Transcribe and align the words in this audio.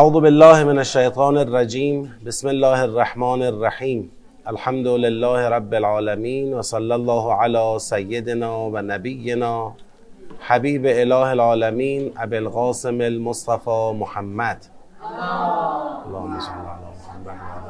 اعوذ 0.00 0.12
بالله 0.12 0.64
من 0.64 0.78
الشیطان 0.78 1.36
الرجیم 1.38 2.14
بسم 2.26 2.48
الله 2.48 2.82
الرحمن 2.82 3.42
الرحیم 3.42 4.10
الحمد 4.52 4.86
لله 4.86 5.48
رب 5.54 5.74
العالمین 5.74 6.54
و 6.54 6.62
صلی 6.62 6.92
الله 6.92 7.32
علی 7.34 7.78
سیدنا 7.78 8.52
و 8.76 8.82
نبینا 8.82 9.72
حبیب 10.48 10.86
اله 10.88 11.26
العالمین 11.26 12.12
ابی 12.16 12.36
القاسم 12.36 13.00
المصطفى 13.00 13.92
محمد. 13.98 14.56
اللهم 15.02 16.40
صل 16.40 16.52
علی 16.52 16.88
محمد 17.26 17.68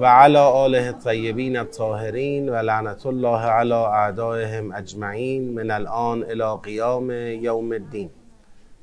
و 0.00 0.04
علی 0.04 0.38
آله 0.38 0.86
الطیبین 0.86 1.56
الطاهرین 1.56 2.48
و 2.48 2.54
لعنت 2.54 3.06
الله 3.06 3.50
علی 3.56 3.72
اعدائهم 3.72 4.72
اجمعین 4.72 5.54
من 5.54 5.70
الان 5.70 6.22
الى 6.22 6.56
قیام 6.62 7.10
یوم 7.48 7.72
الدین. 7.72 8.10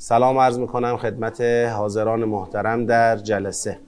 سلام 0.03 0.37
عرض 0.37 0.59
می‌کنم 0.59 0.97
خدمت 0.97 1.41
حاضران 1.77 2.23
محترم 2.25 2.85
در 2.85 3.17
جلسه. 3.17 3.79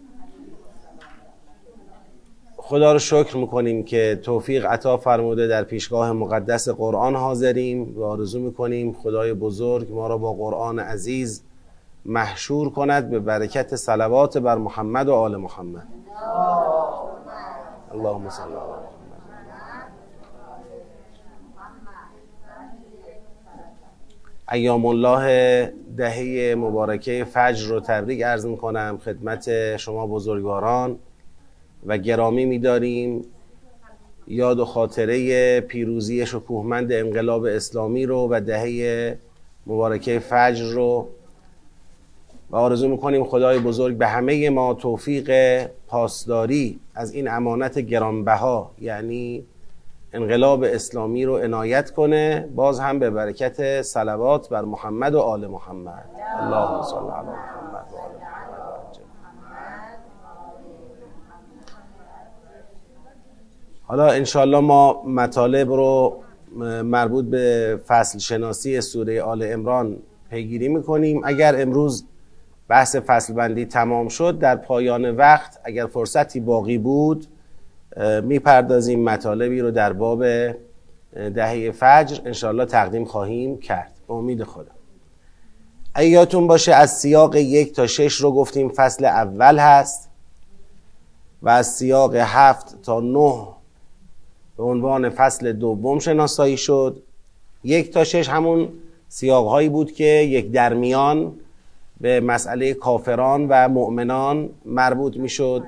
خدا 2.58 2.94
رو 2.94 3.00
شکر 3.00 3.38
می‌کنیم 3.38 3.84
که 3.84 4.20
توفیق 4.24 4.66
عطا 4.66 4.98
فرموده 4.98 5.48
در 5.48 5.64
پیشگاه 5.64 6.12
مقدس 6.12 6.70
قرآن 6.70 7.16
حاضریم. 7.16 7.98
و 7.98 8.04
آرزو 8.04 8.40
می‌کنیم 8.40 8.94
خدای 8.94 9.34
بزرگ 9.34 9.94
ما 9.94 10.08
را 10.08 10.18
با 10.18 10.34
قرآن 10.34 10.80
عزیز 10.80 11.44
محشور 12.06 12.70
کند. 12.70 13.10
به 13.10 13.20
برکت 13.20 13.76
صلوات 13.76 14.38
بر 14.38 14.56
محمد 14.58 15.10
و 15.10 15.14
آل 15.14 15.36
محمد. 15.36 15.88
اللهم 17.92 18.30
صل 18.30 18.44
علی 18.44 18.95
ایام 24.52 24.86
الله 24.86 25.74
دهه 25.98 26.56
مبارکه 26.58 27.24
فجر 27.24 27.68
رو 27.68 27.80
تبریک 27.80 28.22
عرض 28.22 28.46
می‌کنم 28.46 29.00
خدمت 29.06 29.78
شما 29.78 30.08
بزرگواران 30.08 31.00
و 31.86 31.98
گرامی 31.98 32.46
میداریم. 32.46 33.22
یاد 34.28 34.60
و 34.60 34.66
خاطره 34.66 35.62
پیروزی 35.62 36.26
شکوهمند 36.26 36.92
انقلاب 36.92 37.46
اسلامی 37.46 38.06
رو 38.06 38.28
و 38.32 38.42
دهه 38.42 39.18
مبارکه 39.68 40.20
فجر 40.20 40.66
رو 40.66 41.08
و 42.50 42.56
آرزو 42.56 42.88
می‌کنیم 42.88 43.24
خدای 43.24 43.60
بزرگ 43.60 43.98
به 43.98 44.08
همه 44.08 44.50
ما 44.50 44.74
توفیق 44.74 45.32
پاسداری 45.88 46.80
از 46.96 47.14
این 47.14 47.28
امانت 47.28 47.80
گرانبها 47.80 48.72
یعنی 48.82 49.46
انقلاب 50.16 50.64
اسلامی 50.64 51.26
رو 51.26 51.38
عنایت 51.38 51.92
کنه 51.92 52.50
باز 52.56 52.80
هم 52.80 53.00
به 53.00 53.10
برکت 53.10 53.82
صلوات 53.82 54.50
بر 54.50 54.62
محمد 54.62 55.16
و 55.16 55.20
آل 55.20 55.48
محمد. 55.48 56.06
اللهم 56.40 56.82
صل 56.82 56.96
علی 56.96 57.28
محمد 57.28 57.86
و 57.94 57.98
آل 57.98 58.12
حالا 63.88 64.08
انشالله 64.08 64.60
ما 64.60 65.04
مطالب 65.04 65.72
رو 65.72 66.18
مربوط 66.84 67.26
به 67.26 67.80
فصل 67.88 68.20
شناسی 68.20 68.82
سوره 68.82 69.22
آل 69.22 69.44
امران 69.52 69.98
پیگیری 70.30 70.68
می‌کنیم. 70.68 71.22
اگر 71.26 71.62
امروز 71.62 72.06
بحث 72.68 72.96
فصل 72.96 73.34
بندی 73.34 73.66
تمام 73.66 74.08
شد 74.08 74.40
در 74.40 74.56
پایان 74.56 75.16
وقت 75.16 75.60
اگر 75.64 75.86
فرصتی 75.86 76.40
باقی 76.40 76.78
بود 76.78 77.28
می‌پردازیم 78.24 79.04
مطالبی 79.04 79.60
رو 79.60 79.72
در 79.72 79.94
باب 79.94 80.26
دهه 81.14 81.72
فجر 81.72 82.20
انشاءالله 82.26 82.66
تقدیم 82.66 83.06
خواهیم 83.06 83.58
کرد. 83.58 83.92
به 84.08 84.14
امید 84.14 84.44
خدا. 84.44 84.72
ایاتون 85.98 86.48
باشه 86.48 86.74
از 86.74 86.98
سیاق 86.98 87.36
یک 87.36 87.74
تا 87.74 87.88
شش 87.88 88.14
رو 88.14 88.32
گفتیم 88.32 88.70
فصل 88.70 89.06
اول 89.06 89.58
هست 89.58 90.10
و 91.42 91.50
از 91.50 91.68
سیاق 91.68 92.16
هفت 92.16 92.82
تا 92.82 93.00
نه 93.00 93.48
به 94.58 94.64
عنوان 94.64 95.10
فصل 95.10 95.52
دوم 95.54 96.00
شناسایی 96.00 96.58
شد. 96.58 97.04
یک 97.64 97.94
تا 97.94 98.04
شش 98.04 98.30
همون 98.30 98.70
سیاق 99.08 99.48
هایی 99.48 99.70
بود 99.70 99.92
که 99.92 100.04
یک 100.04 100.52
درمیان 100.52 101.34
به 102.02 102.20
مسئله 102.20 102.74
کافران 102.74 103.48
و 103.50 103.70
مؤمنان 103.70 104.50
مربوط 104.66 105.18
می‌شد. 105.18 105.64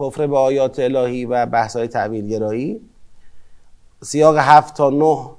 کفر 0.00 0.26
به 0.26 0.36
آیات 0.38 0.78
الهی 0.78 1.24
و 1.24 1.46
بحث 1.46 1.76
های 1.76 2.28
گرایی 2.28 2.80
سیاق 4.02 4.36
هفت 4.38 4.76
تا 4.76 4.90
نه 4.90 5.30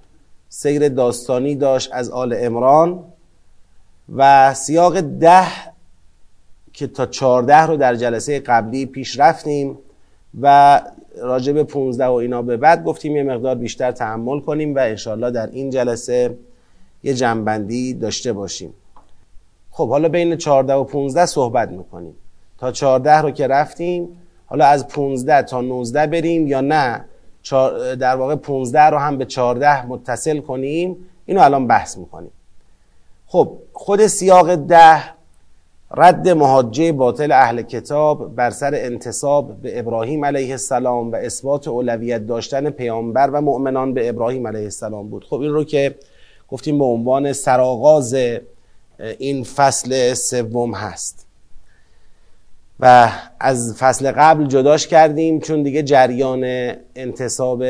سیر 0.49 0.89
داستانی 0.89 1.55
داشت 1.55 1.89
از 1.93 2.09
آل 2.09 2.35
امران 2.37 3.03
و 4.15 4.53
سیاق 4.53 5.01
ده 5.01 5.47
که 6.73 6.87
تا 6.87 7.05
چارده 7.05 7.57
رو 7.57 7.77
در 7.77 7.95
جلسه 7.95 8.39
قبلی 8.39 8.85
پیش 8.85 9.19
رفتیم 9.19 9.77
و 10.41 10.81
راجع 11.17 11.53
به 11.53 11.63
15 11.63 12.05
و 12.05 12.11
اینا 12.11 12.41
به 12.41 12.57
بعد 12.57 12.83
گفتیم 12.83 13.15
یه 13.15 13.23
مقدار 13.23 13.55
بیشتر 13.55 13.91
تحمل 13.91 14.39
کنیم 14.39 14.75
و 14.75 14.79
انشالله 14.79 15.31
در 15.31 15.47
این 15.47 15.69
جلسه 15.69 16.37
یه 17.03 17.13
جنبندی 17.13 17.93
داشته 17.93 18.33
باشیم. 18.33 18.73
خب 19.71 19.89
حالا 19.89 20.09
بین 20.09 20.35
14 20.35 20.73
و 20.73 20.83
15 20.83 21.25
صحبت 21.25 21.69
می‌کنیم. 21.69 22.15
تا 22.57 22.71
14 22.71 23.17
رو 23.17 23.31
که 23.31 23.47
رفتیم 23.47 24.09
حالا 24.47 24.65
از 24.65 24.87
15 24.87 25.41
تا 25.41 25.61
19 25.61 26.07
بریم 26.07 26.47
یا 26.47 26.61
نه؟ 26.61 27.05
در 27.99 28.15
واقع 28.15 28.35
15 28.35 28.81
رو 28.81 28.97
هم 28.97 29.17
به 29.17 29.25
14 29.25 29.85
متصل 29.85 30.39
کنیم. 30.39 30.95
اینو 31.25 31.41
الان 31.41 31.67
بحث 31.67 31.97
می‌کنیم. 31.97 32.31
خب 33.27 33.57
خود 33.73 34.07
سیاق 34.07 34.55
ده 34.55 35.03
رد 35.91 36.29
محاجه 36.29 36.91
باطل 36.91 37.31
اهل 37.31 37.61
کتاب 37.61 38.35
بر 38.35 38.49
سر 38.49 38.71
انتصاب 38.75 39.61
به 39.61 39.79
ابراهیم 39.79 40.25
علیه 40.25 40.51
السلام 40.51 41.11
و 41.11 41.15
اثبات 41.15 41.67
اولویت 41.67 42.27
داشتن 42.27 42.69
پیامبر 42.69 43.29
و 43.29 43.41
مؤمنان 43.41 43.93
به 43.93 44.09
ابراهیم 44.09 44.47
علیه 44.47 44.63
السلام 44.63 45.09
بود. 45.09 45.23
خب 45.23 45.39
این 45.39 45.51
رو 45.51 45.63
که 45.63 45.95
گفتیم 46.49 46.77
به 46.77 46.85
عنوان 46.85 47.33
سرآغاز 47.33 48.15
این 49.17 49.43
فصل 49.43 50.13
سوم 50.13 50.73
هست. 50.73 51.26
و 52.79 53.11
از 53.39 53.75
فصل 53.79 54.11
قبل 54.11 54.47
جداش 54.47 54.87
کردیم 54.87 55.39
چون 55.39 55.63
دیگه 55.63 55.83
جریان 55.83 56.43
انتصاب 56.95 57.63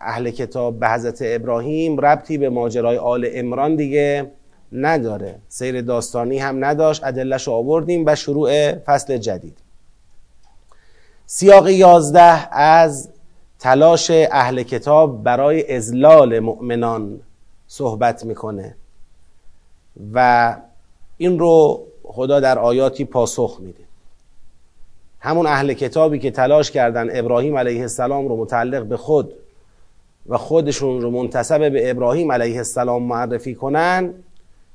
اهل 0.00 0.30
کتاب 0.30 0.80
به 0.80 0.88
حضرت 0.88 1.18
ابراهیم 1.20 2.00
ربطی 2.00 2.38
به 2.38 2.48
ماجرای 2.48 2.96
آل 2.96 3.28
امران 3.32 3.76
دیگه 3.76 4.30
نداره. 4.72 5.38
سیر 5.48 5.80
داستانی 5.80 6.38
هم 6.38 6.64
نداشت 6.64 7.04
ادلش 7.04 7.48
آوردیم 7.48 8.04
و 8.06 8.14
شروع 8.14 8.72
فصل 8.72 9.18
جدید. 9.18 9.58
سیاق 11.26 11.68
یازده 11.68 12.54
از 12.58 13.10
تلاش 13.58 14.10
اهل 14.10 14.62
کتاب 14.62 15.22
برای 15.22 15.76
ازلال 15.76 16.38
مؤمنان 16.38 17.20
صحبت 17.66 18.24
می‌کنه 18.24 18.76
و 20.14 20.56
این 21.16 21.38
رو 21.38 21.86
خدا 22.04 22.40
در 22.40 22.58
آیاتی 22.58 23.04
پاسخ 23.04 23.58
میده. 23.60 23.85
همون 25.26 25.46
اهل 25.46 25.72
کتابی 25.72 26.18
که 26.18 26.30
تلاش 26.30 26.70
کردن 26.70 27.18
ابراهیم 27.18 27.58
علیه 27.58 27.80
السلام 27.80 28.28
رو 28.28 28.36
متعلق 28.36 28.82
به 28.84 28.96
خود 28.96 29.34
و 30.26 30.38
خودشون 30.38 31.00
رو 31.00 31.10
منتصب 31.10 31.72
به 31.72 31.90
ابراهیم 31.90 32.32
علیه 32.32 32.56
السلام 32.56 33.02
معرفی 33.02 33.54
کنن 33.54 34.14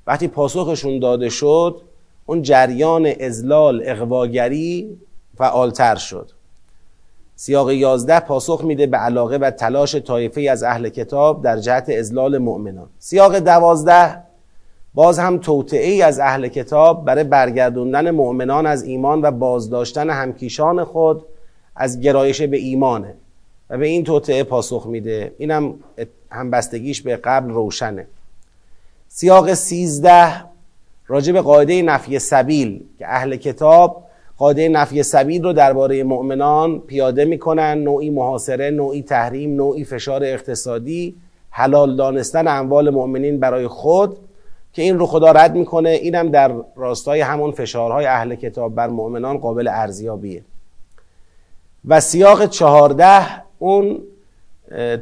وقتی 0.08 0.28
پاسخشون 0.28 1.00
داده 1.00 1.30
شد 1.30 1.82
اون 2.26 2.42
جریان 2.42 3.14
ازلال 3.20 3.82
اقواگری 3.86 4.98
فعالتر 5.38 5.96
شد. 5.96 6.30
سیاق 7.36 7.72
یازده 7.72 8.20
پاسخ 8.20 8.64
میده 8.64 8.88
به 8.88 8.98
علاقه 8.98 9.38
و 9.38 9.52
تلاش 9.52 9.96
طایفه 9.96 10.42
از 10.42 10.64
اهل 10.64 10.90
کتاب 10.90 11.44
در 11.44 11.58
جهت 11.58 11.90
ازلال 11.90 12.38
مؤمنان. 12.38 12.90
سیاق 13.00 13.40
دوازده 13.40 14.24
باز 14.94 15.20
هم 15.20 15.38
توطعه 15.38 16.04
از 16.04 16.20
اهل 16.20 16.48
کتاب 16.48 17.06
برای 17.06 17.24
برگردوندن 17.24 18.12
مؤمنان 18.12 18.66
از 18.66 18.84
ایمان 18.84 19.22
و 19.22 19.32
بازداشتن 19.32 20.10
همکیشان 20.10 20.84
خود 20.84 21.26
از 21.76 22.00
گرایش 22.00 22.42
به 22.42 22.58
ایمانه 22.58 23.14
و 23.70 23.78
به 23.78 23.88
این 23.88 24.04
توطعه 24.04 24.44
پاسخ 24.44 24.86
میده. 24.88 25.36
اینم 25.38 25.74
همبستگیش 26.32 27.02
به 27.02 27.16
قبل 27.16 27.50
روشنه. 27.50 28.08
سیاق 29.08 29.54
سیزده 29.54 30.44
راجع 31.08 31.34
به 31.34 31.42
قاعده 31.42 31.82
نفی 31.82 32.20
سبیل 32.20 32.84
که 33.00 33.06
اهل 33.08 33.36
کتاب 33.36 34.04
قاعده 34.38 34.70
نفی 34.70 35.04
سبیل 35.04 35.44
رو 35.44 35.54
درباره 35.54 36.04
مؤمنان 36.04 36.80
پیاده 36.80 37.26
می‌کنن 37.26 37.78
نوعی 37.78 38.10
محاصره 38.10 38.70
نوعی 38.70 39.02
تحریم 39.02 39.56
نوعی 39.56 39.84
فشار 39.84 40.24
اقتصادی 40.24 41.16
حلال 41.50 41.96
دانستن 41.96 42.48
اموال 42.48 42.90
مؤمنین 42.90 43.40
برای 43.40 43.68
خود 43.68 44.18
که 44.74 44.82
این 44.82 45.00
رو 45.00 45.06
خدا 45.06 45.32
رد 45.32 45.56
می‌کنه 45.56 45.90
اینم 45.90 46.30
در 46.30 46.54
راستای 46.76 47.22
همون 47.22 47.52
فشارهای 47.52 48.06
اهل 48.06 48.36
کتاب 48.36 48.76
بر 48.76 48.88
مؤمنان 48.88 49.38
قابل 49.38 49.68
ارزیابیه. 49.68 50.44
و 51.88 52.00
سیاق 52.00 52.46
چهارده 52.46 53.22
اون 53.60 54.00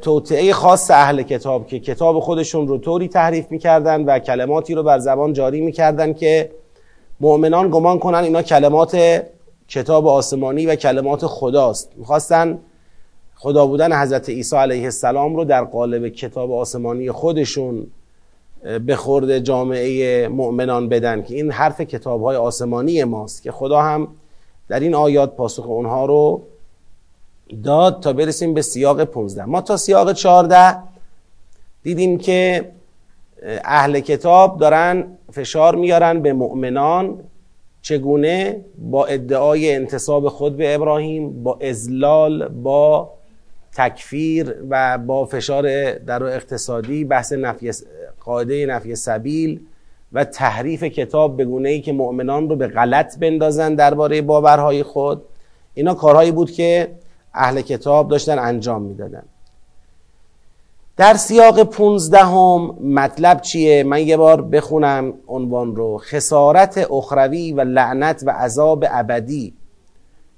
توطعه 0.01 0.53
خاص 0.53 0.91
اهل 0.91 1.21
کتاب 1.21 1.67
که 1.67 1.79
کتاب 1.79 2.19
خودشون 2.19 2.67
رو 2.67 2.77
طوری 2.77 3.07
تحریف 3.07 3.51
می‌کردن 3.51 4.03
و 4.03 4.19
کلماتی 4.19 4.73
رو 4.73 4.83
بر 4.83 4.99
زبان 4.99 5.33
جاری 5.33 5.61
می‌کردن 5.61 6.13
که 6.13 6.51
مؤمنان 7.19 7.69
گمان 7.69 7.99
کنن 7.99 8.17
اینا 8.17 8.41
کلمات 8.41 9.23
کتاب 9.67 10.07
آسمانی 10.07 10.65
و 10.65 10.75
کلمات 10.75 11.25
خداست. 11.25 11.91
می‌خواستن 11.95 12.59
خدا 13.35 13.65
بودن 13.65 14.01
حضرت 14.01 14.29
عیسی 14.29 14.55
علیه 14.55 14.83
السلام 14.83 15.35
رو 15.35 15.45
در 15.45 15.63
قالب 15.63 16.09
کتاب 16.09 16.51
آسمانی 16.51 17.11
خودشون 17.11 17.87
به 18.85 18.95
خورد 18.95 19.39
جامعه 19.39 20.27
مؤمنان 20.27 20.89
بدن 20.89 21.21
که 21.21 21.35
این 21.35 21.51
حرف 21.51 21.81
کتاب 21.81 22.23
های 22.23 22.35
آسمانی 22.35 23.03
ماست 23.03 23.43
که 23.43 23.51
خدا 23.51 23.81
هم 23.81 24.07
در 24.67 24.79
این 24.79 24.95
آیات 24.95 25.35
پاسخ 25.35 25.65
اونها 25.65 26.05
رو 26.05 26.43
داد 27.63 27.99
تا 27.99 28.13
برسیم 28.13 28.53
به 28.53 28.61
سیاق 28.61 29.03
15 29.03 29.45
ما 29.45 29.61
تا 29.61 29.77
سیاق 29.77 30.13
14 30.13 30.77
دیدیم 31.83 32.17
که 32.17 32.71
اهل 33.63 33.99
کتاب 33.99 34.59
دارن 34.59 35.17
فشار 35.31 35.75
میارن 35.75 36.21
به 36.21 36.33
مؤمنان 36.33 37.19
چگونه 37.81 38.65
با 38.77 39.05
ادعای 39.05 39.75
انتصاب 39.75 40.29
خود 40.29 40.57
به 40.57 40.75
ابراهیم 40.75 41.43
با 41.43 41.59
ازلال 41.61 42.47
با 42.47 43.11
تکفیر 43.73 44.55
و 44.69 44.97
با 44.97 45.25
فشار 45.25 45.93
در 45.93 46.23
اقتصادی 46.23 47.03
بحث 47.03 47.33
نفی 47.33 47.71
قاعده 48.29 48.65
نفی 48.65 48.95
سبیل 48.95 49.59
و 50.13 50.23
تحریف 50.23 50.83
کتاب 50.83 51.37
به 51.37 51.45
گونه 51.45 51.69
ای 51.69 51.81
که 51.81 51.93
مؤمنان 51.93 52.49
رو 52.49 52.55
به 52.55 52.67
غلط 52.67 53.19
بندازن 53.19 53.75
درباره 53.75 54.21
باورهای 54.21 54.83
خود 54.83 55.21
اینا 55.73 55.93
کارهایی 55.93 56.31
بود 56.31 56.51
که 56.51 56.91
اهل 57.33 57.61
کتاب 57.61 58.07
داشتن 58.07 58.39
انجام 58.39 58.81
می‌دادن. 58.81 59.23
در 60.97 61.13
سیاق 61.13 61.63
پونزدهم 61.63 62.75
مطلب 62.81 63.41
چیه؟ 63.41 63.83
من 63.83 64.07
یه 64.07 64.17
بار 64.17 64.41
بخونم 64.41 65.13
عنوان 65.27 65.75
رو. 65.75 65.97
خسارت 65.97 66.91
اخروی 66.91 67.51
و 67.51 67.61
لعنت 67.61 68.23
و 68.25 68.29
عذاب 68.31 68.85
ابدی. 68.89 69.53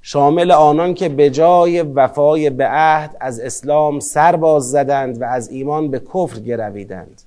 شامل 0.02 0.52
آنان 0.52 0.94
که 0.94 1.10
به 1.10 1.30
جای 1.30 1.82
وفای 1.82 2.50
به 2.50 2.68
عهد 2.68 3.18
از 3.20 3.40
اسلام 3.40 4.00
سر 4.00 4.36
باز 4.36 4.72
زدند 4.72 5.22
و 5.22 5.26
از 5.26 5.50
ایمان 5.50 5.92
به 5.92 6.00
کفر 6.00 6.40
گرویدند. 6.40 7.22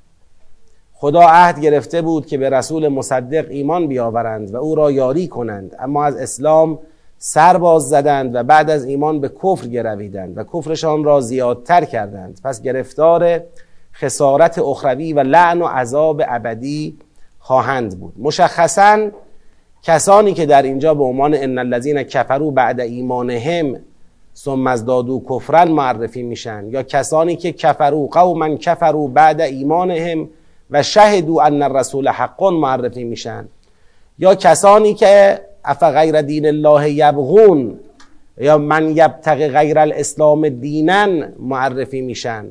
خدا 1.05 1.21
عهد 1.21 1.61
گرفته 1.61 2.03
بود 2.03 2.27
که 2.27 2.39
به 2.39 2.51
رسول 2.51 2.89
مصدق 2.89 3.47
ایمان 3.51 3.87
بیاورند 3.87 4.55
و 4.55 4.57
او 4.57 4.75
را 4.75 4.91
یاری 4.91 5.29
کنند. 5.29 5.77
اما 5.79 6.05
از 6.05 6.17
اسلام 6.17 6.79
سر 7.19 7.59
باز 7.59 7.89
زدند 7.89 8.35
و 8.35 8.43
بعد 8.43 8.71
از 8.71 8.85
ایمان 8.85 9.21
به 9.21 9.29
کفر 9.29 9.67
گرویدند 9.67 10.39
و 10.39 10.45
کفرشان 10.45 11.05
را 11.05 11.21
زیادتر 11.21 11.85
کردند. 11.85 12.41
پس 12.45 12.63
گرفتار 12.63 13.41
خسارت 13.95 14.59
اخروی 14.59 15.13
و 15.13 15.21
لعن 15.21 15.63
و 15.63 15.67
عذاب 15.67 16.23
ابدی 16.29 16.99
خواهند 17.39 18.01
بود. 18.01 18.13
مشخصا 18.19 19.11
کسانی 19.83 20.35
که 20.35 20.47
در 20.47 20.63
اینجا 20.63 20.95
به 20.95 21.05
عنوان 21.05 21.35
ان 21.35 21.59
الذین 21.59 22.03
کفروا 22.03 22.51
بعد 22.51 22.81
ایمانهم 22.81 23.77
ثم 24.37 24.67
ازدادوا 24.67 25.21
کفرا 25.31 25.65
معرفی 25.65 26.23
میشن 26.23 26.65
یا 26.69 26.83
کسانی 26.83 27.37
که 27.37 27.53
کفروا 27.53 28.07
قوما 28.07 28.57
کفروا 28.57 29.07
بعد 29.07 29.41
ایمانهم 29.41 30.29
و 30.71 30.83
شهدوا 30.83 31.43
ان 31.43 31.63
الرسول 31.63 32.09
حق 32.09 32.43
معرفی 32.43 33.05
میشن. 33.05 33.49
یا 34.19 34.35
کسانی 34.35 34.95
که 34.95 35.41
اف 35.65 35.83
غیر 35.83 36.23
دین 36.23 36.47
الله 36.47 36.91
یبغون 36.91 37.81
یا 38.39 38.59
من 38.59 38.91
یبتغ 38.91 39.49
غیر 39.49 39.79
الاسلام 39.79 40.49
دینن 40.49 41.33
معرفی 41.39 42.01
میشن. 42.01 42.45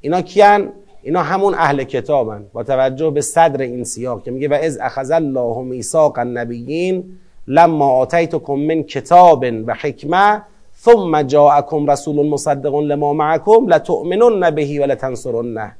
اینا 0.00 0.20
کیان؟ 0.20 0.72
اینا 1.02 1.22
همون 1.22 1.54
اهل 1.54 1.84
کتابن. 1.84 2.44
با 2.52 2.62
توجه 2.62 3.10
به 3.10 3.20
صدر 3.20 3.60
این 3.60 3.84
سیاق 3.84 4.22
که 4.22 4.30
میگه 4.30 4.48
و 4.48 4.54
از 4.54 4.78
اخذ 4.78 5.10
الله 5.10 5.62
میثاق 5.62 6.18
النبیین 6.18 7.04
لما 7.46 7.88
آتیتکم 7.88 8.54
من 8.54 8.82
کتاب 8.82 9.44
و 9.66 9.74
حکمه 9.74 10.42
ثم 10.80 11.22
جاءکم 11.22 11.90
رسول 11.90 12.26
مصدق 12.26 12.74
لما 12.74 13.12
معکم 13.12 13.68
لتؤمنن 13.68 14.50
بهی 14.50 14.78
و 14.78 14.86
لتنصرنه. 14.86 15.76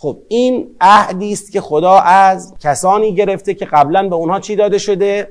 خب 0.00 0.18
این 0.28 0.76
عهدی 0.80 1.32
است 1.32 1.52
که 1.52 1.60
خدا 1.60 1.98
از 1.98 2.54
کسانی 2.60 3.14
گرفته 3.14 3.54
که 3.54 3.64
قبلا 3.64 4.08
به 4.08 4.14
اونها 4.14 4.40
چی 4.40 4.56
داده 4.56 4.78
شده؟ 4.78 5.30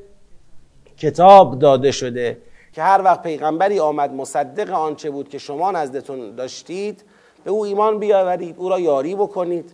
کتاب 0.98 1.60
داده 1.60 1.92
شده. 1.92 2.38
که 2.74 2.84
هر 2.84 3.02
وقت 3.04 3.22
پیغمبری 3.22 3.80
آمد 3.80 4.14
مصدق 4.14 4.69
آنچه 4.72 5.10
بود 5.10 5.30
که 5.30 5.38
شما 5.38 5.72
نزدتون 5.72 6.36
داشتید 6.36 7.04
به 7.44 7.52
او 7.52 7.66
ایمان 7.66 8.00
بیاورید 8.00 8.56
او 8.58 8.69
را 8.69 8.80
یاری 8.80 9.16
بکنید. 9.16 9.72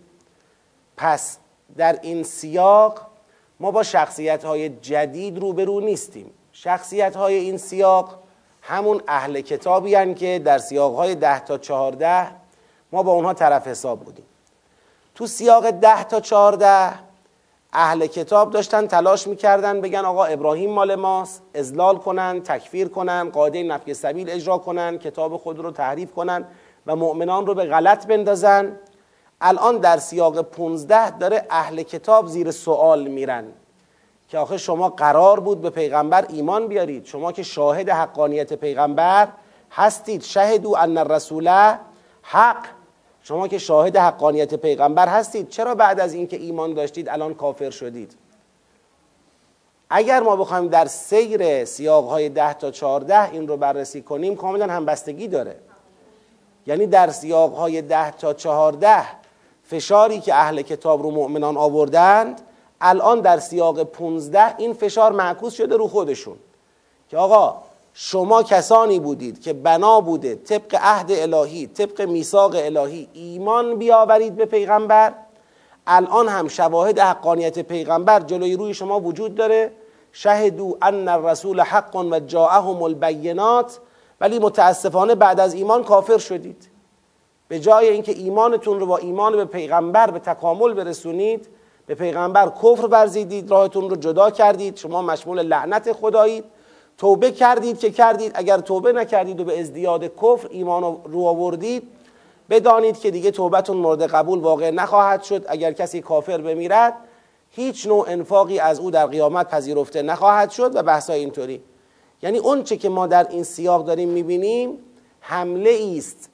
پس 0.97 1.37
در 1.77 1.99
این 2.01 2.23
سیاق 2.23 3.01
ما 3.59 3.71
با 3.71 3.83
شخصیت 3.83 4.45
های 4.45 4.69
جدید 4.69 5.39
روبرو 5.39 5.79
نیستیم. 5.79 6.25
شخصیت 6.51 7.15
های 7.15 7.35
این 7.35 7.57
سیاق 7.57 8.19
همون 8.61 9.01
اهل 9.07 9.41
کتابی 9.41 10.13
که 10.13 10.41
در 10.45 10.57
سیاق 10.57 10.95
های 10.95 11.15
ده 11.15 11.39
تا 11.39 11.57
چهارده 11.57 12.27
ما 12.91 13.03
با 13.03 13.11
اونها 13.11 13.33
طرف 13.33 13.67
حساب 13.67 13.99
بودیم. 13.99 14.25
تو 15.15 15.27
سیاق 15.27 15.69
ده 15.69 16.03
تا 16.03 16.19
چهارده 16.19 16.93
اهل 17.73 18.07
کتاب 18.07 18.51
داشتن 18.51 18.87
تلاش 18.87 19.27
می‌کردن 19.27 19.81
بگن 19.81 20.05
آقا 20.05 20.25
ابراهیم 20.25 20.69
مال 20.69 20.95
ماست 20.95 21.41
ازلال 21.55 21.97
کنن 21.97 22.41
تکفیر 22.41 22.87
کنن 22.87 23.29
قاعده 23.29 23.63
نفی 23.63 23.93
سبیل 23.93 24.29
اجرا 24.29 24.57
کنن 24.57 24.97
کتاب 24.97 25.37
خود 25.37 25.59
رو 25.59 25.71
تحریف 25.71 26.11
کنن 26.11 26.45
و 26.87 26.95
مؤمنان 26.95 27.45
رو 27.45 27.53
به 27.53 27.65
غلط 27.65 28.07
بندازن. 28.07 28.75
الان 29.41 29.77
در 29.77 29.97
سیاق 29.97 30.41
15 30.41 31.17
داره 31.17 31.45
اهل 31.49 31.83
کتاب 31.83 32.27
زیر 32.27 32.51
سوال 32.51 33.07
میرن 33.07 33.45
که 34.29 34.37
آخه 34.37 34.57
شما 34.57 34.89
قرار 34.89 35.39
بود 35.39 35.61
به 35.61 35.69
پیغمبر 35.69 36.25
ایمان 36.29 36.67
بیارید. 36.67 37.05
شما 37.05 37.31
که 37.31 37.43
شاهد 37.43 37.89
حقانیت 37.89 38.53
پیغمبر 38.53 39.27
هستید. 39.71 40.23
شهدو 40.23 40.75
ان 40.75 40.97
الرسول 40.97 41.75
حق. 42.21 42.65
شما 43.23 43.47
که 43.47 43.57
شاهد 43.57 43.97
حقانیت 43.97 44.53
پیغمبر 44.53 45.07
هستید 45.07 45.49
چرا 45.49 45.75
بعد 45.75 45.99
از 45.99 46.13
اینکه 46.13 46.37
ایمان 46.37 46.73
داشتید 46.73 47.09
الان 47.09 47.33
کافر 47.33 47.69
شدید؟ 47.69 48.15
اگر 49.89 50.19
ما 50.19 50.35
بخوایم 50.35 50.67
در 50.67 50.85
سیر 50.85 51.65
سیاق 51.65 52.07
های 52.07 52.29
ده 52.29 52.53
تا 52.53 52.71
چهارده 52.71 53.31
این 53.31 53.47
رو 53.47 53.57
بررسی 53.57 54.01
کنیم 54.01 54.35
کاملا 54.35 54.73
همبستگی 54.73 55.27
داره. 55.27 55.55
یعنی 56.67 56.87
در 56.87 57.09
سیاق 57.09 57.53
های 57.53 57.81
ده 57.81 58.11
تا 58.11 58.33
چهارده 58.33 59.03
فشاری 59.63 60.19
که 60.19 60.33
اهل 60.33 60.61
کتاب 60.61 61.01
رو 61.01 61.11
مؤمنان 61.11 61.57
آوردند 61.57 62.41
الان 62.81 63.21
در 63.21 63.39
سیاق 63.39 63.83
15 63.83 64.55
این 64.57 64.73
فشار 64.73 65.11
معکوس 65.11 65.53
شده 65.53 65.77
رو 65.77 65.87
خودشون. 65.87 66.37
که 67.09 67.17
آقا 67.17 67.61
شما 67.93 68.43
کسانی 68.43 68.99
بودید 68.99 69.41
که 69.41 69.53
بنا 69.53 70.01
بوده 70.01 70.35
طبق 70.35 70.75
عهد 70.81 71.11
الهی 71.11 71.67
طبق 71.67 72.01
میثاق 72.01 72.51
الهی 72.55 73.07
ایمان 73.13 73.75
بیاورید 73.75 74.35
به 74.35 74.45
پیغمبر. 74.45 75.13
الان 75.87 76.27
هم 76.27 76.47
شواهد 76.47 76.99
حقانیت 76.99 77.59
پیغمبر 77.59 78.19
جلوی 78.19 78.55
روی 78.55 78.73
شما 78.73 78.99
وجود 78.99 79.35
داره. 79.35 79.71
شهدو 80.11 80.77
ان 80.81 81.07
الرسول 81.07 81.61
حق 81.61 81.95
و 81.95 82.19
جاءهم 82.19 82.83
البینات. 82.83 83.79
ولی 84.21 84.39
متاسفانه 84.39 85.15
بعد 85.15 85.39
از 85.39 85.53
ایمان 85.53 85.83
کافر 85.83 86.17
شدید. 86.17 86.69
به 87.47 87.59
جای 87.59 87.89
اینکه 87.89 88.11
ایمانتون 88.11 88.79
رو 88.79 88.85
با 88.85 88.97
ایمان 88.97 89.35
به 89.35 89.45
پیغمبر 89.45 90.11
به 90.11 90.19
تکامل 90.19 90.73
برسونید 90.73 91.47
به 91.85 91.95
پیغمبر 91.95 92.49
کفر 92.49 92.85
ورزیدید 92.85 93.51
راهتون 93.51 93.89
رو 93.89 93.95
جدا 93.95 94.29
کردید. 94.29 94.77
شما 94.77 95.01
مشمول 95.01 95.41
لعنت 95.41 95.91
خدایید. 95.91 96.43
توبه 96.97 97.31
کردید 97.31 97.79
که 97.79 97.91
کردید. 97.91 98.31
اگر 98.35 98.57
توبه 98.57 98.93
نکردید 98.93 99.39
و 99.39 99.43
به 99.43 99.59
ازدیاد 99.59 100.03
کفر 100.03 100.47
ایمان 100.51 100.97
رو 101.05 101.25
آوردید 101.25 101.87
بدانید 102.49 102.99
که 102.99 103.11
دیگه 103.11 103.31
توبتون 103.31 103.77
مورد 103.77 104.01
قبول 104.01 104.39
واقع 104.39 104.71
نخواهد 104.71 105.23
شد. 105.23 105.45
اگر 105.47 105.71
کسی 105.71 106.01
کافر 106.01 106.37
بمیرد 106.37 106.93
هیچ 107.49 107.87
نوع 107.87 108.05
انفاقی 108.09 108.59
از 108.59 108.79
او 108.79 108.91
در 108.91 109.05
قیامت 109.05 109.49
پذیرفته 109.49 110.01
نخواهد 110.01 110.49
شد 110.49 110.75
و 110.75 110.83
بحثای 110.83 111.19
اینطوری. 111.19 111.63
یعنی 112.21 112.37
اون 112.37 112.63
چه 112.63 112.77
که 112.77 112.89
ما 112.89 113.07
در 113.07 113.27
این 113.29 113.43
سیاق 113.43 113.85
داریم 113.85 114.09
می‌بینیم 114.09 114.77
حمله 115.19 115.93
است 115.97 116.29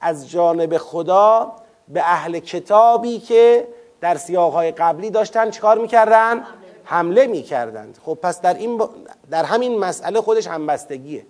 از 0.00 0.30
جانب 0.30 0.78
خدا 0.78 1.52
به 1.88 2.00
اهل 2.00 2.38
کتابی 2.38 3.18
که 3.18 3.68
در 4.00 4.16
سیاقهای 4.16 4.72
قبلی 4.72 5.10
داشتن 5.10 5.50
چیکار 5.50 5.78
می‌کردن؟ 5.78 6.44
حمله 6.84 7.26
می‌کردند. 7.26 7.98
خب 8.04 8.18
پس 8.22 8.40
در, 8.40 8.54
این 8.54 8.82
در 9.30 9.44
همین 9.44 9.78
مسئله 9.78 10.20
خودش 10.20 10.46
همبستگیه. 10.46 11.26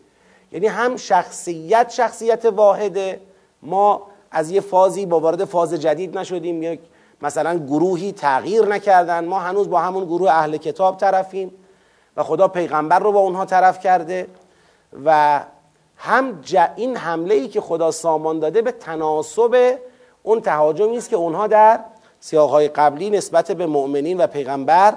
یعنی 0.52 0.66
هم 0.66 0.96
شخصیت 0.96 1.90
شخصیت 1.90 2.44
واحده. 2.44 3.20
ما 3.62 4.02
از 4.30 4.50
یه 4.50 4.60
فازی 4.60 5.06
با 5.06 5.20
وارد 5.20 5.44
فاز 5.44 5.74
جدید 5.74 6.18
نشدیم. 6.18 6.62
یک 6.62 6.80
مثلا 7.22 7.58
گروهی 7.58 8.12
تغییر 8.12 8.64
نکردن. 8.64 9.24
ما 9.24 9.38
هنوز 9.38 9.70
با 9.70 9.80
همون 9.80 10.04
گروه 10.04 10.30
اهل 10.30 10.56
کتاب 10.56 10.96
طرفیم 10.96 11.54
و 12.16 12.22
خدا 12.22 12.48
پیغمبر 12.48 12.98
رو 12.98 13.12
با 13.12 13.20
اونها 13.20 13.44
طرف 13.44 13.80
کرده 13.80 14.26
و 15.04 15.40
هم 15.96 16.40
این 16.76 16.96
حمله 16.96 17.34
ای 17.34 17.48
که 17.48 17.60
خدا 17.60 17.90
سامان 17.90 18.38
داده 18.38 18.62
به 18.62 18.72
تناسب 18.72 19.78
اون 20.22 20.40
تهاجمی 20.40 20.96
است 20.96 21.10
که 21.10 21.16
اونها 21.16 21.46
در 21.46 21.80
سیاقهای 22.20 22.68
قبلی 22.68 23.10
نسبت 23.10 23.52
به 23.52 23.66
مؤمنین 23.66 24.20
و 24.20 24.26
پیغمبر 24.26 24.94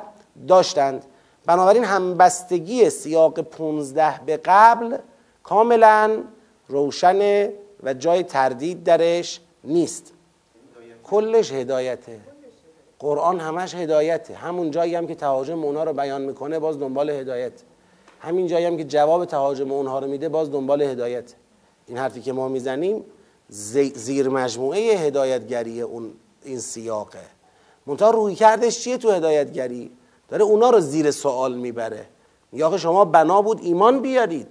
داشتند. 0.47 1.05
بنابراین 1.45 1.83
همبستگی 1.83 2.89
سیاق 2.89 3.41
15 3.41 4.19
به 4.25 4.39
قبل 4.45 4.97
کاملا 5.43 6.23
روشن 6.67 7.49
و 7.83 7.93
جای 7.93 8.23
تردید 8.23 8.83
درش 8.83 9.41
نیست. 9.63 10.13
کلش 11.03 11.51
هدایته. 11.51 12.19
قرآن 12.99 13.39
همش 13.39 13.75
هدایته. 13.75 14.35
همون 14.35 14.71
جایی 14.71 14.95
هم 14.95 15.07
که 15.07 15.15
تهاجم 15.15 15.63
اونها 15.63 15.83
رو 15.83 15.93
بیان 15.93 16.21
می‌کنه 16.21 16.59
باز 16.59 16.79
دنبال 16.79 17.09
هدایت. 17.09 17.53
همین 18.19 18.47
جایی 18.47 18.65
هم 18.65 18.77
که 18.77 18.83
جواب 18.83 19.25
تهاجم 19.25 19.71
اونها 19.71 19.99
رو 19.99 20.07
میده 20.07 20.29
باز 20.29 20.51
دنبال 20.51 20.81
هدایت. 20.81 21.33
این 21.87 21.97
حرفی 21.97 22.21
که 22.21 22.33
ما 22.33 22.47
می‌زنیم 22.47 23.03
زیر 23.93 24.29
مجموعه 24.29 24.97
هدایتگری 24.97 25.81
اون 25.81 26.13
این 26.43 26.59
سیاقه. 26.59 27.19
منتها 27.85 28.09
روی 28.09 28.35
کردش 28.35 28.79
چیه 28.79 28.97
تو 28.97 29.11
هدایتگری؟ 29.11 29.91
داره 30.29 30.43
اونا 30.43 30.69
رو 30.69 30.79
زیر 30.79 31.11
سوال 31.11 31.53
می‌بره. 31.53 32.05
یا 32.53 32.77
شما 32.77 33.05
بنا 33.05 33.41
بود 33.41 33.59
ایمان 33.61 33.99
بیارید. 33.99 34.47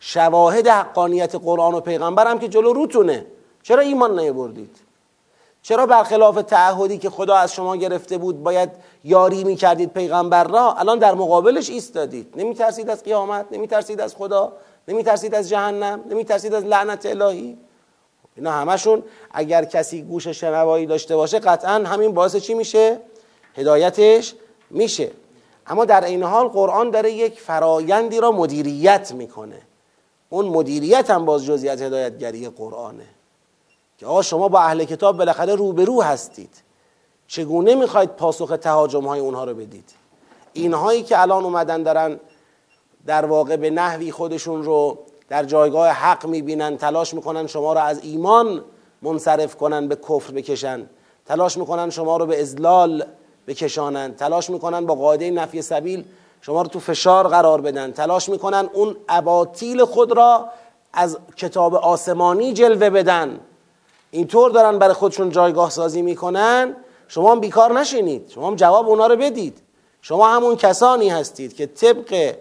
شواهد 0.00 0.68
حقانیت 0.68 1.34
قرآن 1.34 1.74
و 1.74 1.80
پیغمبر 1.80 2.26
هم 2.26 2.38
که 2.38 2.48
جلو 2.48 2.72
روتونه. 2.72 3.26
چرا 3.62 3.80
ایمان 3.80 4.20
نیاوردید؟ 4.20 4.76
چرا 5.62 5.86
برخلاف 5.86 6.42
تعهدی 6.42 6.98
که 6.98 7.10
خدا 7.10 7.34
از 7.34 7.52
شما 7.52 7.76
گرفته 7.76 8.18
بود 8.18 8.42
باید 8.42 8.70
یاری 9.04 9.44
می‌کردید 9.44 9.92
پیغمبر 9.92 10.44
را؟ 10.44 10.72
الان 10.72 10.98
در 10.98 11.14
مقابلش 11.14 11.70
ایستادید. 11.70 12.32
نمیترسید 12.36 12.90
از 12.90 13.04
قیامت 13.04 13.46
نمیترسید 13.50 14.00
از 14.00 14.14
خدا 14.14 14.52
نمیترسید 14.88 15.34
از 15.34 15.48
جهنم 15.48 16.00
نمیترسید 16.10 16.54
از 16.54 16.64
لعنت 16.64 17.06
الهی. 17.06 17.58
اینا 18.36 18.50
همشون 18.50 19.02
اگر 19.30 19.64
کسی 19.64 20.02
گوش 20.02 20.28
شنوایی 20.28 20.86
داشته 20.86 21.16
باشه 21.16 21.38
قطعا 21.38 21.74
همین 21.74 22.12
باعث 22.12 22.36
چی 22.36 22.54
میشه؟ 22.54 23.00
هدایتش 23.56 24.34
میشه. 24.70 25.10
اما 25.66 25.84
در 25.84 26.04
این 26.04 26.22
حال 26.22 26.48
قرآن 26.48 26.90
داره 26.90 27.12
یک 27.12 27.40
فرایندی 27.40 28.20
را 28.20 28.32
مدیریت 28.32 29.12
می‌کنه. 29.12 29.62
اون 30.28 30.46
مدیریت 30.46 31.10
هم 31.10 31.24
باز 31.24 31.44
جزیت 31.44 31.82
هدایتگری 31.82 32.48
قرآنه. 32.48 33.06
که 33.98 34.06
آقا 34.06 34.22
شما 34.22 34.48
با 34.48 34.60
اهل 34.60 34.84
کتاب 34.84 35.16
بالاخره 35.16 35.54
روبرو 35.54 36.02
هستید. 36.02 36.62
چگونه 37.26 37.74
می‌خواید 37.74 38.10
پاسخ 38.10 38.56
تهاجم 38.60 39.06
های 39.06 39.20
اونها 39.20 39.44
رو 39.44 39.54
بدید؟ 39.54 39.90
اینهایی 40.52 41.02
که 41.02 41.20
الان 41.20 41.44
اومدن 41.44 41.82
دارن 41.82 42.20
در 43.06 43.24
واقع 43.24 43.56
به 43.56 43.70
نحوی 43.70 44.12
خودشون 44.12 44.62
رو 44.62 44.98
در 45.28 45.44
جایگاه 45.44 45.88
حق 45.88 46.26
می‌بینن 46.26 46.76
تلاش 46.76 47.14
می‌کنن 47.14 47.46
شما 47.46 47.72
رو 47.72 47.80
از 47.80 48.00
ایمان 48.02 48.64
منصرف 49.02 49.56
کنن 49.56 49.88
به 49.88 49.96
کفر 49.96 50.32
بکشن. 50.32 50.86
تلاش 51.26 51.56
می‌کنن 51.56 51.90
شما 51.90 52.16
رو 52.16 52.26
به 52.26 52.40
ازلال 52.40 53.04
بکشانن 53.46 54.14
تلاش 54.14 54.50
می‌کنن 54.50 54.86
با 54.86 54.94
قاعده 54.94 55.30
نفی 55.30 55.62
سبیل 55.62 56.04
شما 56.40 56.62
رو 56.62 56.68
تو 56.68 56.80
فشار 56.80 57.28
قرار 57.28 57.60
بدن. 57.60 57.92
تلاش 57.92 58.28
می‌کنن 58.28 58.70
اون 58.72 58.96
اباطیل 59.08 59.84
خود 59.84 60.12
را 60.12 60.48
از 60.92 61.18
کتاب 61.36 61.74
آسمانی 61.74 62.52
جلوه 62.52 62.90
بدن. 62.90 63.40
اینطور 64.10 64.50
دارن 64.50 64.78
برای 64.78 64.94
خودشون 64.94 65.30
جایگاه 65.30 65.70
سازی 65.70 66.02
می‌کنن. 66.02 66.76
شما 67.08 67.32
هم 67.32 67.40
بیکار 67.40 67.80
نشینید. 67.80 68.28
شما 68.28 68.46
هم 68.46 68.56
جواب 68.56 68.88
اونا 68.88 69.06
رو 69.06 69.16
بدید. 69.16 69.62
شما 70.02 70.28
همون 70.28 70.56
کسانی 70.56 71.08
هستید 71.08 71.56
که 71.56 71.66
طبق 71.66 72.34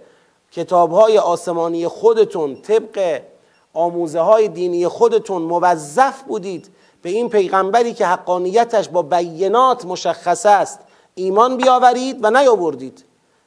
کتاب 0.52 0.92
های 0.92 1.18
آسمانی 1.18 1.88
خودتون 1.88 2.62
طبق 2.62 3.22
آموزه 3.74 4.20
های 4.20 4.48
دینی 4.48 4.88
خودتون 4.88 5.42
موظف 5.42 6.24
بودید 6.24 6.70
به 7.02 7.10
این 7.10 7.30
پیغمبری 7.30 7.94
که 7.94 8.06
حقانیتش 8.06 8.90
با 8.90 9.02
بینات 9.02 9.86
مشخص 9.86 10.46
است 10.46 10.80
ایمان 11.16 11.58
بیاورید 11.58 12.20
و 12.22 12.32
نیاوردید. 12.32 13.06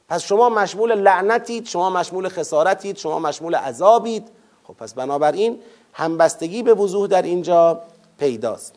پس 0.09 0.21
شما 0.21 0.49
مشمول 0.49 0.95
لعنتید 0.95 1.65
شما 1.65 1.89
مشمول 1.89 2.29
خسارتید 2.29 2.97
شما 2.97 3.19
مشمول 3.19 3.55
عذابید. 3.55 4.29
خب 4.63 4.73
پس 4.73 4.93
بنابراین 4.93 5.59
همبستگی 5.93 6.63
به 6.63 6.73
وضوح 6.73 7.07
در 7.07 7.21
اینجا 7.21 7.81
پیداست. 8.17 8.75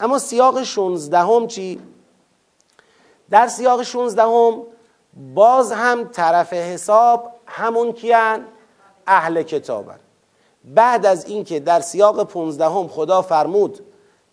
اما 0.00 0.18
سیاق 0.18 0.62
16 0.62 1.18
هم 1.18 1.46
چی؟ 1.46 1.80
در 3.30 3.48
سیاق 3.48 3.82
16 3.82 4.22
هم 4.22 4.62
باز 5.34 5.72
هم 5.72 6.04
طرف 6.04 6.52
حساب 6.52 7.30
همون 7.46 7.92
کیان؟ 7.92 8.44
اهل 9.06 9.42
کتابن. 9.42 9.98
بعد 10.64 11.06
از 11.06 11.26
اینکه 11.26 11.60
در 11.60 11.80
سیاق 11.80 12.24
15 12.24 12.64
هم 12.64 12.88
خدا 12.88 13.22
فرمود 13.22 13.80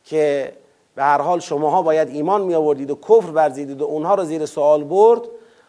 که 0.04 0.54
به 0.96 1.04
هر 1.04 1.22
حال 1.22 1.40
شماها 1.40 1.82
باید 1.82 2.10
ایمان 2.10 2.42
می 2.42 2.56
آوردید 2.56 2.92
و 2.92 2.96
کفر 2.96 3.32
ورزیدید 3.32 3.82
و 3.82 3.86
اونها 3.86 4.16
رو 4.16 4.24
زیر 4.24 4.46
سوال 4.46 4.84
برد. 4.84 5.22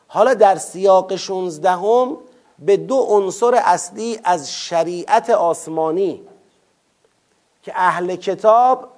حالا 0.09 0.35
در 0.35 0.57
سیاق 0.57 1.17
16 1.17 1.71
هم 1.71 2.17
به 2.59 2.77
دو 2.77 2.97
عنصر 2.97 3.55
اصلی 3.55 4.19
از 4.25 4.53
شریعت 4.53 5.31
آسمانی 5.31 6.23
که 7.63 7.73
اهل 7.77 8.17
کتاب 8.17 8.89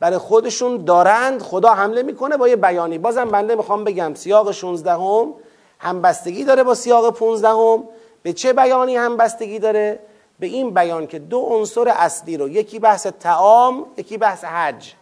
برای 0.00 0.18
خودشون 0.18 0.84
دارند 0.84 1.42
خدا 1.42 1.74
حمله 1.74 2.02
می‌کنه 2.02 2.36
با 2.36 2.48
یه 2.48 2.56
بیانی. 2.56 2.98
بازم 2.98 3.24
بنده 3.24 3.54
می‌خوام 3.54 3.84
بگم 3.84 4.14
سیاق 4.14 4.50
16 4.52 4.92
هم 4.92 5.34
همبستگی 5.78 6.44
داره 6.44 6.62
با 6.62 6.74
سیاق 6.74 7.10
15 7.10 7.48
هم 7.48 7.84
به 8.22 8.32
چه 8.32 8.52
بیانی 8.52 8.96
همبستگی 8.96 9.58
داره؟ 9.58 10.00
به 10.40 10.46
این 10.46 10.74
بیان 10.74 11.06
که 11.06 11.18
دو 11.18 11.38
عنصر 11.38 11.88
اصلی 11.88 12.36
رو 12.36 12.48
یکی 12.48 12.78
بحث 12.78 13.06
تعام 13.06 13.86
یکی 13.96 14.18
بحث 14.18 14.44
حج. 14.44 14.94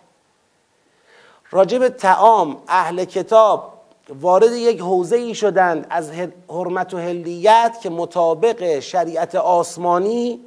راجب 1.50 1.88
تعام 1.88 2.56
اهل 2.68 3.04
کتاب 3.04 3.72
وارد 4.20 4.52
یک 4.52 4.80
حوزه 4.80 5.16
ای 5.16 5.34
شدند 5.34 5.86
از 5.90 6.10
حرمت 6.50 6.94
و 6.94 6.98
هلیت 6.98 7.78
که 7.82 7.90
مطابق 7.90 8.78
شریعت 8.78 9.34
آسمانی 9.34 10.40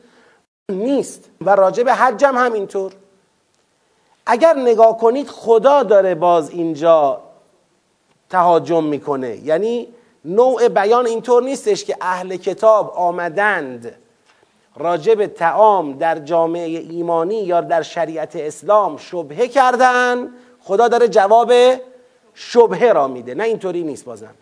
نیست. 0.69 1.29
و 1.41 1.55
راجب 1.55 1.89
حج 1.89 2.25
هم 2.25 2.35
همینطور. 2.35 2.91
اگر 4.25 4.53
نگاه 4.53 4.97
کنید 4.97 5.27
خدا 5.27 5.83
داره 5.83 6.15
باز 6.15 6.49
اینجا 6.49 7.21
تهاجم 8.29 8.83
می‌کنه. 8.83 9.37
یعنی 9.37 9.87
نوع 10.25 10.67
بیان 10.67 11.05
اینطور 11.05 11.43
نیستش 11.43 11.85
که 11.85 11.97
اهل 12.01 12.35
کتاب 12.35 12.93
آمدند 12.95 13.95
راجب 14.75 15.25
تعام 15.25 15.97
در 15.97 16.19
جامعه 16.19 16.67
ایمانی 16.67 17.43
یا 17.43 17.61
در 17.61 17.81
شریعت 17.81 18.35
اسلام 18.35 18.97
شبهه 18.97 19.47
کردن 19.47 20.31
خدا 20.63 20.87
داره 20.87 21.07
جواب 21.07 21.53
شبهه 22.33 22.93
را 22.93 23.07
میده. 23.07 23.33
نه 23.33 23.43
اینطوری 23.43 23.83
نیست 23.83 24.05
بازم. 24.05 24.33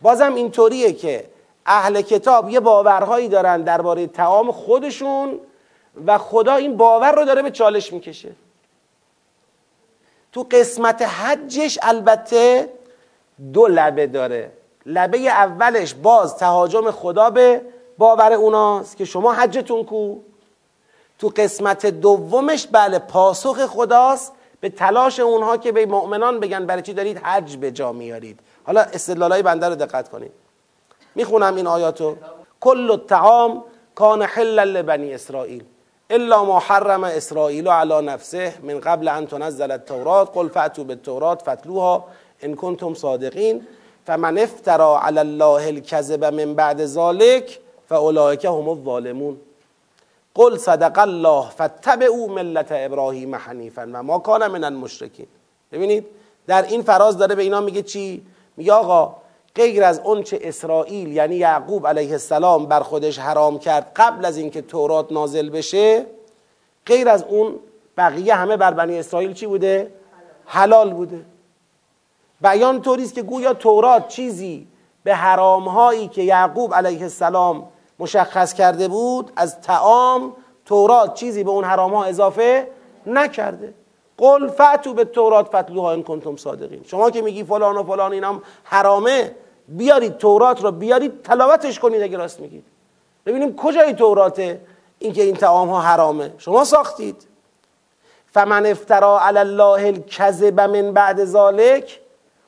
بازم 0.00 0.34
اینطوریه 0.34 0.92
که 0.92 1.24
اهل 1.66 2.00
کتاب 2.00 2.50
یه 2.50 2.60
باورهایی 2.60 3.28
دارن 3.28 3.62
درباره 3.62 4.06
تعام 4.06 4.52
خودشون 4.52 5.40
و 6.06 6.18
خدا 6.18 6.54
این 6.54 6.76
باور 6.76 7.12
رو 7.12 7.24
داره 7.24 7.42
به 7.42 7.50
چالش 7.50 7.92
می‌کشه. 7.92 8.32
تو 10.32 10.46
قسمت 10.50 11.02
حجش 11.02 11.78
البته 11.82 12.68
دو 13.52 13.66
لبه 13.66 14.06
داره. 14.06 14.52
لبه 14.86 15.18
اولش 15.18 15.94
باز 15.94 16.36
تهاجم 16.36 16.90
خدا 16.90 17.30
به 17.30 17.62
باور 17.98 18.32
اوناست 18.32 18.96
که 18.96 19.04
شما 19.04 19.32
حجتون 19.32 19.84
کو. 19.84 20.16
تو 21.18 21.32
قسمت 21.36 21.86
دومش 21.86 22.66
بله 22.66 22.98
پاسخ 22.98 23.66
خداست. 23.66 24.32
به 24.60 24.68
تلاش 24.68 25.20
اونها 25.20 25.56
که 25.56 25.72
به 25.72 25.86
مؤمنان 25.86 26.40
بگن 26.40 26.66
برای 26.66 26.82
چی 26.82 26.92
دارید 26.92 27.18
حج 27.18 27.56
به 27.56 27.70
جا 27.70 27.92
میارید. 27.92 28.40
حالا 28.64 28.80
استدلالای 28.80 29.42
بنده 29.42 29.68
رو 29.68 29.74
دقت 29.74 30.08
کنید. 30.08 30.32
می‌خونم 31.14 31.56
این 31.56 31.66
آیاتو. 31.66 32.16
کل 32.60 32.90
الطعام 32.90 33.64
کان 33.94 34.22
حلا 34.22 34.64
لبنی 34.64 35.14
اسرائیل 35.14 35.64
الا 36.10 36.44
ما 36.44 36.58
حرم 36.58 37.04
اسرائیل 37.04 37.68
علی 37.68 38.06
نفسه 38.06 38.54
من 38.62 38.80
قبل 38.80 39.08
ان 39.08 39.26
تنزل 39.26 39.70
التورات 39.70 40.30
قل 40.34 40.48
فاتوا 40.48 40.84
بالتورات 40.84 41.42
فتلوها 41.42 42.04
ان 42.42 42.54
کنتم 42.54 42.94
صادقین 42.94 43.66
فمن 44.06 44.38
افترا 44.38 44.98
علی 44.98 45.18
الله 45.18 45.68
الكذب 45.68 46.24
من 46.24 46.54
بعد 46.54 46.80
ذلك 46.80 47.60
فاولئک 47.88 48.44
هم 48.44 48.68
الظالمون. 48.68 49.36
قل 50.34 50.56
صدق 50.56 50.98
الله 50.98 51.48
فتبعوا 51.48 52.26
ملت 52.26 52.68
ابراهیم 52.70 53.34
حنیفا 53.34 53.90
و 53.92 54.02
ما 54.02 54.18
کان 54.18 54.46
من 54.46 54.64
المشرکین. 54.64 55.26
ببینید 55.72 56.06
در 56.46 56.62
این 56.62 56.82
فراز 56.82 57.18
داره 57.18 57.34
به 57.34 57.42
اینا 57.42 57.60
میگه 57.60 57.82
چی؟ 57.82 58.22
میگه 58.56 58.72
آقا 58.72 59.16
غیر 59.54 59.84
از 59.84 60.00
اون 60.04 60.22
چه 60.22 60.38
اسرائیل 60.42 61.12
یعنی 61.12 61.36
یعقوب 61.36 61.86
علیه 61.86 62.12
السلام 62.12 62.66
بر 62.66 62.80
خودش 62.80 63.18
حرام 63.18 63.58
کرد 63.58 63.92
قبل 63.96 64.24
از 64.24 64.36
اینکه 64.36 64.62
تورات 64.62 65.12
نازل 65.12 65.50
بشه 65.50 66.06
غیر 66.86 67.08
از 67.08 67.24
اون 67.24 67.54
بقیه 67.96 68.34
همه 68.34 68.56
بر 68.56 68.74
بنی 68.74 68.98
اسرائیل 68.98 69.32
چی 69.32 69.46
بوده؟ 69.46 69.92
حلال 70.46 70.92
بوده. 70.92 71.24
بیان 72.40 72.82
طوری 72.82 73.02
است 73.02 73.14
که 73.14 73.22
گویا 73.22 73.54
تورات 73.54 74.08
چیزی 74.08 74.66
به 75.04 75.14
حرام 75.14 75.68
هایی 75.68 76.08
که 76.08 76.22
یعقوب 76.22 76.74
علیه 76.74 77.02
السلام 77.02 77.68
مشخص 78.00 78.54
کرده 78.54 78.88
بود 78.88 79.32
از 79.36 79.60
تعام 79.60 80.32
تورات 80.64 81.14
چیزی 81.14 81.44
به 81.44 81.50
اون 81.50 81.64
حرام 81.64 81.94
ها 81.94 82.04
اضافه 82.04 82.68
نکرده. 83.06 83.74
قل 84.18 84.48
فتو 84.48 84.94
به 84.94 85.04
تورات 85.04 85.46
فتلوها 85.46 85.92
این 85.92 86.02
کنتم 86.02 86.36
صادقین. 86.36 86.84
شما 86.86 87.10
که 87.10 87.22
میگی 87.22 87.44
فلان 87.44 87.76
و 87.76 87.82
فلان 87.82 88.12
اینم 88.12 88.42
حرامه 88.64 89.34
بیارید 89.68 90.16
تورات 90.16 90.62
رو 90.62 90.70
بیارید 90.70 91.22
تلاوتش 91.22 91.78
کنید 91.78 92.02
اگه 92.02 92.16
راست 92.16 92.40
میگید. 92.40 92.64
ببینیم 93.26 93.56
کجای 93.56 93.94
توراته 93.94 94.60
اینکه 94.98 95.22
این 95.22 95.36
تعام 95.36 95.68
ها 95.68 95.80
حرامه. 95.80 96.32
شما 96.38 96.64
ساختید. 96.64 97.26
فمن 98.32 98.66
افترا 98.66 99.20
علی 99.20 99.38
الله 99.38 99.86
الکذب 99.86 100.60
من 100.60 100.92
بعد 100.92 101.24
ذالک 101.24 102.00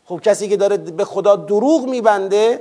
خب 0.04 0.21
کسی 0.21 0.49
که 0.49 0.56
داره 0.56 0.76
به 0.76 1.04
خدا 1.04 1.37
دروغ 1.37 1.88
میبنده 1.88 2.61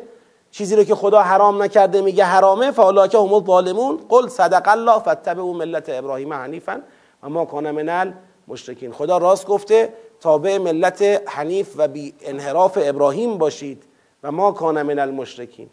چیزی 0.52 0.76
رو 0.76 0.84
که 0.84 0.96
خدا 0.96 1.22
حرام 1.22 1.64
نکرده 1.64 2.02
میگه 2.02 2.24
حرامه 2.24 2.72
فالاکه 2.72 3.18
هم 3.18 3.34
الظالمون. 3.34 4.00
قل 4.10 4.28
صدق 4.28 4.68
الله 4.68 5.00
فتبعوا 5.00 5.54
ملت 5.54 5.90
ابراهیم 5.90 6.34
حنیفا 6.34 6.82
و 7.24 7.30
ما 7.30 7.46
کان 7.46 7.72
من 7.72 8.14
المشرکین. 8.48 8.92
خدا 8.92 9.18
راست 9.18 9.48
گفته 9.48 9.94
تابع 10.20 10.58
ملت 10.58 11.22
حنیف 11.28 11.74
و 11.78 11.88
بی 11.88 12.14
انحراف 12.22 12.78
ابراهیم 12.82 13.38
باشید 13.38 13.84
و 14.24 14.32
ما 14.32 14.52
کان 14.52 14.82
من 14.82 15.00
المشرکین. 15.00 15.70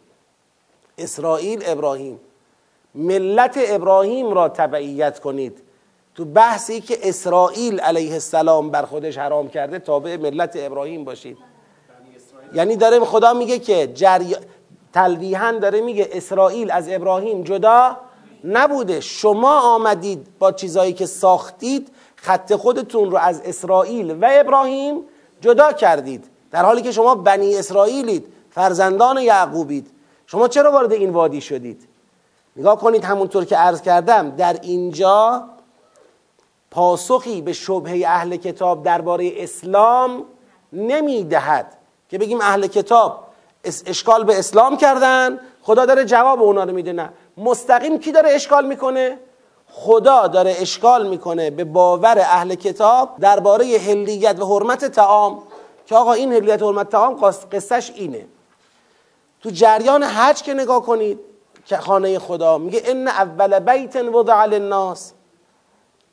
اسرائیل 0.99 1.62
ابراهیم 1.66 2.20
ملت 2.94 3.58
ابراهیم 3.66 4.30
را 4.30 4.49
تبعیت 4.49 5.20
کنید. 5.20 5.62
تو 6.14 6.25
بحثی 6.25 6.80
که 6.80 6.99
اسرائیل 7.02 7.80
علیه 7.80 8.12
السلام 8.12 8.70
بر 8.70 8.82
خودش 8.82 9.18
حرام 9.18 9.49
کرده 9.49 9.78
تابع 9.78 10.16
ملت 10.16 10.52
ابراهیم 10.56 11.04
باشید. 11.04 11.38
یعنی 12.54 12.76
داره 12.76 13.00
خدا 13.00 13.32
میگه 13.32 13.58
که 13.58 13.87
جری... 13.87 14.37
تلویحا 14.92 15.52
داره 15.52 15.80
میگه 15.80 16.09
اسرائیل 16.12 16.71
از 16.71 16.88
ابراهیم 16.88 17.42
جدا 17.42 17.97
نبوده. 18.45 19.00
شما 19.00 19.61
آمدید 19.61 20.26
با 20.38 20.52
چیزایی 20.52 20.92
که 20.92 21.07
ساختید 21.07 21.92
خط 22.16 22.54
خودتون 22.54 23.11
رو 23.11 23.16
از 23.16 23.40
اسرائیل 23.45 24.11
و 24.11 24.28
ابراهیم 24.30 25.00
جدا 25.40 25.73
کردید. 25.73 26.25
در 26.50 26.64
حالی 26.64 26.83
که 26.83 26.92
شما 26.92 27.14
بنی 27.14 27.57
اسرائیلید 27.57 28.26
فرزندان 28.50 29.18
یعقوبید. 29.18 29.90
شما 30.26 30.49
چرا 30.49 30.73
وارد 30.73 30.92
این 30.92 31.11
وادی 31.11 31.40
شدید؟ 31.40 31.88
نگاه 32.57 32.78
کنید 32.78 33.04
همونطور 33.04 33.45
که 33.45 33.57
عرض 33.57 33.83
کردم 33.83 34.30
در 34.30 34.59
اینجا 34.62 35.45
پاسخی 36.71 37.42
به 37.42 37.52
شبهه 37.52 38.02
اهل 38.07 38.37
کتاب 38.37 38.83
درباره 38.83 39.33
اسلام 39.37 40.25
نمی‌دهد. 40.73 41.78
که 42.09 42.18
بگیم 42.18 42.40
اهل 42.40 42.66
کتاب 42.66 43.27
اشکال 43.64 44.24
به 44.24 44.38
اسلام 44.38 44.76
کردن. 44.76 45.40
خدا 45.62 45.86
داره 45.86 46.04
جواب 46.04 46.42
اونا 46.42 46.64
رو 46.64 46.72
میده 46.72 46.92
نه. 46.92 47.10
مستقیم 47.36 47.98
کی 47.98 48.12
داره 48.12 48.30
اشکال 48.30 48.66
می‌کنه؟ 48.66 49.18
خدا 49.70 50.26
داره 50.26 50.56
اشکال 50.58 51.08
می‌کنه 51.08 51.50
به 51.50 51.64
باور 51.64 52.18
اهل 52.18 52.54
کتاب 52.54 53.16
درباره 53.20 53.64
هلیت 53.66 54.40
و 54.40 54.58
حرمت 54.58 54.84
تعام 54.84 55.42
که 55.86 55.96
آقا 55.96 56.12
این 56.12 56.32
هلیت 56.32 56.62
و 56.62 56.66
حرمت 56.72 56.88
تعام 56.88 57.14
قصهش 57.52 57.92
اینه. 57.94 58.26
تو 59.42 59.50
جریان 59.50 60.02
حج 60.02 60.42
که 60.42 60.54
نگاه 60.54 60.82
کنید 60.82 61.18
که 61.66 61.76
خانه 61.76 62.18
خدا 62.18 62.58
میگه 62.58 62.82
ان 62.84 63.08
اول 63.08 63.58
بیت 63.58 63.96
وضع 63.96 64.44
للناس 64.44 65.12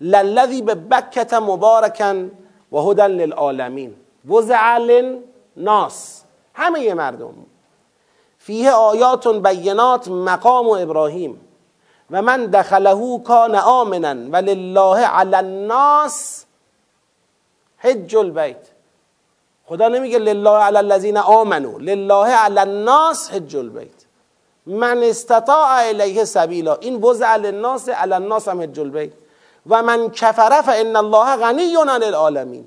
للذی 0.02 0.62
به 0.62 0.76
بکت 0.76 1.34
مبارکن 1.34 2.32
و 2.72 2.78
هدن 2.78 3.12
للعالمین. 3.12 3.96
وضع 4.30 4.78
للناس. 4.78 6.15
همه 6.56 6.94
مردم. 6.94 7.34
فیه 8.40 8.72
آیات 8.72 9.28
بینات 9.28 10.08
مقام 10.08 10.68
و 10.68 10.72
ابراهیم. 10.72 11.42
و 12.12 12.22
من 12.22 12.46
دخله 12.46 13.20
کان 13.24 13.56
آمنا 13.56 14.16
و 14.32 14.36
لله 14.36 15.06
علی 15.08 15.36
الناس 15.36 16.46
حج 17.78 18.16
البیت. 18.16 18.68
خدا 19.66 19.88
نمیگه 19.88 20.20
لله 20.20 20.50
علی 20.50 20.78
الذین 20.78 21.18
آمنو 21.18 21.80
لله 21.80 22.28
علی 22.28 22.60
الناس 22.60 23.32
حج 23.32 23.56
البیت. 23.56 24.06
من 24.66 25.04
استطاع 25.04 25.88
الیه 25.88 26.24
سبیلا. 26.24 26.76
این 26.76 26.96
وضع 26.96 27.38
للناس 27.38 27.90
علی 27.90 28.14
الناس 28.14 28.48
هم 28.48 28.62
حج 28.62 28.80
البیت. 28.80 29.12
و 29.70 29.84
من 29.84 30.10
کفر 30.10 30.62
فان 30.62 30.96
الله 30.96 31.36
غنی 31.36 31.76
عن 31.76 32.04
العالمین. 32.04 32.66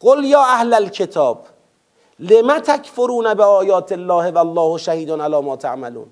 قل 0.00 0.24
یا 0.24 0.42
اهل 0.42 0.74
الكتاب 0.74 1.46
لما 2.18 2.58
تکفرون 2.58 3.34
به 3.34 3.44
آیات 3.44 3.92
الله 3.92 4.30
و 4.30 4.38
الله 4.38 4.78
شهید 4.78 5.10
علی 5.10 5.40
ما 5.40 5.56
تعملون؟ 5.56 6.06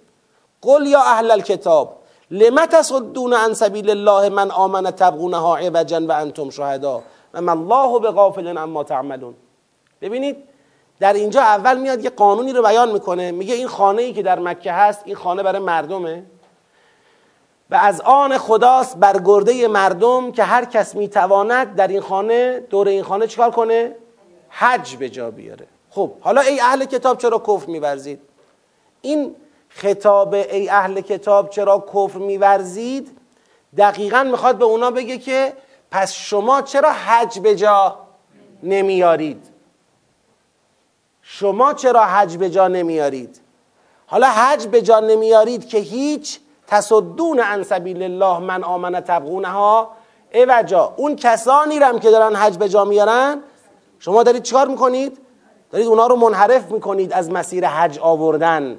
قل 0.62 0.86
یا 0.86 1.00
اهل 1.00 1.30
الكتاب 1.30 1.96
لما 2.30 2.66
تصدون 2.66 3.34
عن 3.34 3.54
سبیل 3.54 3.90
الله 3.90 4.28
من 4.28 4.50
آمن 4.50 4.90
تبغونها 4.90 5.56
عوجا 5.56 6.00
و 6.00 6.12
انتم 6.12 6.50
شهدا؟ 6.50 7.02
و 7.34 7.40
من 7.40 7.48
الله 7.58 7.98
به 7.98 8.10
غافل 8.10 8.58
عما 8.58 8.84
تعملون. 8.84 9.34
ببینید 10.00 10.36
در 11.00 11.12
اینجا 11.12 11.40
اول 11.40 11.78
میاد 11.78 12.04
یه 12.04 12.10
قانونی 12.10 12.52
رو 12.52 12.62
بیان 12.62 12.92
می‌کنه 12.92 13.30
میگه 13.30 13.54
این 13.54 13.68
خانه 13.68 14.02
ای 14.02 14.12
که 14.12 14.22
در 14.22 14.38
مکه 14.38 14.72
هست 14.72 15.02
این 15.04 15.16
خانه 15.16 15.42
برای 15.42 15.62
مردمه. 15.62 16.22
و 17.70 17.74
از 17.74 18.00
آن 18.00 18.38
خداست 18.38 18.96
بر 18.96 19.20
گرده 19.24 19.68
مردم 19.68 20.32
که 20.32 20.42
هر 20.42 20.64
کس 20.64 20.94
می‌تواند 20.94 21.74
در 21.74 21.88
این 21.88 22.00
خانه 22.00 22.60
دور 22.60 22.88
این 22.88 23.02
خانه 23.02 23.26
چیکار 23.26 23.50
کنه؟ 23.50 23.96
حج 24.48 24.96
به 24.96 25.08
جا 25.08 25.30
بیاره. 25.30 25.66
خب 25.90 26.12
حالا 26.20 26.40
ای 26.40 26.61
اهل 26.61 26.85
کتاب 26.85 27.18
چرا 27.18 27.38
کفر 27.38 27.66
میورزید؟ 27.66 28.20
این 29.00 29.37
خطاب 29.68 30.35
ای 30.35 30.68
اهل 30.68 31.00
کتاب 31.00 31.50
چرا 31.50 31.85
کفر 31.94 32.18
میورزید؟ 32.18 33.16
دقیقا 33.76 34.22
می‌خواد 34.22 34.59
به 34.59 34.64
اونا 34.64 34.90
بگه 34.90 35.18
که 35.18 35.53
پس 35.90 36.12
شما 36.12 36.62
چرا 36.62 36.92
حج 36.92 37.38
به 37.38 37.57
جا 37.57 37.96
نمیارید 38.62 39.46
شما 41.22 41.74
چرا 41.74 42.05
حج 42.05 42.37
به 42.37 42.50
جا 42.50 42.68
نمیارید 42.68 43.40
حالا 44.07 44.26
حج 44.26 44.66
به 44.66 44.83
جا 44.83 45.00
نمیارید 45.00 45.68
که 45.68 45.79
هیچ 45.79 46.40
تصدون 46.66 47.40
عن 47.40 47.62
سبیل 47.62 48.03
الله 48.03 48.38
من 48.38 48.64
آمن 48.64 49.00
تبغونها؟ 49.00 49.90
اوجا 50.35 50.94
اون 50.96 51.16
کسانی 51.16 51.79
رم 51.79 51.98
که 51.98 52.11
دارن 52.11 52.37
حج 52.37 52.57
به 52.57 52.68
جا 52.68 52.85
میارن 52.85 53.42
شما 53.98 54.22
دارید 54.22 54.42
چیکار 54.42 54.68
می‌کنید؟ 54.68 55.18
دارید 55.70 55.87
اونا 55.87 56.06
رو 56.06 56.16
منحرف 56.16 56.70
می‌کنید 56.70 57.12
از 57.12 57.30
مسیر 57.30 57.66
حج 57.66 57.98
آوردن. 57.98 58.78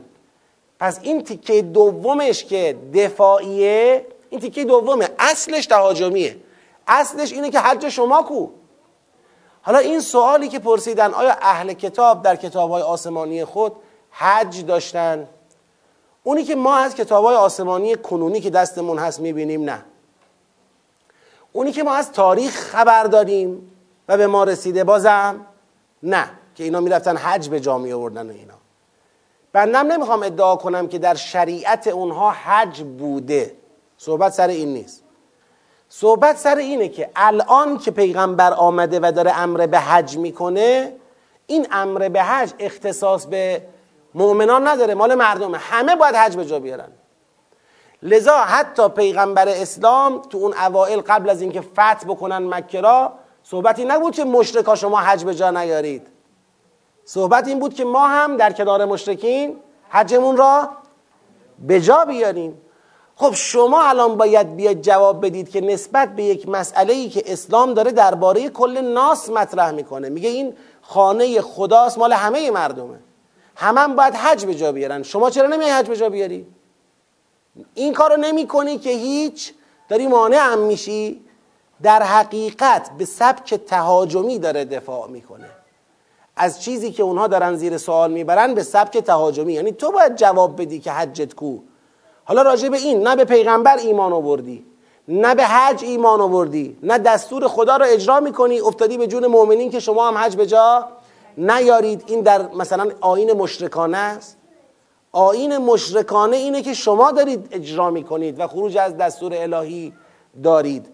پس 0.80 1.00
این 1.02 1.24
تیکه 1.24 1.62
دومش 1.62 2.46
که 2.46 2.78
دفاعیه 2.94 4.06
این 4.30 4.40
تیکه 4.40 4.66
دومه. 4.66 5.10
اصلش 5.20 5.66
تهاجمیه. 5.66 6.38
اصلش 6.88 7.32
اینه 7.34 7.50
که 7.50 7.60
حج 7.60 7.90
شما 7.90 8.24
کو. 8.24 8.48
حالا 9.62 9.78
این 9.78 10.00
سوالی 10.00 10.48
که 10.48 10.60
پرسیدن 10.60 11.14
آیا 11.14 11.32
اهل 11.42 11.74
کتاب 11.74 12.24
در 12.24 12.36
کتاب 12.36 12.72
های 12.72 12.82
آسمانی 12.82 13.46
خود 13.46 13.74
حج 14.12 14.66
داشتن؟ 14.66 15.28
اونی 16.24 16.44
که 16.44 16.56
ما 16.56 16.76
از 16.76 16.96
کتاب 16.96 17.26
های 17.26 17.36
آسمانی 17.36 17.96
کنونی 17.96 18.42
که 18.42 18.50
دستمون 18.50 19.00
هست 19.00 19.20
می‌بینیم 19.20 19.64
نه. 19.64 19.86
اونی 21.54 21.72
که 21.72 21.84
ما 21.84 21.94
از 21.94 22.12
تاریخ 22.12 22.56
خبر 22.56 23.04
داریم 23.04 23.72
و 24.08 24.18
به 24.18 24.28
ما 24.28 24.44
رسیده 24.44 24.84
بازم 24.84 25.46
نه. 26.04 26.30
که 26.62 26.66
اینا 26.66 26.80
می‌رفتن 26.80 27.18
حج 27.18 27.50
به 27.50 27.60
جا 27.60 27.78
می 27.78 27.94
آوردن 27.94 28.30
و 28.30 28.34
اینا. 28.34 28.54
بندم 29.54 29.92
نمی‌خوام 29.92 30.24
ادعا 30.24 30.56
کنم 30.56 30.88
که 30.88 31.00
در 31.00 31.16
شریعت 31.16 31.88
اونها 31.88 32.32
حج 32.32 32.82
بوده. 32.82 33.56
صحبت 33.98 34.34
سر 34.34 34.48
این 34.48 34.74
نیست. 34.74 35.04
صحبت 35.90 36.38
سر 36.38 36.56
اینه 36.56 36.88
که 36.88 37.10
الان 37.16 37.78
که 37.78 37.92
پیغمبر 37.92 38.54
آمده 38.54 39.00
و 39.04 39.12
داره 39.12 39.40
امر 39.40 39.68
به 39.68 39.80
حج 39.80 40.18
می‌کنه 40.18 40.94
این 41.48 41.68
امر 41.72 42.10
به 42.10 42.24
حج 42.24 42.54
اختصاص 42.60 43.26
به 43.26 43.62
مؤمنان 44.14 44.68
نداره 44.68 44.94
مال 44.94 45.16
مردمه. 45.16 45.58
همه 45.58 45.96
باید 45.96 46.16
حج 46.16 46.36
به 46.36 46.46
جا 46.46 46.60
بیارن. 46.60 46.90
لذا 48.04 48.38
حتی 48.38 48.90
پیغمبر 48.90 49.48
اسلام 49.48 50.22
تو 50.22 50.38
اون 50.38 50.54
اوائل 50.54 51.02
قبل 51.02 51.30
از 51.30 51.42
اینکه 51.42 51.62
فتح 51.62 52.04
بکنن 52.08 52.38
مکه 52.38 52.82
را 52.82 53.14
صحبتی 53.44 53.86
نبود 53.86 54.16
که 54.16 54.24
مشرکا 54.24 54.76
شما 54.76 55.00
حج 55.00 55.24
به 55.24 55.36
جا 55.36 55.52
نیارید. 55.52 56.08
صحبت 57.14 57.48
این 57.48 57.60
بود 57.60 57.74
که 57.74 57.86
ما 57.86 58.08
هم 58.08 58.38
در 58.38 58.52
کنار 58.52 58.86
مشرکین 58.86 59.56
حجمون 59.90 60.38
را 60.38 60.70
به 61.60 61.82
جا 61.82 62.06
بیاریم. 62.06 62.62
خب 63.16 63.34
شما 63.34 63.84
الان 63.84 64.18
باید 64.18 64.56
بیاید 64.56 64.82
جواب 64.82 65.26
بدید 65.26 65.50
که 65.50 65.62
نسبت 65.62 66.16
به 66.16 66.24
یک 66.24 66.50
مسئله 66.50 66.94
ای 66.94 67.10
که 67.10 67.24
اسلام 67.26 67.74
داره 67.74 67.92
درباره 67.92 68.50
کل 68.50 68.82
ناس 68.82 69.30
مطرح 69.30 69.72
می‌کنه. 69.72 70.10
میگه 70.10 70.30
این 70.30 70.54
خانه 70.82 71.42
خداست 71.42 71.98
مال 71.98 72.14
همه 72.14 72.52
مردمه. 72.52 73.00
هم 73.56 73.96
باید 73.96 74.16
حج 74.16 74.46
به 74.46 74.56
جا 74.56 74.72
بیارن. 74.72 75.04
شما 75.04 75.30
چرا 75.30 75.48
نمیای 75.48 75.72
حج 75.72 75.88
به 75.88 75.96
جا 75.98 76.10
بیاری؟ 76.10 76.48
این 77.74 77.94
کارو 77.94 78.18
نمی 78.18 78.48
کنی 78.48 78.78
که 78.78 78.90
هیچ؟ 78.90 79.54
داری 79.90 80.08
مانع 80.08 80.38
هم 80.38 80.60
میشی؟ 80.60 81.22
در 81.84 82.04
حقیقت 82.04 82.92
به 82.98 83.06
سبک 83.06 83.54
تهاجمی 83.54 84.40
داره 84.40 84.66
دفاع 84.66 85.08
می‌کنه. 85.08 85.61
از 86.42 86.62
چیزی 86.62 86.92
که 86.92 87.04
اونها 87.04 87.28
دارن 87.28 87.56
زیر 87.56 87.78
سوال 87.78 88.12
می‌برن 88.12 88.54
به 88.54 88.64
سبک 88.64 88.98
تهاجمی. 88.98 89.54
یعنی 89.54 89.72
تو 89.72 89.92
باید 89.92 90.16
جواب 90.16 90.62
بدی 90.62 90.80
که 90.80 90.92
حجت 90.92 91.34
کو. 91.34 91.58
حالا 92.24 92.42
راجع 92.42 92.70
به 92.70 92.78
این 92.78 93.08
نه 93.08 93.16
به 93.16 93.26
پیغمبر 93.26 93.78
ایمان 93.78 94.14
آوردی 94.14 94.66
نه 95.08 95.36
به 95.36 95.44
حج 95.46 95.84
ایمان 95.84 96.22
آوردی 96.22 96.78
نه 96.84 96.98
دستور 96.98 97.48
خدا 97.48 97.78
رو 97.78 97.86
اجرا 97.88 98.20
می‌کنی 98.20 98.60
افتادی 98.60 98.98
به 98.98 99.08
جون 99.08 99.28
مؤمنین 99.28 99.70
که 99.72 99.80
شما 99.80 100.08
هم 100.08 100.18
حج 100.18 100.36
به 100.36 100.46
جا 100.46 100.88
نیارید. 101.38 102.04
این 102.08 102.22
در 102.22 102.48
مثلا 102.48 102.92
آین 103.02 103.34
مشرکانه 103.34 103.98
است. 103.98 104.38
آین 105.12 105.58
مشرکانه 105.58 106.38
اینه 106.38 106.62
که 106.62 106.74
شما 106.74 107.12
دارید 107.12 107.48
اجرا 107.52 107.90
می‌کنید 107.90 108.40
و 108.40 108.48
خروج 108.48 108.78
از 108.78 108.98
دستور 108.98 109.34
الهی 109.36 109.94
دارید. 110.44 110.88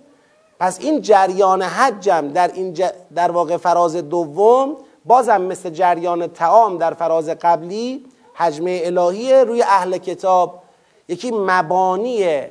پس 0.60 0.80
این 0.82 1.02
جریان 1.02 1.62
حجم 1.62 2.28
در 2.28 2.52
این 2.54 2.78
در 3.16 3.32
واقع 3.32 3.58
فراز 3.58 3.96
دوم 3.96 4.78
بازم 5.08 5.42
مثل 5.42 5.70
جریان 5.70 6.28
تعام 6.28 6.78
در 6.78 6.94
فراز 6.94 7.30
قبلی 7.30 8.06
حجمه 8.34 8.82
الهی 8.84 9.34
روی 9.34 9.62
اهل 9.62 9.98
کتاب 9.98 10.62
یکی 11.08 11.32
مبانی 11.32 12.42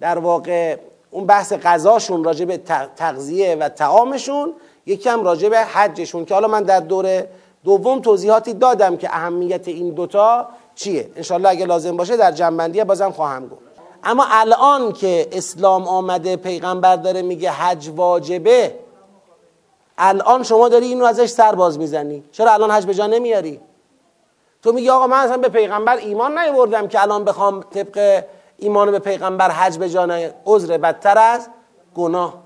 در 0.00 0.18
واقع 0.18 0.76
اون 1.10 1.26
بحث 1.26 1.52
غذاشون 1.52 2.24
راجع 2.24 2.44
به 2.44 2.56
تغذیه 2.96 3.56
و 3.60 3.68
تعامشون 3.68 4.52
یکی 4.86 5.08
هم 5.08 5.24
راجع 5.24 5.48
به 5.48 5.58
حجشون 5.58 6.24
که 6.24 6.34
حالا 6.34 6.48
من 6.48 6.62
در 6.62 6.80
دور 6.80 7.24
دوم 7.64 8.00
توضیحاتی 8.00 8.54
دادم 8.54 8.96
که 8.96 9.08
اهمیت 9.08 9.68
این 9.68 9.90
دوتا 9.90 10.48
چیه. 10.74 11.10
انشالله 11.16 11.48
اگه 11.48 11.66
لازم 11.66 11.96
باشه 11.96 12.16
در 12.16 12.32
جنبندی 12.32 12.84
بازم 12.84 13.10
خواهم 13.10 13.48
گفت. 13.48 13.62
اما 14.04 14.26
الان 14.30 14.92
که 14.92 15.28
اسلام 15.32 15.88
آمده 15.88 16.36
پیغمبر 16.36 16.96
داره 16.96 17.22
میگه 17.22 17.50
حج 17.50 17.88
واجبه 17.96 18.74
الان 20.02 20.42
شما 20.42 20.68
داری 20.68 20.86
اینو 20.86 21.04
ازش 21.04 21.26
سر 21.26 21.54
باز 21.54 21.78
می‌زنی. 21.78 22.24
چرا 22.32 22.52
الان 22.52 22.70
حج 22.70 22.86
به 22.86 22.94
جا 22.94 23.06
نمیاری؟ 23.06 23.60
تو 24.62 24.72
میگی 24.72 24.90
آقا 24.90 25.06
من 25.06 25.16
اصلا 25.16 25.36
به 25.36 25.48
پیغمبر 25.48 25.96
ایمان 25.96 26.38
نیوردم 26.38 26.88
که 26.88 27.02
الان 27.02 27.24
بخوام 27.24 27.62
طبق 27.62 28.24
ایمان 28.56 28.90
به 28.90 28.98
پیغمبر 28.98 29.50
حج 29.50 29.78
به 29.78 29.90
جا 29.90 30.32
عذر 30.46 30.78
بدتر 30.78 31.18
از 31.18 31.48
گناه. 31.94 32.34
و 32.34 32.40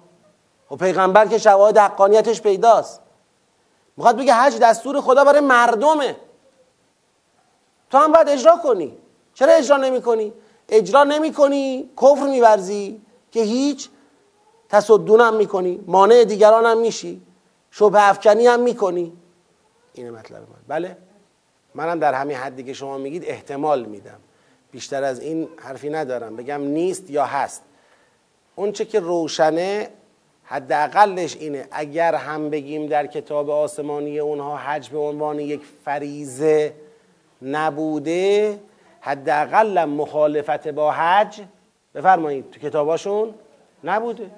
خب 0.69 0.77
پیغمبر 0.77 1.27
که 1.27 1.39
شواهد 1.39 1.79
حقانیتش 1.79 2.43
پیداست. 2.43 3.01
می‌خواد 3.97 4.17
بگه 4.17 4.35
حج 4.35 4.59
دستور 4.59 5.01
خدا 5.01 5.25
برای 5.25 5.41
مردمه. 5.41 6.17
تو 7.91 7.99
هم 7.99 8.13
باید 8.13 8.29
اجرا 8.29 8.57
کنی. 8.57 8.99
چرا 9.35 9.53
اجرا 9.53 9.77
نمی 9.77 10.03
کنی؟ 10.03 10.33
اجرا 10.69 11.05
نمی 11.05 11.33
کنی 11.33 11.91
کفر 12.03 12.27
میورزی 12.27 13.01
که 13.31 13.41
هیچ 13.41 13.89
تصدون 14.69 15.21
هم 15.21 15.35
می‌کنی. 15.35 15.85
مانع 15.87 16.25
دیگران 16.25 16.67
هم 16.67 16.79
میشی. 16.79 17.23
شبه 17.77 18.09
افکنی 18.09 18.47
هم 18.47 18.61
می‌کنی. 18.61 19.13
اینه 19.95 20.11
مطلب 20.11 20.41
من. 20.41 20.57
بله؟ 20.69 20.97
منم 21.75 21.99
در 21.99 22.15
همین 22.15 22.37
حدی 22.37 22.63
که 22.63 22.73
شما 22.73 22.99
میگید 22.99 23.25
احتمال 23.27 23.85
میدم. 23.85 24.19
بیشتر 24.73 25.05
از 25.05 25.21
این 25.21 25.49
حرفی 25.57 25.91
ندارم. 25.91 26.37
بگم 26.37 26.63
نیست 26.63 27.11
یا 27.11 27.25
هست. 27.25 27.63
اون 28.55 28.73
چه 28.73 28.85
که 28.85 29.01
روشنه 29.01 29.89
حداقلش 30.45 31.37
اینه. 31.37 31.69
اگر 31.71 32.15
هم 32.15 32.51
بگیم 32.51 32.87
در 32.87 33.07
کتاب 33.07 33.51
آسمانی 33.51 34.19
اونها 34.19 34.57
حج 34.57 34.89
به 34.89 34.99
عنوان 34.99 35.39
یک 35.39 35.63
فریزه 35.85 36.75
نبوده 37.43 38.59
حداقل 39.01 39.85
مخالفت 39.85 40.69
با 40.69 40.93
حج 40.93 41.41
بفرمایید 41.95 42.51
تو 42.51 42.61
کتاباشون 42.61 43.35
نبوده. 43.85 44.31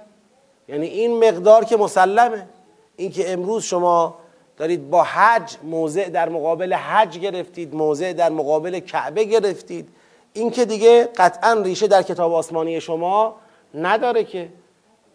یعنی 0.68 0.86
این 0.86 1.28
مقدار 1.28 1.64
که 1.64 1.76
مسلمه. 1.76 2.48
اینکه 2.96 3.32
امروز 3.32 3.64
شما 3.64 4.18
دارید 4.56 4.90
با 4.90 5.02
حج 5.02 5.56
موضع 5.62 6.08
در 6.08 6.28
مقابل 6.28 6.74
حج 6.74 7.18
گرفتید 7.18 7.74
موضع 7.74 8.12
در 8.12 8.30
مقابل 8.30 8.80
کعبه 8.80 9.24
گرفتید 9.24 9.88
این 10.32 10.50
که 10.50 10.64
دیگه 10.64 11.08
قطعا 11.16 11.52
ریشه 11.52 11.86
در 11.86 12.02
کتاب 12.02 12.32
آسمانی 12.32 12.80
شما 12.80 13.36
نداره 13.74 14.24
که. 14.24 14.48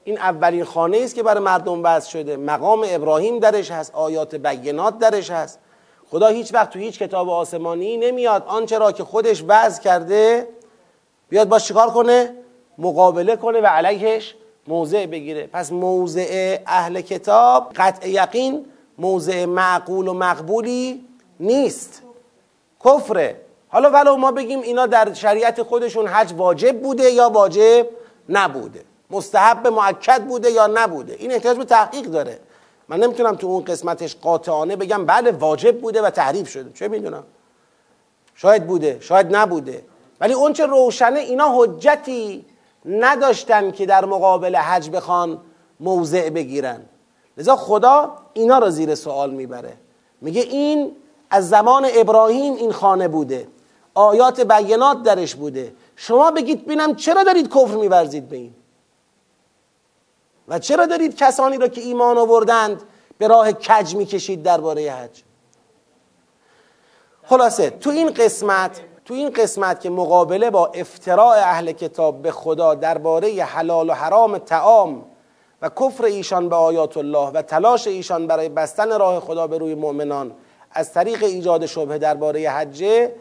این 0.03 0.17
اولین 0.17 0.63
خانه 0.63 0.97
است 0.97 1.15
که 1.15 1.23
برای 1.23 1.43
مردم 1.43 1.83
وضع 1.83 2.09
شده. 2.09 2.37
مقام 2.37 2.85
ابراهیم 2.89 3.39
درش 3.39 3.71
هست 3.71 3.95
آیات 3.95 4.35
بینات 4.35 4.99
درش 4.99 5.29
هست. 5.29 5.59
خدا 6.11 6.27
هیچ 6.27 6.53
وقت 6.53 6.69
تو 6.69 6.79
هیچ 6.79 6.99
کتاب 6.99 7.29
آسمانی 7.29 7.97
نمیاد. 7.97 8.43
آنچه 8.47 8.77
را 8.77 8.91
که 8.91 9.03
خودش 9.03 9.43
وضع 9.47 9.81
کرده 9.81 10.47
بیاد 11.29 11.47
با 11.47 11.59
چیکار 11.59 11.89
کنه؟ 11.89 12.35
مقابله 12.77 13.35
کنه 13.35 13.61
و 13.61 13.65
علیهش 13.65 14.35
موضع 14.71 15.05
بگیره. 15.05 15.47
پس 15.53 15.71
موضع 15.71 16.57
اهل 16.67 17.01
کتاب 17.01 17.73
قطع 17.75 18.09
یقین 18.09 18.65
موضع 18.97 19.45
معقول 19.45 20.07
و 20.07 20.13
مقبولی 20.13 21.05
نیست. 21.39 22.01
کفره. 22.85 23.41
حالا 23.69 23.89
ولو 23.89 24.15
ما 24.15 24.31
بگیم 24.31 24.61
اینا 24.61 24.85
در 24.85 25.13
شریعت 25.13 25.63
خودشون 25.63 26.07
حج 26.07 26.33
واجب 26.37 26.81
بوده 26.81 27.09
یا 27.09 27.29
واجب 27.29 27.87
نبوده. 28.29 28.83
مستحب 29.09 29.67
معکد 29.67 30.23
بوده 30.23 30.51
یا 30.51 30.67
نبوده. 30.67 31.15
این 31.19 31.31
احتیاج 31.31 31.57
به 31.57 31.65
تحقیق 31.65 32.05
داره. 32.05 32.39
من 32.89 32.99
نمی‌تونم 32.99 33.35
تو 33.35 33.47
اون 33.47 33.63
قسمتش 33.63 34.15
قاطعانه 34.15 34.75
بگم 34.75 35.05
بله 35.05 35.31
واجب 35.31 35.81
بوده 35.81 36.01
و 36.01 36.09
تحریف 36.09 36.49
شده. 36.49 36.71
چه 36.73 36.87
می‌دونم؟ 36.87 37.23
شاید 38.35 38.67
بوده 38.67 38.97
شاید 39.01 39.35
نبوده. 39.35 39.83
ولی 40.21 40.33
اون 40.33 40.53
چه 40.53 40.65
روشنه 40.65 41.19
اینا 41.19 41.51
حجتی 41.57 42.45
نداشتن 42.85 43.71
که 43.71 43.85
در 43.85 44.05
مقابل 44.05 44.55
حج 44.55 44.89
بخوان 44.89 45.41
موضع 45.79 46.29
بگیرن. 46.29 46.81
لذا 47.37 47.55
خدا 47.55 48.17
اینا 48.33 48.57
را 48.57 48.69
زیر 48.69 48.95
سوال 48.95 49.29
می‌بره. 49.29 49.73
میگه 50.21 50.41
این 50.41 50.95
از 51.29 51.49
زمان 51.49 51.87
ابراهیم 51.93 52.55
این 52.55 52.71
خانه 52.71 53.07
بوده. 53.07 53.47
آیات 53.93 54.41
بینات 54.41 55.03
درش 55.03 55.35
بوده. 55.35 55.73
شما 55.95 56.31
بگید 56.31 56.67
بینم 56.67 56.95
چرا 56.95 57.23
دارید 57.23 57.49
کفر 57.49 57.75
میورزید 57.75 58.29
به 58.29 58.35
این؟ 58.35 58.53
و 60.47 60.59
چرا 60.59 60.85
دارید 60.85 61.15
کسانی 61.15 61.57
را 61.57 61.67
که 61.67 61.81
ایمان 61.81 62.17
آوردند 62.17 62.81
به 63.17 63.27
راه 63.27 63.51
کج 63.51 63.95
می‌کشید 63.95 64.43
درباره 64.43 64.91
حج؟ 64.91 65.23
خلاصه 67.23 67.69
تو 67.69 67.89
این 67.89 68.09
قسمت 68.09 68.81
تو 69.11 69.15
این 69.15 69.29
قسمت 69.29 69.81
که 69.81 69.89
مقابله 69.89 70.49
با 70.49 70.67
افتراع 70.67 71.37
اهل 71.37 71.71
کتاب 71.71 72.21
به 72.21 72.31
خدا 72.31 72.75
درباره 72.75 73.43
حلال 73.43 73.89
و 73.89 73.93
حرام 73.93 74.37
تعام 74.37 75.05
و 75.61 75.69
کفر 75.69 76.03
ایشان 76.03 76.49
به 76.49 76.55
آیات 76.55 76.97
الله 76.97 77.27
و 77.27 77.41
تلاش 77.41 77.87
ایشان 77.87 78.27
برای 78.27 78.49
بستن 78.49 78.99
راه 78.99 79.19
خدا 79.19 79.47
به 79.47 79.57
روی 79.57 79.75
مؤمنان 79.75 80.31
از 80.71 80.93
طریق 80.93 81.23
ایجاد 81.23 81.65
شبه 81.65 81.97
درباره 81.97 82.49
حجه 82.49 83.11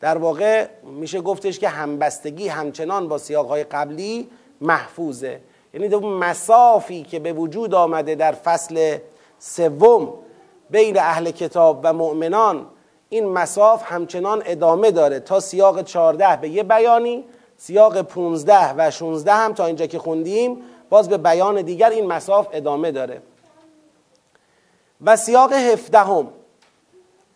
در 0.00 0.18
واقع 0.18 0.68
میشه 0.84 1.20
گفتش 1.20 1.58
که 1.58 1.68
همبستگی 1.68 2.48
همچنان 2.48 3.08
با 3.08 3.18
سیاقهای 3.18 3.64
قبلی 3.64 4.28
محفوظه. 4.60 5.40
یعنی 5.74 5.94
اون 5.94 6.12
مسافی 6.12 7.02
که 7.02 7.18
به 7.18 7.32
وجود 7.32 7.74
آمده 7.74 8.14
در 8.14 8.32
فصل 8.32 8.98
سوم 9.38 10.14
بین 10.70 10.98
اهل 10.98 11.30
کتاب 11.30 11.80
و 11.82 11.92
مؤمنان 11.92 12.66
این 13.08 13.28
مساف 13.28 13.92
همچنان 13.92 14.42
ادامه 14.46 14.90
داره 14.90 15.20
تا 15.20 15.40
سیاق 15.40 15.82
14 15.82 16.36
به 16.36 16.48
یه 16.48 16.62
بیانی 16.62 17.24
سیاق 17.56 18.02
15 18.02 18.72
و 18.72 18.90
16 18.90 19.32
هم 19.32 19.54
تا 19.54 19.66
اینجا 19.66 19.86
که 19.86 19.98
خوندیم. 19.98 20.62
باز 20.90 21.08
به 21.08 21.18
بیان 21.18 21.62
دیگر 21.62 21.90
این 21.90 22.06
مساف 22.06 22.48
ادامه 22.52 22.92
داره. 22.92 23.22
و 25.04 25.16
سیاق 25.16 25.52
17 25.52 25.98
هم 25.98 26.28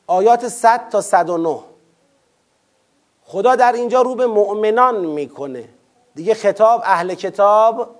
آیات 0.06 0.48
100 0.48 0.88
تا 0.88 1.00
109 1.00 1.58
خدا 3.24 3.56
در 3.56 3.72
اینجا 3.72 4.02
رو 4.02 4.14
به 4.14 4.26
مؤمنان 4.26 5.06
می‌کنه. 5.06 5.68
دیگه 6.14 6.34
خطاب 6.34 6.82
اهل 6.84 7.14
کتاب 7.14 7.90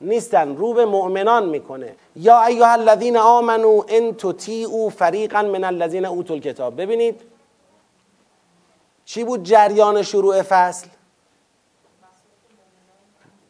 نیستن 0.00 0.56
رو 0.56 0.72
به 0.74 0.86
مؤمنان 0.86 1.48
می‌کنه. 1.48 1.94
یا 2.16 2.44
ایها 2.44 2.72
الذین 2.72 3.16
آمنو 3.16 3.82
ان 3.88 4.14
تطیعوا 4.14 4.88
فریقا 4.88 5.42
من 5.42 5.64
الذین 5.64 6.04
اوتوا 6.04 6.34
الکتاب. 6.34 6.80
ببینید 6.80 7.20
چی 9.04 9.24
بود 9.24 9.42
جریان 9.42 10.02
شروع 10.02 10.42
فصل؟ 10.42 10.86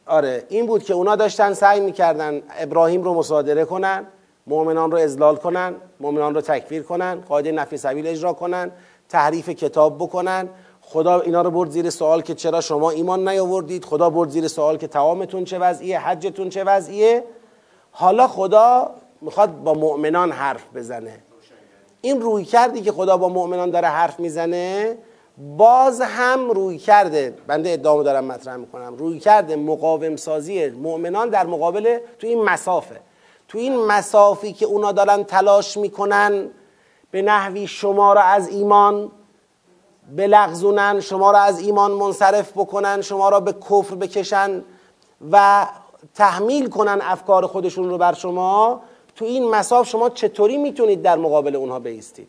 آره 0.06 0.44
این 0.48 0.66
بود 0.66 0.82
که 0.82 0.94
اونا 0.94 1.16
داشتن 1.16 1.54
سعی 1.54 1.80
می‌کردن 1.80 2.42
ابراهیم 2.58 3.02
رو 3.02 3.14
مصادره 3.14 3.64
کنن 3.64 4.06
مؤمنان 4.46 4.90
رو 4.90 4.98
ازلال 4.98 5.37
کنن 5.37 5.74
مؤمنان 6.00 6.34
رو 6.34 6.40
تکفیر 6.40 6.82
کنن 6.82 7.20
قاعده 7.20 7.52
نفی 7.52 7.76
سبیل 7.76 8.06
اجرا 8.06 8.32
کنن 8.32 8.70
تحریف 9.08 9.48
کتاب 9.48 9.96
بکنن. 9.98 10.48
خدا 10.90 11.20
اینا 11.20 11.42
رو 11.42 11.51
برد 11.51 11.70
زیر 11.70 11.90
سوال 11.90 12.22
که 12.22 12.35
چرا 12.35 12.61
شما 12.61 12.90
ایمان 12.90 13.29
نیاوردید؟ 13.29 13.85
خدا 13.85 14.11
برد 14.11 14.29
زیر 14.29 14.48
سوال 14.48 14.77
که 14.77 14.87
توامتون 14.87 15.44
چه 15.44 15.59
وضعیه؟ 15.59 15.98
حجتون 15.98 16.48
چه 16.48 16.64
وضعیه؟ 16.64 17.24
حالا 17.90 18.29
خدا 18.29 18.90
می‌خواد 19.20 19.62
با 19.62 19.74
مؤمنان 19.74 20.33
حرف 20.33 20.64
بزنه. 20.74 21.18
این 22.01 22.20
روی 22.20 22.44
کردی 22.44 22.81
که 22.81 22.92
خدا 22.92 23.16
با 23.16 23.29
مؤمنان 23.29 23.70
داره 23.70 23.88
حرف 23.88 24.20
می‌زنه 24.20 24.98
باز 25.57 26.01
هم 26.01 26.51
روی 26.51 26.79
کرده. 26.79 27.35
بنده 27.46 27.70
ادامه 27.70 28.03
دارم 28.05 28.24
مطرح 28.24 28.57
می‌کنم. 28.57 28.96
روی 28.96 29.18
کرده 29.18 29.57
مقاوم 29.57 30.16
سازی 30.16 30.70
مؤمنان 30.70 31.29
در 31.29 31.46
مقابل 31.46 31.98
تو 32.18 32.27
این 32.27 32.42
مسافه. 32.44 33.01
تو 33.48 33.59
این 33.59 33.77
مسافی 33.87 34.53
که 34.53 34.66
اونا 34.66 34.92
دارن 34.92 35.24
تلاش 35.24 35.77
می‌کنن 35.77 36.51
به 37.11 37.22
نحوی 37.22 37.66
شما 37.66 38.12
را 38.12 38.22
از 38.22 38.48
ایمان 38.48 39.11
بلغزونن 40.16 41.00
شما 41.00 41.30
را 41.30 41.38
از 41.38 41.60
ایمان 41.60 41.90
منصرف 41.90 42.52
بکنن 42.52 43.00
شما 43.00 43.28
را 43.28 43.40
به 43.40 43.52
کفر 43.52 43.94
بکشن 43.94 44.64
و 45.32 45.66
تحمیل 46.14 46.68
کنن 46.68 46.98
افکار 47.02 47.46
خودشون 47.46 47.90
رو 47.90 47.98
بر 47.98 48.12
شما 48.12 48.82
تو 49.16 49.24
این 49.24 49.50
مساف 49.50 49.88
شما 49.88 50.10
چطوری 50.10 50.56
می‌تونید 50.56 51.02
در 51.02 51.16
مقابل 51.16 51.56
اونها 51.56 51.78
بیستید؟ 51.78 52.28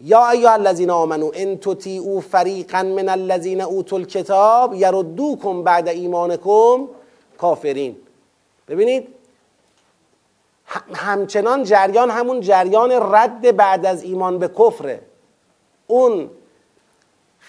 یا 0.00 0.30
ایها 0.30 0.52
الذین 0.52 0.90
آمنو 0.90 1.30
ان 1.34 1.58
تطیعوا 1.58 2.20
فریقا 2.20 2.82
من 2.82 3.08
الذین 3.08 3.60
اوتوا 3.60 3.98
الکتاب 3.98 4.74
یردوکم 4.74 5.62
بعد 5.62 5.88
ایمانکم 5.88 6.88
کافرین. 7.38 7.96
ببینید 8.68 9.08
همچنان 10.94 11.64
جریان 11.64 12.10
همون 12.10 12.40
جریان 12.40 12.92
رد 13.14 13.56
بعد 13.56 13.86
از 13.86 14.02
ایمان 14.02 14.38
به 14.38 14.48
کفره. 14.48 15.02
اون 15.86 16.30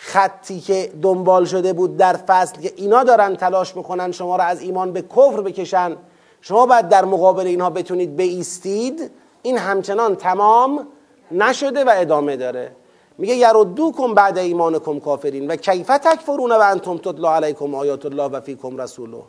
خطی 0.05 0.59
که 0.59 0.91
دنبال 1.01 1.45
شده 1.45 1.73
بود 1.73 1.97
در 1.97 2.13
فصل 2.13 2.61
که 2.61 2.73
اینا 2.75 3.03
دارن 3.03 3.35
تلاش 3.35 3.75
می‌کنن 3.75 4.11
شما 4.11 4.35
را 4.35 4.43
از 4.43 4.61
ایمان 4.61 4.91
به 4.91 5.01
کفر 5.01 5.41
بکشن 5.41 5.95
شما 6.41 6.65
باید 6.65 6.89
در 6.89 7.05
مقابل 7.05 7.47
اینها 7.47 7.69
بتونید 7.69 8.15
بیستید 8.15 9.11
این 9.41 9.57
همچنان 9.57 10.15
تمام 10.15 10.87
نشده 11.31 11.83
و 11.83 11.91
ادامه 11.95 12.35
داره. 12.35 12.75
میگه 13.17 13.35
یردوکم 13.35 14.13
بعد 14.13 14.37
ایمانکم 14.37 14.99
کافرین 14.99 15.51
و 15.51 15.55
کیف 15.55 15.87
تکفرون 15.87 16.51
و 16.51 16.59
انتم 16.59 16.97
تتلا 16.97 17.35
علیکم 17.35 17.75
آیات 17.75 18.05
الله 18.05 18.23
و 18.23 18.41
فیکم 18.41 18.77
رسوله. 18.77 19.23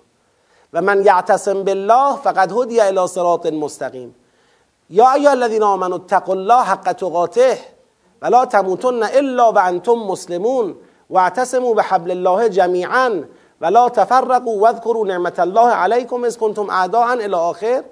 و 0.72 0.82
من 0.82 1.04
یعتصم 1.04 1.64
بالله 1.64 2.16
فقد 2.16 2.52
هدی 2.52 2.80
الی 2.80 3.06
صراط 3.06 3.46
مستقیم. 3.46 4.14
یا 4.90 5.12
ایها 5.12 5.30
الذین 5.30 5.62
آمنوا 5.62 5.96
اتقوا 5.96 6.34
الله 6.34 6.62
حق 6.62 6.92
تقاته. 6.92 7.73
ولا 8.22 8.44
تموتن 8.44 9.02
الا 9.02 9.52
و 9.52 9.58
انتم 9.58 9.94
مسلمون 9.94 10.74
واعتصموا 11.10 11.74
بحبل 11.74 12.10
الله 12.10 12.48
جمیعا 12.48 13.24
ولا 13.60 13.88
تفرقوا 13.88 14.62
واذكروا 14.62 15.06
نعمت 15.06 15.40
الله 15.40 15.68
علیکم 15.70 16.24
اذ 16.24 16.36
کنتم 16.36 16.70
اعداء 16.70 17.06
الی 17.06 17.34
آخر. 17.34 17.82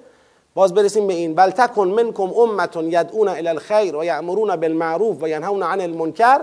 باز 0.55 0.73
برسیم 0.73 1.07
به 1.07 1.13
این. 1.13 1.35
بل 1.35 1.49
تکن 1.49 1.87
منکم 1.87 2.23
امه 2.23 2.69
یدعون 2.75 3.27
الی 3.27 3.47
الخیر 3.47 3.95
و 3.95 4.03
یأمرون 4.03 4.55
بالمعروف 4.55 5.23
و 5.23 5.27
ینهون 5.27 5.63
عن 5.63 5.81
المنکر 5.81 6.41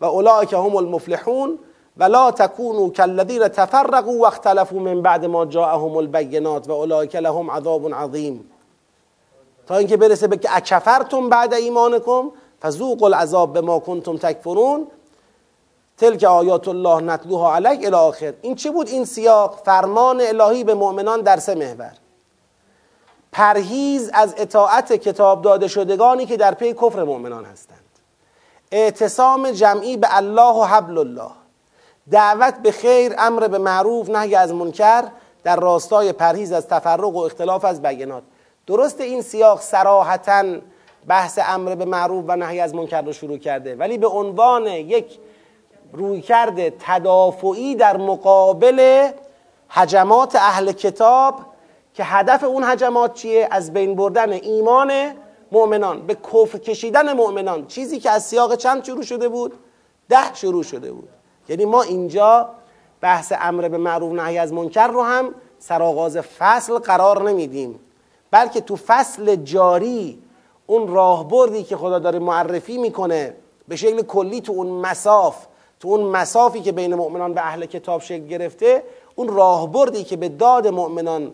و 0.00 0.04
اولئک 0.04 0.52
هم 0.52 0.76
المفلحون. 0.76 1.58
ولا 1.96 2.30
تكونوا 2.30 2.90
كالذين 2.90 3.48
تفرقوا 3.48 4.22
واختلفوا 4.22 4.80
من 4.80 5.02
بعد 5.02 5.24
ما 5.24 5.44
جاءهم 5.44 5.96
البینات 5.96 6.68
و 6.68 6.72
اولئک 6.72 7.16
لهم 7.16 7.50
عذاب 7.50 7.94
عظیم. 7.94 8.50
تا 9.66 9.76
اینکه 9.76 9.96
برسه 9.96 10.26
به 10.26 10.36
که 10.36 10.56
اکفرتم 10.56 11.28
بعد 11.28 11.54
ایمانکم 11.54 12.30
فذوقوا 12.62 13.08
العذاب 13.08 13.52
بما 13.52 13.78
کنتم 13.78 14.16
تکفرون 14.16 14.86
تلک 15.98 16.24
آیات 16.24 16.68
الله 16.68 17.00
نتلوها 17.00 17.54
علیک 17.54 17.84
الی 17.84 17.94
آخر. 17.94 18.34
این 18.42 18.54
چی 18.54 18.70
بود؟ 18.70 18.88
این 18.88 19.04
سیاق 19.04 19.60
فرمان 19.64 20.20
الهی 20.20 20.64
به 20.64 20.74
مؤمنان 20.74 21.20
در 21.20 21.36
سه 21.36 21.54
محور. 21.54 21.92
پرهیز 23.32 24.10
از 24.14 24.34
اطاعت 24.36 24.92
کتاب 24.92 25.42
داده 25.42 25.68
شدگانی 25.68 26.26
که 26.26 26.36
در 26.36 26.54
پی 26.54 26.72
کفر 26.72 27.04
مؤمنان 27.04 27.44
هستند. 27.44 27.78
اعتصام 28.72 29.50
جمعی 29.50 29.96
به 29.96 30.16
الله 30.16 30.54
و 30.54 30.62
حبل 30.62 30.98
الله. 30.98 31.30
دعوت 32.10 32.54
به 32.54 32.72
خیر 32.72 33.14
امر 33.18 33.48
به 33.48 33.58
معروف 33.58 34.10
نهی 34.10 34.34
از 34.34 34.52
منکر 34.52 35.04
در 35.44 35.56
راستای 35.56 36.12
پرهیز 36.12 36.52
از 36.52 36.68
تفرق 36.68 37.14
و 37.14 37.18
اختلاف 37.18 37.64
از 37.64 37.82
بیانات 37.82 38.22
درست 38.66 39.00
این 39.00 39.22
سیاق 39.22 39.60
سراحتا 39.60 40.44
بحث 41.06 41.38
امر 41.46 41.74
به 41.74 41.84
معروف 41.84 42.24
و 42.28 42.36
نهی 42.36 42.60
از 42.60 42.74
منکر 42.74 43.02
رو 43.02 43.12
شروع 43.12 43.38
کرده. 43.38 43.76
ولی 43.76 43.98
به 43.98 44.06
عنوان 44.06 44.66
یک 44.66 45.18
رویکرد 45.92 46.68
تدافعی 46.68 47.74
در 47.74 47.96
مقابل 47.96 49.08
حجمات 49.68 50.36
اهل 50.36 50.72
کتاب 50.72 51.34
که 51.94 52.04
هدف 52.04 52.44
اون 52.44 52.64
هجمات 52.64 53.14
چیه؟ 53.14 53.48
از 53.50 53.72
بین 53.72 53.94
بردن 53.94 54.32
ایمان 54.32 54.92
مؤمنان. 55.52 56.06
به 56.06 56.14
کفر 56.14 56.58
کشیدن 56.58 57.12
مؤمنان. 57.12 57.66
چیزی 57.66 58.00
که 58.00 58.10
از 58.10 58.26
سیاق 58.26 58.56
چند 58.56 58.84
شروع 58.84 59.02
شده 59.02 59.28
بود؟ 59.28 59.52
ده 60.08 60.34
شروع 60.34 60.62
شده 60.62 60.92
بود. 60.92 61.08
یعنی 61.48 61.64
ما 61.64 61.82
اینجا 61.82 62.48
بحث 63.00 63.32
امر 63.40 63.68
به 63.68 63.78
معروف 63.78 64.12
نهی 64.12 64.38
از 64.38 64.52
منکر 64.52 64.86
رو 64.86 65.02
هم 65.02 65.34
سرآغاز 65.58 66.16
فصل 66.16 66.78
قرار 66.78 67.30
نمیدیم. 67.30 67.80
بلکه 68.30 68.60
تو 68.60 68.76
فصل 68.76 69.36
جاری 69.36 70.22
اون 70.70 70.88
راهبردی 70.88 71.62
که 71.62 71.76
خدا 71.76 71.98
داره 71.98 72.18
معرفی 72.18 72.78
می‌کنه 72.78 73.34
به 73.68 73.76
شکل 73.76 74.02
کلی 74.02 74.40
تو 74.40 74.52
اون 74.52 74.66
مساف 74.66 75.46
تو 75.80 75.88
اون 75.88 76.00
مسافی 76.00 76.60
که 76.60 76.72
بین 76.72 76.94
مؤمنان 76.94 77.32
و 77.32 77.38
اهل 77.38 77.66
کتاب 77.66 78.00
شکل 78.00 78.26
گرفته 78.26 78.82
اون 79.14 79.28
راهبردی 79.28 80.04
که 80.04 80.16
به 80.16 80.28
داد 80.28 80.68
مؤمنان 80.68 81.32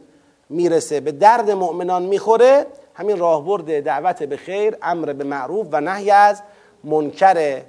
می‌رسه 0.48 1.00
به 1.00 1.12
درد 1.12 1.50
مؤمنان 1.50 2.02
می‌خوره 2.02 2.66
همین 2.94 3.18
راهبرد 3.18 3.84
دعوت 3.84 4.22
به 4.22 4.36
خیر 4.36 4.76
امر 4.82 5.12
به 5.12 5.24
معروف 5.24 5.66
و 5.72 5.80
نهی 5.80 6.10
از 6.10 6.42
منکره 6.84 7.64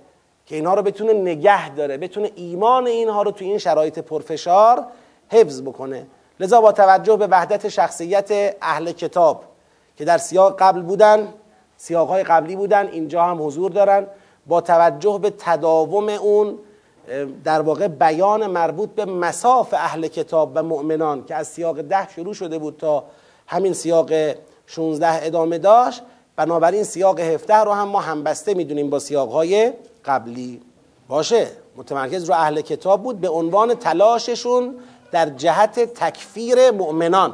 که 0.45 0.55
اینها 0.55 0.73
رو 0.73 0.81
بتونه 0.81 1.13
نگه 1.13 1.75
داره 1.75 1.97
بتونه 1.97 2.31
ایمان 2.35 2.87
اینها 2.87 3.21
رو 3.21 3.31
تو 3.31 3.45
این 3.45 3.57
شرایط 3.57 3.99
پرفشار 3.99 4.85
حفظ 5.29 5.61
بکنه. 5.61 6.07
لذا 6.39 6.61
با 6.61 6.71
توجه 6.71 7.15
به 7.15 7.27
وحدت 7.27 7.69
شخصیت 7.69 8.55
اهل 8.61 8.91
کتاب 8.91 9.43
که 9.97 10.05
در 10.05 10.17
سیاق 10.17 10.55
قبل 10.59 10.81
بودن 10.81 11.33
سیاقهای 11.85 12.23
قبلی 12.23 12.55
بودن 12.55 12.87
اینجا 12.87 13.23
هم 13.23 13.47
حضور 13.47 13.71
دارن. 13.71 14.07
با 14.47 14.61
توجه 14.61 15.19
به 15.21 15.33
تداوم 15.37 16.09
اون 16.09 16.57
در 17.43 17.61
واقع 17.61 17.87
بیان 17.87 18.47
مربوط 18.47 18.89
به 18.89 19.05
مساف 19.05 19.73
اهل 19.73 20.07
کتاب 20.07 20.51
و 20.55 20.63
مؤمنان 20.63 21.25
که 21.25 21.35
از 21.35 21.47
سیاق 21.47 21.81
ده 21.81 22.09
شروع 22.09 22.33
شده 22.33 22.57
بود 22.57 22.77
تا 22.77 23.03
همین 23.47 23.73
سیاق 23.73 24.11
16 24.67 25.25
ادامه 25.25 25.57
داشت 25.57 26.01
بنابراین 26.35 26.83
سیاق 26.83 27.19
17 27.19 27.55
رو 27.55 27.71
هم 27.71 27.87
ما 27.87 27.99
همبسته 27.99 28.53
می‌دونیم 28.53 28.89
با 28.89 28.99
سیاقهای 28.99 29.73
قبلی. 30.05 30.61
باشه 31.07 31.47
متمرکز 31.75 32.23
رو 32.23 32.35
اهل 32.35 32.61
کتاب 32.61 33.03
بود 33.03 33.21
به 33.21 33.29
عنوان 33.29 33.75
تلاششون 33.75 34.75
در 35.11 35.29
جهت 35.29 35.79
تکفیر 35.79 36.71
مؤمنان. 36.71 37.33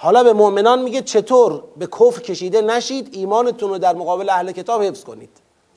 حالا 0.00 0.22
به 0.24 0.32
مؤمنان 0.32 0.82
میگه 0.82 1.02
چطور 1.02 1.62
به 1.76 1.86
کفر 1.86 2.20
کشیده 2.20 2.60
نشید؟ 2.60 3.08
ایمانتون 3.12 3.70
رو 3.70 3.78
در 3.78 3.94
مقابل 3.94 4.30
اهل 4.30 4.52
کتاب 4.52 4.82
حفظ 4.82 5.04
کنید. 5.04 5.30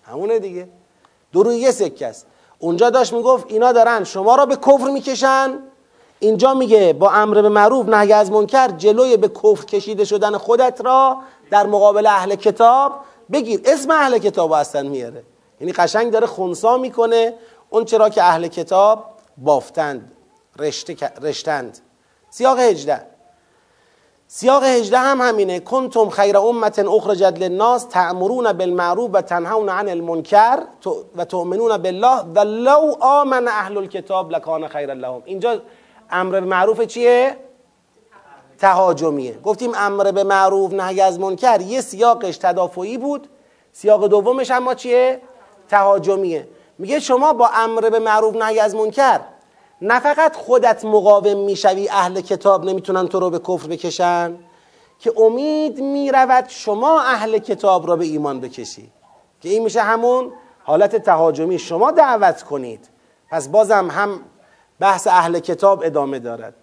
همونه 0.03 0.39
دیگه. 0.39 0.69
دو 1.31 1.53
یه 1.53 1.71
سکه 1.71 2.07
است. 2.07 2.27
اونجا 2.59 2.89
داشت 2.89 3.13
می‌گفت 3.13 3.45
اینا 3.47 3.71
دارن 3.71 4.03
شما 4.03 4.35
را 4.35 4.45
به 4.45 4.55
کفر 4.55 4.91
می‌کشن. 4.91 5.59
اینجا 6.19 6.53
میگه 6.53 6.93
با 6.93 7.11
امر 7.11 7.41
به 7.41 7.49
معروف 7.49 7.89
نهی 7.89 8.13
از 8.13 8.31
منکر 8.31 8.67
جلوی 8.67 9.17
به 9.17 9.27
کفر 9.27 9.65
کشیده 9.65 10.05
شدن 10.05 10.37
خودت 10.37 10.81
را 10.85 11.17
در 11.51 11.67
مقابل 11.67 12.07
اهل 12.07 12.35
کتاب 12.35 12.91
بگیر. 13.31 13.61
اسم 13.65 13.91
اهل 13.91 14.17
کتاب 14.17 14.51
اصلا 14.51 14.89
میاره. 14.89 15.23
یعنی 15.59 15.73
قشنگ 15.73 16.11
داره 16.11 16.27
خونسا 16.27 16.77
می‌کنه. 16.77 17.33
اون 17.69 17.85
چرا 17.85 18.09
که 18.09 18.23
اهل 18.23 18.47
کتاب 18.47 19.05
بافتند 19.37 20.11
رشتند. 21.21 21.79
سیاق 22.29 22.59
هجده. 22.59 23.10
سیاق 24.33 24.63
هجده 24.63 24.97
هم 24.97 25.21
همینه. 25.21 25.59
کنتم 25.59 26.09
خیر 26.09 26.37
امت 26.37 26.79
اخرجت 26.79 27.33
للناس 27.39 27.83
تعمرون 27.83 28.53
بالمعروف 28.53 29.09
و 29.13 29.21
تنهون 29.21 29.69
عن 29.69 29.89
المنکر 29.89 30.59
و 31.15 31.25
تؤمنون 31.25 31.77
بالله 31.77 32.21
و 32.35 32.39
لو 32.39 32.95
آمن 32.99 33.47
اهل 33.47 33.77
الكتاب 33.77 34.31
لکان 34.31 34.67
خیر 34.67 34.93
لهم. 34.93 35.21
اینجا 35.25 35.61
امر 36.11 36.39
به 36.39 36.45
معروف 36.45 36.81
چیه؟ 36.81 37.37
تهاجمیه. 38.59 39.39
گفتیم 39.43 39.71
امر 39.75 40.11
به 40.11 40.23
معروف 40.23 40.73
نهی 40.73 41.01
از 41.01 41.19
منکر. 41.19 41.61
یه 41.61 41.81
سیاقش 41.81 42.37
تدافعی 42.37 42.97
بود. 42.97 43.27
سیاق 43.73 44.07
دومش 44.07 44.51
اما 44.51 44.73
چیه؟ 44.73 45.21
تهاجمیه. 45.69 46.47
میگه 46.77 46.99
شما 46.99 47.33
با 47.33 47.49
امر 47.53 47.89
به 47.89 47.99
معروف 47.99 48.35
نهی 48.35 48.59
از 48.59 48.75
منکر 48.75 49.19
نه 49.81 49.99
فقط 49.99 50.35
خودت 50.35 50.85
مقاوم 50.85 51.37
می‌شوی 51.37 51.89
اهل 51.89 52.21
کتاب 52.21 52.65
نمی‌تونن 52.65 53.07
تو 53.07 53.19
رو 53.19 53.29
به 53.29 53.39
کفر 53.39 53.67
بکشن؟ 53.67 54.35
که 54.99 55.13
امید 55.17 55.79
می‌رود 55.81 56.45
شما 56.47 57.01
اهل 57.01 57.37
کتاب 57.37 57.87
را 57.87 57.95
به 57.95 58.05
ایمان 58.05 58.39
بکشی. 58.39 58.91
که 59.41 59.49
این 59.49 59.63
میشه 59.63 59.81
همون 59.81 60.31
حالت 60.63 60.95
تهاجمی. 60.95 61.59
شما 61.59 61.91
دعوت 61.91 62.43
کنید. 62.43 62.89
پس 63.31 63.47
بازم 63.47 63.89
هم 63.91 64.19
بحث 64.79 65.07
اهل 65.07 65.39
کتاب 65.39 65.81
ادامه 65.85 66.19
دارد. 66.19 66.53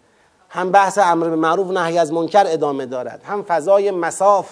هم 0.49 0.71
بحث 0.71 0.99
امر 0.99 1.29
به 1.29 1.37
معروف 1.37 1.71
نهی 1.71 1.99
از 1.99 2.13
منکر 2.13 2.45
ادامه 2.47 2.87
دارد. 2.87 3.23
هم 3.25 3.43
فضای 3.43 3.91
مساف 3.91 4.49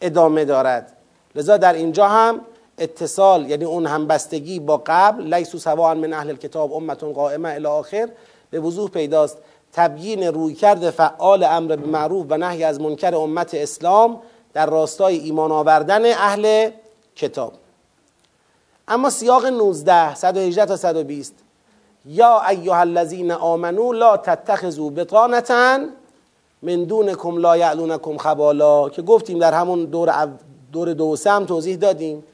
ادامه 0.00 0.44
دارد. 0.44 0.96
لذا 1.34 1.56
در 1.56 1.72
اینجا 1.72 2.08
هم 2.08 2.40
اتصال 2.78 3.50
یعنی 3.50 3.64
اون 3.64 3.86
همبستگی 3.86 4.60
با 4.60 4.82
قبل 4.86 5.34
لیسو 5.34 5.58
سواء 5.58 5.94
من 5.94 6.12
اهل 6.12 6.30
الكتاب 6.30 6.72
امتون 6.72 7.12
قائمه 7.12 7.48
الی 7.48 7.66
آخر 7.66 8.08
به 8.50 8.60
وضوح 8.60 8.90
پیداست. 8.90 9.38
تبیین 9.72 10.22
رویکرد 10.22 10.90
فعال 10.90 11.44
امر 11.44 11.76
به 11.76 11.86
معروف 11.86 12.26
و 12.28 12.36
نهی 12.36 12.64
از 12.64 12.80
منکر 12.80 13.14
امت 13.14 13.54
اسلام 13.54 14.20
در 14.52 14.66
راستای 14.66 15.16
ایمان 15.16 15.52
آوردن 15.52 16.06
اهل 16.06 16.70
کتاب. 17.16 17.52
اما 18.88 19.10
سیاق 19.10 19.46
19 19.46 20.14
118 20.14 20.66
تا 20.66 20.76
120 20.76 21.34
یا 22.06 22.42
ایها 22.48 22.80
الذین 22.80 23.32
آمنو 23.32 23.92
لا 23.92 24.16
تتخذوا 24.16 24.90
بطانه 24.90 25.42
من 26.62 26.84
دونکم 26.84 27.36
لا 27.36 27.56
یعلونکم 27.56 28.16
خبالا 28.16 28.88
که 28.88 29.02
گفتیم 29.02 29.38
در 29.38 29.52
همون 29.52 29.84
دور 29.84 30.28
دور 30.72 30.92
دو 30.92 31.16
هم 31.26 31.44
توضیح 31.44 31.76
دادیم. 31.76 32.24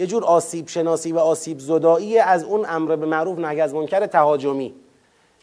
یه 0.00 0.06
جور 0.06 0.24
آسیب 0.24 0.68
شناسی 0.68 1.12
و 1.12 1.18
آسیب 1.18 1.58
زدایی 1.58 2.18
از 2.18 2.44
اون 2.44 2.66
امر 2.68 2.96
به 2.96 3.06
معروف 3.06 3.38
نهی 3.38 3.60
از 3.60 3.74
منکر 3.74 4.06
تهاجمی. 4.06 4.74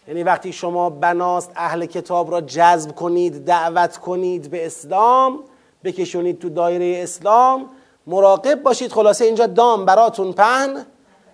یعنی 0.08 0.24
وقتی 0.24 0.54
شما 0.54 0.90
بناست 0.90 1.52
اهل 1.56 1.86
کتاب 1.86 2.32
را 2.32 2.42
جذب 2.42 2.96
کنید 2.96 3.46
دعوت 3.46 3.98
کنید 3.98 4.50
به 4.50 4.66
اسلام 4.66 5.40
بکشونید 5.84 6.40
تو 6.40 6.50
دایره 6.50 7.04
اسلام 7.04 7.66
مراقب 8.08 8.64
باشید. 8.64 8.92
خلاصه 8.92 9.26
اینجا 9.26 9.48
دام 9.48 9.86
براتون 9.86 10.34
پهن 10.34 10.86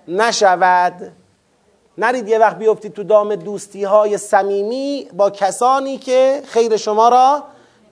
نشود. 0.07 1.11
نرید 1.97 2.27
یه 2.27 2.39
وقت 2.39 2.57
بیفتید 2.57 2.93
تو 2.93 3.03
دام 3.03 3.35
دوستی 3.35 3.83
های 3.83 4.17
صمیمی 4.17 5.07
با 5.13 5.29
کسانی 5.29 5.97
که 5.97 6.41
خیر 6.45 6.77
شما 6.77 7.09
را 7.09 7.43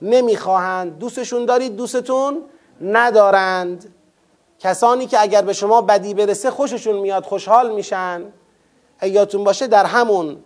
نمی‌خواهند. 0.02 0.98
دوستشون 0.98 1.44
دارید 1.44 1.76
دوستتون 1.76 2.38
ندارند. 2.80 3.94
کسانی 4.62 5.06
که 5.06 5.22
اگر 5.22 5.42
به 5.42 5.52
شما 5.52 5.80
بدی 5.80 6.14
برسه 6.14 6.50
خوششون 6.50 6.96
میاد 6.96 7.24
خوشحال 7.24 7.74
میشن. 7.74 8.22
یادتون 9.02 9.44
باشه 9.44 9.66
در 9.66 9.84
همون 9.84 10.36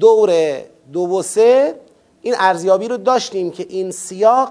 دور 0.00 0.60
دو 0.92 1.00
و 1.00 1.22
سه 1.22 1.74
این 2.22 2.34
ارزیابی 2.38 2.88
رو 2.88 2.96
داشتیم 2.96 3.50
که 3.50 3.66
این 3.68 3.90
سیاق 3.90 4.50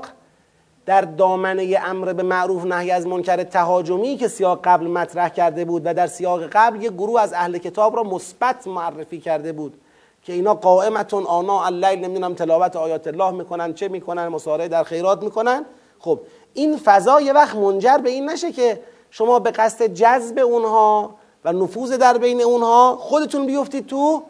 در 0.85 1.01
دامنه 1.01 1.79
امر 1.85 2.13
به 2.13 2.23
معروف 2.23 2.65
نهی 2.65 2.91
از 2.91 3.07
منکر 3.07 3.43
تهاجمی 3.43 4.17
که 4.17 4.27
سیاق 4.27 4.59
قبل 4.63 4.87
مطرح 4.87 5.29
کرده 5.29 5.65
بود 5.65 5.81
و 5.85 5.93
در 5.93 6.07
سیاق 6.07 6.43
قبل 6.43 6.83
یک 6.83 6.91
گروه 6.91 7.21
از 7.21 7.33
اهل 7.33 7.57
کتاب 7.57 7.95
را 7.95 8.03
مثبت 8.03 8.67
معرفی 8.67 9.19
کرده 9.19 9.51
بود 9.51 9.81
که 10.23 10.33
اینا 10.33 10.53
قائمتون 10.53 11.23
آنا 11.23 11.65
اللیل 11.65 11.99
نمی‌دونم 11.99 12.33
تلاوت 12.33 12.75
آیات 12.75 13.07
الله 13.07 13.31
می‌کنن 13.31 13.73
چه 13.73 13.87
می‌کنن 13.87 14.27
مصارعه 14.27 14.67
در 14.67 14.83
خیرات 14.83 15.23
می‌کنن. 15.23 15.65
خب 15.99 16.19
این 16.57 16.77
فضا 16.77 17.21
یه 17.21 17.33
وقت 17.33 17.55
منجر 17.55 17.97
به 17.97 18.09
این 18.09 18.29
نشه 18.29 18.51
که 18.51 18.79
شما 19.11 19.39
به 19.39 19.51
قصد 19.51 19.85
جذب 19.85 20.39
اونها 20.39 21.15
و 21.45 21.53
نفوذ 21.53 21.91
در 21.91 22.17
بین 22.17 22.41
اونها 22.41 22.97
خودتون 22.99 23.45
بیفتید 23.45 23.87
تو 23.87 24.23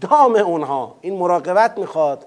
دام 0.00 0.36
اونها. 0.36 0.94
این 1.00 1.16
مراقبت 1.16 1.78
می‌خواد. 1.78 2.26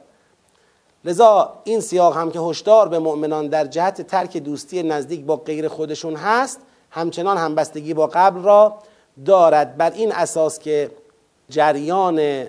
لذا 1.06 1.54
این 1.64 1.80
سیاق 1.80 2.18
هم 2.18 2.32
که 2.32 2.40
هشدار 2.40 2.88
به 2.88 3.00
مؤمنان 3.00 3.48
در 3.48 3.66
جهت 3.66 4.02
ترک 4.02 4.38
دوستی 4.38 4.84
نزدیک 4.84 5.26
با 5.26 5.36
غیر 5.36 5.68
خودشون 5.68 6.16
هست 6.16 6.60
همچنان 6.92 7.38
همبستگی 7.38 7.94
با 7.94 8.08
قبل 8.08 8.44
را 8.44 8.78
دارد. 9.26 9.78
بر 9.78 9.92
این 9.92 10.12
اساس 10.12 10.60
که 10.60 10.92
جریان 11.50 12.46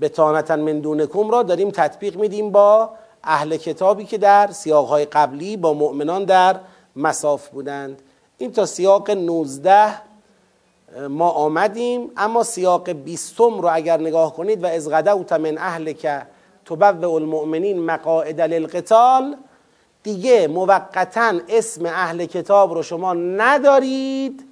بتانتا 0.00 0.56
من 0.56 0.80
دونکم 0.80 1.30
را 1.30 1.42
داریم 1.42 1.70
تطبیق 1.70 2.16
میدیم 2.16 2.50
با 2.50 2.90
اهل 3.24 3.56
کتابی 3.56 4.04
که 4.04 4.18
در 4.18 4.52
سیاقهای 4.52 5.04
قبلی 5.04 5.56
با 5.56 5.72
مؤمنان 5.72 6.24
در 6.24 6.56
مساف 6.96 7.48
بودند. 7.48 8.02
این 8.38 8.52
تا 8.52 8.66
سیاق 8.66 9.10
19 9.10 9.94
ما 11.08 11.30
آمدیم 11.30 12.10
اما 12.16 12.42
سیاق 12.42 12.90
بیستم 12.90 13.60
رو 13.60 13.68
اگر 13.72 14.00
نگاه 14.00 14.34
کنید 14.34 14.64
و 14.64 14.66
از 14.66 14.90
غدوت 14.90 15.32
من 15.32 15.58
اهل 15.58 15.92
که 15.92 16.22
تبوع 16.64 17.14
المؤمنین 17.14 17.80
مقاعد 17.80 18.40
للقتال 18.40 19.36
دیگه 20.02 20.46
موقتا 20.46 21.32
اسم 21.48 21.86
اهل 21.86 22.24
کتاب 22.26 22.74
رو 22.74 22.82
شما 22.82 23.14
ندارید. 23.14 24.44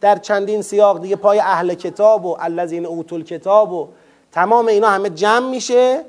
در 0.00 0.18
چندین 0.18 0.62
سیاق 0.62 1.00
دیگه 1.00 1.16
پای 1.16 1.38
اهل 1.38 1.74
کتاب 1.74 2.24
و 2.24 2.36
الذین 2.40 2.86
اوتول 2.86 3.24
کتاب 3.24 3.72
و 3.72 3.88
تمام 4.32 4.66
اینا 4.66 4.88
همه 4.88 5.10
جمع 5.10 5.50
میشه. 5.50 6.04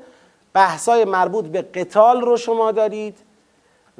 بحثای 0.54 1.04
مربوط 1.04 1.44
به 1.44 1.62
قتال 1.62 2.20
رو 2.20 2.36
شما 2.36 2.72
دارید 2.72 3.18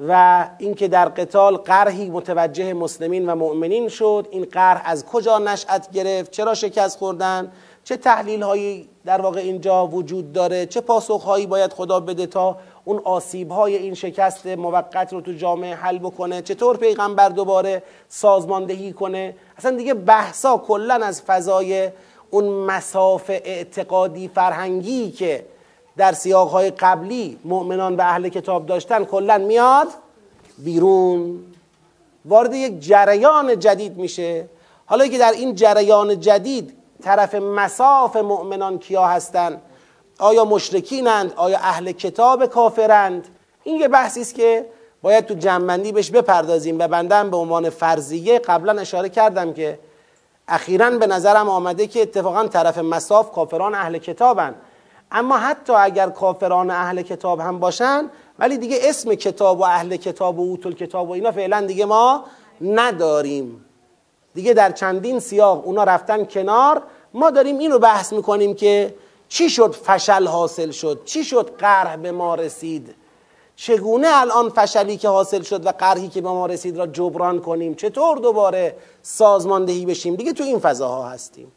و 0.09 0.45
اینکه 0.59 0.89
در 0.89 1.09
قتال 1.09 1.57
قرهی 1.57 2.11
متوجه 2.11 2.73
مسلمین 2.73 3.29
و 3.29 3.35
مؤمنین 3.35 3.89
شد. 3.89 4.29
این 4.31 4.45
قرح 4.45 4.83
از 4.85 5.07
کجا 5.07 5.39
نشأت 5.39 5.91
گرفت؟ 5.91 6.31
چرا 6.31 6.55
شکست 6.55 6.99
خوردن؟ 6.99 7.53
چه 7.85 7.97
تحلیل 7.97 8.43
هایی 8.43 8.89
در 9.05 9.21
واقع 9.21 9.41
اینجا 9.41 9.87
وجود 9.87 10.33
داره؟ 10.33 10.67
چه 10.67 10.81
پاسخ 10.81 11.23
هایی 11.25 11.47
باید 11.47 11.73
خدا 11.73 12.01
بده 12.01 12.27
تا 12.27 12.57
اون 12.85 13.01
آسیب 13.05 13.51
های 13.51 13.77
این 13.77 13.95
شکست 13.95 14.47
موقت 14.47 15.13
رو 15.13 15.21
تو 15.21 15.33
جامعه 15.33 15.75
حل 15.75 15.99
بکنه؟ 15.99 16.43
چطور 16.43 16.77
پیغمبر 16.77 17.29
دوباره 17.29 17.83
سازماندهی 18.09 18.93
کنه؟ 18.93 19.37
اصلا 19.59 19.77
دیگه 19.77 19.95
بحثا 19.95 20.57
کلا 20.57 20.95
از 20.95 21.23
فضای 21.23 21.91
اون 22.31 22.45
مساف 22.45 23.31
اعتقادی 23.31 24.29
فرهنگی 24.29 25.11
که 25.11 25.47
در 25.97 26.13
سیاق 26.13 26.49
های 26.49 26.71
قبلی 26.71 27.39
مؤمنان 27.45 27.97
و 27.97 28.01
اهل 28.01 28.29
کتاب 28.29 28.67
داشتن 28.67 29.05
کلا 29.05 29.39
میاد 29.39 29.89
بیرون. 30.59 31.41
وارد 32.25 32.55
یک 32.55 32.81
جریان 32.81 33.59
جدید 33.59 33.97
میشه. 33.97 34.49
حالا 34.87 35.07
که 35.07 35.19
در 35.19 35.33
این 35.33 35.55
جریان 35.55 36.21
جدید 36.21 36.77
طرف 37.03 37.35
مساف 37.35 38.17
مؤمنان 38.17 38.79
کیا 38.79 39.07
هستند 39.07 39.63
آیا 40.19 40.45
مشرکینند؟ 40.45 41.33
آیا 41.37 41.59
اهل 41.59 41.93
کتاب 41.93 42.47
کافرند؟ 42.47 43.29
این 43.65 43.81
یه 43.81 43.89
بحثی 43.89 44.21
است 44.21 44.35
که 44.35 44.67
باید 45.03 45.27
تو 45.27 45.35
جنبندی 45.35 45.93
بهش 45.93 46.11
بپردازیم 46.11 46.79
و 46.79 46.89
بندم 46.89 47.31
به 47.31 47.37
عنوان 47.37 47.71
فرضیه 47.71 48.39
قبلا 48.39 48.81
اشاره 48.81 49.09
کردم 49.09 49.53
که 49.53 49.79
اخیرا 50.49 50.91
به 50.91 51.07
نظرم 51.07 51.49
آمده 51.49 51.87
که 51.87 52.03
اتفاقا 52.03 52.47
طرف 52.47 52.79
مساف 52.79 53.33
کافران 53.33 53.75
اهل 53.75 53.99
کتابند 53.99 54.55
اما 55.15 55.39
حتی 55.39 55.73
اگر 55.73 56.11
کافران 56.11 56.71
اهل 56.71 57.03
کتاب 57.03 57.41
هم 57.41 57.59
باشن 57.59 58.11
ولی 58.39 58.59
دیگه 58.59 58.79
اسم 58.83 59.15
کتاب 59.15 59.61
و 59.61 59.63
اهل 59.63 59.97
کتاب 59.97 60.39
و 60.39 60.43
اوتول 60.43 60.75
کتاب 60.75 61.09
و 61.09 61.13
اینا 61.13 61.33
فعلا 61.33 61.61
دیگه 61.61 61.85
ما 61.85 62.25
نداریم. 62.61 63.65
دیگه 64.35 64.55
در 64.55 64.73
چندین 64.73 65.21
سیاق 65.21 65.67
اونا 65.67 65.85
رفتن 65.85 66.25
کنار. 66.25 66.83
ما 67.15 67.31
داریم 67.31 67.59
اینو 67.59 67.79
بحث 67.79 68.13
می‌کنیم 68.13 68.55
که 68.55 68.95
چی 69.29 69.51
شد 69.51 69.73
فشل 69.75 70.27
حاصل 70.27 70.71
شد؟ 70.71 71.01
چی 71.05 71.25
شد 71.25 71.57
قرح 71.59 71.97
به 71.97 72.13
ما 72.13 72.35
رسید؟ 72.35 72.95
چگونه 73.57 74.09
الان 74.11 74.49
فشلی 74.49 74.97
که 74.97 75.09
حاصل 75.09 75.43
شد 75.43 75.67
و 75.67 75.73
قرحی 75.73 76.09
که 76.09 76.21
به 76.21 76.29
ما 76.29 76.47
رسید 76.47 76.77
را 76.77 76.87
جبران 76.87 77.41
کنیم؟ 77.41 77.75
چطور 77.75 78.19
دوباره 78.19 78.77
سازماندهی 79.03 79.87
بشیم؟ 79.87 80.15
دیگه 80.15 80.33
تو 80.33 80.45
این 80.45 80.59
فضاها 80.59 81.09
هستیم. 81.09 81.53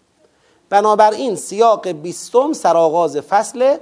بنابراین 0.70 1.36
سیاق 1.36 1.88
بیستم 1.88 2.54
سرآغاز 2.54 3.18
فصل 3.18 3.78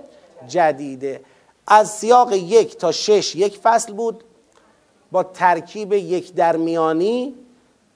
جدیده. 0.47 1.21
از 1.67 1.91
سیاق 1.91 2.31
یک 2.31 2.77
تا 2.77 2.91
شش 2.91 3.35
یک 3.35 3.57
فصل 3.57 3.93
بود 3.93 4.23
با 5.11 5.23
ترکیب 5.23 5.93
یک 5.93 6.33
درمیانی 6.33 7.35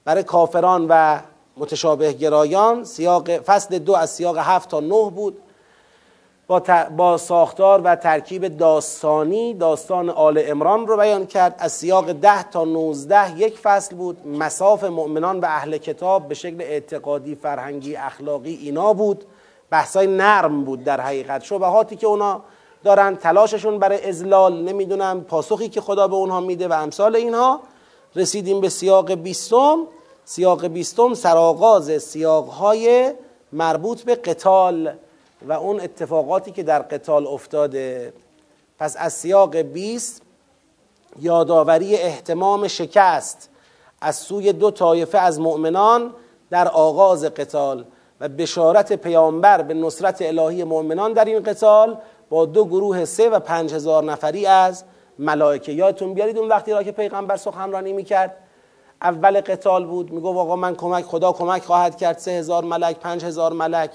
برای 0.04 0.22
کافران 0.22 0.86
و 0.88 1.20
متشابه 1.56 2.12
گرایان. 2.12 2.84
سیاق 2.84 3.38
فصل 3.38 3.78
دو 3.78 3.96
از 3.96 4.10
سیاق 4.10 4.38
هفت 4.38 4.68
تا 4.68 4.80
نه 4.80 5.10
بود. 5.10 5.38
با, 6.50 6.62
با 6.96 7.16
ساختار 7.16 7.80
و 7.80 7.96
ترکیب 7.96 8.48
داستانی 8.48 9.54
داستان 9.54 10.10
آل 10.10 10.42
امران 10.46 10.86
رو 10.86 10.96
بیان 10.96 11.26
کرد. 11.26 11.54
از 11.58 11.72
سیاق 11.72 12.12
ده 12.12 12.42
تا 12.42 12.64
نوزده 12.64 13.38
یک 13.38 13.58
فصل 13.58 13.96
بود. 13.96 14.26
مساف 14.26 14.84
مؤمنان 14.84 15.40
و 15.40 15.44
اهل 15.44 15.76
کتاب 15.76 16.28
به 16.28 16.34
شکل 16.34 16.60
اعتقادی 16.60 17.34
فرهنگی 17.34 17.96
اخلاقی 17.96 18.54
اینا 18.62 18.92
بود. 18.92 19.24
بحثای 19.70 20.06
نرم 20.06 20.64
بود 20.64 20.84
در 20.84 21.00
حقیقت. 21.00 21.42
شبهاتی 21.42 21.96
که 21.96 22.06
اونا 22.06 22.40
دارن 22.84 23.16
تلاششون 23.16 23.78
برای 23.78 24.08
ازلال 24.08 24.62
نمی‌دونم 24.62 25.20
پاسخی 25.20 25.68
که 25.68 25.80
خدا 25.80 26.08
به 26.08 26.14
اونها 26.14 26.40
میده 26.40 26.68
و 26.68 26.72
امثال 26.72 27.16
اینها. 27.16 27.60
رسیدیم 28.16 28.60
به 28.60 28.68
سیاق 28.68 29.12
بیستم. 29.12 29.78
سیاق 30.24 30.66
بیستم 30.66 31.14
سرآغاز 31.14 32.02
سیاقهای 32.02 33.12
مربوط 33.52 34.02
به 34.02 34.14
قتال. 34.14 34.92
و 35.48 35.52
اون 35.52 35.80
اتفاقاتی 35.80 36.50
که 36.50 36.62
در 36.62 36.82
قتال 36.82 37.26
افتاده. 37.26 38.12
پس 38.78 38.96
از 38.98 39.12
سیاق 39.12 39.56
بیست 39.56 40.22
یادآوری 41.20 41.96
احتمام 41.96 42.68
شکست 42.68 43.50
از 44.00 44.16
سوی 44.16 44.52
دو 44.52 44.70
طایفه 44.70 45.18
از 45.18 45.40
مؤمنان 45.40 46.14
در 46.50 46.68
آغاز 46.68 47.24
قتال 47.24 47.84
و 48.20 48.28
بشارت 48.28 48.92
پیامبر 48.92 49.62
به 49.62 49.74
نصرت 49.74 50.22
الهی 50.22 50.64
مؤمنان 50.64 51.12
در 51.12 51.24
این 51.24 51.42
قتال 51.42 51.98
با 52.30 52.46
دو 52.46 52.64
گروه 52.64 53.04
سه 53.04 53.30
و 53.30 53.38
پنج 53.38 53.74
هزار 53.74 54.04
نفری 54.04 54.46
از 54.46 54.84
ملائکه. 55.18 55.72
یادتون 55.72 56.14
بیارید 56.14 56.38
اون 56.38 56.48
وقتی 56.48 56.72
را 56.72 56.82
که 56.82 56.92
پیغمبر 56.92 57.36
سخنرانی 57.36 57.92
می‌کرد؟ 57.92 58.36
اول 59.02 59.40
قتال 59.40 59.86
بود 59.86 60.10
میگو 60.10 60.38
آقا 60.38 60.56
من 60.56 60.74
کمک 60.74 61.04
خدا 61.04 61.32
کمک 61.32 61.62
خواهد 61.62 61.96
کرد. 61.96 62.18
سه 62.18 62.30
هزار 62.30 62.64
ملک 62.64 62.98
پنج 62.98 63.24
هزار 63.24 63.52
ملک. 63.52 63.90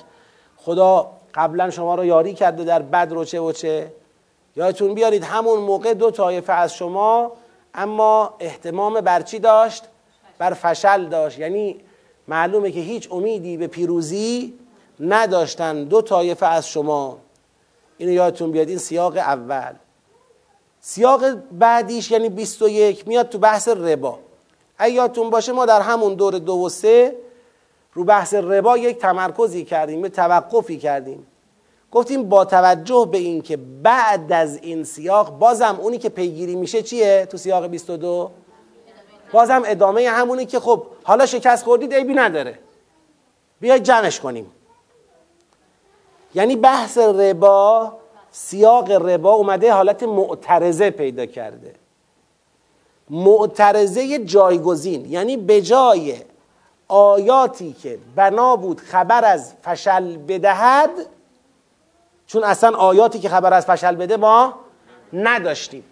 خدا 0.57 1.11
قبلا 1.35 1.69
شما 1.69 1.95
رو 1.95 2.05
یاری 2.05 2.33
کرده 2.33 2.63
در 2.63 2.81
بدر 2.81 3.17
و 3.17 3.25
چه 3.25 3.39
و 3.39 3.51
چه. 3.51 3.91
یادتون 4.55 4.93
بیارید 4.93 5.23
همون 5.23 5.59
موقع 5.59 5.93
دو 5.93 6.11
طایفه 6.11 6.53
از 6.53 6.73
شما 6.73 7.31
اما 7.73 8.33
احتمام 8.39 9.01
برچی 9.01 9.39
داشت؟ 9.39 9.83
بر 10.37 10.53
فشل 10.53 11.05
داشت. 11.05 11.39
یعنی 11.39 11.81
معلومه 12.27 12.71
که 12.71 12.79
هیچ 12.79 13.11
امیدی 13.11 13.57
به 13.57 13.67
پیروزی 13.67 14.53
نداشتن 14.99 15.83
دو 15.83 16.01
طایفه 16.01 16.45
از 16.45 16.67
شما. 16.67 17.17
اینو 17.97 18.11
یادتون 18.11 18.51
بیاد 18.51 18.69
این 18.69 18.77
سیاق 18.77 19.17
اول. 19.17 19.73
سیاق 20.81 21.25
بعدیش 21.51 22.11
یعنی 22.11 22.29
21 22.29 23.07
میاد 23.07 23.29
تو 23.29 23.37
بحث 23.37 23.67
ربا. 23.67 24.19
اگه 24.77 25.07
باشه 25.07 25.51
ما 25.51 25.65
در 25.65 25.81
همون 25.81 26.13
دور 26.13 26.39
دو 26.39 26.53
و 26.53 26.69
سه 26.69 27.15
رو 27.95 28.03
بحث 28.03 28.33
ربا 28.33 28.77
یک 28.77 28.97
تمرکزی 28.97 29.65
کردیم 29.65 30.01
به 30.01 30.09
توقفی 30.09 30.77
کردیم. 30.77 31.27
گفتیم 31.91 32.29
با 32.29 32.45
توجه 32.45 33.07
به 33.11 33.17
اینکه 33.17 33.57
بعد 33.57 34.31
از 34.31 34.57
این 34.57 34.83
سیاق 34.83 35.29
بازم 35.29 35.79
اونی 35.81 35.97
که 35.97 36.09
پیگیری 36.09 36.55
میشه 36.55 36.81
چیه 36.81 37.27
تو 37.31 37.37
سیاق 37.37 37.67
22 37.67 38.31
بازم 39.31 39.63
ادامه 39.65 40.09
همونی 40.09 40.45
که 40.45 40.59
خب 40.59 40.85
حالا 41.03 41.25
شکست 41.25 41.63
خوردید 41.63 41.93
عیبی 41.93 42.13
نداره. 42.13 42.59
بیاید 43.59 43.83
جمعش 43.83 44.19
کنیم. 44.19 44.51
یعنی 46.35 46.55
بحث 46.55 46.97
ربا 46.97 47.93
سیاق 48.31 48.91
ربا 48.91 49.33
اومده 49.33 49.73
حالت 49.73 50.03
معترضه 50.03 50.89
پیدا 50.89 51.25
کرده. 51.25 51.75
معترضه 53.09 54.19
جایگزین 54.19 55.05
یعنی 55.05 55.37
به 55.37 55.61
جای 55.61 56.15
آیاتی 56.87 57.73
که 57.73 57.99
بنا 58.15 58.55
بود 58.55 58.79
خبر 58.79 59.25
از 59.25 59.53
فشل 59.63 60.17
بدهد 60.17 60.89
چون 62.27 62.43
اصلا 62.43 62.77
آیاتی 62.77 63.19
که 63.19 63.29
خبر 63.29 63.53
از 63.53 63.65
فشل 63.65 63.95
بده 63.95 64.17
ما 64.17 64.53
نداشتیم 65.13 65.83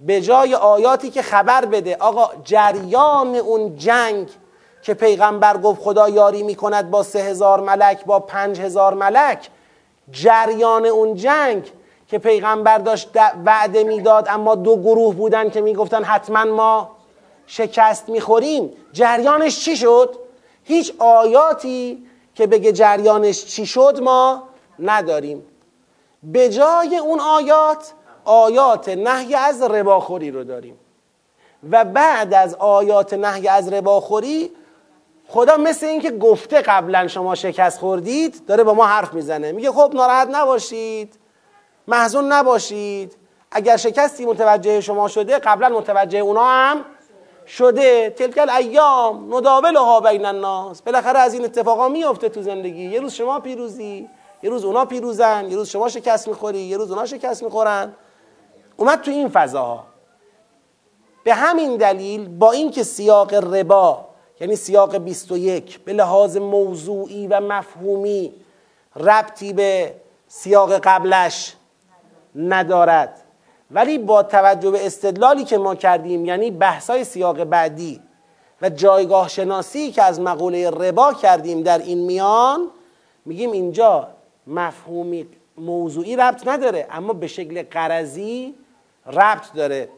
به 0.00 0.20
جای 0.20 0.54
آیاتی 0.54 1.10
که 1.10 1.22
خبر 1.22 1.64
بده 1.64 1.96
آقا 1.96 2.30
جریان 2.44 3.36
اون 3.36 3.76
جنگ 3.76 4.28
که 4.82 4.94
پیغمبر 4.94 5.56
گفت 5.56 5.82
خدا 5.82 6.08
یاری 6.08 6.42
می‌کند 6.42 6.90
با 6.90 7.02
سه 7.02 7.18
هزار 7.18 7.60
ملک 7.60 8.04
با 8.04 8.20
پنج 8.20 8.60
هزار 8.60 8.94
ملک 8.94 9.50
جریان 10.10 10.86
اون 10.86 11.14
جنگ 11.14 11.70
که 12.08 12.18
پیغمبر 12.18 12.78
داشت 12.78 13.08
وعده 13.44 13.84
می‌داد 13.84 14.26
اما 14.28 14.54
دو 14.54 14.76
گروه 14.76 15.14
بودن 15.14 15.50
که 15.50 15.60
می‌گفتن 15.60 16.04
حتما 16.04 16.44
ما 16.44 16.90
شکست 17.46 18.08
می‌خوریم 18.08 18.72
جریانش 18.92 19.64
چی 19.64 19.76
شد؟ 19.76 20.16
هیچ 20.64 20.92
آیاتی 20.98 22.06
که 22.34 22.46
بگه 22.46 22.72
جریانش 22.72 23.44
چی 23.44 23.66
شد 23.66 24.00
ما 24.02 24.42
نداریم. 24.78 25.42
به 26.22 26.48
جای 26.48 26.96
اون 26.96 27.20
آیات 27.20 27.92
آیات 28.24 28.88
نهی 28.88 29.34
از 29.34 29.62
رباخوری 29.62 30.30
رو 30.30 30.44
داریم. 30.44 30.78
و 31.70 31.84
بعد 31.84 32.34
از 32.34 32.54
آیات 32.54 33.14
نهی 33.14 33.48
از 33.48 33.72
رباخوری 33.72 34.50
خدا 35.28 35.56
مثل 35.56 35.86
اینکه 35.86 36.10
گفته 36.10 36.60
قبلا 36.60 37.08
شما 37.08 37.34
شکست 37.34 37.78
خوردید 37.78 38.46
داره 38.46 38.64
با 38.64 38.74
ما 38.74 38.86
حرف 38.86 39.14
می‌زنه. 39.14 39.52
میگه 39.52 39.72
خب 39.72 39.92
ناراحت 39.94 40.28
نباشید 40.32 41.14
محزون 41.88 42.32
نباشید. 42.32 43.16
اگر 43.50 43.76
شکستی 43.76 44.26
متوجه 44.26 44.80
شما 44.80 45.08
شده 45.08 45.38
قبلا 45.38 45.68
متوجه 45.68 46.18
اونا 46.18 46.44
هم 46.44 46.84
شده 47.50 48.10
تلکل 48.10 48.50
ایام 48.50 49.34
نداولها 49.34 50.00
بین 50.00 50.26
الناس. 50.26 50.82
بالاخره 50.82 51.18
از 51.18 51.34
این 51.34 51.44
اتفاقا 51.44 51.88
میفته 51.88 52.28
تو 52.28 52.42
زندگی. 52.42 52.84
یه 52.84 53.00
روز 53.00 53.12
شما 53.12 53.40
پیروزی 53.40 54.08
یه 54.42 54.50
روز 54.50 54.64
اونا 54.64 54.84
پیروزن 54.84 55.46
یه 55.50 55.56
روز 55.56 55.68
شما 55.68 55.88
شکست 55.88 56.28
می‌خوری 56.28 56.58
یه 56.58 56.76
روز 56.76 56.90
اونا 56.90 57.06
شکست 57.06 57.42
می‌خورن. 57.42 57.94
اومد 58.76 59.00
تو 59.00 59.10
این 59.10 59.28
فضاها. 59.28 59.84
به 61.24 61.34
همین 61.34 61.76
دلیل 61.76 62.28
با 62.28 62.50
اینکه 62.50 62.82
سیاق 62.82 63.34
ربا 63.34 64.04
یعنی 64.40 64.56
سیاق 64.56 64.96
21 64.96 65.78
به 65.78 65.92
لحاظ 65.92 66.36
موضوعی 66.36 67.26
و 67.26 67.40
مفهومی 67.40 68.32
ربطی 68.96 69.52
به 69.52 69.94
سیاق 70.28 70.72
قبلش 70.72 71.56
ندارد. 72.34 73.19
ولی 73.70 73.98
با 73.98 74.22
توجه 74.22 74.70
به 74.70 74.86
استدلالی 74.86 75.44
که 75.44 75.58
ما 75.58 75.74
کردیم 75.74 76.24
یعنی 76.24 76.50
بحثای 76.50 77.04
سیاق 77.04 77.44
بعدی 77.44 78.00
و 78.62 78.70
جایگاه 78.70 79.28
شناسی 79.28 79.92
که 79.92 80.02
از 80.02 80.20
مقوله 80.20 80.70
ربا 80.70 81.12
کردیم 81.12 81.62
در 81.62 81.78
این 81.78 81.98
میان 81.98 82.70
میگیم 83.24 83.52
اینجا 83.52 84.08
مفهومی 84.46 85.26
موضوعی 85.58 86.16
ربط 86.16 86.48
نداره 86.48 86.86
اما 86.90 87.12
به 87.12 87.26
شکل 87.26 87.62
قرضی 87.62 88.54
ربط 89.06 89.52
داره. 89.54 89.88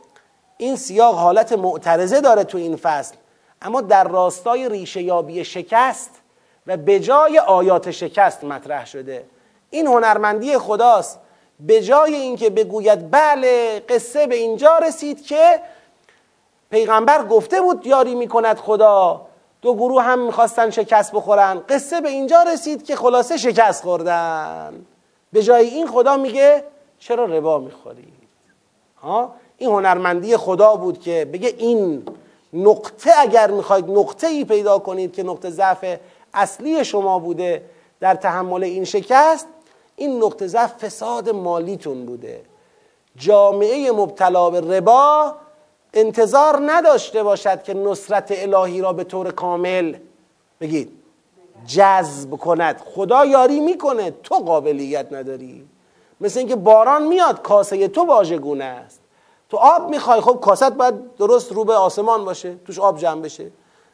این 0.57 0.77
سیاق 0.77 1.15
حالت 1.15 1.53
معترضه 1.53 2.21
داره 2.21 2.45
تو 2.45 2.59
این 2.59 2.77
فصل 2.77 3.15
اما 3.63 3.81
در 3.81 4.09
راستای 4.09 4.69
ریشه 4.69 5.03
یابی 5.03 5.45
شکست 5.45 6.11
و 6.67 6.77
به 6.77 7.01
جای 7.01 7.39
آیات 7.39 7.91
شکست 7.91 8.45
مطرح 8.45 8.87
شده. 8.87 9.25
این 9.71 9.87
هنرمندی 9.87 10.59
خداست 10.59 11.21
به 11.67 11.83
جای 11.83 12.15
اینکه 12.15 12.51
بگوید 12.51 13.11
بله 13.11 13.83
قصه 13.89 14.27
به 14.27 14.35
اینجا 14.35 14.79
رسید 14.79 15.23
که 15.27 15.61
پیغمبر 16.71 17.25
گفته 17.25 17.61
بود 17.61 17.87
یاری 17.87 18.15
می‌کند 18.15 18.57
خدا. 18.59 19.21
دو 19.63 19.75
گروه 19.75 20.03
هم 20.03 20.19
می‌خواستن 20.19 20.71
شکست 20.71 21.13
بخورن. 21.13 21.63
قصه 21.69 22.01
به 22.01 22.09
اینجا 22.09 22.43
رسید 22.43 22.85
که 22.85 22.97
خلاصه 22.97 23.37
شکست 23.37 23.83
خوردن. 23.83 24.87
به 25.33 25.43
جای 25.43 25.69
این 25.69 25.87
خدا 25.87 26.17
میگه 26.17 26.65
چرا 26.99 27.25
ربا 27.25 27.59
می‌خورید 27.59 28.13
ها؟ 29.03 29.35
این 29.59 29.71
هنرمندی 29.71 30.37
خدا 30.37 30.77
بود 30.77 31.01
که 31.01 31.29
بگه 31.33 31.55
این 31.59 32.03
نقطه 32.53 33.11
اگر 33.19 33.51
می‌خواید 33.51 33.91
نقطه 33.91 34.27
ای 34.27 34.45
پیدا 34.45 34.79
کنید 34.79 35.13
که 35.13 35.23
نقطه 35.23 35.51
ضعف 35.51 35.85
اصلی 36.35 36.85
شما 36.85 37.19
بوده 37.19 37.63
در 38.01 38.15
تحمل 38.15 38.65
این 38.65 38.85
شکست 38.85 39.47
این 40.03 40.23
نقطه 40.23 40.47
ضعف 40.47 40.85
فساد 40.85 41.31
مالیتون 41.31 42.07
بوده. 42.07 42.41
جامعه 43.17 43.93
مبتلا 43.93 44.51
به 44.51 44.61
ربا 44.61 45.35
انتظار 45.95 46.59
نداشته 46.67 47.23
باشد 47.23 47.63
که 47.63 47.75
نصرت 47.75 48.29
الهی 48.31 48.81
را 48.81 48.93
به 48.93 49.05
طور 49.05 49.31
کامل 49.31 49.95
بگید 50.61 50.93
جذب 51.67 52.31
کند. 52.31 52.83
خدا 52.95 53.25
یاری 53.25 53.61
می‌کنه 53.61 54.11
تو 54.23 54.35
قابلیت 54.35 55.13
نداری. 55.13 55.69
مثل 56.21 56.39
اینکه 56.39 56.57
باران 56.57 57.07
میاد 57.07 57.43
کاسه 57.43 57.89
تو 57.89 58.05
واژگونه 58.05 58.65
است. 58.65 59.01
تو 59.51 59.57
آب 59.57 59.89
می‌خوای 59.91 60.21
خب 60.21 60.39
کاست 60.41 60.73
باید 60.73 61.17
درست 61.17 61.53
رو 61.53 61.65
به 61.65 61.75
آسمان 61.75 62.25
باشه 62.25 62.55
توش 62.67 62.79
آب 62.79 62.99
جمع 62.99 63.21
بشه. 63.21 63.51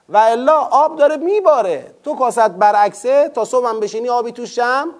و 0.08 0.16
الا 0.16 0.58
آب 0.58 0.96
داره 0.96 1.16
میباره. 1.16 1.94
تو 2.04 2.14
کاست 2.14 2.48
برعکسه 2.48 3.28
تا 3.34 3.44
صبح 3.44 3.68
هم 3.68 3.80
بشینی 3.80 4.08
آبی 4.08 4.32
توش 4.32 4.54
جمع 4.54 4.92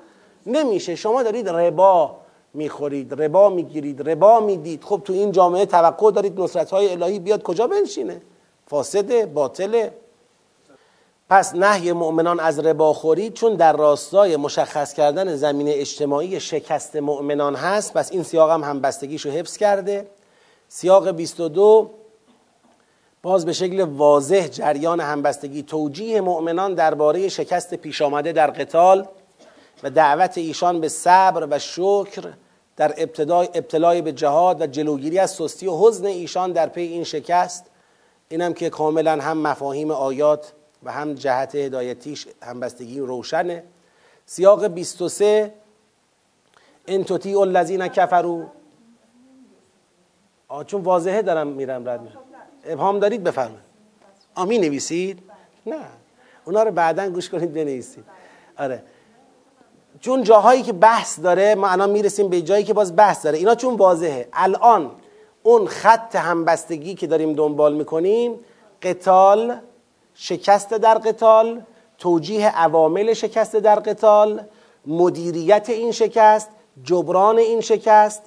نمیشه. 0.49 0.95
شما 0.95 1.23
دارید 1.23 1.49
ربا 1.49 2.17
می‌خورید 2.55 3.23
ربا 3.23 3.49
می‌گیرید 3.49 4.09
ربا 4.09 4.41
می‌دید. 4.41 4.85
خب 4.85 5.01
تو 5.05 5.13
این 5.13 5.33
جامعه 5.33 5.67
توقع 5.67 6.11
دارید 6.11 6.41
نصرت 6.41 6.71
های 6.71 6.93
الهی 6.93 7.19
بیاد 7.19 7.43
کجا 7.43 7.67
بنشینه؟ 7.67 8.23
فاسده 8.67 9.27
باطله 9.27 9.93
پس 11.31 11.55
نهی 11.55 11.93
مؤمنان 11.93 12.41
از 12.41 12.59
ربا 12.59 12.93
خورید 12.93 13.35
چون 13.35 13.55
در 13.55 13.77
راستای 13.77 14.37
مشخص 14.37 14.95
کردن 14.95 15.37
زمینه 15.37 15.73
اجتماعی 15.75 16.41
شکست 16.41 16.97
مؤمنان 16.97 17.55
هست. 17.55 17.93
پس 17.93 18.13
این 18.13 18.23
سیاق 18.23 18.51
هم 18.51 18.65
همبستگیشو 18.65 19.31
حفظ 19.31 19.57
کرده. 19.57 20.07
سیاق 20.69 21.11
22 21.11 21.91
باز 23.23 23.47
به 23.47 23.53
شکل 23.53 23.81
واضح 23.81 24.47
جریان 24.47 25.01
همبستگی 25.01 25.63
توجیه 25.63 26.21
مؤمنان 26.21 26.75
درباره 26.75 27.29
شکست 27.29 27.75
پیش 27.75 28.03
آمده 28.03 28.33
در 28.33 28.51
قتال. 28.51 29.09
و 29.83 29.91
دعوت 29.91 30.39
ایشان 30.39 30.81
به 30.81 30.89
صبر 30.89 31.47
و 31.51 31.59
شکر 31.59 32.33
در 32.77 32.95
ابتدای 32.97 33.49
ابتلای 33.55 34.03
به 34.03 34.13
جهاد 34.13 34.61
و 34.61 34.67
جلوگیری 34.67 35.19
از 35.19 35.31
سستی 35.31 35.67
و 35.67 35.77
حزن 35.77 36.07
ایشان 36.07 36.53
در 36.53 36.67
پی 36.67 36.81
این 36.81 37.05
شکست. 37.05 37.65
اینم 38.29 38.53
که 38.53 38.71
کاملا 38.71 39.21
هم 39.21 39.39
مفاهیم 39.39 39.91
آیات 39.91 40.53
و 40.83 40.93
هم 40.93 41.15
جهت 41.15 41.55
هدایتیش 41.55 42.27
همبستگی 42.43 43.01
روشنه. 43.01 43.65
سیاق 44.27 44.67
23 44.67 45.55
ان 46.87 47.05
تطیع 47.05 47.41
الذین 47.41 47.89
کفروا. 47.89 48.45
چون 50.67 50.83
واضحه 50.83 51.23
دارم 51.23 51.47
میرم 51.47 51.89
رد 51.89 52.01
میرم 52.01 52.19
ابهام 52.65 52.99
دارید؟ 52.99 53.25
بفرمایید. 53.25 53.69
آمی 54.35 54.59
نویسید 54.59 55.23
نه. 55.67 55.87
اونا 56.45 56.63
رو 56.63 56.71
بعدا 56.71 57.11
گوش 57.11 57.29
کنید 57.31 57.53
بنویسید. 57.53 58.05
آره. 58.59 58.83
چون 60.01 60.23
جاهایی 60.23 60.63
که 60.63 60.73
بحث 60.73 61.21
داره 61.21 61.55
ما 61.55 61.69
الان 61.69 61.91
می‌رسیم 61.91 62.29
به 62.29 62.43
جایی 62.43 62.65
که 62.65 62.75
باز 62.75 62.97
بحث 62.97 63.25
داره. 63.25 63.39
اینا 63.39 63.55
چون 63.55 63.75
واضحه. 63.75 64.29
الان 64.33 64.91
اون 65.43 65.67
خط 65.67 66.17
همبستگی 66.17 66.95
که 66.95 67.07
داریم 67.07 67.33
دنبال 67.33 67.75
می‌کنیم 67.75 68.35
قتال 68.83 69.57
شکست 70.15 70.71
در 70.71 70.95
قتال 70.95 71.63
توجیه 71.99 72.49
عوامل 72.49 73.13
شکست 73.13 73.57
در 73.57 73.79
قتال 73.79 74.41
مدیریت 74.87 75.71
این 75.71 75.93
شکست 75.93 76.49
جبران 76.85 77.39
این 77.39 77.61
شکست 77.61 78.23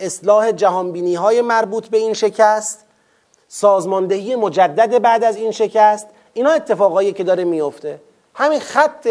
اصلاح 0.00 0.52
جهانبینی 0.52 1.14
های 1.14 1.42
مربوط 1.42 1.86
به 1.86 1.98
این 1.98 2.12
شکست 2.12 2.84
سازماندهی 3.48 4.36
مجدد 4.36 5.02
بعد 5.02 5.24
از 5.24 5.36
این 5.36 5.50
شکست. 5.50 6.06
اینا 6.32 6.50
اتفاقایی 6.50 7.12
که 7.12 7.24
داره 7.24 7.44
میفته 7.44 8.00
همین 8.34 8.60
خط 8.60 9.08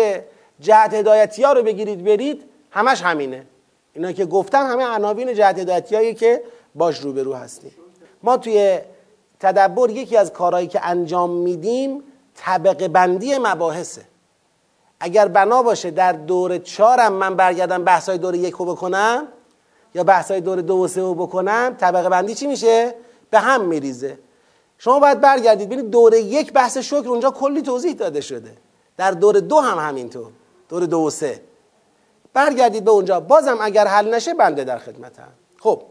جهت 0.60 0.94
هدایتی 0.94 1.44
ها 1.44 1.54
رو 1.54 1.64
بگیرید 1.64 2.04
برید. 2.04 2.44
همش 2.72 3.02
همینه. 3.02 3.46
اینا 3.94 4.12
که 4.12 4.26
گفتم 4.26 4.66
همه 4.66 4.84
عناوین 4.84 5.34
جهت 5.34 5.60
هدایتی 5.60 6.14
که 6.14 6.44
باش 6.76 7.00
روبرو 7.00 7.34
هستیم. 7.34 7.72
ما 8.24 8.38
توی 8.38 8.80
تدبر 9.40 9.90
یکی 9.90 10.18
از 10.18 10.34
کارهایی 10.34 10.68
که 10.68 10.86
انجام 10.86 11.30
میدیم 11.30 12.04
طبقه 12.36 12.88
بندی 12.88 13.38
مباحثه. 13.38 14.02
اگر 15.00 15.28
بنا 15.28 15.64
باشه 15.64 15.92
در 15.92 16.12
دور 16.12 16.58
چهارم 16.58 17.14
من 17.14 17.36
برگردم 17.36 17.84
بحثای 17.84 18.18
دور 18.18 18.36
یک 18.36 18.54
رو 18.54 18.66
بکنم 18.66 19.28
یا 19.96 20.04
بحثای 20.04 20.42
دور 20.42 20.62
دو 20.62 20.78
و 20.78 20.88
سه 20.88 21.02
رو 21.02 21.14
بکنم 21.14 21.76
طبقه 21.80 22.10
بندی 22.10 22.36
چی 22.36 22.48
میشه؟ 22.48 22.96
به 23.30 23.40
هم 23.40 23.66
میریزه. 23.66 24.18
شما 24.78 25.00
باید 25.00 25.22
برگردید 25.22 25.68
ببینید 25.68 25.90
دور 25.92 26.14
یک 26.14 26.54
بحث 26.54 26.78
شکر 26.78 27.10
اونجا 27.10 27.32
کلی 27.32 27.62
توضیح 27.62 27.94
داده 27.94 28.22
شده. 28.22 28.58
در 28.98 29.12
دور 29.12 29.40
دو 29.40 29.60
هم 29.60 29.88
همینطور. 29.90 30.32
دور 30.70 30.86
دو 30.86 31.00
و 31.00 31.10
سه. 31.10 31.42
برگردید 32.34 32.84
به 32.84 32.92
اونجا. 32.92 33.20
بازم 33.20 33.58
اگر 33.62 33.88
حل 33.88 34.14
نشه 34.14 34.34
بنده 34.34 34.64
در 34.64 34.78
خدمتم. 34.78 35.28
خب 35.60 35.82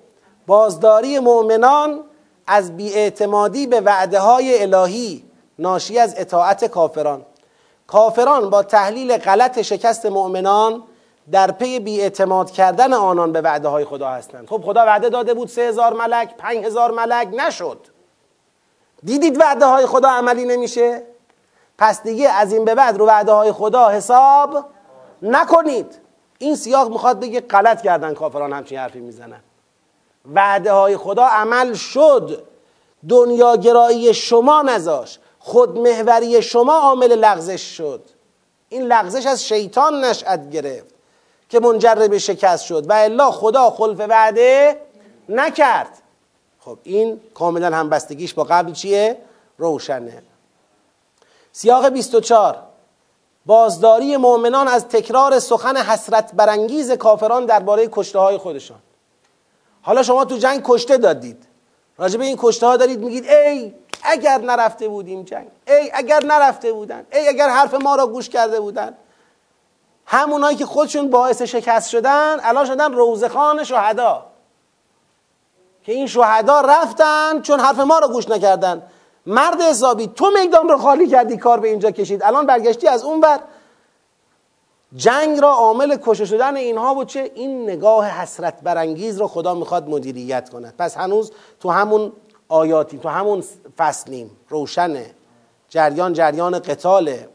بازداری 0.47 1.19
مؤمنان 1.19 2.05
از 2.47 2.77
بیاعتمادی 2.77 3.67
به 3.67 3.81
وعده 3.81 4.19
های 4.19 4.63
الهی 4.63 5.25
ناشی 5.59 5.99
از 5.99 6.15
اطاعت 6.19 6.65
کافران. 6.65 7.27
کافران 7.87 8.51
با 8.51 8.63
تحلیل 8.63 9.17
غلط 9.17 9.61
شکست 9.61 10.07
مؤمنان 10.07 10.83
در 11.31 11.51
پی 11.51 11.81
بیاعتماد 11.81 12.51
کردن 12.51 12.93
آنان 12.93 13.33
به 13.33 13.41
وعده 13.41 13.69
های 13.69 13.85
خدا 13.85 14.09
هستند. 14.09 14.49
خب 14.49 14.63
خدا 14.65 14.87
وعده 14.87 15.09
داده 15.09 15.35
بود 15.35 15.49
سه 15.49 15.63
هزار 15.63 15.93
ملک 15.93 16.37
پنج 16.37 16.65
هزار 16.65 16.91
ملک 16.91 17.29
نشد. 17.33 17.79
دیدید 19.05 19.41
وعده 19.41 19.67
های 19.67 19.87
خدا 19.87 20.09
عملی 20.09 20.45
نمیشه؟ 20.45 21.03
پس 21.79 22.03
دیگه 22.03 22.29
از 22.29 22.53
این 22.53 22.65
به 22.65 22.75
بعد 22.75 22.97
رو 22.97 23.07
وعده 23.07 23.33
های 23.33 23.53
خدا 23.53 23.89
حساب 23.89 24.65
نکنید. 25.23 25.99
این 26.39 26.57
سیاق 26.57 26.91
می‌خواد 26.91 27.21
بگه 27.21 27.41
غلط 27.41 27.83
کردن 27.83 28.15
کافران 28.15 28.53
همچین 28.53 28.79
حرفی 28.79 29.01
می‌زنن. 29.01 29.41
وعده 30.35 30.73
های 30.73 30.97
خدا 30.97 31.25
عمل 31.25 31.75
شد. 31.75 32.43
دنیاگرایی 33.09 34.15
شما 34.15 34.63
نذاش. 34.63 35.19
خودمهوری 35.39 36.43
شما 36.43 36.75
عامل 36.75 37.13
لغزش 37.13 37.77
شد. 37.77 38.03
این 38.69 38.83
لغزش 38.83 39.27
از 39.27 39.45
شیطان 39.45 40.05
نشأت 40.05 40.51
گرفت 40.51 40.95
که 41.49 41.61
منجر 41.61 41.95
به 41.95 42.19
شکست 42.19 42.65
شد. 42.65 42.91
و 42.91 42.93
الا 42.93 43.31
خدا 43.31 43.71
خلف 43.71 44.01
وعده 44.01 44.81
نکرد. 45.29 45.99
خب 46.61 46.79
این 46.83 47.21
کاملا 47.35 47.77
همبستگیش 47.77 48.35
با 48.35 48.45
قبل 48.45 48.73
چیه؟ 48.73 49.19
روشنه. 49.59 50.23
سیاق 51.57 51.89
24 51.89 52.59
بازداری 53.47 54.17
مؤمنان 54.17 54.69
از 54.69 54.89
تکرار 54.89 55.39
سخن 55.39 55.77
حسرت 55.77 56.35
برانگیز 56.35 56.93
کافران 56.93 57.47
درباره 57.47 57.89
کشته 57.93 58.19
های 58.19 58.39
خودشان. 58.39 58.79
حالا 59.83 60.03
شما 60.03 60.25
تو 60.25 60.37
جنگ 60.37 60.63
کشته 60.65 60.97
دادید. 60.97 61.47
راجع 61.99 62.21
این 62.21 62.37
کشته 62.41 62.67
ها 62.67 62.77
دارید 62.77 63.01
میگید 63.01 63.27
ای 63.27 63.75
اگر 64.03 64.39
نرفته 64.39 64.89
بودیم 64.89 65.23
جنگ 65.23 65.47
ای 65.67 65.91
اگر 65.95 66.25
نرفته 66.25 66.73
بودن 66.73 67.07
ای 67.13 67.29
اگر 67.29 67.49
حرف 67.49 67.75
ما 67.75 67.97
را 67.97 68.07
گوش 68.07 68.29
کرده 68.29 68.61
بودن. 68.61 68.95
همونایی 70.07 70.57
که 70.57 70.67
خودشون 70.67 71.11
باعث 71.11 71.43
شکست 71.43 71.91
شدن 71.91 72.37
الان 72.43 72.67
شدن 72.67 72.93
روزخان 72.93 73.65
شهدا. 73.65 74.27
که 75.85 75.93
این 75.93 76.07
شهدا 76.07 76.61
رفتن 76.61 77.41
چون 77.43 77.61
حرف 77.61 77.79
ما 77.79 77.99
را 77.99 78.09
گوش 78.09 78.29
نکردن. 78.29 78.83
مرد 79.27 79.61
حسابی 79.61 80.07
تو 80.07 80.31
میدان 80.31 80.69
رو 80.69 80.79
خالی 80.79 81.07
کردی 81.07 81.37
کار 81.37 81.61
به 81.61 81.69
اینجا 81.69 81.91
کشید. 81.91 82.23
الان 82.23 82.47
برگشتی 82.47 82.89
از 82.89 83.05
اون 83.05 83.21
ور. 83.21 83.41
جنگ 84.97 85.39
را 85.39 85.49
عامل 85.49 85.97
کشته 86.03 86.25
شدن 86.25 86.57
اینها 86.57 86.95
بود 86.95 87.07
چه؟ 87.07 87.31
این 87.35 87.63
نگاه 87.63 88.07
حسرت 88.07 88.61
برانگیز 88.63 89.19
رو 89.19 89.27
خدا 89.27 89.55
می‌خواد 89.55 89.89
مدیریت 89.89 90.51
کند. 90.51 90.75
پس 90.79 90.97
هنوز 90.97 91.33
تو 91.61 91.71
همون 91.71 92.13
آیاتی 92.49 92.99
تو 92.99 93.09
همون 93.09 93.45
فصلیم 93.77 94.31
روشنه. 94.49 95.11
جریان 95.69 96.13
جریان 96.13 96.59
قتاله. 96.59 97.29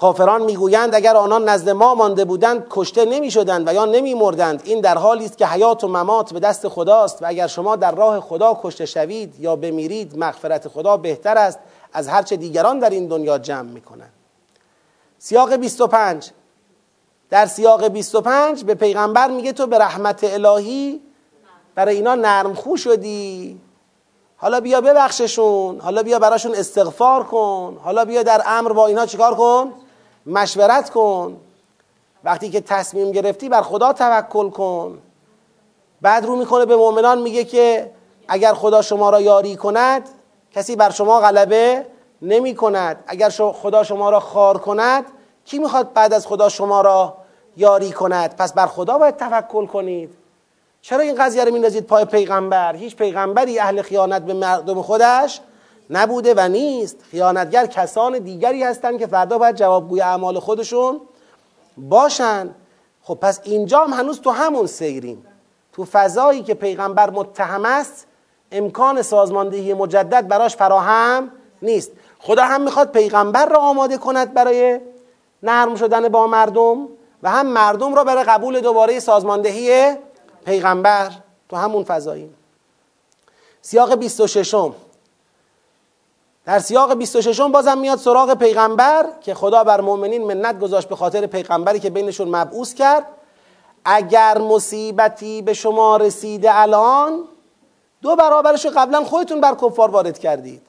کافران 0.00 0.42
می‌گویند 0.42 0.94
اگر 0.94 1.16
آنان 1.16 1.48
نزد 1.48 1.70
ما 1.70 1.94
مانده 1.94 2.24
بودند 2.24 2.66
کشته 2.70 3.04
نمی‌شدند 3.04 3.68
و 3.68 3.74
یا 3.74 3.84
نمیمردند. 3.84 4.62
این 4.64 4.80
در 4.80 4.98
حالی 4.98 5.24
است 5.24 5.38
که 5.38 5.46
حیات 5.46 5.84
و 5.84 5.88
ممات 5.88 6.32
به 6.32 6.40
دست 6.40 6.68
خداست 6.68 7.22
و 7.22 7.26
اگر 7.28 7.46
شما 7.46 7.76
در 7.76 7.94
راه 7.94 8.20
خدا 8.20 8.60
کشته 8.62 8.86
شوید 8.86 9.40
یا 9.40 9.56
بمیرید 9.56 10.18
مغفرت 10.18 10.68
خدا 10.68 10.96
بهتر 10.96 11.38
است 11.38 11.58
از 11.92 12.08
هرچه 12.08 12.36
دیگران 12.36 12.78
در 12.78 12.90
این 12.90 13.06
دنیا 13.06 13.38
جمع 13.38 13.70
می‌کنند. 13.70 14.12
سیاق 15.18 15.52
25 15.54 16.30
در 17.30 17.46
سیاق 17.46 17.88
25 17.88 18.64
به 18.64 18.74
پیغمبر 18.74 19.30
میگه 19.30 19.52
تو 19.52 19.66
به 19.66 19.78
رحمت 19.78 20.24
الهی 20.24 21.00
برای 21.74 21.96
اینا 21.96 22.14
نرمخو 22.14 22.76
شدی. 22.76 23.60
حالا 24.36 24.60
بیا 24.60 24.80
ببخششون 24.80 25.80
حالا 25.80 26.02
بیا 26.02 26.18
براشون 26.18 26.54
استغفار 26.54 27.22
کن 27.22 27.78
حالا 27.84 28.04
بیا 28.04 28.22
در 28.22 28.42
امر 28.46 28.72
با 28.72 28.86
اینا 28.86 29.06
چیکار 29.06 29.34
کن؟ 29.34 29.72
مشورت 30.28 30.90
کن. 30.90 31.36
وقتی 32.24 32.50
که 32.50 32.60
تصمیم 32.60 33.12
گرفتی 33.12 33.48
بر 33.48 33.62
خدا 33.62 33.92
توکل 33.92 34.50
کن. 34.50 34.98
بعد 36.00 36.26
رو 36.26 36.36
می‌کنه 36.36 36.66
به 36.66 36.76
مؤمنان 36.76 37.22
میگه 37.22 37.44
که 37.44 37.90
اگر 38.28 38.54
خدا 38.54 38.82
شما 38.82 39.10
را 39.10 39.20
یاری 39.20 39.56
کند 39.56 40.08
کسی 40.52 40.76
بر 40.76 40.90
شما 40.90 41.20
غلبه 41.20 41.86
نمی 42.22 42.54
کند 42.54 43.04
اگر 43.06 43.28
خدا 43.30 43.82
شما 43.82 44.10
را 44.10 44.20
خار 44.20 44.58
کند 44.58 45.04
کی 45.44 45.58
می‌خواد 45.58 45.92
بعد 45.92 46.12
از 46.12 46.26
خدا 46.26 46.48
شما 46.48 46.80
را 46.80 47.16
یاری 47.56 47.92
کند؟ 47.92 48.36
پس 48.36 48.52
بر 48.52 48.66
خدا 48.66 48.98
باید 48.98 49.16
توکل 49.16 49.66
کنید. 49.66 50.14
چرا 50.82 51.00
این 51.00 51.14
قضیه 51.24 51.44
رو 51.44 51.52
میندازید 51.52 51.86
پای 51.86 52.04
پیغمبر؟ 52.04 52.76
هیچ 52.76 52.96
پیغمبری 52.96 53.58
اهل 53.58 53.82
خیانت 53.82 54.22
به 54.22 54.34
مردم 54.34 54.82
خودش 54.82 55.40
نبوده 55.90 56.34
و 56.36 56.48
نیست. 56.48 56.96
خیانتگر 57.10 57.66
کسان 57.66 58.18
دیگری 58.18 58.62
هستند 58.62 58.98
که 58.98 59.06
فردا 59.06 59.38
باید 59.38 59.56
جوابگوی 59.56 60.00
اعمال 60.00 60.38
خودشون 60.38 61.00
باشن. 61.76 62.50
خب 63.02 63.14
پس 63.14 63.40
اینجا 63.44 63.84
هم 63.84 63.92
هنوز 63.92 64.20
تو 64.20 64.30
همون 64.30 64.66
سیریم. 64.66 65.26
تو 65.72 65.84
فضایی 65.84 66.42
که 66.42 66.54
پیغمبر 66.54 67.10
متهم 67.10 67.64
است 67.64 68.06
امکان 68.52 69.02
سازماندهی 69.02 69.74
مجدد 69.74 70.28
براش 70.28 70.56
فراهم 70.56 71.30
نیست. 71.62 71.90
خدا 72.18 72.44
هم 72.44 72.60
می‌خواد 72.60 72.92
پیغمبر 72.92 73.46
را 73.46 73.58
آماده 73.58 73.98
کند 73.98 74.34
برای 74.34 74.80
نرم 75.42 75.76
شدن 75.76 76.08
با 76.08 76.26
مردم 76.26 76.88
و 77.22 77.30
هم 77.30 77.46
مردم 77.46 77.94
را 77.94 78.04
برای 78.04 78.24
قبول 78.24 78.60
دوباره 78.60 79.00
سازماندهی 79.00 79.96
پیغمبر. 80.44 81.10
تو 81.48 81.56
همون 81.56 81.84
فضاییم 81.84 82.34
سیاق 83.62 83.94
26 83.94 84.54
در 86.48 86.58
سیاق 86.58 86.94
26 86.94 87.40
بازم 87.40 87.78
میاد 87.78 87.98
سراغ 87.98 88.34
پیغمبر 88.34 89.06
که 89.20 89.34
خدا 89.34 89.64
بر 89.64 89.80
مؤمنین 89.80 90.24
منت 90.24 90.60
گذاشت 90.60 90.88
به 90.88 90.96
خاطر 90.96 91.26
پیغمبری 91.26 91.80
که 91.80 91.90
بینشون 91.90 92.28
مبعوث 92.28 92.74
کرد. 92.74 93.06
اگر 93.84 94.38
مصیبتی 94.38 95.42
به 95.42 95.52
شما 95.52 95.96
رسیده 95.96 96.58
الان 96.58 97.24
دو 98.02 98.16
برابرش 98.16 98.66
قبلا 98.66 99.04
خودتون 99.04 99.40
بر 99.40 99.54
کفار 99.54 99.90
وارد 99.90 100.18
کردید. 100.18 100.62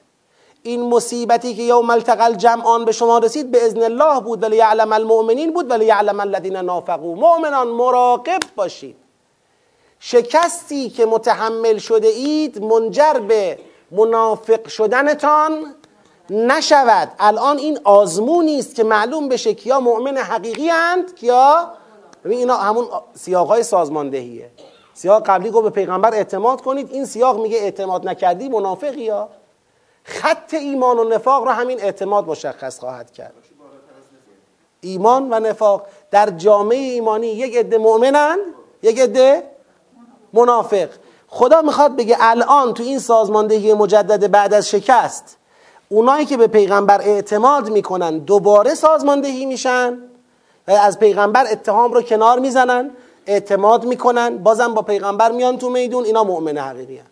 این 0.62 0.88
مصیبتی 0.88 1.54
که 1.54 1.62
یوم 1.62 1.90
التقل 1.90 2.34
جمعان 2.34 2.84
به 2.84 2.92
شما 2.92 3.18
رسید 3.18 3.50
به 3.50 3.64
ازن 3.64 3.82
الله 3.82 4.20
بود 4.20 4.42
ولی 4.42 4.56
یعلم 4.56 4.92
المؤمنین 4.92 5.52
بود 5.52 5.70
ولی 5.70 5.84
یعلم 5.84 6.20
الذین 6.20 6.56
نافقوا. 6.56 7.14
مؤمنان 7.14 7.68
مراقب 7.68 8.40
باشید. 8.56 8.96
شکستی 10.00 10.90
که 10.90 11.06
متحمل 11.06 11.78
شده 11.78 12.08
اید 12.08 12.64
منجر 12.64 13.12
به 13.28 13.58
منافق 13.90 14.68
شدنتان 14.68 15.74
نشود. 16.30 17.12
الان 17.18 17.58
این 17.58 17.78
آزمونی 17.84 18.58
است 18.58 18.74
که 18.74 18.84
معلوم 18.84 19.28
بشه 19.28 19.54
کیا 19.54 19.80
مؤمن 19.80 20.16
حقیقی 20.16 20.70
اند 20.70 21.14
کیا؟ 21.14 21.70
اینا 22.24 22.56
همون 22.56 22.88
سیاقای 23.14 23.62
سازماندهیه. 23.62 24.50
سیاق 24.94 25.22
قبلی 25.26 25.50
گفت 25.50 25.64
به 25.64 25.70
پیغمبر 25.70 26.14
اعتماد 26.14 26.60
کنید. 26.60 26.90
این 26.92 27.04
سیاق 27.04 27.40
میگه 27.40 27.58
اعتماد 27.58 28.08
نکردی 28.08 28.48
منافقی 28.48 29.08
ها. 29.08 29.28
خط 30.04 30.54
ایمان 30.54 30.98
و 30.98 31.04
نفاق 31.04 31.44
را 31.44 31.52
همین 31.52 31.80
اعتماد 31.80 32.28
مشخص 32.28 32.78
خواهد 32.78 33.12
کرد. 33.12 33.34
ایمان 34.80 35.32
و 35.32 35.40
نفاق 35.40 35.86
در 36.10 36.30
جامعه 36.30 36.78
ایمانی 36.78 37.26
یک 37.26 37.56
عده 37.56 37.78
مؤمنند 37.78 38.38
یک 38.82 39.00
عده 39.00 39.42
منافق. 40.32 40.88
خدا 41.32 41.62
می‌خواد 41.62 41.96
بگه 41.96 42.16
الان 42.20 42.74
تو 42.74 42.82
این 42.82 42.98
سازماندهی 42.98 43.74
مجدد 43.74 44.30
بعد 44.30 44.54
از 44.54 44.70
شکست 44.70 45.36
اونایی 45.88 46.26
که 46.26 46.36
به 46.36 46.46
پیغمبر 46.46 47.00
اعتماد 47.00 47.70
می‌کنن 47.70 48.18
دوباره 48.18 48.74
سازماندهی 48.74 49.46
میشن 49.46 49.98
و 50.68 50.70
از 50.70 50.98
پیغمبر 50.98 51.46
اتهام 51.52 51.92
رو 51.92 52.02
کنار 52.02 52.38
می‌زنن 52.38 52.90
اعتماد 53.26 53.84
می‌کنن 53.84 54.38
بازم 54.38 54.74
با 54.74 54.82
پیغمبر 54.82 55.32
میان 55.32 55.58
تو 55.58 55.70
میدون 55.70 56.04
اینا 56.04 56.24
مؤمن 56.24 56.58
حقیقی 56.58 56.96
هن. 56.96 57.06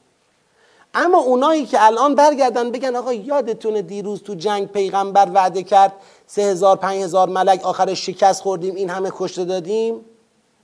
اما 0.94 1.18
اونایی 1.18 1.66
که 1.66 1.86
الان 1.86 2.14
برگردن 2.14 2.70
بگن 2.70 2.96
آقا 2.96 3.12
یادتونه 3.12 3.82
دیروز 3.82 4.22
تو 4.22 4.34
جنگ 4.34 4.68
پیغمبر 4.68 5.28
وعده 5.34 5.62
کرد 5.62 5.92
سه 6.26 6.42
هزار 6.42 6.76
پنج 6.76 7.02
هزار 7.02 7.28
ملک 7.28 7.64
آخرش 7.64 8.06
شکست 8.06 8.42
خوردیم 8.42 8.74
این 8.74 8.90
همه 8.90 9.10
کشته 9.18 9.44
دادیم 9.44 10.04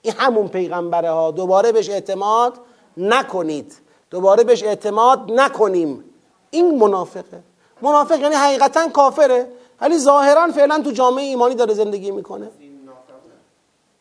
این 0.02 0.14
همون 0.16 0.48
پیغمبره 0.48 1.10
ها 1.10 1.30
دوباره 1.30 1.72
بهش 1.72 1.90
اعتماد 1.90 2.52
نکنید. 2.96 3.74
دوباره 4.10 4.44
بهش 4.44 4.62
اعتماد 4.62 5.32
نکنیم. 5.32 6.04
این 6.50 6.78
منافقه. 6.78 7.42
منافق 7.82 8.20
یعنی 8.20 8.34
حقیقتا 8.34 8.88
کافره 8.88 9.48
ولی 9.80 9.98
ظاهرا 9.98 10.52
فعلا 10.52 10.82
تو 10.84 10.90
جامعه 10.90 11.24
ایمانی 11.24 11.54
داره 11.54 11.74
زندگی 11.74 12.10
می‌کنه. 12.10 12.50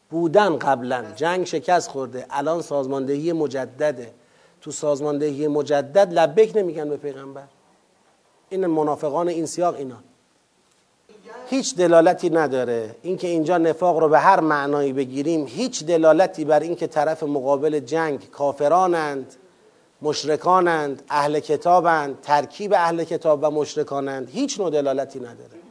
بودن 0.10 0.58
قبلا. 0.58 1.06
جنگ 1.16 1.46
شکست 1.46 1.90
خورده. 1.90 2.26
الان 2.30 2.62
سازماندهی 2.62 3.34
مجدده. 3.34 4.14
تو 4.62 4.72
سازماندهی 4.72 5.48
مجدد 5.48 6.14
لبک 6.14 6.52
نمیگن 6.56 6.90
به 6.90 6.98
پیغمبر. 6.98 7.44
این 8.50 8.66
منافقان 8.66 9.28
این 9.28 9.46
سیاق 9.46 9.76
اینا. 9.76 9.96
هیچ 11.50 11.76
دلالتی 11.76 12.30
نداره. 12.30 12.96
اینکه 13.02 13.28
اینجا 13.28 13.58
نفاق 13.58 14.00
رو 14.00 14.10
به 14.10 14.20
هر 14.20 14.40
معنایی 14.40 14.94
بگیریم 14.94 15.46
هیچ 15.48 15.84
دلالتی 15.84 16.46
بر 16.46 16.60
اینکه 16.60 16.88
طرف 16.88 17.24
مقابل 17.24 17.80
جنگ 17.80 18.30
کافرانند 18.32 19.34
مشرکانند 20.02 21.04
اهل 21.10 21.40
کتابند 21.40 22.22
ترکیب 22.22 22.74
اهل 22.74 23.04
کتاب 23.04 23.40
و 23.44 23.50
مشرکانند. 23.50 24.30
هیچ 24.30 24.60
نوع 24.60 24.70
دلالتی 24.70 25.20
نداره. 25.20 25.64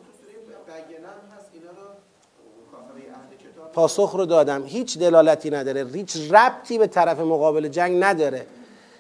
پاسخ 3.72 4.10
رو 4.10 4.26
دادم. 4.26 4.64
هیچ 4.66 4.98
دلالتی 4.98 5.50
نداره. 5.50 5.86
هیچ 5.94 6.16
ربطی 6.32 6.78
به 6.78 6.86
طرف 6.86 7.20
مقابل 7.20 7.68
جنگ 7.68 8.04
نداره. 8.04 8.46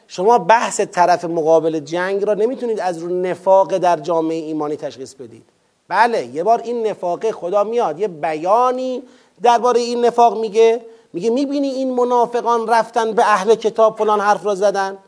شما 0.08 0.38
بحث 0.38 0.80
طرف 0.80 1.24
مقابل 1.24 1.80
جنگ 1.80 2.24
را 2.24 2.34
نمی‌تونید 2.34 2.80
از 2.80 2.98
رو 2.98 3.08
نفاق 3.22 3.78
در 3.78 3.96
جامعه 3.96 4.36
ایمانی 4.36 4.76
تشخیص 4.76 5.14
بدید. 5.14 5.51
بله 5.92 6.26
یه 6.26 6.44
بار 6.44 6.60
این 6.64 6.86
نفاق 6.86 7.30
خدا 7.30 7.64
میاد 7.64 8.00
یه 8.00 8.08
بیانی 8.08 9.02
درباره 9.42 9.80
این 9.80 10.04
نفاق 10.04 10.40
میگه 10.40 10.80
میگه 11.12 11.30
می‌بینی 11.30 11.68
این 11.68 11.94
منافقان 11.94 12.68
رفتن 12.68 13.12
به 13.12 13.24
اهل 13.24 13.54
کتاب 13.54 13.98
فلان 13.98 14.20
حرف 14.20 14.46
را 14.46 14.54
زدن؟ 14.54 14.98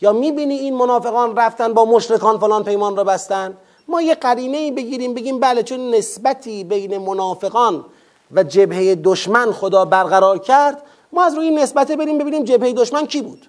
یا 0.00 0.12
می‌بینی 0.12 0.54
این 0.54 0.74
منافقان 0.74 1.36
رفتن 1.36 1.74
با 1.74 1.84
مشرکان 1.84 2.38
فلان 2.38 2.64
پیمان 2.64 2.96
را 2.96 3.04
بستن؟ 3.04 3.56
ما 3.88 4.02
یه 4.02 4.14
قرینه 4.14 4.56
ای 4.56 4.70
بگیریم 4.70 5.14
بگیم 5.14 5.40
بله 5.40 5.62
چون 5.62 5.94
نسبتی 5.94 6.64
بین 6.64 6.98
منافقان 6.98 7.84
و 8.32 8.42
جبهه 8.42 8.94
دشمن 8.94 9.52
خدا 9.52 9.84
برقرار 9.84 10.38
کرد 10.38 10.82
ما 11.12 11.24
از 11.24 11.34
روی 11.34 11.44
این 11.44 11.58
نسبت 11.58 11.92
بریم 11.92 12.18
ببینیم 12.18 12.44
جبهه 12.44 12.72
دشمن 12.72 13.06
کی 13.06 13.22
بود؟ 13.22 13.46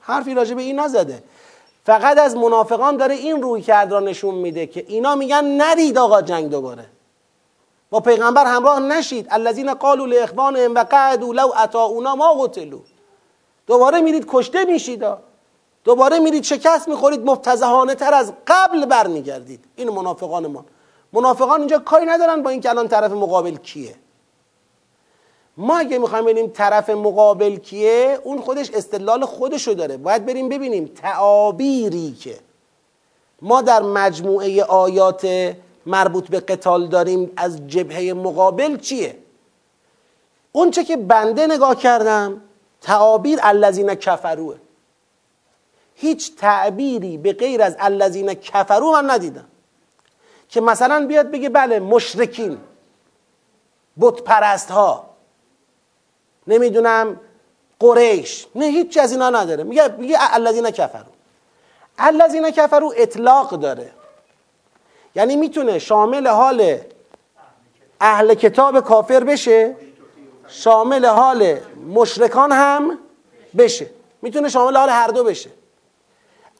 حرفی 0.00 0.34
راجع 0.34 0.54
به 0.54 0.62
این 0.62 0.80
نزده. 0.80 1.22
فقط 1.86 2.18
از 2.18 2.36
منافقان 2.36 2.96
داره 2.96 3.14
این 3.14 3.42
روی 3.42 3.62
کرد 3.62 3.92
را 3.92 4.00
نشون 4.00 4.34
میده 4.34 4.66
که 4.66 4.84
اینا 4.88 5.14
میگن 5.14 5.44
نرید 5.44 5.98
آقا 5.98 6.22
جنگ 6.22 6.50
دوباره. 6.50 6.86
با 7.90 8.00
پیغمبر 8.00 8.44
همراه 8.46 8.80
نشید. 8.80 9.26
الذین 9.30 9.74
قالوا 9.74 10.06
لاخوانهم 10.06 10.74
و 10.74 10.84
قعدوا 10.84 11.32
لو 11.32 11.52
اطاعونا 11.56 12.14
ما 12.14 12.34
قتلوا. 12.34 12.78
دوباره 13.66 14.00
میرید 14.00 14.26
کشته 14.28 14.64
میشید. 14.64 15.04
دوباره 15.84 16.18
میرید 16.18 16.44
شکست 16.44 16.88
می‌خورید. 16.88 17.24
مفتزهانه 17.24 17.94
تر 17.94 18.14
از 18.14 18.32
قبل 18.46 18.86
برمیگردید. 18.86 19.64
این 19.76 19.90
منافقان 19.90 20.46
ما. 20.46 20.64
منافقان 21.12 21.60
اینجا 21.60 21.78
کاری 21.78 22.06
ندارن 22.06 22.42
با 22.42 22.50
اینکه 22.50 22.70
الان 22.70 22.88
طرف 22.88 23.12
مقابل 23.12 23.56
کیه. 23.56 23.94
ما 25.56 25.78
اگه 25.78 25.98
می‌خوایم 25.98 26.24
ببینیم 26.24 26.50
طرف 26.50 26.90
مقابل 26.90 27.56
کیه 27.56 28.18
اون 28.24 28.40
خودش 28.40 28.70
استدلال 28.70 29.24
خودشو 29.24 29.72
داره. 29.72 29.96
باید 29.96 30.26
بریم 30.26 30.48
ببینیم 30.48 30.86
تعابیری 30.86 32.12
که 32.12 32.38
ما 33.42 33.62
در 33.62 33.82
مجموعه 33.82 34.64
آیات 34.64 35.54
مربوط 35.86 36.28
به 36.28 36.40
قتال 36.40 36.86
داریم 36.86 37.32
از 37.36 37.66
جبهه 37.66 38.12
مقابل 38.12 38.76
چیه؟ 38.76 39.16
اون 40.52 40.70
چه 40.70 40.84
که 40.84 40.96
بنده 40.96 41.46
نگاه 41.46 41.76
کردم 41.76 42.40
تعابیر 42.80 43.38
الذین 43.42 43.94
کفروه 43.94 44.56
هیچ 45.94 46.36
تعبیری 46.36 47.18
به 47.18 47.32
غیر 47.32 47.62
از 47.62 47.76
الذین 47.78 48.34
کفرو 48.34 48.92
من 48.92 49.10
ندیدم. 49.10 49.46
که 50.48 50.60
مثلا 50.60 51.06
بیاد 51.06 51.30
بگه 51.30 51.48
بله 51.48 51.80
مشرکین 51.80 52.58
بت 54.00 54.22
پرست 54.22 54.70
ها 54.70 55.15
نمی‌دونم 56.46 57.20
قریش. 57.80 58.46
نه 58.54 58.64
هیچ 58.64 58.98
از 58.98 59.12
اینا 59.12 59.30
نداره. 59.30 59.64
میگه 59.64 59.88
میگه 59.88 60.16
الذین 60.20 60.70
کفرو 60.70 61.06
الذین 61.98 62.50
کفرو 62.50 62.92
اطلاق 62.96 63.50
داره. 63.50 63.90
یعنی 65.14 65.36
می‌تونه 65.36 65.78
شامل 65.78 66.26
حال 66.26 66.78
اهل 68.00 68.34
کتاب 68.34 68.80
کافر 68.80 69.24
بشه 69.24 69.76
شامل 70.48 71.06
حال 71.06 71.56
مشرکان 71.94 72.52
هم 72.52 72.98
بشه. 73.58 73.90
می‌تونه 74.22 74.48
شامل 74.48 74.76
حال 74.76 74.88
هر 74.88 75.08
دو 75.08 75.24
بشه. 75.24 75.50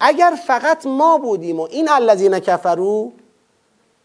اگر 0.01 0.39
فقط 0.47 0.87
ما 0.87 1.19
بودیم 1.19 1.61
و 1.61 1.69
این 1.71 1.89
الذین 1.89 2.39
کفرو 2.39 3.13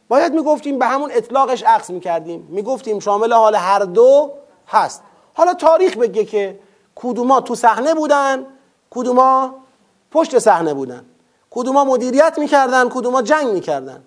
باید 0.07 0.33
می‌گفتیم 0.33 0.79
به 0.79 0.85
همون 0.85 1.11
اطلاقش 1.13 1.63
عکس 1.63 1.89
می‌کردیم. 1.89 2.47
می‌گفتیم 2.49 2.99
شامل 2.99 3.33
حال 3.33 3.55
هر 3.55 3.79
دو 3.79 4.31
هست. 4.67 5.03
حالا 5.33 5.53
تاریخ 5.53 5.97
بگه 5.97 6.25
که 6.25 6.59
کدوما 6.95 7.41
تو 7.41 7.55
صحنه 7.55 7.93
بودن 7.93 8.45
کدوما 8.89 9.55
پشت 10.11 10.39
صحنه 10.39 10.73
بودن. 10.73 11.05
کدوما 11.49 11.83
مدیریت 11.83 12.37
می‌کردن 12.37 12.89
کدوما 12.89 13.21
جنگ 13.21 13.47
می‌کردن. 13.47 14.03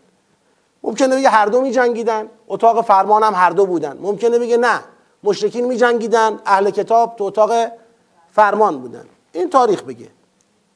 ممکنه 0.83 1.16
بگه 1.16 1.29
هر 1.29 1.47
دو 1.47 1.61
میجنگیدن 1.61 2.29
اتاق 2.49 2.85
فرمان 2.85 3.22
هم 3.22 3.35
هر 3.35 3.51
دو 3.51 3.66
بودن. 3.66 3.99
ممکنه 4.01 4.39
بگه 4.39 4.57
نه 4.57 4.81
مشرکین 5.25 5.64
میجنگیدن 5.64 6.41
اهل 6.47 6.70
کتاب 6.70 7.16
تو 7.16 7.25
اتاق 7.25 7.51
فرمان 8.33 8.79
بودن. 8.79 9.05
این 9.33 9.51
تاریخ 9.51 9.83
بگه. 9.83 10.09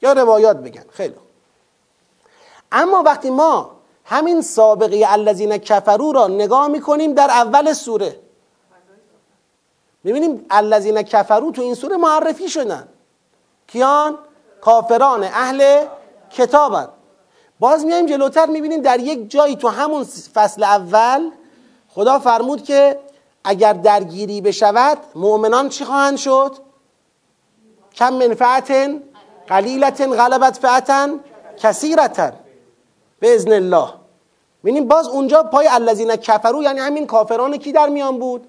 یا 0.02 0.12
روایات 0.12 0.56
بگن. 0.56 0.84
خیلی 0.90 1.14
اما 2.72 3.02
وقتی 3.02 3.30
ما 3.30 3.70
همین 4.04 4.42
سابقه 4.42 5.04
الذین 5.08 5.58
کفرو 5.58 6.12
را 6.12 6.28
نگاه 6.28 6.68
می‌کنیم 6.68 7.14
در 7.14 7.30
اول 7.30 7.72
سوره 7.72 8.20
می‌بینیم 10.04 10.46
الذین 10.50 11.02
کفرو 11.02 11.50
تو 11.50 11.62
این 11.62 11.74
سوره 11.74 11.96
معرفی 11.96 12.48
شدن. 12.48 12.88
کیان؟ 13.66 14.18
کافران 14.60 15.24
اهل 15.24 15.84
کتابن. 16.30 16.88
باز 17.60 17.84
میایم 17.84 18.06
جلوتر 18.06 18.46
می‌بینیم 18.46 18.80
در 18.80 19.00
یک 19.00 19.30
جایی 19.30 19.56
تو 19.56 19.68
همون 19.68 20.04
فصل 20.34 20.62
اول 20.62 21.30
خدا 21.88 22.18
فرمود 22.18 22.64
که 22.64 22.98
اگر 23.44 23.72
درگیری 23.72 24.40
بشود 24.40 24.98
مؤمنان 25.14 25.68
چی 25.68 25.84
خواهند 25.84 26.16
شد؟ 26.16 26.56
کم 27.94 28.12
منفعت 28.14 28.72
قلیلت 29.46 30.00
غلبت 30.00 30.56
فعتا 30.56 31.08
کثیرتا 31.58 32.30
به 33.20 33.34
ازن 33.34 33.52
الله. 33.52 33.88
ببینیم 34.62 34.88
باز 34.88 35.08
اونجا 35.08 35.42
پای 35.42 35.66
الذین 35.66 36.16
کفرو 36.16 36.62
یعنی 36.62 36.80
همین 36.80 37.06
کافران 37.06 37.56
کی 37.56 37.72
در 37.72 37.88
میان 37.88 38.18
بود؟ 38.18 38.46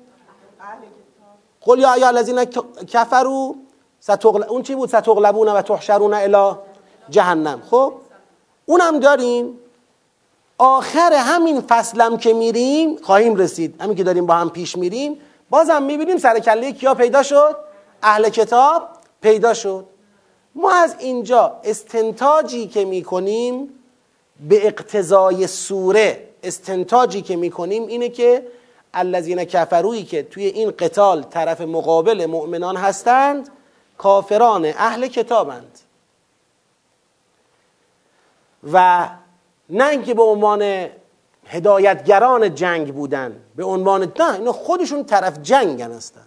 قل 1.70 1.80
یا 1.80 1.94
ایها 1.94 2.08
الذین 2.08 2.46
کفروا 2.88 3.56
ستغل... 4.00 4.44
اون 4.44 4.64
چی 4.64 4.76
بود؟ 4.76 4.90
ستغلبون 4.90 5.48
و 5.48 5.62
تحشرون 5.62 6.14
الی 6.14 6.56
جهنم. 7.10 7.62
خب؟ 7.72 7.94
اونم 8.66 9.00
داریم. 9.00 9.60
آخر 10.58 11.14
همین 11.14 11.62
فصلم 11.62 12.18
که 12.18 12.34
میریم 12.34 12.98
خواهیم 13.02 13.36
رسید. 13.36 13.82
همین 13.82 13.96
که 13.96 14.04
داریم 14.04 14.26
با 14.26 14.34
هم 14.34 14.50
پیش 14.50 14.78
میریم. 14.78 15.20
بازم 15.50 15.84
می‌بینیم 15.84 16.18
سر 16.18 16.40
کله 16.40 16.72
کیا 16.72 16.94
پیدا 16.94 17.24
شد؟ 17.24 17.56
اهل 18.04 18.30
کتاب 18.30 18.90
پیدا 19.22 19.54
شد. 19.54 19.86
ما 20.56 20.72
از 20.72 20.96
اینجا 21.00 21.60
استنتاجی 21.64 22.68
که 22.68 22.86
می‌کنیم 22.86 23.70
به 24.50 24.68
اقتضای 24.68 25.48
سوره 25.48 26.28
استنتاجی 26.44 27.22
که 27.22 27.36
می‌کنیم 27.36 27.88
اینه 27.88 28.10
که 28.10 28.48
الذین 28.94 29.44
کفرویی 29.44 30.04
که 30.04 30.24
توی 30.24 30.46
این 30.46 30.72
قتال 30.72 31.24
طرف 31.24 31.62
مقابل 31.62 32.26
مؤمنان 32.26 32.78
هستند 32.78 33.50
کافران 33.98 34.66
اهل 34.66 35.08
کتابند. 35.08 35.80
و 38.74 39.10
نه 39.70 39.88
اینکه 39.88 40.14
به 40.14 40.24
عنوان 40.24 40.90
هدایتگران 41.46 42.56
جنگ 42.56 42.94
بودن 42.94 43.42
به 43.56 43.64
عنوان 43.64 44.14
نه 44.20 44.34
اینا 44.34 44.52
خودشون 44.52 45.04
طرف 45.04 45.42
جنگن 45.42 45.92
هستن. 45.92 46.26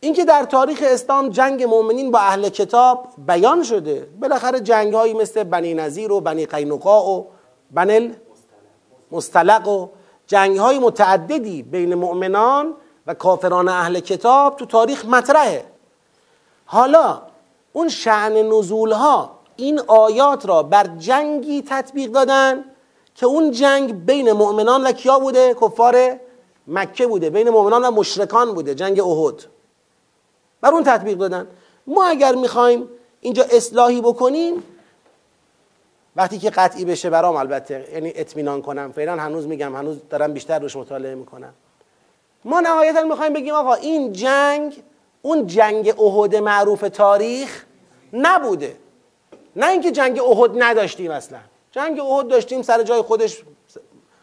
اینکه 0.00 0.24
در 0.24 0.44
تاریخ 0.44 0.78
اسلام 0.82 1.28
جنگ 1.28 1.62
مؤمنین 1.62 2.10
با 2.10 2.18
اهل 2.18 2.48
کتاب 2.48 3.08
بیان 3.26 3.62
شده 3.62 4.08
بالاخره 4.20 4.60
جنگ 4.60 4.94
هایی 4.94 5.14
مثل 5.14 5.44
بنی 5.44 5.74
نظیر 5.74 6.12
و 6.12 6.20
بنی 6.20 6.46
قینقاع 6.46 7.04
و 7.08 7.24
بنل 7.70 8.12
مستلق 9.10 9.68
و 9.68 9.88
جنگ 10.26 10.58
های 10.58 10.78
متعددی 10.78 11.62
بین 11.62 11.94
مؤمنان 11.94 12.74
و 13.06 13.14
کافران 13.14 13.68
اهل 13.68 14.00
کتاب 14.00 14.56
تو 14.56 14.66
تاریخ 14.66 15.04
مطرحه. 15.04 15.64
حالا 16.66 17.22
اون 17.72 17.88
شعن 17.88 18.32
نزول 18.32 18.92
ها 18.92 19.38
این 19.56 19.80
آیات 19.86 20.46
را 20.46 20.62
بر 20.62 20.86
جنگی 20.86 21.62
تطبیق 21.62 22.10
دادن 22.10 22.64
که 23.14 23.26
اون 23.26 23.50
جنگ 23.50 24.06
بین 24.06 24.32
مؤمنان 24.32 24.86
و 24.86 24.92
کیا 24.92 25.18
بوده؟ 25.18 25.54
کفار 25.54 26.20
مکه 26.66 27.06
بوده 27.06 27.30
بین 27.30 27.50
مؤمنان 27.50 27.84
و 27.84 27.90
مشرکان 27.90 28.54
بوده 28.54 28.74
جنگ 28.74 29.00
احد. 29.00 29.34
بر 30.60 30.70
اون 30.70 30.84
تطبیق 30.84 31.18
دادن. 31.18 31.46
ما 31.86 32.04
اگر 32.04 32.34
می‌خوایم 32.34 32.88
اینجا 33.20 33.44
اصلاحی 33.50 34.00
بکنیم 34.00 34.62
وقتی 36.16 36.38
که 36.38 36.50
قطعی 36.50 36.84
بشه 36.84 37.10
برام 37.10 37.36
البته 37.36 37.88
یعنی 37.92 38.12
اطمینان 38.14 38.62
کنم 38.62 38.92
فعلا 38.92 39.16
هنوز 39.16 39.46
میگم 39.46 39.76
هنوز 39.76 39.98
دارم 40.10 40.32
بیشتر 40.32 40.58
روش 40.58 40.76
مطالعه 40.76 41.14
می‌کنم. 41.14 41.54
ما 42.44 42.60
نهایتا 42.60 43.02
می‌خوایم 43.02 43.32
بگیم 43.32 43.54
آقا 43.54 43.74
این 43.74 44.12
جنگ 44.12 44.82
اون 45.22 45.46
جنگ 45.46 46.00
احد 46.00 46.36
معروف 46.36 46.80
تاریخ 46.80 47.64
نبوده. 48.12 48.76
نه 49.56 49.68
اینکه 49.68 49.90
جنگ 49.90 50.20
احد 50.20 50.50
نداشتیم 50.62 51.10
اصلا. 51.10 51.38
جنگ 51.70 52.00
احد 52.00 52.28
داشتیم 52.28 52.62
سر 52.62 52.82
جای 52.82 53.02
خودش 53.02 53.42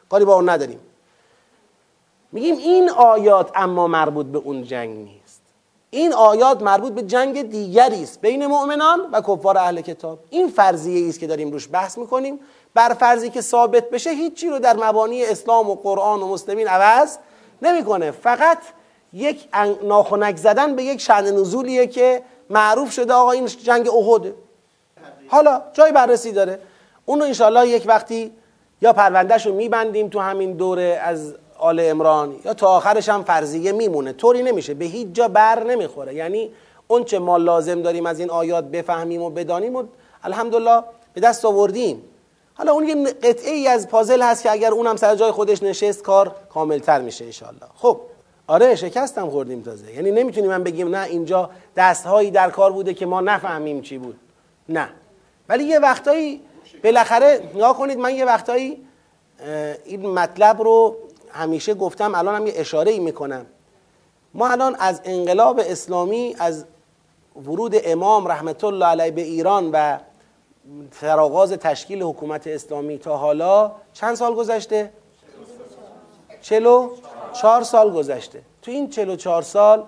کاری 0.09 0.25
با 0.25 0.35
اون 0.35 0.49
نداریم. 0.49 0.79
میگیم 2.31 2.57
این 2.57 2.89
آیات 2.89 3.51
اما 3.55 3.87
مربوط 3.87 4.25
به 4.25 4.37
اون 4.37 4.63
جنگ 4.63 4.97
نیست. 4.97 5.20
این 5.93 6.13
آیات 6.13 6.61
مربوط 6.61 6.93
به 6.93 7.01
جنگ 7.01 7.49
دیگری 7.49 8.03
است 8.03 8.21
بین 8.21 8.45
مؤمنان 8.45 8.99
و 9.11 9.21
کفار 9.21 9.57
اهل 9.57 9.81
کتاب. 9.81 10.19
این 10.29 10.47
فرضیه 10.47 11.09
است 11.09 11.19
که 11.19 11.27
داریم 11.27 11.51
روش 11.51 11.69
بحث 11.71 11.97
می‌کنیم. 11.97 12.39
بر 12.73 12.93
فرضی 12.93 13.29
که 13.29 13.41
ثابت 13.41 13.89
بشه 13.89 14.09
هیچی 14.09 14.49
رو 14.49 14.59
در 14.59 14.77
مبانی 14.77 15.25
اسلام 15.25 15.69
و 15.69 15.75
قرآن 15.75 16.21
و 16.21 16.27
مسلمین 16.27 16.67
عوض 16.67 17.17
نمی‌کنه. 17.61 18.11
فقط 18.11 18.57
یک 19.13 19.47
ناخنک 19.83 20.37
زدن 20.37 20.75
به 20.75 20.83
یک 20.83 21.01
شأن 21.01 21.25
نزولیه 21.25 21.87
که 21.87 22.21
معروف 22.49 22.91
شده 22.91 23.13
آقا 23.13 23.31
این 23.31 23.45
جنگ 23.45 23.89
احده 23.89 24.33
حالا 25.27 25.61
جای 25.73 25.91
بررسی 25.91 26.31
داره. 26.31 26.59
اونو 27.05 27.25
انشالله 27.25 27.67
یک 27.67 27.83
وقتی 27.87 28.31
یا 28.81 28.93
پروندهش 28.93 29.45
رو 29.45 29.53
میبندیم 29.53 30.09
تو 30.09 30.19
همین 30.19 30.53
دوره 30.53 31.01
از 31.03 31.35
آل 31.61 31.79
امران 31.79 32.35
یا 32.45 32.53
تا 32.53 32.67
آخرش 32.67 33.09
هم 33.09 33.23
فرضیه 33.23 33.71
میمونه. 33.71 34.13
طوری 34.13 34.43
نمیشه. 34.43 34.73
به 34.73 34.85
هیچ 34.85 35.07
جا 35.13 35.27
بر 35.27 35.63
نمی‌خوره. 35.63 36.15
یعنی 36.15 36.49
اون 36.87 37.03
چه 37.03 37.19
ما 37.19 37.37
لازم 37.37 37.81
داریم 37.81 38.05
از 38.05 38.19
این 38.19 38.29
آیات 38.29 38.63
بفهمیم 38.63 39.21
و 39.21 39.29
بدانیم 39.29 39.75
و 39.75 39.83
الحمدلله 40.23 40.83
به 41.13 41.21
دست 41.21 41.45
آوردیم. 41.45 42.03
حالا 42.53 42.71
اون 42.71 42.87
یه 42.87 43.13
قطعه 43.13 43.51
ای 43.51 43.67
از 43.67 43.87
پازل 43.87 44.21
هست 44.21 44.43
که 44.43 44.51
اگر 44.51 44.71
اونم 44.71 44.95
سر 44.95 45.15
جای 45.15 45.31
خودش 45.31 45.63
نشست 45.63 46.03
کار 46.03 46.35
کاملتر 46.53 47.01
میشه 47.01 47.25
انشالله 47.25 47.67
خب 47.75 47.99
آره 48.47 48.75
شکستم 48.75 49.29
خوردیم 49.29 49.61
تازه. 49.61 49.93
یعنی 49.93 50.11
نمی‌تونیم 50.11 50.49
من 50.49 50.63
بگیم 50.63 50.95
نه 50.95 51.03
اینجا 51.03 51.49
دستهایی 51.77 52.31
در 52.31 52.49
کار 52.49 52.71
بوده 52.71 52.93
که 52.93 53.05
ما 53.05 53.21
نفهمیم 53.21 53.81
چی 53.81 53.97
بود. 53.97 54.15
نه. 54.69 54.89
ولی 55.49 55.63
یه 55.63 55.79
وقتایی 55.79 56.41
بالاخره 56.83 57.41
نگاه 57.55 57.77
کنید 57.77 57.97
من 57.97 58.15
یه 58.15 58.25
وقتایی 58.25 58.87
این 59.85 60.09
مطلب 60.09 60.61
رو 60.61 60.95
همیشه 61.33 61.73
گفتم 61.73 62.15
الان 62.15 62.35
هم 62.35 62.47
یه 62.47 62.53
اشاره 62.55 62.91
ای 62.91 62.99
می‌کنم. 62.99 63.45
ما 64.33 64.47
الان 64.47 64.75
از 64.79 65.01
انقلاب 65.03 65.59
اسلامی 65.59 66.35
از 66.39 66.65
ورود 67.45 67.75
امام 67.83 68.27
رحمت 68.27 68.63
الله 68.63 68.85
علیه 68.85 69.11
به 69.11 69.21
ایران 69.21 69.69
و 69.73 69.97
سرآغاز 70.91 71.51
تشکیل 71.51 72.03
حکومت 72.03 72.47
اسلامی 72.47 72.97
تا 72.97 73.17
حالا 73.17 73.71
چند 73.93 74.15
سال 74.15 74.35
گذشته؟ 74.35 74.91
چلو 76.41 76.89
چهار 77.33 77.63
سال 77.63 77.93
گذشته. 77.93 78.41
تو 78.61 78.71
این 78.71 78.89
چلو 78.89 79.15
چهار 79.15 79.41
سال 79.41 79.83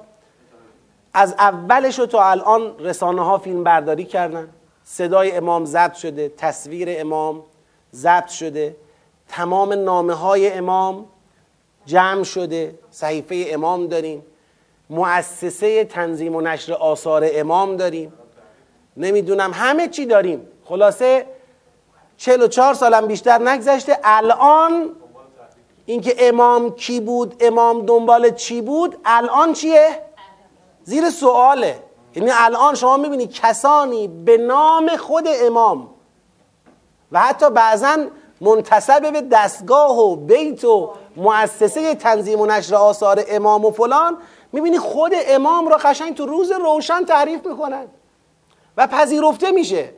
از 1.13 1.33
اولش 1.33 1.95
تا 1.95 2.23
الان 2.23 2.79
رسانه 2.79 3.25
ها 3.25 3.37
فیلم 3.37 3.63
برداری 3.63 4.05
کردن. 4.05 4.49
صدای 4.83 5.31
امام 5.31 5.65
ضبط 5.65 5.93
شده 5.93 6.29
تصویر 6.37 6.87
امام 6.91 7.43
ضبط 7.93 8.27
شده 8.27 8.75
تمام 9.27 9.73
نامه 9.73 10.13
های 10.13 10.53
امام 10.53 11.05
جمع 11.85 12.23
شده 12.23 12.79
صحیفه 12.91 13.45
امام 13.49 13.87
داریم. 13.87 14.23
مؤسسه 14.89 15.83
تنظیم 15.83 16.35
و 16.35 16.41
نشر 16.41 16.73
آثار 16.73 17.27
امام 17.33 17.77
داریم. 17.77 18.13
نمی‌دونم 18.97 19.51
همه 19.53 19.87
چی 19.87 20.05
داریم. 20.05 20.47
خلاصه 20.65 21.25
44 22.17 22.73
سالم 22.73 23.07
بیشتر 23.07 23.37
نگذشته. 23.37 23.99
الان 24.03 24.89
اینکه 25.85 26.15
امام 26.19 26.75
کی 26.75 26.99
بود 26.99 27.35
امام 27.39 27.85
دنبال 27.85 28.29
چی 28.29 28.61
بود 28.61 28.97
الان 29.05 29.53
چیه؟ 29.53 29.89
زیر 30.83 31.09
سواله. 31.09 31.79
یعنی 32.15 32.29
الان 32.33 32.75
شما 32.75 32.97
می‌بینید 32.97 33.33
کسانی 33.33 34.07
به 34.07 34.37
نام 34.37 34.97
خود 34.97 35.23
امام 35.27 35.89
و 37.11 37.19
حتی 37.19 37.49
بعضا 37.49 37.97
منتصب 38.41 39.13
به 39.13 39.21
دستگاه 39.21 39.99
و 39.99 40.15
بیت 40.15 40.65
و 40.65 40.93
مؤسسه 41.15 41.95
تنظیم 41.95 42.41
و 42.41 42.45
نشر 42.45 42.75
آثار 42.75 43.23
امام 43.27 43.65
و 43.65 43.71
فلان 43.71 44.17
می‌بینی 44.51 44.79
خود 44.79 45.11
امام 45.27 45.67
را 45.67 45.77
قشنگ 45.77 46.15
تو 46.15 46.25
روز 46.25 46.51
روشن 46.51 47.05
تعریف 47.05 47.45
می‌کنن. 47.45 47.85
و 48.77 48.87
پذیرفته 48.87 49.51
میشه. 49.51 49.89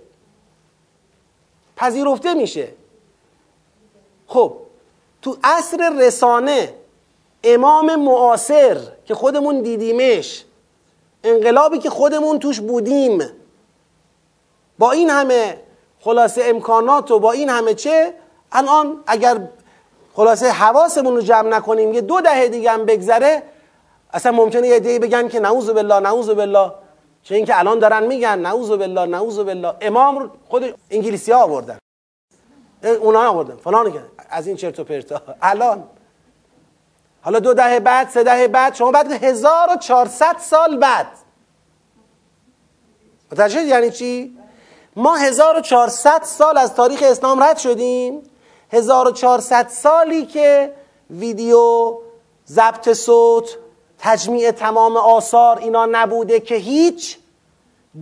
پذیرفته 1.77 2.33
میشه. 2.33 2.67
خب 4.27 4.53
تو 5.21 5.37
عصر 5.43 5.93
رسانه 5.99 6.73
امام 7.43 7.95
معاصر 7.95 8.77
که 9.05 9.15
خودمون 9.15 9.61
دیدیمش 9.61 10.45
انقلابی 11.23 11.79
که 11.79 11.89
خودمون 11.89 12.39
توش 12.39 12.59
بودیم 12.59 13.21
با 14.79 14.91
این 14.91 15.09
همه 15.09 15.57
خلاصه 15.99 16.41
امکانات 16.45 17.11
و 17.11 17.19
با 17.19 17.31
این 17.31 17.49
همه 17.49 17.73
چه 17.73 18.13
الان 18.51 19.03
اگر 19.07 19.47
خلاصه 20.15 20.51
حواسمون 20.51 21.15
رو 21.15 21.21
جمع 21.21 21.49
نکنیم 21.49 21.93
یه 21.93 22.01
دو 22.01 22.21
دهه 22.21 22.47
دیگه 22.47 22.71
هم 22.71 22.85
بگذره 22.85 23.43
اصلا 24.13 24.31
ممکنه 24.31 24.67
یه 24.67 24.79
دیگه 24.79 24.99
بگن 24.99 25.27
که 25.27 25.39
نعوذ 25.39 25.69
بالله 25.69 25.99
نعوذ 25.99 26.29
بالله. 26.29 26.71
چه 27.23 27.35
اینکه 27.35 27.59
الان 27.59 27.79
دارن 27.79 28.03
میگن 28.03 28.39
نعوذ 28.39 28.69
بالله 28.69 29.05
نعوذ 29.05 29.39
بالله. 29.39 29.73
امام 29.81 30.31
خود 30.49 30.75
انگلیسی 30.91 31.31
ها 31.31 31.43
آوردن. 31.43 31.77
اونا 33.01 33.29
آوردن. 33.29 33.55
فلان 33.55 33.91
که 33.91 34.01
از 34.29 34.47
این 34.47 34.55
چرت 34.55 34.79
و 34.79 34.83
پرتا 34.83 35.21
الان. 35.41 35.83
حالا 37.21 37.39
دو 37.39 37.53
دهه 37.53 37.79
بعد 37.79 38.09
سه 38.09 38.23
دهه 38.23 38.47
بعد 38.47 38.75
شما 38.75 38.91
بعد 38.91 39.11
1400 39.11 40.35
سال 40.39 40.77
بعد. 40.77 41.07
متوجه 43.31 43.63
یعنی 43.63 43.91
چی؟ 43.91 44.37
ما 44.95 45.15
1400 45.15 46.23
سال 46.23 46.57
از 46.57 46.73
تاریخ 46.73 47.03
اسلام 47.03 47.43
رد 47.43 47.57
شدیم. 47.57 48.21
1400 48.75 49.67
سالی 49.69 50.25
که 50.25 50.73
ویدیو 51.09 51.97
ضبط 52.47 52.93
صوت 52.93 53.57
تجمیع 53.99 54.51
تمام 54.51 54.97
آثار 54.97 55.57
اینا 55.57 55.85
نبوده 55.85 56.39
که 56.39 56.55
هیچ 56.55 57.17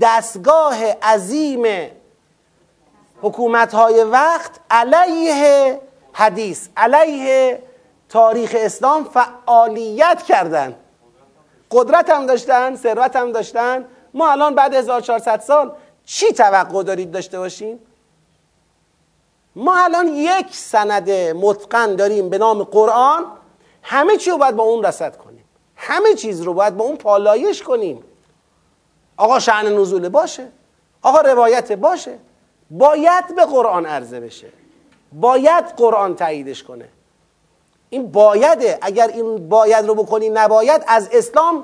دستگاه 0.02 0.92
عظیم 0.92 1.92
حکومت 3.22 3.74
های 3.74 4.04
وقت 4.04 4.52
علیه 4.72 5.82
حدیث 6.14 6.68
علیه 6.78 7.64
تاریخ 8.10 8.56
اسلام 8.58 9.04
فعالیت 9.04 10.24
کردن. 10.28 10.76
قدرت 11.72 12.10
هم 12.10 12.26
داشتن 12.26 12.76
ثروت 12.76 13.16
هم 13.16 13.32
داشتن. 13.32 13.86
ما 14.14 14.32
الان 14.32 14.56
بعد 14.56 14.74
1400 14.74 15.42
سال 15.42 15.72
چی 16.06 16.34
توقع 16.34 16.84
دارید 16.84 17.12
داشته 17.12 17.40
باشیم 17.40 17.80
ما 19.56 19.84
الان 19.84 20.08
یک 20.08 20.56
سند 20.56 21.10
متقن 21.12 21.96
داریم 21.96 22.30
به 22.30 22.38
نام 22.38 22.64
قرآن 22.64 23.26
همه 23.82 24.18
چی 24.18 24.32
رو 24.32 24.38
باید 24.38 24.56
با 24.56 24.64
اون 24.64 24.86
رسد 24.86 25.18
کنیم. 25.18 25.46
همه 25.76 26.14
چیز 26.14 26.42
رو 26.42 26.54
باید 26.54 26.78
با 26.78 26.86
اون 26.86 26.98
پالایش 26.98 27.64
کنیم. 27.64 28.04
آقا 29.18 29.40
شعن 29.40 29.80
نزوله 29.80 30.10
باشه. 30.10 30.48
آقا 31.02 31.22
روایت 31.22 31.72
باشه. 31.72 32.20
باید 32.72 33.36
به 33.36 33.46
قرآن 33.46 33.86
عرضه 33.86 34.20
بشه. 34.20 34.48
باید 35.14 35.66
قرآن 35.66 36.16
تاییدش 36.16 36.64
کنه. 36.64 36.90
این 37.90 38.12
بایده 38.12 38.78
اگر 38.82 39.08
این 39.08 39.50
باید 39.50 39.86
رو 39.86 39.96
بکنی 39.96 40.30
نباید 40.30 40.84
از 40.88 41.10
اسلام 41.12 41.64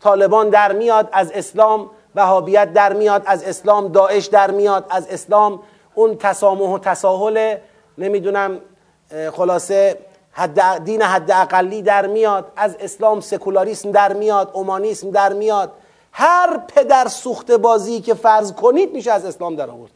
طالبان 0.00 0.50
در 0.50 0.72
میاد 0.72 1.08
از 1.12 1.30
اسلام 1.32 1.90
وهابیت 2.14 2.72
در 2.72 2.92
میاد 2.92 3.22
از 3.26 3.44
اسلام 3.44 3.88
داعش 3.88 4.26
در 4.26 4.50
میاد 4.50 4.86
از 4.90 5.06
اسلام 5.08 5.62
اون 5.94 6.16
تسامح 6.16 6.68
و 6.68 6.78
تساهل 6.78 7.56
نمی‌دونم 7.98 8.60
خلاصه 9.32 9.98
حد 10.32 10.84
دین 10.84 11.02
حد 11.02 11.30
اقلی 11.30 11.82
در 11.82 12.06
میاد 12.06 12.52
از 12.56 12.76
اسلام 12.80 13.20
سکولاریسم 13.20 13.90
در 13.90 14.12
میاد 14.12 14.50
اومانیسم 14.52 15.10
در 15.10 15.32
میاد. 15.32 15.72
هر 16.12 16.58
پدر 16.74 17.08
سوخت 17.08 17.50
بازی 17.50 18.00
که 18.00 18.14
فرض 18.14 18.52
کنید 18.52 18.92
میشه 18.92 19.12
از 19.12 19.24
اسلام 19.24 19.56
در 19.56 19.70
آورد. 19.70 19.92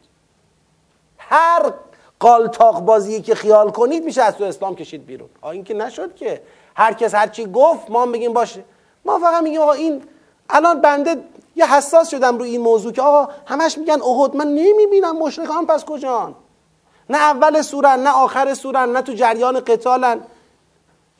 هر 1.17 1.73
قالتاق 2.19 2.79
بازی 2.79 3.21
که 3.21 3.35
خیال 3.35 3.71
کنید 3.71 4.03
میشه 4.03 4.21
از 4.21 4.37
تو 4.37 4.43
اسلام 4.43 4.75
کشید 4.75 5.05
بیرون. 5.05 5.29
آ 5.41 5.49
این 5.49 5.63
که 5.63 5.73
نشد 5.73 6.15
که 6.15 6.41
هر 6.75 6.93
کس 6.93 7.15
هر 7.15 7.27
چی 7.27 7.45
گفت 7.45 7.89
ما 7.89 8.05
بگیم 8.05 8.33
باشه. 8.33 8.63
ما 9.05 9.19
فقط 9.19 9.43
میگیم 9.43 9.61
آقا 9.61 9.71
این 9.71 10.03
الان 10.49 10.81
بنده 10.81 11.15
یه 11.55 11.73
حساس 11.75 12.09
شدم 12.09 12.37
روی 12.37 12.49
این 12.49 12.61
موضوع 12.61 12.91
که 12.91 13.01
آقا 13.01 13.33
همش 13.45 13.77
میگن 13.77 14.01
احد 14.01 14.35
من 14.35 14.47
نمی‌بینم 14.47 15.17
مشرکان 15.17 15.65
پس 15.65 15.85
کجان؟ 15.85 16.35
نه 17.09 17.17
اول 17.17 17.61
سورن 17.61 17.99
نه 17.99 18.09
آخر 18.09 18.53
سورن 18.53 18.91
نه 18.91 19.01
تو 19.01 19.13
جریان 19.13 19.59
قتالن. 19.59 20.21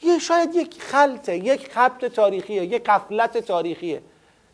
یه 0.02 0.20
شاید 0.20 0.56
یک 0.56 0.82
خلطه 0.82 1.38
یک 1.38 1.74
خبت 1.74 2.06
تاریخیه 2.06 2.66
یک 2.66 2.84
قفلت 2.84 3.38
تاریخیه. 3.38 4.02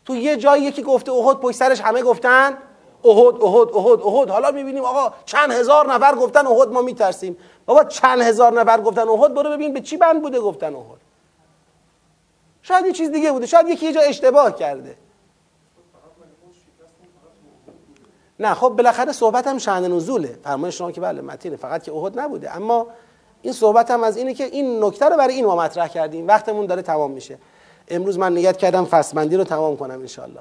تو 0.06 0.16
یه 0.16 0.36
جایی 0.36 0.62
یکی 0.62 0.82
گفته 0.82 1.12
احد 1.12 1.36
پشت 1.36 1.56
سرش 1.56 1.80
همه 1.80 2.02
گفتن 2.02 2.58
احد 3.04 3.42
احد 3.42 3.68
احد 3.74 4.00
احد. 4.00 4.30
حالا 4.30 4.50
می‌بینیم 4.50 4.84
آقا 4.84 5.14
چند 5.24 5.52
هزار 5.52 5.92
نفر 5.92 6.14
گفتن 6.14 6.46
احد 6.46 6.68
ما 6.68 6.82
میترسیم. 6.82 7.36
بابا 7.66 7.84
چند 7.84 8.20
هزار 8.20 8.60
نفر 8.60 8.80
گفتن 8.80 9.08
احد؟ 9.08 9.34
برو 9.34 9.50
ببین 9.50 9.72
به 9.72 9.80
چی 9.80 9.96
بند 9.96 10.22
بوده 10.22 10.40
گفتن 10.40 10.74
احد. 10.74 11.00
شاید 12.62 12.86
یه 12.86 12.92
چیز 12.92 13.10
دیگه 13.10 13.32
بوده 13.32 13.46
شاید 13.46 13.68
یکی 13.68 13.86
یه 13.86 13.92
جا 13.92 14.00
اشتباه 14.00 14.56
کرده. 14.56 14.96
نه 18.40 18.54
خب 18.54 18.68
بالاخره 18.68 19.12
صحبت 19.12 19.46
هم 19.46 19.58
شأن 19.58 19.92
نزوله. 19.92 20.38
فرمایش 20.44 20.78
شما 20.78 20.92
که 20.92 21.00
بله 21.00 21.20
متینه 21.20 21.56
فقط 21.56 21.82
که 21.82 21.92
احد 21.92 22.20
نبوده. 22.20 22.56
اما 22.56 22.86
این 23.42 23.52
صحبت 23.52 23.90
هم 23.90 24.04
از 24.04 24.16
اینه 24.16 24.34
که 24.34 24.44
این 24.44 24.84
نکته 24.84 25.06
رو 25.06 25.16
برای 25.16 25.34
این 25.34 25.44
ما 25.44 25.56
مطرح 25.56 25.88
کردیم. 25.88 26.28
وقتمون 26.28 26.66
داره 26.66 26.82
تمام 26.82 27.10
میشه. 27.10 27.38
امروز 27.88 28.18
من 28.18 28.34
نیت 28.34 28.56
کردم 28.56 28.84
فصلبندی 28.84 29.36
رو 29.36 29.44
تمام 29.44 29.76
کنم 29.76 30.00
انشالله 30.00 30.40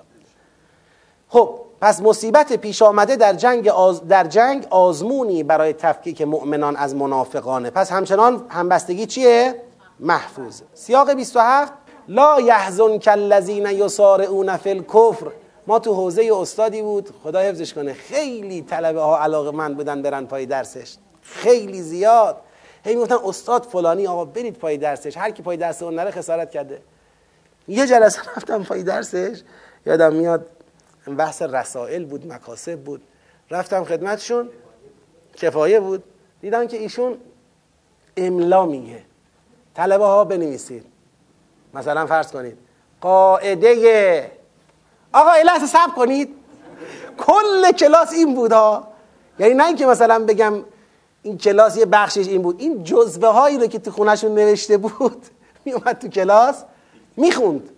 خب 1.30 1.60
پس 1.82 2.02
مصیبت 2.02 2.54
پیش 2.54 2.82
آمده 2.82 3.16
در 3.16 3.34
جنگ, 3.34 3.68
آز... 3.68 4.08
در 4.08 4.24
جنگ 4.24 4.68
آزمونی 4.70 5.44
برای 5.44 5.74
تفکیک 5.74 6.22
مؤمنان 6.22 6.76
از 6.76 6.96
منافقانه. 6.96 7.70
پس 7.70 7.92
همچنان 7.92 8.46
همبستگی 8.50 9.06
چیه؟ 9.06 9.56
محفوظ. 10.00 10.62
سیاق 10.74 11.14
27 11.14 11.74
لا 12.08 12.40
یحزن 12.42 13.00
کالذین 13.00 13.66
یسارعون 13.66 14.58
فی 14.58 14.70
الکفر. 14.70 15.28
ما 15.68 15.80
تو 15.80 15.94
حوزه 15.94 16.30
استادی 16.34 16.82
بود. 16.82 17.10
خدا 17.24 17.40
حفظش 17.40 17.74
کنه. 17.74 17.94
خیلی 17.94 18.62
طلبه 18.62 19.02
ها 19.02 19.20
علاقه 19.20 19.52
من 19.52 19.74
بودن 19.74 20.02
برن 20.02 20.26
پای 20.26 20.46
درسش. 20.46 20.96
خیلی 21.22 21.82
زیاد. 21.82 22.38
هی 22.86 22.96
می‌گفتن 22.96 23.18
استاد 23.26 23.64
فلانی 23.64 24.08
آقا 24.08 24.26
برید 24.26 24.58
پای 24.58 24.78
درسش. 24.78 25.18
هر 25.18 25.32
کی 25.32 25.44
پای 25.44 25.58
درس 25.58 25.84
اون 25.84 25.96
نره 25.96 26.12
خسارت 26.12 26.52
کرده. 26.52 26.82
یه 27.68 27.88
جلسه 27.88 28.22
رفتم 28.38 28.64
پای 28.64 28.84
درسش. 28.84 29.42
یادم 29.86 30.14
میاد 30.14 30.48
بحث 31.18 31.42
رسائل 31.42 32.06
بود 32.06 32.28
مکاسب 32.34 32.80
بود. 32.80 33.02
رفتم 33.52 33.84
خدمتشون. 33.84 34.50
کفایه 35.36 35.80
بود. 35.80 36.04
دیدم 36.42 36.68
که 36.68 36.78
ایشون 36.78 37.18
املا 38.18 38.66
میگه. 38.66 39.02
طلبه 39.76 40.06
ها 40.06 40.24
بنویسید. 40.24 40.86
مثلا 41.74 42.06
فرض 42.06 42.32
کنید. 42.32 42.58
قاعده 43.02 44.32
آقا 45.14 45.38
یه 45.38 45.44
لحظه 45.44 45.78
کنید. 45.96 46.36
کل 47.18 47.72
کلاس 47.72 48.14
این 48.14 48.36
بود 48.36 48.52
ها. 48.52 48.88
یعنی 49.40 49.54
نه 49.54 49.68
اینکه 49.68 49.86
مثلا 49.86 50.20
بگم 50.20 50.54
این 51.24 51.38
کلاس 51.38 51.78
یه 51.78 51.86
بخشش 51.86 52.28
این 52.28 52.42
بود. 52.42 52.56
این 52.60 52.84
جزوه 52.84 53.28
هایی 53.28 53.58
رو 53.58 53.68
که 53.68 53.80
تو 53.80 53.92
خونهشون 53.92 54.36
نوشته 54.36 54.78
بود 54.78 55.26
میومد 55.66 56.00
تو 56.00 56.08
کلاس 56.08 56.64
می‌خوند. 57.18 57.70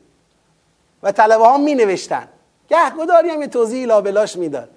و 1.03 1.11
طلبه 1.11 1.45
ها 1.45 1.57
می 1.57 1.75
نوشتن 1.75 2.27
گهگداری 2.69 3.29
هم 3.29 3.41
یه 3.41 3.47
توضیح 3.47 3.85
لابلاش 3.85 4.35
می‌داد. 4.35 4.69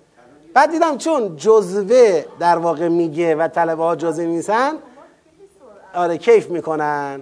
بعد 0.55 0.71
دیدم 0.71 0.99
چون 0.99 1.37
جزوه 1.37 2.25
در 2.39 2.59
واقع 2.59 2.89
میگه 2.89 3.35
و 3.35 3.49
طلبه 3.49 3.83
ها 3.83 3.97
جزوه 3.97 4.27
میسن 4.27 4.73
آره 5.95 6.19
کیف 6.19 6.51
می‌کنن. 6.51 7.21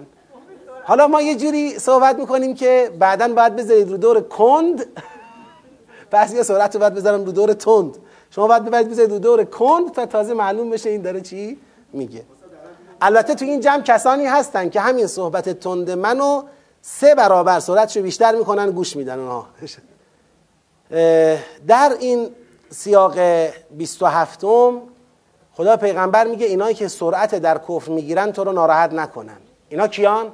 حالا 0.83 1.07
ما 1.07 1.21
یه 1.21 1.35
جوری 1.35 1.79
صحبت 1.79 2.15
می‌کنیم 2.15 2.55
که 2.55 2.91
بعدا 2.99 3.27
باید 3.27 3.55
بذارید 3.55 3.91
رو 3.91 3.97
دور 3.97 4.21
کند. 4.21 4.85
یه 6.33 6.43
سرعت 6.43 6.75
رو 6.75 6.79
باید 6.79 6.93
بذارم 6.93 7.25
رو 7.25 7.31
دور 7.31 7.53
تند. 7.53 7.97
شما 8.29 8.47
باید 8.47 8.65
ببرید 8.65 8.89
بذارید 8.89 9.11
رو 9.11 9.19
دور 9.19 9.43
کند 9.43 9.91
تا 9.91 10.05
تازه 10.05 10.33
معلوم 10.33 10.69
بشه 10.69 10.89
این 10.89 11.01
داره 11.01 11.21
چی 11.21 11.57
میگه. 11.93 12.23
البته 13.01 13.35
تو 13.35 13.45
این 13.45 13.59
جمع 13.59 13.81
کسانی 13.81 14.25
هستن 14.25 14.69
که 14.69 14.79
همین 14.79 15.07
صحبت 15.07 15.49
تند 15.49 15.91
منو 15.91 16.43
سه 16.81 17.15
برابر 17.15 17.59
سرعتشو 17.59 18.01
بیشتر 18.01 18.35
می‌کنن 18.35 18.71
گوش 18.71 18.95
میدن 18.95 19.19
اونها 19.19 19.47
در 21.67 21.95
این 21.99 22.29
سیاق 22.69 23.19
27 23.77 24.43
م 24.43 24.81
خدا 25.53 25.77
پیغمبر 25.77 26.27
میگه 26.27 26.45
اینایی 26.45 26.75
که 26.75 26.87
سرعت 26.87 27.35
در 27.35 27.57
کفر 27.57 27.91
می‌گیرن 27.91 28.31
تو 28.31 28.43
رو 28.43 28.51
ناراحت 28.51 28.93
نکنن. 28.93 29.37
اینا 29.69 29.87
کیان؟ 29.87 30.31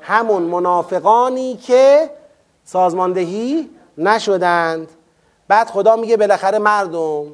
همون 0.00 0.42
منافقانی 0.42 1.56
که 1.56 2.10
سازماندهی 2.66 3.70
نشدند. 3.98 4.88
بعد 5.48 5.70
خدا 5.70 5.96
میگه 5.96 6.16
بالاخره 6.16 6.58
مردم 6.58 7.26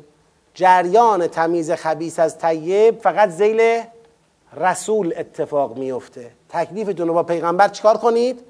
جریان 0.55 1.27
تمیز 1.27 1.71
خبیس 1.71 2.19
از 2.19 2.39
طیب 2.39 3.01
فقط 3.01 3.29
زیل 3.29 3.83
رسول 4.57 5.15
اتفاق 5.17 5.77
میفته. 5.77 6.31
تکلیفتون 6.49 7.09
رو 7.09 7.15
با 7.15 7.23
پیغمبر 7.23 7.69
چیکار 7.69 7.97
کنید؟ 7.97 8.41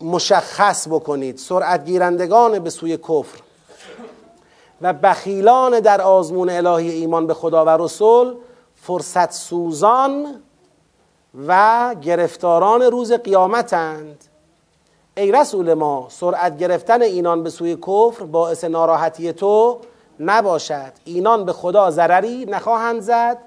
مشخص 0.00 0.88
بکنید. 0.88 1.38
سرعت 1.38 1.84
گیرندگان 1.84 2.58
به 2.58 2.70
سوی 2.70 2.96
کفر 2.96 3.38
و 4.82 4.92
بخیلان 4.92 5.80
در 5.80 6.00
آزمون 6.00 6.50
الهی 6.50 6.90
ایمان 6.90 7.26
به 7.26 7.34
خدا 7.34 7.64
و 7.64 7.68
رسول 7.68 8.36
فرصت 8.76 9.32
سوزان 9.32 10.42
و 11.46 11.94
گرفتاران 12.02 12.82
روز 12.82 13.12
قیامتند. 13.12 14.24
ای 15.16 15.32
رسول 15.32 15.74
ما 15.74 16.06
سرعت 16.10 16.58
گرفتن 16.58 17.02
اینان 17.02 17.42
به 17.42 17.50
سوی 17.50 17.76
کفر 17.76 18.24
باعث 18.24 18.64
ناراحتی 18.64 19.32
تو 19.32 19.78
نباشد. 20.20 20.92
اینان 21.04 21.44
به 21.44 21.52
خدا 21.52 21.90
ضرری 21.90 22.44
نخواهند 22.44 23.00
زد 23.00 23.38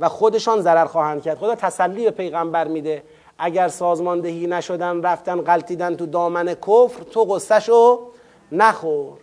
و 0.00 0.08
خودشان 0.08 0.60
ضرر 0.60 0.86
خواهند 0.86 1.22
کرد. 1.22 1.38
خدا 1.38 1.54
تسلی 1.54 2.04
به 2.04 2.10
پیغمبر 2.10 2.68
میده. 2.68 3.02
اگر 3.38 3.68
سازماندهی 3.68 4.46
نشدن 4.46 5.02
رفتن 5.02 5.40
غلطیدن 5.40 5.96
تو 5.96 6.06
دامن 6.06 6.54
کفر 6.54 7.02
تو 7.10 7.24
قصهشو 7.24 8.00
نخور. 8.52 9.18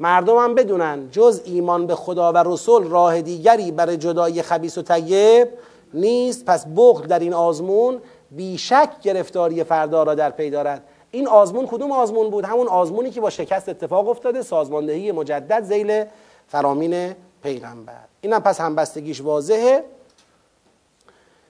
مردم 0.00 0.36
هم 0.36 0.54
بدونن 0.54 1.08
جز 1.10 1.42
ایمان 1.44 1.86
به 1.86 1.94
خدا 1.94 2.32
و 2.32 2.36
رسول 2.36 2.84
راه 2.84 3.22
دیگری 3.22 3.72
برای 3.72 3.96
جدایی 3.96 4.42
خبیس 4.42 4.78
و 4.78 4.82
طیب 4.82 5.48
نیست. 5.94 6.44
پس 6.44 6.66
بغل 6.76 7.06
در 7.06 7.18
این 7.18 7.34
آزمون 7.34 8.00
بیشک 8.30 8.90
گرفتاری 9.02 9.64
فردا 9.64 10.02
را 10.02 10.14
در 10.14 10.30
پی 10.30 10.50
دارد. 10.50 10.82
این 11.10 11.28
آزمون 11.28 11.66
کدوم 11.66 11.92
آزمون 11.92 12.30
بود؟ 12.30 12.44
همون 12.44 12.68
آزمونی 12.68 13.10
که 13.10 13.20
با 13.20 13.30
شکست 13.30 13.68
اتفاق 13.68 14.08
افتاده 14.08 14.42
سازماندهی 14.42 15.12
مجدد 15.12 15.62
زیل 15.62 16.04
فرامین 16.48 17.14
پیغمبر. 17.42 18.04
اینم 18.20 18.40
پس 18.40 18.60
همبستگیش 18.60 19.20
واضحه. 19.20 19.84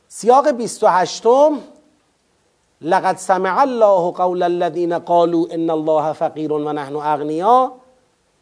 سیاق 0.09 0.51
28 0.51 1.27
لقد 2.81 3.17
سمع 3.17 3.61
الله 3.61 4.13
قول 4.13 4.43
الذين 4.43 4.99
قالوا 4.99 5.47
ان 5.51 5.71
الله 5.71 6.13
فقیر 6.13 6.53
و 6.53 6.73
نحن 6.73 6.97
اغنیا. 6.97 7.73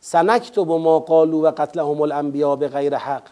سنكتب 0.01 0.71
ما 0.71 0.99
قالوا 0.99 1.43
و 1.43 1.47
قتلهم 1.47 2.03
الانبیاء 2.03 2.95
حق. 2.95 3.23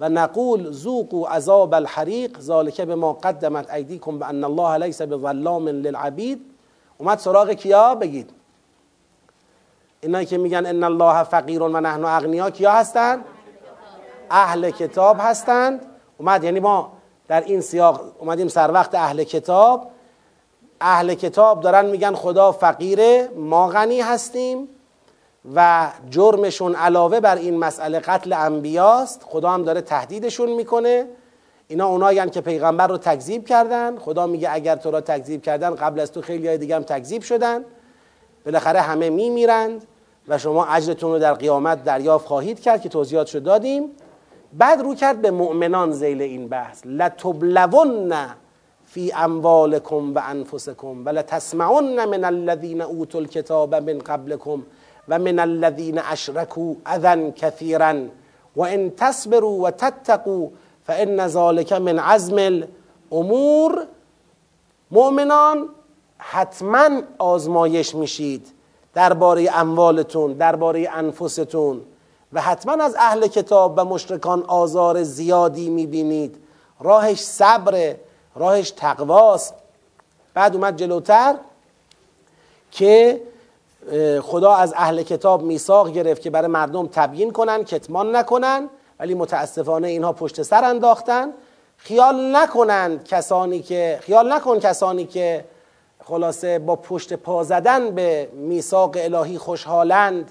و 0.00 0.08
نقول 0.08 0.70
ذوقوا 0.70 1.28
عذاب 1.28 1.74
الحریق 1.74 2.40
ذالک 2.40 2.80
بما 2.80 3.12
قدمت 3.12 3.70
ایدیکم 3.70 4.18
بان 4.18 4.44
الله 4.44 4.76
ليس 4.76 5.02
بظلام 5.02 5.68
للعبید. 5.68 6.53
اومد 6.98 7.18
سراغ 7.18 7.50
کیا؟ 7.50 7.94
بگید. 7.94 8.30
اینایی 10.00 10.26
که 10.26 10.38
میگن 10.38 10.66
ان 10.66 10.84
الله 10.84 11.22
فقیر 11.22 11.62
و 11.62 11.68
نحن 11.68 12.04
اغنیا 12.04 12.50
کیا 12.50 12.72
هستند 12.72 13.24
اهل 14.30 14.70
کتاب 14.70 15.16
هستند 15.20 15.80
اومد 16.18 16.44
یعنی 16.44 16.60
ما 16.60 16.92
در 17.28 17.40
این 17.40 17.60
سیاق 17.60 18.00
اومدیم 18.18 18.48
سر 18.48 18.70
وقت 18.70 18.94
اهل 18.94 19.24
کتاب. 19.24 19.90
اهل 20.80 21.14
کتاب 21.14 21.60
دارن 21.60 21.86
میگن 21.86 22.14
خدا 22.14 22.52
فقیره 22.52 23.28
ما 23.36 23.68
غنی 23.68 24.00
هستیم 24.00 24.68
و 25.54 25.90
جرمشون 26.10 26.74
علاوه 26.74 27.20
بر 27.20 27.36
این 27.36 27.58
مسئله 27.58 28.00
قتل 28.00 28.32
انبیاست. 28.32 29.22
خدا 29.26 29.50
هم 29.50 29.62
داره 29.62 29.80
تهدیدشون 29.80 30.52
می‌کنه. 30.52 31.06
اینا 31.68 31.86
اونایی 31.86 32.30
که 32.30 32.40
پیغمبر 32.40 32.86
رو 32.86 32.98
تکذیب 32.98 33.46
کردن. 33.46 33.98
خدا 33.98 34.26
میگه 34.26 34.48
اگر 34.52 34.76
تو 34.76 34.90
را 34.90 35.00
تکذیب 35.00 35.42
کردن 35.42 35.74
قبل 35.74 36.00
از 36.00 36.12
تو 36.12 36.22
خیلی 36.22 36.48
های 36.48 36.58
دیگه 36.58 36.76
هم 36.76 36.82
تکذیب 36.82 37.22
شدن. 37.22 37.64
بالاخره 38.44 38.80
همه 38.80 39.10
میمیرند 39.10 39.84
و 40.28 40.38
شما 40.38 40.66
اجرتون 40.66 41.12
رو 41.12 41.18
در 41.18 41.34
قیامت 41.34 41.84
دریافت 41.84 42.26
خواهید 42.26 42.60
کرد 42.60 42.82
که 42.82 42.88
توضیحاتشو 42.88 43.38
دادیم. 43.38 43.90
بعد 44.52 44.80
رو 44.80 44.94
کرد 44.94 45.22
به 45.22 45.30
مؤمنان 45.30 45.92
زیل 45.92 46.22
این 46.22 46.48
بحث. 46.48 46.82
لتبلون 46.84 48.14
فی 48.84 49.12
اموالکم 49.12 50.14
و 50.14 50.20
انفسکم 50.28 51.04
و 51.04 51.08
لتسمعن 51.08 52.04
من 52.04 52.24
الذین 52.24 52.82
اوتوا 52.82 53.20
الکتاب 53.20 53.74
من 53.74 53.98
قبلکم 53.98 54.62
و 55.08 55.18
من 55.18 55.38
الذین 55.38 55.98
اشرکوا 55.98 56.74
اذا 56.86 57.30
کثیرا 57.30 57.94
و 58.56 58.62
ان 58.62 58.90
تصبروا 58.96 59.50
و 59.50 59.70
تتقوا 59.70 60.48
فان 60.86 61.28
ذلك 61.28 61.72
من 61.72 61.98
عزم 61.98 62.62
الامور 63.12 63.86
مؤمنان 64.90 65.68
حتما 66.18 67.02
آزمایش 67.18 67.94
میشید 67.94 68.46
درباره 68.94 69.58
اموالتون 69.58 70.32
درباره 70.32 70.88
انفستون 70.92 71.80
و 72.32 72.40
حتما 72.40 72.84
از 72.84 72.96
اهل 72.98 73.26
کتاب 73.26 73.74
و 73.76 73.84
مشرکان 73.84 74.42
آزار 74.42 75.02
زیادی 75.02 75.70
می‌بینید. 75.70 76.36
راهش 76.80 77.20
صبر 77.20 77.96
راهش 78.36 78.70
تقواست. 78.70 79.54
بعد 80.34 80.54
اومد 80.54 80.76
جلوتر 80.76 81.34
که 82.70 83.20
خدا 84.22 84.54
از 84.54 84.74
اهل 84.76 85.02
کتاب 85.02 85.42
میثاق 85.42 85.92
گرفت 85.92 86.22
که 86.22 86.30
برای 86.30 86.48
مردم 86.48 86.86
تبیین 86.86 87.30
کنن 87.32 87.64
کتمان 87.64 88.16
نکنن. 88.16 88.68
ولی 89.00 89.14
متاسفانه 89.14 89.88
اینها 89.88 90.12
پشت 90.12 90.42
سر 90.42 90.64
انداختن. 90.64 91.32
خیال 91.76 92.36
نکنند 92.36 93.04
کسانی 93.04 93.62
که 93.62 93.98
خیال 94.02 94.32
نکن 94.32 94.58
کسانی 94.58 95.04
که 95.04 95.44
خلاصه 96.04 96.58
با 96.58 96.76
پشت 96.76 97.12
پا 97.12 97.44
زدن 97.44 97.90
به 97.90 98.28
میثاق 98.32 98.96
الهی 98.96 99.38
خوشحالند 99.38 100.30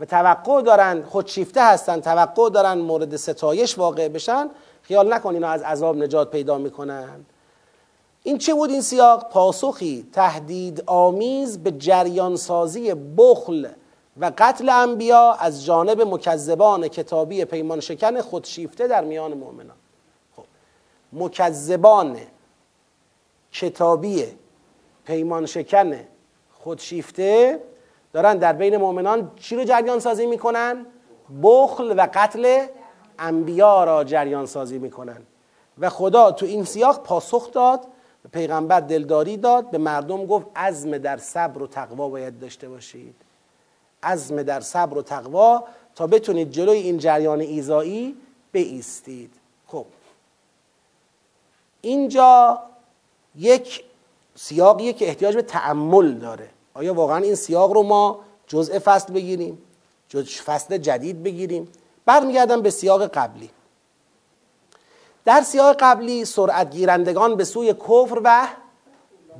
و 0.00 0.04
توقع 0.04 0.62
دارند 0.62 1.04
خودشیفته 1.04 1.64
هستند 1.64 2.02
توقع 2.02 2.50
دارند 2.50 2.78
مورد 2.78 3.16
ستایش 3.16 3.78
واقع 3.78 4.08
بشن. 4.08 4.50
خیال 4.82 5.12
نکن 5.12 5.34
اینا 5.34 5.48
از 5.48 5.62
عذاب 5.62 5.96
نجات 5.96 6.30
پیدا 6.30 6.58
می‌کنن. 6.58 7.24
این 8.22 8.38
چه 8.38 8.54
بود 8.54 8.70
این 8.70 8.80
سیاق؟ 8.80 9.28
پاسخی 9.28 10.06
تهدید 10.12 10.82
آمیز 10.86 11.58
به 11.58 11.70
جریان 11.70 12.36
سازی 12.36 12.94
بخل 12.94 13.66
و 14.20 14.32
قتل 14.38 14.68
انبیا 14.68 15.32
از 15.32 15.64
جانب 15.64 16.00
مکذبان 16.00 16.88
کتابی 16.88 17.44
پیمان 17.44 17.80
شکن 17.80 18.20
خودشیفته 18.20 18.88
در 18.88 19.04
میان 19.04 19.34
مؤمنان. 19.34 19.76
خب 20.36 20.44
مکذبان 21.12 22.16
کتابی 23.52 24.26
پیمان 25.04 25.46
شکن 25.46 26.00
خودشیفته 26.52 27.60
دارن 28.12 28.38
در 28.38 28.52
بین 28.52 28.76
مؤمنان 28.76 29.30
چی 29.36 29.56
رو 29.56 29.64
جریان 29.64 29.98
سازی 29.98 30.26
می‌کنن؟ 30.26 30.86
بخل 31.42 31.94
و 31.98 32.08
قتل 32.14 32.66
انبیا 33.18 33.84
را 33.84 34.04
جریان 34.04 34.46
سازی 34.46 34.78
می‌کنن. 34.78 35.22
و 35.78 35.90
خدا 35.90 36.32
تو 36.32 36.46
این 36.46 36.64
سیاق 36.64 37.02
پاسخ 37.02 37.52
داد 37.52 37.86
پیغمبر 38.32 38.80
دلداری 38.80 39.36
داد 39.36 39.70
به 39.70 39.78
مردم 39.78 40.26
گفت 40.26 40.46
عزم 40.56 40.98
در 40.98 41.16
صبر 41.16 41.62
و 41.62 41.66
تقوا 41.66 42.08
باید 42.08 42.38
داشته 42.38 42.68
باشید. 42.68 43.23
عزم 44.04 44.42
در 44.42 44.60
صبر 44.60 44.98
و 44.98 45.02
تقوا 45.02 45.64
تا 45.94 46.06
بتونید 46.06 46.50
جلوی 46.50 46.78
این 46.78 46.98
جریان 46.98 47.40
ایزایی 47.40 48.16
بیستید 48.52 49.30
خب. 49.66 49.86
اینجا 51.80 52.60
یک 53.36 53.84
سیاقیه 54.34 54.92
که 54.92 55.08
احتیاج 55.08 55.34
به 55.34 55.42
تعمل 55.42 56.12
داره. 56.12 56.48
آیا 56.74 56.94
واقعا 56.94 57.16
این 57.16 57.34
سیاق 57.34 57.72
رو 57.72 57.82
ما 57.82 58.20
جزء 58.46 58.78
فصل 58.78 59.12
بگیریم؟ 59.12 59.58
جزء 60.08 60.42
فصل 60.44 60.78
جدید 60.78 61.22
بگیریم؟ 61.22 61.68
برمیگردم 62.06 62.62
به 62.62 62.70
سیاق 62.70 63.06
قبلی. 63.06 63.50
در 65.24 65.42
سیاق 65.42 65.76
قبلی 65.80 66.24
سرعت 66.24 66.70
گیرندگان 66.70 67.36
به 67.36 67.44
سوی 67.44 67.74
کفر 67.74 68.20
و 68.24 68.48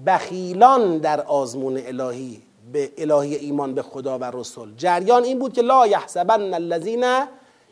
بخیلان 0.07 0.99
در 0.99 1.21
آزمون 1.21 1.81
الهی 1.87 2.43
به 2.73 2.93
الهی 2.99 3.35
ایمان 3.35 3.75
به 3.75 3.83
خدا 3.83 4.19
و 4.19 4.25
رسول. 4.25 4.75
جریان 4.77 5.25
این 5.25 5.39
بود 5.39 5.53
که 5.53 5.63
لا 5.63 5.87
یحسبن 5.87 6.55
الذین 6.55 7.05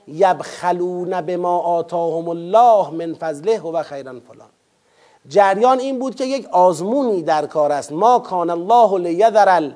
یبخلون 0.09 1.20
بما 1.20 1.59
آتاهم 1.59 2.28
الله 2.28 2.90
من 2.90 3.14
فضله 3.14 3.61
و 3.61 3.82
خیرا 3.82 4.12
فلان. 4.12 4.49
جریان 5.28 5.78
این 5.80 5.99
بود 5.99 6.14
که 6.14 6.24
یک 6.24 6.49
آزمونی 6.53 7.22
در 7.22 7.47
کار 7.47 7.72
است. 7.72 7.93
ما 7.93 8.18
کان 8.18 8.51
الله 8.51 8.99
لیذر 8.99 9.70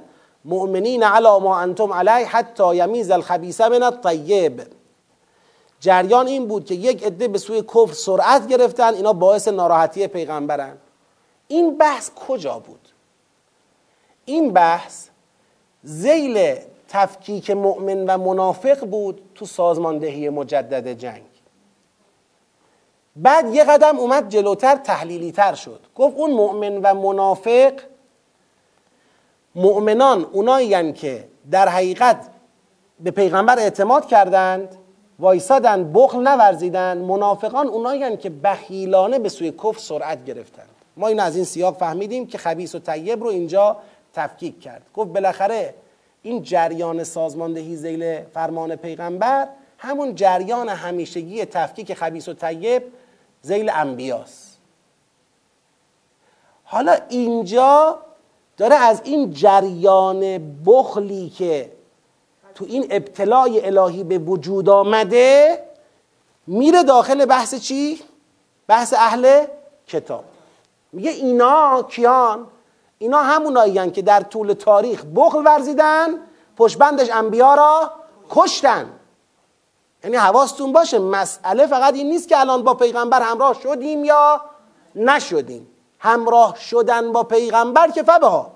المؤمنین 0.45 1.03
علی 1.03 1.39
ما 1.43 1.59
انتم 1.59 1.93
علیه 1.93 2.27
حتی 2.27 2.77
یمیز 2.77 3.11
الخبیث 3.11 3.61
من 3.61 3.83
الطیب. 3.83 4.63
جریان 5.81 6.27
این 6.27 6.47
بود 6.49 6.65
که 6.65 6.75
یک 6.75 7.05
عده 7.05 7.29
به 7.29 7.39
سوی 7.39 7.63
کفر 7.63 7.93
سرعت 7.93 8.49
گرفتن 8.49 8.95
اینا 8.95 9.13
باعث 9.13 9.49
ناراحتی 9.49 10.07
پیغمبرن. 10.07 10.77
این 11.49 11.79
بحث 11.79 12.11
کجا 12.29 12.59
بود؟ 12.59 12.89
این 14.25 14.53
بحث 14.53 15.06
زیل 15.87 16.57
تفکیک 16.89 17.51
مؤمن 17.51 18.05
و 18.05 18.19
منافق 18.19 18.87
بود 18.87 19.21
تو 19.35 19.47
سازماندهی 19.47 20.29
مجدد 20.29 20.93
جنگ. 20.93 21.23
بعد 23.17 23.55
یه 23.55 23.65
قدم 23.65 23.99
اومد 23.99 24.29
جلوتر 24.29 24.77
تحلیلی 24.77 25.33
تر 25.33 25.55
شد. 25.55 25.81
گفت 25.95 26.17
اون 26.17 26.31
مؤمن 26.31 26.77
و 26.77 26.95
منافق 26.95 27.73
مؤمنان 29.55 30.27
اونایی 30.33 30.93
که 30.93 31.29
در 31.51 31.69
حقیقت 31.69 32.29
به 33.01 33.11
پیغمبر 33.11 33.59
اعتماد 33.59 34.07
کردند 34.07 34.77
وایسادن 35.19 35.93
بخل 35.93 36.29
نورزیدن 36.29 36.99
منافقان 36.99 37.67
اونایی 37.67 38.17
که 38.17 38.31
بخیلانه 38.31 39.19
به 39.19 39.29
سوی 39.29 39.51
کفر 39.51 39.79
سرعت 39.79 40.25
گرفتند. 40.25 40.69
ما 40.97 41.07
این 41.07 41.21
از 41.21 41.37
این 41.37 41.45
سیاق 41.45 41.77
فهمیدیم 41.77 42.27
که 42.27 42.39
خبیس 42.39 42.75
و 42.75 42.79
طیب 42.79 43.23
رو 43.23 43.29
اینجا 43.29 43.77
تفکیک 44.17 44.61
کرد 44.61 44.83
گفت 44.95 45.11
بالاخره 45.11 45.75
این 46.23 46.43
جریان 46.43 47.05
سازماندهی 47.05 47.77
زیل 47.77 48.25
فرمان 48.25 48.77
پیغمبر 48.77 49.49
همون 49.79 50.15
جریان 50.15 50.69
همیشگی 50.69 51.45
تفکیک 51.45 51.95
خبیس 51.95 52.29
و 52.29 52.35
طیب 52.35 52.83
زیل 53.43 53.71
انبیاست 53.71 54.59
حالا 56.65 56.97
اینجا 57.09 57.99
داره 58.57 58.75
از 58.75 59.01
این 59.05 59.33
جریان 59.33 60.55
بخلی 60.67 61.31
که 61.31 61.73
تو 62.55 62.65
این 62.65 62.87
ابتلای 62.91 63.67
الهی 63.67 64.05
به 64.05 64.19
وجود 64.19 64.69
آمده 64.69 65.59
میره 66.47 66.83
داخل 66.83 67.25
بحث 67.25 67.55
چی؟ 67.55 68.01
بحث 68.67 68.95
اهل 68.95 69.47
کتاب 69.87 70.25
میگه 70.93 71.11
اینا 71.11 71.83
کیان؟ 71.83 72.47
اینا 72.99 73.23
همونایی 73.23 73.91
که 73.91 74.03
در 74.03 74.21
طول 74.21 74.53
تاریخ 74.53 75.05
بخل 75.17 75.47
ورزیدن 75.47 76.09
پشبندش 76.57 77.11
انبیا 77.11 77.55
را 77.55 77.91
کشتن. 78.31 78.93
یعنی 80.05 80.17
حواستون 80.17 80.73
باشه 80.73 80.99
مسئله 80.99 81.67
فقط 81.67 81.95
این 81.95 82.09
نیست 82.09 82.29
که 82.29 82.41
الان 82.41 82.63
با 82.63 82.75
پیغمبر 82.75 83.23
همراه 83.23 83.61
شدیم 83.63 84.05
یا 84.05 84.41
نشدیم. 84.95 85.69
همراه 85.99 86.57
شدن 86.59 87.13
با 87.13 87.23
پیغمبر 87.23 87.91
که 87.91 88.03
فبها؟ 88.03 88.53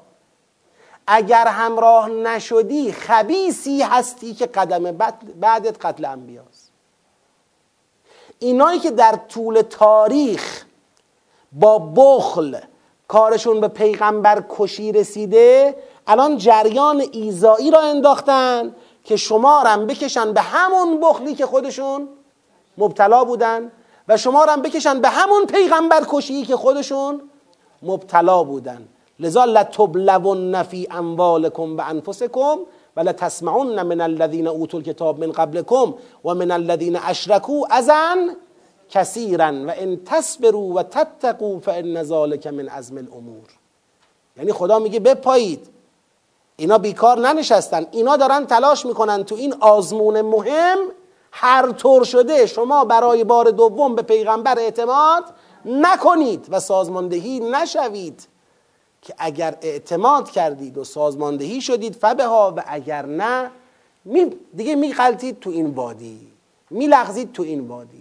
اگر 1.06 1.46
همراه 1.46 2.08
نشدی 2.08 2.92
خبیسی 2.92 3.82
هستی 3.82 4.34
که 4.34 4.46
قدم 4.46 4.92
بعدت 5.40 5.86
قتل 5.86 6.04
انبیاست. 6.04 6.70
اینایی 8.38 8.80
که 8.80 8.90
در 8.90 9.16
طول 9.28 9.62
تاریخ 9.62 10.64
با 11.52 11.78
بخل 11.78 12.58
کارشون 13.10 13.60
به 13.60 13.68
پیغمبر 13.68 14.44
کشی 14.48 14.92
رسیده 14.92 15.74
الان 16.06 16.38
جریان 16.38 17.02
ایزایی 17.12 17.70
را 17.70 17.80
انداختن 17.80 18.74
که 19.04 19.16
شمارم 19.16 19.86
بکشن 19.86 20.32
به 20.32 20.40
همون 20.40 21.00
بخلی 21.00 21.34
که 21.34 21.46
خودشون 21.46 22.08
مبتلا 22.78 23.24
بودن 23.24 23.72
و 24.08 24.16
شمارم 24.16 24.62
بکشن 24.62 25.00
به 25.00 25.08
همون 25.08 25.46
پیغمبر 25.46 26.02
کشی 26.08 26.42
که 26.42 26.56
خودشون 26.56 27.20
مبتلا 27.82 28.42
بودن. 28.44 28.88
لذا 29.20 29.44
لتبلون 29.44 30.62
فی 30.62 30.88
اموالکم 30.90 31.76
و 31.76 31.80
انفسکم 31.80 32.58
و 32.96 33.00
لتسمعن 33.00 33.82
من 33.82 34.00
الذین 34.00 34.48
اوتوا 34.48 34.78
الکتاب 34.80 35.24
من 35.24 35.32
قبلکم 35.32 35.94
و 36.24 36.34
من 36.34 36.50
الذین 36.50 36.96
اشرکوا 36.96 37.66
اذن 37.70 38.36
کثیرا 38.90 39.52
و 39.66 39.72
ان 39.76 40.04
تصبروا 40.04 40.60
و 40.60 40.82
تتقوا 40.82 41.58
فان 41.58 42.02
ذلک 42.02 42.46
من 42.46 42.68
عزم 42.68 42.96
الامور 42.96 43.48
یعنی 44.36 44.52
خدا 44.52 44.78
میگه 44.78 45.00
بپایید. 45.00 45.68
اینا 46.56 46.78
بیکار 46.78 47.18
ننشستن. 47.18 47.86
اینا 47.90 48.16
دارن 48.16 48.46
تلاش 48.46 48.86
می‌کنن 48.86 49.24
تو 49.24 49.34
این 49.34 49.54
آزمون 49.60 50.20
مهم 50.20 50.78
هر 51.32 51.72
طور 51.72 52.04
شده 52.04 52.46
شما 52.46 52.84
برای 52.84 53.24
بار 53.24 53.50
دوم 53.50 53.94
به 53.94 54.02
پیغمبر 54.02 54.58
اعتماد 54.58 55.24
نکنید 55.64 56.46
و 56.50 56.60
سازماندهی 56.60 57.40
نشوید 57.40 58.26
که 59.02 59.14
اگر 59.18 59.56
اعتماد 59.62 60.30
کردید 60.30 60.78
و 60.78 60.84
سازماندهی 60.84 61.60
شدید 61.60 61.94
فبها 61.94 62.54
و 62.56 62.62
اگر 62.66 63.06
نه 63.06 63.50
می 64.04 64.32
دیگه 64.56 64.74
میغلطید 64.74 65.40
تو 65.40 65.50
این 65.50 65.66
وادی. 65.66 66.32
میلغزید 66.70 67.32
تو 67.32 67.42
این 67.42 67.68
وادی. 67.68 67.99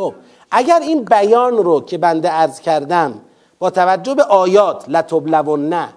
خب 0.00 0.14
اگر 0.50 0.80
این 0.80 1.04
بیان 1.04 1.56
رو 1.56 1.80
که 1.80 1.98
بنده 1.98 2.28
عرض 2.28 2.60
کردم 2.60 3.20
با 3.58 3.70
توجه 3.70 4.14
به 4.14 4.22
آیات 4.22 4.84
نه 5.58 5.88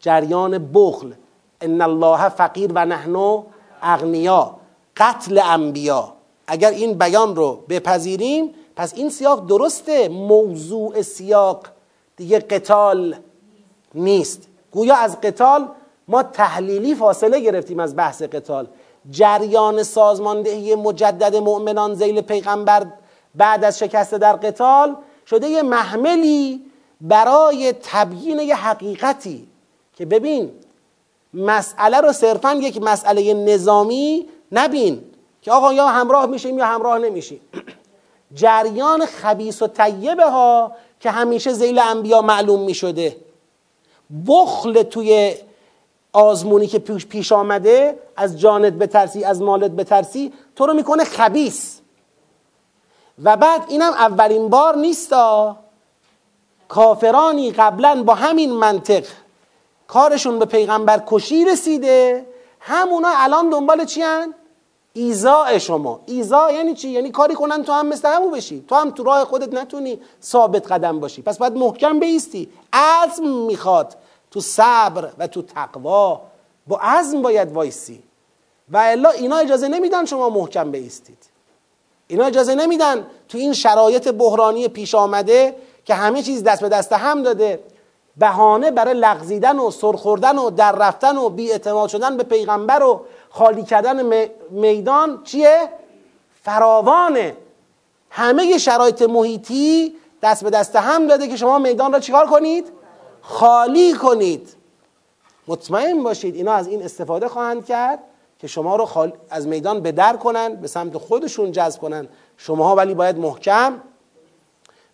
جریان 0.00 0.70
بخل 0.74 1.12
ان 1.60 1.80
الله 1.80 2.28
فقیر 2.28 2.72
و 2.74 2.84
نحن 2.84 3.42
اغنیا 3.82 4.56
قتل 4.96 5.40
انبیا 5.44 6.12
اگر 6.46 6.70
این 6.70 6.98
بیان 6.98 7.36
رو 7.36 7.58
بپذیریم 7.68 8.54
پس 8.76 8.94
این 8.94 9.10
سیاق 9.10 9.46
درسته 9.46 10.08
موضوع 10.08 11.02
سیاق 11.02 11.66
دیگه 12.16 12.38
قتال 12.38 13.16
نیست. 13.94 14.48
گویا 14.72 14.96
از 14.96 15.20
قتال 15.20 15.68
ما 16.08 16.22
تحلیلی 16.22 16.94
فاصله 16.94 17.40
گرفتیم 17.40 17.80
از 17.80 17.96
بحث 17.96 18.22
قتال. 18.22 18.66
جریان 19.10 19.82
سازماندهی 19.82 20.74
مجدد 20.74 21.36
مؤمنان 21.36 21.94
زیل 21.94 22.20
پیغمبر 22.20 22.86
بعد 23.36 23.64
از 23.64 23.78
شکست 23.78 24.14
در 24.14 24.32
قتال 24.32 24.96
شده 25.26 25.48
یه 25.48 25.62
محملی 25.62 26.62
برای 27.00 27.74
تبیین 27.82 28.38
یه 28.38 28.56
حقیقتی 28.56 29.48
که 29.96 30.06
ببین 30.06 30.52
مسئله 31.34 32.00
رو 32.00 32.12
صرفا 32.12 32.54
یک 32.54 32.82
مسئله 32.82 33.34
نظامی 33.34 34.26
نبین 34.52 35.04
که 35.42 35.52
آقا 35.52 35.72
یا 35.72 35.86
همراه 35.86 36.26
میشیم 36.26 36.58
یا 36.58 36.66
همراه 36.66 36.98
نمیشیم. 36.98 37.40
جریان 38.34 39.06
خبیس 39.06 39.62
و 39.62 39.66
طیبه 39.66 40.30
ها 40.30 40.72
که 41.00 41.10
همیشه 41.10 41.52
زیل 41.52 41.78
انبیا 41.78 42.22
معلوم 42.22 42.60
می‌شده. 42.60 43.16
بخل 44.26 44.82
توی 44.82 45.34
آزمونی 46.12 46.66
که 46.66 46.78
پیش 46.78 47.32
آمده 47.32 47.98
از 48.16 48.40
جانت 48.40 48.72
بترسی 48.72 49.24
از 49.24 49.42
مالت 49.42 49.70
بترسی 49.70 50.32
تو 50.56 50.66
رو 50.66 50.74
می‌کنه 50.74 51.04
خبیس 51.04 51.75
و 53.24 53.36
بعد 53.36 53.64
اینم 53.68 53.92
اولین 53.92 54.48
بار 54.48 54.76
نیستا. 54.76 55.56
کافرانی 56.68 57.50
قبلا 57.50 58.02
با 58.02 58.14
همین 58.14 58.52
منطق. 58.52 59.06
کارشون 59.88 60.38
به 60.38 60.44
پیغمبر 60.44 61.02
کشی 61.06 61.44
رسیده. 61.44 62.26
همونا 62.60 63.08
الان 63.12 63.50
دنبال 63.50 63.84
چی 63.84 64.02
هن؟ 64.02 64.34
ایزا 64.92 65.58
شما. 65.58 66.00
ایزا 66.06 66.52
یعنی 66.52 66.74
چی؟ 66.74 66.88
یعنی 66.88 67.10
کاری 67.10 67.34
کنن 67.34 67.62
تو 67.62 67.72
هم 67.72 67.86
مثل 67.86 68.08
همو 68.08 68.30
بشی. 68.30 68.64
تو 68.68 68.74
هم 68.74 68.90
تو 68.90 69.02
راه 69.02 69.24
خودت 69.24 69.54
نتونی 69.54 70.00
ثابت 70.22 70.72
قدم 70.72 71.00
باشی. 71.00 71.22
پس 71.22 71.38
باید 71.38 71.56
محکم 71.56 72.00
بیستی. 72.00 72.48
عزم 72.72 73.28
می‌خواد. 73.28 73.96
تو 74.30 74.40
صبر 74.40 75.08
و 75.18 75.26
تو 75.26 75.42
تقوا. 75.42 76.20
با 76.66 76.78
عزم 76.78 77.22
باید 77.22 77.52
وایسی. 77.52 78.02
و 78.70 78.76
الا 78.76 79.10
اینا 79.10 79.36
اجازه 79.36 79.68
نمیدن 79.68 80.04
شما 80.04 80.30
محکم 80.30 80.70
بیستید. 80.70 81.35
اینا 82.08 82.24
اجازه 82.24 82.54
نمیدن 82.54 83.06
تو 83.28 83.38
این 83.38 83.52
شرایط 83.52 84.08
بحرانی 84.08 84.68
پیش 84.68 84.94
آمده 84.94 85.56
که 85.84 85.94
همه 85.94 86.22
چیز 86.22 86.44
دست 86.44 86.60
به 86.60 86.68
دست 86.68 86.92
هم 86.92 87.22
داده 87.22 87.60
بهانه 88.16 88.70
برای 88.70 88.94
لغزیدن 88.94 89.58
و 89.58 89.70
سرخوردن 89.70 90.38
و 90.38 90.50
در 90.50 90.72
رفتن 90.72 91.16
و 91.16 91.36
اعتماد 91.38 91.88
شدن 91.88 92.16
به 92.16 92.22
پیغمبر 92.22 92.82
و 92.82 93.00
خالی 93.30 93.62
کردن 93.62 94.26
میدان 94.50 95.22
چیه؟ 95.24 95.68
فراوانه 96.42 97.36
همه 98.10 98.58
شرایط 98.58 99.02
محیطی 99.02 99.94
دست 100.22 100.44
به 100.44 100.50
دست 100.50 100.76
هم 100.76 101.06
داده 101.06 101.28
که 101.28 101.36
شما 101.36 101.58
میدان 101.58 101.92
را 101.92 102.00
چیکار 102.00 102.26
کنید؟ 102.26 102.72
خالی 103.20 103.92
کنید 103.92 104.56
مطمئن 105.48 106.02
باشید 106.02 106.34
اینا 106.34 106.52
از 106.52 106.66
این 106.66 106.82
استفاده 106.82 107.28
خواهند 107.28 107.66
کرد 107.66 107.98
که 108.38 108.46
شما 108.46 108.76
رو 108.76 109.12
از 109.30 109.46
میدان 109.46 109.80
به 109.80 109.92
در 109.92 110.16
کنن 110.16 110.54
به 110.54 110.68
سمت 110.68 110.98
خودشون 110.98 111.52
جذب 111.52 111.80
کنن. 111.80 112.08
شماها 112.36 112.74
ولی 112.74 112.94
باید 112.94 113.18
محکم 113.18 113.80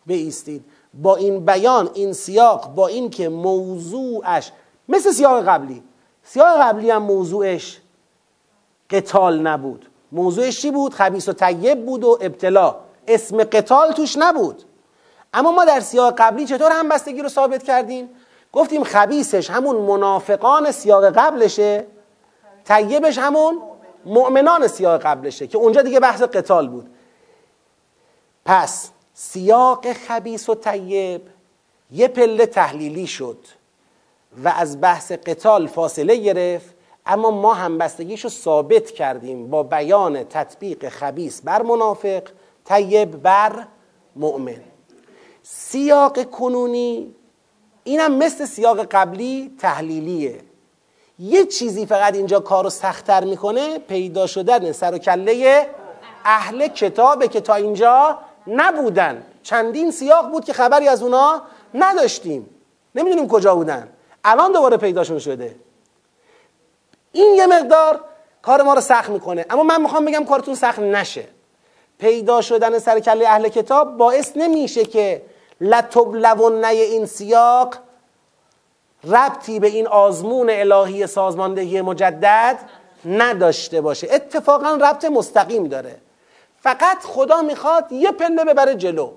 بیستید. 0.06 0.64
با 0.94 1.16
این 1.16 1.44
بیان 1.44 1.90
این 1.94 2.12
سیاق 2.12 2.74
با 2.74 2.86
این 2.86 3.10
که 3.10 3.28
موضوعش 3.28 4.52
مثل 4.88 5.12
سیاق 5.12 5.48
قبلی. 5.48 5.82
سیاق 6.22 6.60
قبلی 6.60 6.90
هم 6.90 7.02
موضوعش 7.02 7.80
قتال 8.90 9.38
نبود. 9.38 9.86
موضوعش 10.12 10.60
چی 10.60 10.70
بود؟ 10.70 10.94
خبیس 10.94 11.28
و 11.28 11.32
طیب 11.32 11.86
بود 11.86 12.04
و 12.04 12.18
ابتلا. 12.20 12.76
اسم 13.08 13.44
قتال 13.44 13.92
توش 13.92 14.16
نبود. 14.18 14.62
اما 15.34 15.52
ما 15.52 15.64
در 15.64 15.80
سیاق 15.80 16.14
قبلی 16.18 16.46
چطور 16.46 16.72
همبستگی 16.72 17.22
رو 17.22 17.28
ثابت 17.28 17.62
کردیم؟ 17.62 18.08
گفتیم 18.52 18.84
خبیسش 18.84 19.50
همون 19.50 19.76
منافقان 19.76 20.70
سیاق 20.70 21.04
قبلشه. 21.04 21.86
طیبش 22.64 23.18
همون 23.18 23.62
مؤمنان 24.04 24.68
سیاق 24.68 25.02
قبلشه 25.02 25.46
که 25.46 25.58
اونجا 25.58 25.82
دیگه 25.82 26.00
بحث 26.00 26.22
قتال 26.22 26.68
بود. 26.68 26.90
پس 28.44 28.90
سیاق 29.14 29.92
خبیس 29.92 30.48
و 30.48 30.54
طیب 30.54 31.22
یه 31.90 32.08
پله 32.08 32.46
تحلیلی 32.46 33.06
شد 33.06 33.38
و 34.44 34.48
از 34.48 34.80
بحث 34.80 35.12
قتال 35.12 35.66
فاصله 35.66 36.16
گرفت 36.16 36.74
اما 37.06 37.30
ما 37.30 37.54
همبستگیش 37.54 38.24
رو 38.24 38.30
ثابت 38.30 38.90
کردیم 38.90 39.50
با 39.50 39.62
بیان 39.62 40.24
تطبیق 40.24 40.88
خبیس 40.88 41.42
بر 41.42 41.62
منافق 41.62 42.22
طیب 42.64 43.22
بر 43.22 43.66
مؤمن. 44.16 44.60
سیاق 45.42 46.30
کنونی 46.30 47.14
اینم 47.84 48.18
مثل 48.18 48.44
سیاق 48.44 48.80
قبلی 48.80 49.56
تحلیلیه. 49.58 50.40
یه 51.18 51.46
چیزی 51.46 51.86
فقط 51.86 52.14
اینجا 52.14 52.40
کارو 52.40 52.70
سختتر 52.70 53.24
می‌کنه 53.24 53.78
پیدا 53.78 54.26
شدن 54.26 54.72
سر 54.72 54.94
و 54.94 54.98
کله 54.98 55.66
اهل 56.24 56.68
کتابه 56.68 57.28
که 57.28 57.40
تا 57.40 57.54
اینجا 57.54 58.18
نبودن. 58.46 59.26
چندین 59.42 59.90
سیاق 59.90 60.30
بود 60.30 60.44
که 60.44 60.52
خبری 60.52 60.88
از 60.88 61.02
اونا 61.02 61.42
نداشتیم. 61.74 62.50
نمی‌دونیم 62.94 63.28
کجا 63.28 63.54
بودن. 63.54 63.88
الان 64.24 64.52
دوباره 64.52 64.76
پیداشون 64.76 65.18
شده. 65.18 65.56
این 67.12 67.34
یه 67.34 67.46
مقدار 67.46 68.00
کار 68.42 68.62
ما 68.62 68.74
رو 68.74 68.80
سخت 68.80 69.10
می‌کنه. 69.10 69.46
اما 69.50 69.62
من 69.62 69.82
می‌خوام 69.82 70.04
بگم 70.04 70.24
کارتون 70.24 70.54
سخت 70.54 70.78
نشه. 70.78 71.24
پیدا 71.98 72.40
شدن 72.40 72.78
سر 72.78 73.00
کله 73.00 73.28
اهل 73.28 73.48
کتاب 73.48 73.96
باعث 73.96 74.32
نمیشه 74.36 74.84
که 74.84 75.22
لطبلونه 75.60 76.68
این 76.68 77.06
سیاق 77.06 77.74
ربطی 79.04 79.60
به 79.60 79.66
این 79.66 79.86
آزمون 79.86 80.50
الهی 80.50 81.06
سازماندهی 81.06 81.80
مجدد 81.80 82.58
نداشته 83.04 83.80
باشه. 83.80 84.08
اتفاقا 84.10 84.74
ربط 84.74 85.04
مستقیم 85.04 85.68
داره. 85.68 85.98
فقط 86.60 86.98
خدا 87.04 87.42
می‌خواد 87.42 87.92
یه 87.92 88.12
پله 88.12 88.44
ببره 88.44 88.74
جلو. 88.74 89.10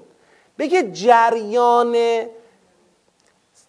بگه 0.59 0.91
جریان 0.91 1.95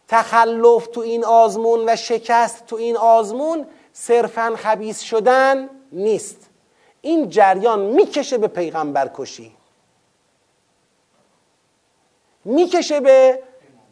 تخلف 0.08 0.86
تو 0.86 1.00
این 1.00 1.24
آزمون 1.24 1.88
و 1.88 1.96
شکست 1.96 2.66
تو 2.66 2.76
این 2.76 2.96
آزمون 2.96 3.66
صرفا 3.92 4.54
خبیس 4.56 5.00
شدن 5.00 5.68
نیست. 5.92 6.50
این 7.00 7.28
جریان 7.28 7.80
می‌کشه 7.80 8.38
به 8.38 8.48
پیغمبر 8.48 9.10
کشی. 9.14 9.52
می‌کشه 12.44 13.00
به 13.00 13.42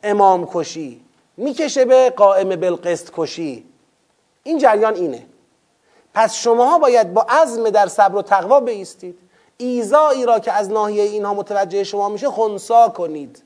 امام 0.02 0.48
کشی. 0.52 1.03
می‌کشه 1.36 1.84
به 1.84 2.10
قائم 2.10 2.56
بالقسط 2.56 3.10
کشی. 3.16 3.64
این 4.42 4.58
جریان 4.58 4.94
اینه. 4.94 5.26
پس 6.14 6.34
شماها 6.34 6.78
باید 6.78 7.14
با 7.14 7.22
عزم 7.22 7.70
در 7.70 7.86
صبر 7.86 8.16
و 8.16 8.22
تقوا 8.22 8.60
بیستید. 8.60 9.18
ایزایی 9.56 10.26
را 10.26 10.38
که 10.38 10.52
از 10.52 10.70
ناحیه 10.70 11.02
اینها 11.02 11.34
متوجه 11.34 11.84
شما 11.84 12.08
میشه 12.08 12.28
خونسا 12.28 12.88
کنید. 12.88 13.42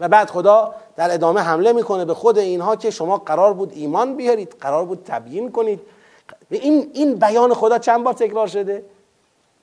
و 0.00 0.08
بعد 0.08 0.30
خدا 0.30 0.74
در 0.96 1.14
ادامه 1.14 1.40
حمله 1.40 1.72
می‌کنه 1.72 2.04
به 2.04 2.14
خود 2.14 2.38
اینها 2.38 2.76
که 2.76 2.90
شما 2.90 3.16
قرار 3.16 3.52
بود 3.54 3.72
ایمان 3.74 4.16
بیارید 4.16 4.56
قرار 4.60 4.84
بود 4.84 5.04
تبیین 5.06 5.52
کنید. 5.52 5.80
این, 6.50 6.90
این 6.94 7.14
بیان 7.14 7.54
خدا 7.54 7.78
چند 7.78 8.04
بار 8.04 8.14
تکرار 8.14 8.46
شده؟ 8.46 8.84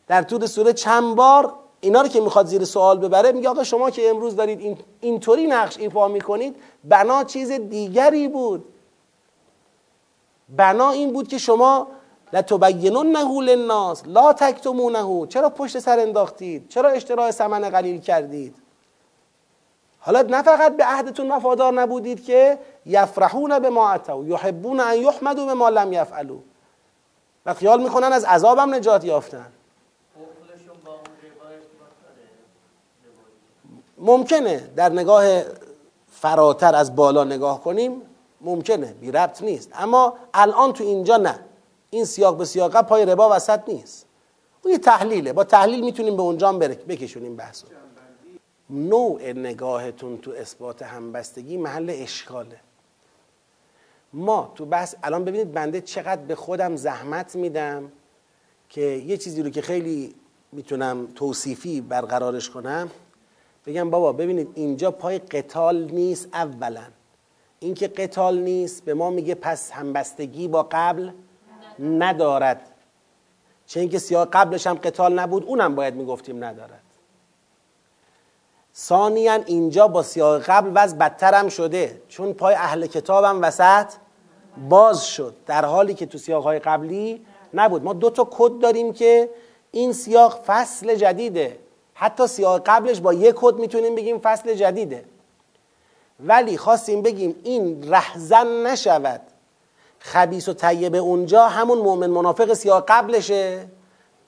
در 0.08 0.22
طول 0.22 0.46
سوره 0.46 0.74
چند 0.74 1.16
بار 1.16 1.54
اینا 1.82 2.02
رو 2.02 2.08
که 2.08 2.22
می‌خواد 2.22 2.46
زیر 2.46 2.66
سوال 2.66 2.98
ببره 2.98 3.32
میگه 3.32 3.50
آقا 3.50 3.64
شما 3.64 3.90
که 3.90 4.10
امروز 4.10 4.36
دارید 4.36 4.60
این 4.60 4.78
اینطوری 5.02 5.48
نقش 5.48 5.78
ایفا 5.78 6.08
می‌کنید 6.08 6.56
بنا 6.84 7.24
چیز 7.24 7.52
دیگری 7.52 8.28
بود. 8.28 8.66
بنا 10.50 10.90
این 10.90 11.14
بود 11.14 11.28
که 11.28 11.38
شما 11.38 11.88
لتبیننه 12.34 13.42
للناس 13.42 14.04
لا 14.06 14.34
تکتمونه. 14.34 15.28
چرا 15.28 15.50
پشت 15.50 15.80
سر 15.80 16.00
انداختید؟ 16.00 16.70
چرا 16.70 16.90
اشتراع 16.90 17.32
ثمن 17.32 17.70
قلیل 17.70 18.02
کردید؟ 18.02 18.56
حالا 20.00 20.22
نه 20.22 20.42
فقط 20.42 20.78
به 20.78 20.86
عهدتون 20.86 21.32
وفادار 21.32 21.74
نبودید 21.74 22.26
که 22.26 22.58
یفرحون 22.86 23.60
به 23.60 23.70
ما 23.70 23.92
اتو 23.92 24.28
یحبون 24.28 24.80
ان 24.80 24.98
یحمدوا 24.98 25.46
به 25.46 25.54
ما 25.54 25.70
لم 25.70 25.94
یفعلوا. 25.94 26.38
و 27.46 27.54
خیال 27.54 27.84
می‌کنن 27.84 28.14
از 28.14 28.26
عذابم 28.26 28.74
نجات 28.74 29.04
یافتن. 29.04 29.52
ممکنه 33.98 34.70
در 34.76 34.90
نگاه 34.90 35.42
فراتر 36.12 36.76
از 36.76 36.96
بالا 36.96 37.24
نگاه 37.24 37.64
کنیم 37.64 38.02
ممکنه 38.42 38.94
بی 38.94 39.12
ربط 39.12 39.42
نیست. 39.42 39.70
اما 39.74 40.14
الان 40.34 40.74
تو 40.74 40.84
اینجا 40.84 41.18
نه. 41.18 41.40
این 41.90 42.06
سیاق 42.06 42.38
به 42.38 42.46
سیاق 42.46 42.82
پای 42.82 43.06
ربا 43.06 43.30
وسط 43.36 43.60
نیست. 43.68 44.06
اون 44.62 44.72
یه 44.72 44.80
تحلیله. 44.80 45.34
با 45.34 45.44
تحلیل 45.44 45.86
می‌تونیم 45.86 46.16
به 46.16 46.22
اونجا 46.22 46.54
بکشونیم 46.54 47.36
بحثو. 47.36 47.68
نوع 48.70 49.32
نگاهتون 49.32 50.18
تو 50.18 50.32
اثبات 50.32 50.82
همبستگی 50.82 51.58
محل 51.58 51.94
اشکاله. 51.94 52.60
ما 54.14 54.52
تو 54.56 54.66
بحث 54.66 54.96
الان 55.04 55.26
ببینید 55.26 55.54
بنده 55.54 55.82
چقدر 55.82 56.22
به 56.22 56.36
خودم 56.36 56.76
زحمت 56.76 57.36
میدم 57.36 57.92
که 58.70 58.82
یه 58.82 59.18
چیزی 59.18 59.44
رو 59.44 59.50
که 59.50 59.62
خیلی 59.62 60.16
می‌تونم 60.52 61.08
توصیفی 61.16 61.82
برقرارش 61.82 62.50
کنم. 62.50 62.92
بگم 63.68 63.90
بابا 63.90 64.12
ببینید 64.12 64.50
اینجا 64.56 64.92
پای 64.92 65.20
قتال 65.20 65.84
نیست 65.92 66.28
اولا. 66.34 66.84
اینکه 67.60 67.88
قتال 67.88 68.38
نیست 68.38 68.86
به 68.86 68.94
ما 68.94 69.10
میگه 69.10 69.36
پس 69.36 69.72
همبستگی 69.72 70.48
با 70.48 70.68
قبل 70.72 71.12
ندارد. 71.80 72.62
چه 73.66 73.80
اینکه 73.80 74.00
سیاه 74.00 74.26
قبلش 74.26 74.68
هم 74.68 74.76
قتال 74.76 75.20
نبود 75.20 75.46
اونم 75.46 75.76
باید 75.76 75.94
می‌گفتیم 75.94 76.44
ندارد. 76.44 76.82
ثانیا 78.76 79.34
اینجا 79.34 79.88
با 79.88 80.04
سیاق 80.04 80.42
قبل 80.42 80.72
وضع 80.76 80.98
بدتر 80.98 81.34
هم 81.34 81.50
شده 81.50 82.02
چون 82.08 82.34
پای 82.34 82.56
اهل 82.56 82.86
کتابم 82.86 83.42
وسط 83.42 83.94
باز 84.70 85.08
شد 85.08 85.36
در 85.46 85.66
حالی 85.66 85.94
که 85.94 86.06
تو 86.06 86.18
سیاق 86.18 86.44
های 86.44 86.60
قبلی 86.60 87.26
نبود. 87.54 87.84
ما 87.84 87.94
دو 87.94 88.10
تا 88.10 88.28
کد 88.32 88.60
داریم 88.60 88.94
که 88.94 89.30
این 89.72 89.94
سیاق 89.94 90.40
فصل 90.46 90.96
جدیده. 90.96 91.60
حتی 92.00 92.28
سیاق 92.28 92.62
قبلش 92.66 93.00
با 93.00 93.14
یک 93.14 93.36
کد 93.38 93.56
می‌تونیم 93.56 93.96
بگیم 93.96 94.20
فصل 94.20 94.54
جدیده. 94.54 95.06
ولی 96.20 96.58
خواستیم 96.58 97.02
بگیم 97.02 97.36
این 97.44 97.94
رهزن 97.94 98.68
نشود. 98.68 99.22
خبیس 100.00 100.50
و 100.50 100.54
طیب 100.54 100.96
اونجا 100.96 101.48
همون 101.48 101.78
مؤمن 101.78 102.08
منافق 102.08 102.54
سیاق 102.54 102.86
قبلشه. 102.88 103.68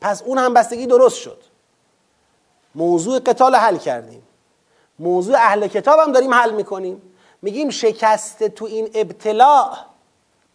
پس 0.01 0.21
اون 0.21 0.37
هم 0.37 0.53
بستگی 0.53 0.85
درست 0.85 1.17
شد. 1.17 1.43
موضوع 2.75 3.19
قتال 3.19 3.55
حل 3.55 3.77
کردیم. 3.77 4.23
موضوع 4.99 5.35
اهل 5.35 5.67
کتاب 5.67 5.99
هم 5.99 6.11
داریم 6.11 6.33
حل 6.33 6.51
می‌کنیم. 6.51 7.01
میگیم 7.41 7.69
شکست 7.69 8.43
تو 8.43 8.65
این 8.65 8.89
ابتلاع 8.93 9.77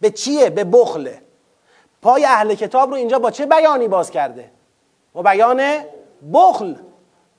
به 0.01 0.09
چیه؟ 0.09 0.49
به 0.49 0.63
بخله. 0.63 1.21
پای 2.01 2.25
اهل 2.25 2.53
کتاب 2.53 2.89
رو 2.89 2.95
اینجا 2.95 3.19
با 3.19 3.31
چه 3.31 3.45
بیانی 3.45 3.87
باز 3.87 4.11
کرده؟ 4.11 4.51
با 5.13 5.21
بیان 5.21 5.61
بخل. 6.33 6.75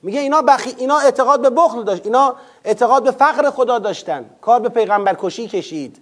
میگه 0.01 0.19
اینا, 0.19 0.41
بخی... 0.41 0.75
اینا 0.77 0.97
اعتقاد 0.97 1.41
به 1.41 1.49
بخل 1.49 1.83
داشت. 1.83 2.05
اینا 2.05 2.35
اعتقاد 2.65 3.03
به 3.03 3.11
فقر 3.11 3.49
خدا 3.49 3.79
داشتن. 3.79 4.29
کار 4.41 4.59
به 4.59 4.69
پیغمبر 4.69 5.15
کشی 5.19 5.47
کشید. 5.47 6.01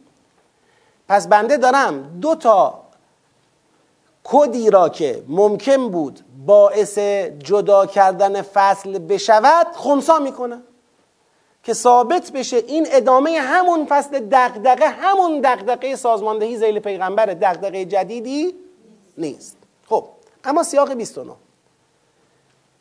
پس 1.08 1.28
بنده 1.28 1.58
دارم 1.58 2.20
دو 2.22 2.36
تا 2.36 2.86
کدی 4.24 4.70
را 4.70 4.90
که 4.90 5.24
ممکن 5.28 5.90
بود 5.90 6.20
باعث 6.46 7.00
جدا 7.44 7.86
کردن 7.86 8.42
فصل 8.42 9.00
بشود 9.00 9.68
خونسا 9.74 10.20
می‌کنه 10.20 10.62
که 11.64 11.74
ثابت 11.74 12.32
بشه 12.32 12.58
این 12.58 12.88
ادامه 12.92 13.40
همون 13.40 13.86
فصل 13.86 14.20
دقدقه 14.20 14.88
همون 14.88 15.42
دقدقه 15.42 15.96
سازماندهی 15.96 16.58
زیل 16.58 16.80
پیغمبر 16.80 17.26
دقدقه 17.26 17.86
جدیدی 17.86 18.56
نیست. 19.18 19.58
خب 19.90 20.06
اما 20.44 20.64
سیاق 20.64 20.94
29 20.94 21.32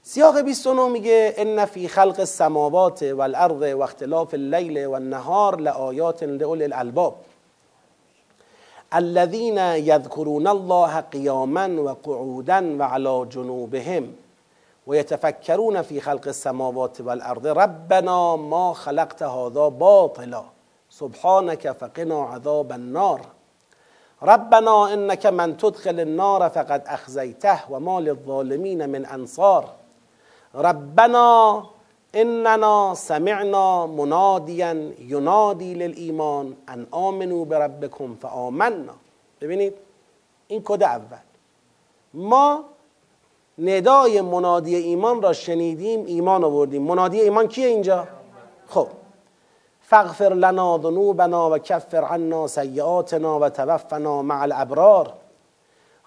سیاق 0.07 0.39
29 0.39 0.89
میگه 0.89 1.35
ان 1.37 1.65
فی 1.65 1.89
خلق 1.89 2.21
السماوات 2.21 3.03
والارض 3.03 3.63
و 3.63 3.83
اختلاف 3.83 4.35
اللیل 4.35 4.87
والنهار 4.87 5.57
لآیات 5.57 6.25
لأولی 6.25 6.65
الألباب. 6.65 7.15
الذين 8.93 9.59
يذكرون 9.59 10.47
الله 10.49 11.01
قياما 11.01 11.67
وقعودا 11.67 12.79
وعلى 12.81 13.27
جنوبهم 13.33 14.13
ويتفكرون 14.87 15.83
في 15.83 16.01
خلق 16.01 16.29
السماوات 16.29 17.01
والأرض 17.01 17.47
ربنا 17.47 18.37
ما 18.37 18.73
خلقت 18.73 19.23
هذا 19.23 19.69
باطلا 19.69 20.43
سبحانك 20.91 21.73
فقنا 21.73 22.23
عذاب 22.23 22.73
النار. 22.73 23.21
ربنا 24.23 24.93
إنك 24.95 25.27
من 25.27 25.57
تدخل 25.57 26.01
النار 26.01 26.51
فقد 26.51 26.83
أخزيته 26.87 27.59
وما 27.71 28.01
للظالمين 28.01 28.89
من 28.89 29.07
أنصار. 29.07 29.84
ربنا 30.55 31.63
اننا 32.15 32.95
سمعنا 32.95 33.87
منادیا 33.87 34.75
ینادی 35.09 35.75
للایمان 35.75 36.57
ان 36.69 36.87
آمنوا 36.91 37.45
بربکم 37.45 38.15
فآمنا. 38.21 38.95
ببینید 39.41 39.75
این 40.49 40.63
کد 40.65 40.83
اول. 40.83 41.19
ما 42.15 42.65
ندای 43.59 44.21
منادی 44.21 44.75
ایمان 44.75 45.23
را 45.23 45.33
شنیدیم 45.33 46.05
ایمان 46.07 46.45
آوردیم. 46.45 46.83
منادی 46.83 47.21
ایمان 47.21 47.49
کیه 47.49 47.67
اینجا؟ 47.67 48.09
خب. 48.69 48.89
فاغفر 49.83 50.35
لنا 50.35 50.79
ذنوبنا 50.79 51.51
و 51.51 51.59
کفر 51.59 52.05
عنا 52.05 52.47
سیئاتنا 52.47 53.41
و 53.41 53.49
توفنا 53.49 54.23
مع 54.23 54.43
الابرار. 54.43 55.13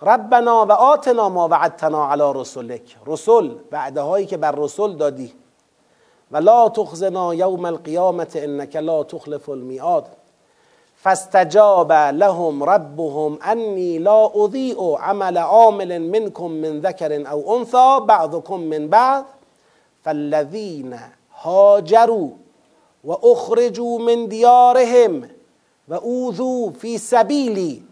ربنا 0.02 0.66
و 0.66 0.72
آتنا 0.72 1.30
ما 1.30 1.48
وعدتنا 1.48 2.12
علی 2.12 2.24
رسولک. 2.36 2.98
رسول 3.08 3.56
وعده 3.72 4.02
هایی 4.02 4.26
که 4.26 4.38
بر 4.38 4.52
رسول 4.52 4.96
دادی. 4.96 5.34
و 6.32 6.38
لا 6.38 6.70
تخزنا 6.70 7.34
یوم 7.34 7.66
القیامت 7.66 8.36
انک 8.36 8.76
لا 8.76 9.04
تخلف 9.04 9.50
المیعاد. 9.50 10.06
فاستجاب 10.96 11.92
لهم 11.92 12.64
ربهم 12.64 13.38
انی 13.42 13.98
لا 13.98 14.30
اضیع 14.36 14.98
عمل 15.00 15.38
عامل 15.38 16.02
منکم 16.02 16.52
من 16.52 16.82
ذکر 16.82 17.28
او 17.32 17.58
انثى 17.58 18.00
بعضكم 18.08 18.60
من 18.60 18.88
بعض. 18.88 19.24
فالذین 20.04 21.00
هاجروا 21.44 22.30
و 23.04 23.12
اخرجوا 23.12 23.98
من 23.98 24.26
دیارهم 24.26 25.30
و 25.88 25.94
اوذوا 25.94 26.72
فی 26.72 26.98
سبیلی 26.98 27.84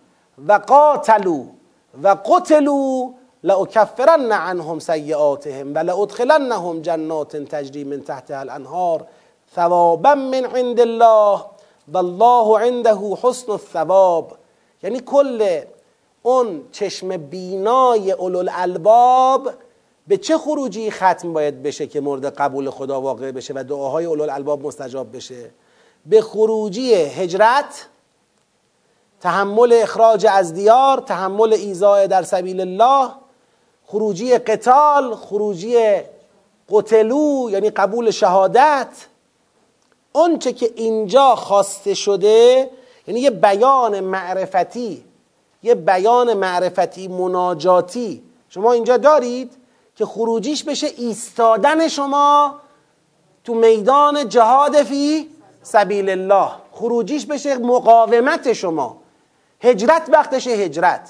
و 0.48 0.54
قاتلوا. 0.54 1.55
و 2.04 2.08
قتلوا 2.08 3.10
لأكفرن 3.44 4.32
عنهم 4.32 4.80
سیئاتهم 4.80 5.76
و 5.76 5.78
لأدخلنهم 5.78 6.82
جنات 6.82 7.38
تجری 7.38 7.84
من 7.84 8.04
تحتها 8.04 8.40
الانهار 8.40 9.08
ثوابا 9.56 10.16
من 10.16 10.46
عند 10.46 10.80
الله 10.80 11.46
والله 11.94 12.60
عنده 12.60 13.16
حسن 13.22 13.52
الثواب. 13.52 14.32
یعنی 14.84 15.00
کل 15.00 15.62
اون 16.24 16.62
چشم 16.72 17.18
بینای 17.18 18.12
اولو 18.12 18.40
الالباب 18.40 19.50
به 20.08 20.18
چه 20.18 20.38
خروجی 20.38 20.92
ختم 20.92 21.34
باید 21.34 21.64
بشه 21.64 21.88
که 21.88 22.02
مورد 22.02 22.26
قبول 22.26 22.70
خدا 22.70 23.02
واقع 23.02 23.32
بشه 23.32 23.54
و 23.54 23.64
دعاهای 23.64 24.06
اولو 24.06 24.24
الالباب 24.24 24.66
مستجاب 24.66 25.16
بشه؟ 25.16 25.52
به 26.06 26.22
خروجی 26.22 26.94
هجرت 26.94 27.88
تحمل 29.26 29.80
اخراج 29.82 30.28
از 30.30 30.54
دیار 30.54 30.98
تحمل 30.98 31.54
ایزای 31.54 32.08
در 32.08 32.24
سبیل 32.24 32.62
الله 32.62 33.12
خروجی 33.86 34.38
قتال 34.38 35.16
خروجی 35.16 35.78
قتلو 36.70 37.50
یعنی 37.50 37.70
قبول 37.70 38.12
شهادت. 38.12 38.88
آنچه 40.14 40.54
که 40.54 40.72
اینجا 40.76 41.36
خواسته 41.36 41.94
شده 41.94 42.70
یعنی 43.08 43.20
یه 43.20 43.30
بیان 43.30 44.00
معرفتی 44.00 45.04
یه 45.64 45.76
بیان 45.76 46.34
معرفتی 46.34 47.08
مناجاتی. 47.08 48.24
شما 48.50 48.72
اینجا 48.72 48.98
دارید 48.98 49.52
که 49.96 50.06
خروجیش 50.06 50.64
بشه 50.64 50.88
ایستادن 50.98 51.88
شما 51.88 52.56
تو 53.44 53.54
میدان 53.54 54.30
جهاد 54.30 54.84
فی 54.84 55.30
سبیل 55.64 56.10
الله. 56.10 56.50
خروجیش 56.72 57.26
بشه 57.26 57.58
مقاومت 57.58 58.54
شما. 58.54 59.05
هجرت 59.66 60.10
وقتش 60.10 60.48
هجرت. 60.48 61.10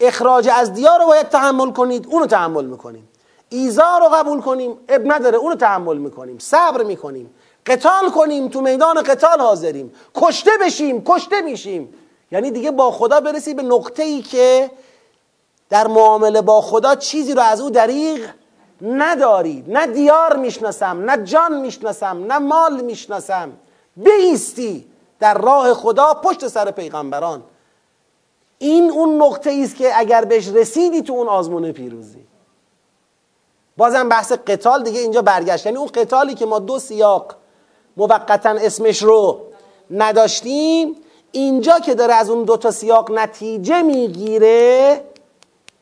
اخراج 0.00 0.48
از 0.54 0.72
دیار 0.72 1.00
رو 1.00 1.06
باید 1.06 1.28
تحمل 1.28 1.72
کنید 1.72 2.06
اونو 2.06 2.26
تحمل 2.26 2.64
می‌کنیم. 2.64 3.08
ایزا 3.48 3.98
رو 3.98 4.08
قبول 4.08 4.40
کنیم 4.40 4.78
اب 4.88 5.12
نداره 5.12 5.38
اونو 5.38 5.54
تحمل 5.54 5.96
می‌کنیم. 5.96 6.38
صبر 6.38 6.82
می‌کنیم. 6.82 7.34
قتال 7.66 8.10
کنیم 8.10 8.48
تو 8.48 8.60
میدان 8.60 9.02
قتال 9.02 9.40
حاضریم. 9.40 9.92
کشته 10.14 10.50
بشیم 10.60 11.02
کشته 11.04 11.40
میشیم. 11.40 11.94
یعنی 12.32 12.50
دیگه 12.50 12.70
با 12.70 12.90
خدا 12.90 13.20
برسی 13.20 13.54
به 13.54 13.62
نقطه 13.62 14.02
ای 14.02 14.22
که 14.22 14.70
در 15.70 15.86
معامله 15.86 16.42
با 16.42 16.60
خدا 16.60 16.94
چیزی 16.94 17.34
رو 17.34 17.42
از 17.42 17.60
او 17.60 17.70
دریغ 17.70 18.20
ندارید 18.82 19.70
نه 19.70 19.86
دیار 19.86 20.36
می‌شناسم 20.36 21.10
نه 21.10 21.24
جان 21.24 21.60
می‌شناسم 21.60 22.24
نه 22.28 22.38
مال 22.38 22.80
می‌شناسم. 22.80 23.52
بیستی 23.96 24.86
در 25.20 25.38
راه 25.38 25.74
خدا 25.74 26.14
پشت 26.14 26.48
سر 26.48 26.70
پیغمبران. 26.70 27.42
این 28.62 28.90
اون 28.90 29.22
نقطه 29.22 29.60
است 29.64 29.76
که 29.76 29.98
اگر 29.98 30.24
بهش 30.24 30.48
رسیدی 30.48 31.02
تو 31.02 31.12
اون 31.12 31.28
آزمون 31.28 31.72
پیروزی. 31.72 32.24
بازم 33.76 34.08
بحث 34.08 34.32
قتال 34.32 34.82
دیگه 34.82 35.00
اینجا 35.00 35.22
برگشت. 35.22 35.66
یعنی 35.66 35.78
اون 35.78 35.88
قتالی 35.94 36.34
که 36.34 36.46
ما 36.46 36.58
دو 36.58 36.78
سیاق 36.78 37.34
موقتا 37.96 38.50
اسمش 38.50 39.02
رو 39.02 39.40
نداشتیم 39.90 40.96
اینجا 41.32 41.78
که 41.78 41.94
داره 41.94 42.14
از 42.14 42.30
اون 42.30 42.44
دو 42.44 42.56
تا 42.56 42.70
سیاق 42.70 43.10
نتیجه 43.10 43.82
می‌گیره 43.82 45.00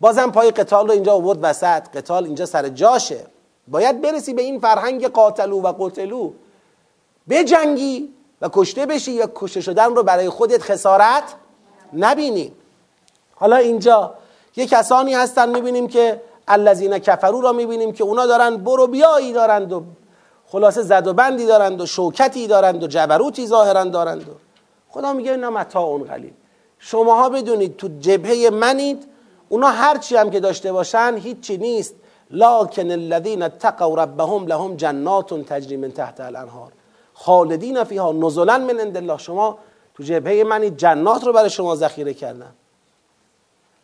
بازم 0.00 0.30
پای 0.30 0.50
قتال 0.50 0.86
رو 0.86 0.92
اینجا 0.92 1.12
آورد 1.12 1.38
وسط. 1.42 1.82
قتال 1.94 2.24
اینجا 2.24 2.46
سر 2.46 2.68
جاشه. 2.68 3.26
باید 3.68 4.00
برسی 4.00 4.34
به 4.34 4.42
این 4.42 4.60
فرهنگ 4.60 5.08
قاتلو 5.08 5.60
و 5.60 5.72
قتلو. 5.78 6.30
بجنگی 7.28 8.08
و 8.40 8.48
کشته 8.52 8.86
بشی 8.86 9.12
یا 9.12 9.30
کشته 9.34 9.60
شدن 9.60 9.94
رو 9.94 10.02
برای 10.02 10.28
خودت 10.28 10.62
خسارت 10.62 11.34
نبینی. 11.92 12.52
حالا 13.40 13.56
اینجا 13.56 14.14
یه 14.56 14.66
کسانی 14.66 15.14
هستن 15.14 15.48
می‌بینیم 15.48 15.88
که 15.88 16.20
الذین 16.48 16.98
کفرو 16.98 17.40
را 17.40 17.52
می‌بینیم 17.52 17.92
که 17.92 18.04
اونا 18.04 18.26
دارن 18.26 18.56
برو 18.56 18.86
بیایی 18.86 19.32
دارند 19.32 19.72
و 19.72 19.82
خلاصه 20.46 20.82
زد 20.82 21.06
و 21.06 21.12
بندی 21.12 21.46
دارند 21.46 21.80
و 21.80 21.86
شوکتی 21.86 22.46
دارند 22.46 22.82
و 22.82 22.86
جبروتی 22.86 23.46
ظاهرا 23.46 23.84
دارند 23.84 24.28
و 24.28 24.32
خدا 24.88 25.12
میگه 25.12 25.30
اینا 25.30 25.50
متا 25.50 25.80
اون 25.80 26.02
قلیل. 26.02 26.32
شماها 26.78 27.28
بدونید 27.28 27.76
تو 27.76 27.88
جبهه 28.00 28.50
منید 28.50 29.06
اونا 29.48 29.68
هرچی 29.68 30.16
هم 30.16 30.30
که 30.30 30.40
داشته 30.40 30.72
باشن 30.72 31.14
هیچی 31.22 31.56
نیست. 31.56 31.94
لکن 32.30 32.90
الذین 32.90 33.42
اتقوا 33.42 33.94
ربهم 33.94 34.46
لهم 34.46 34.76
جنات 34.76 35.34
تجری 35.34 35.76
من 35.76 35.90
تحت 35.90 36.20
الانهار. 36.20 36.72
خالدین 37.14 37.84
فیها 37.84 38.12
نزلا 38.12 38.58
من 38.58 38.80
عند 38.80 38.96
الله. 38.96 39.18
شما 39.18 39.58
تو 39.94 40.02
جبهه 40.02 40.44
من 40.44 40.76
جنات 40.76 41.24
رو 41.24 41.32
برای 41.32 41.50
شما 41.50 41.76
ذخیره 41.76 42.14
کردم 42.14 42.52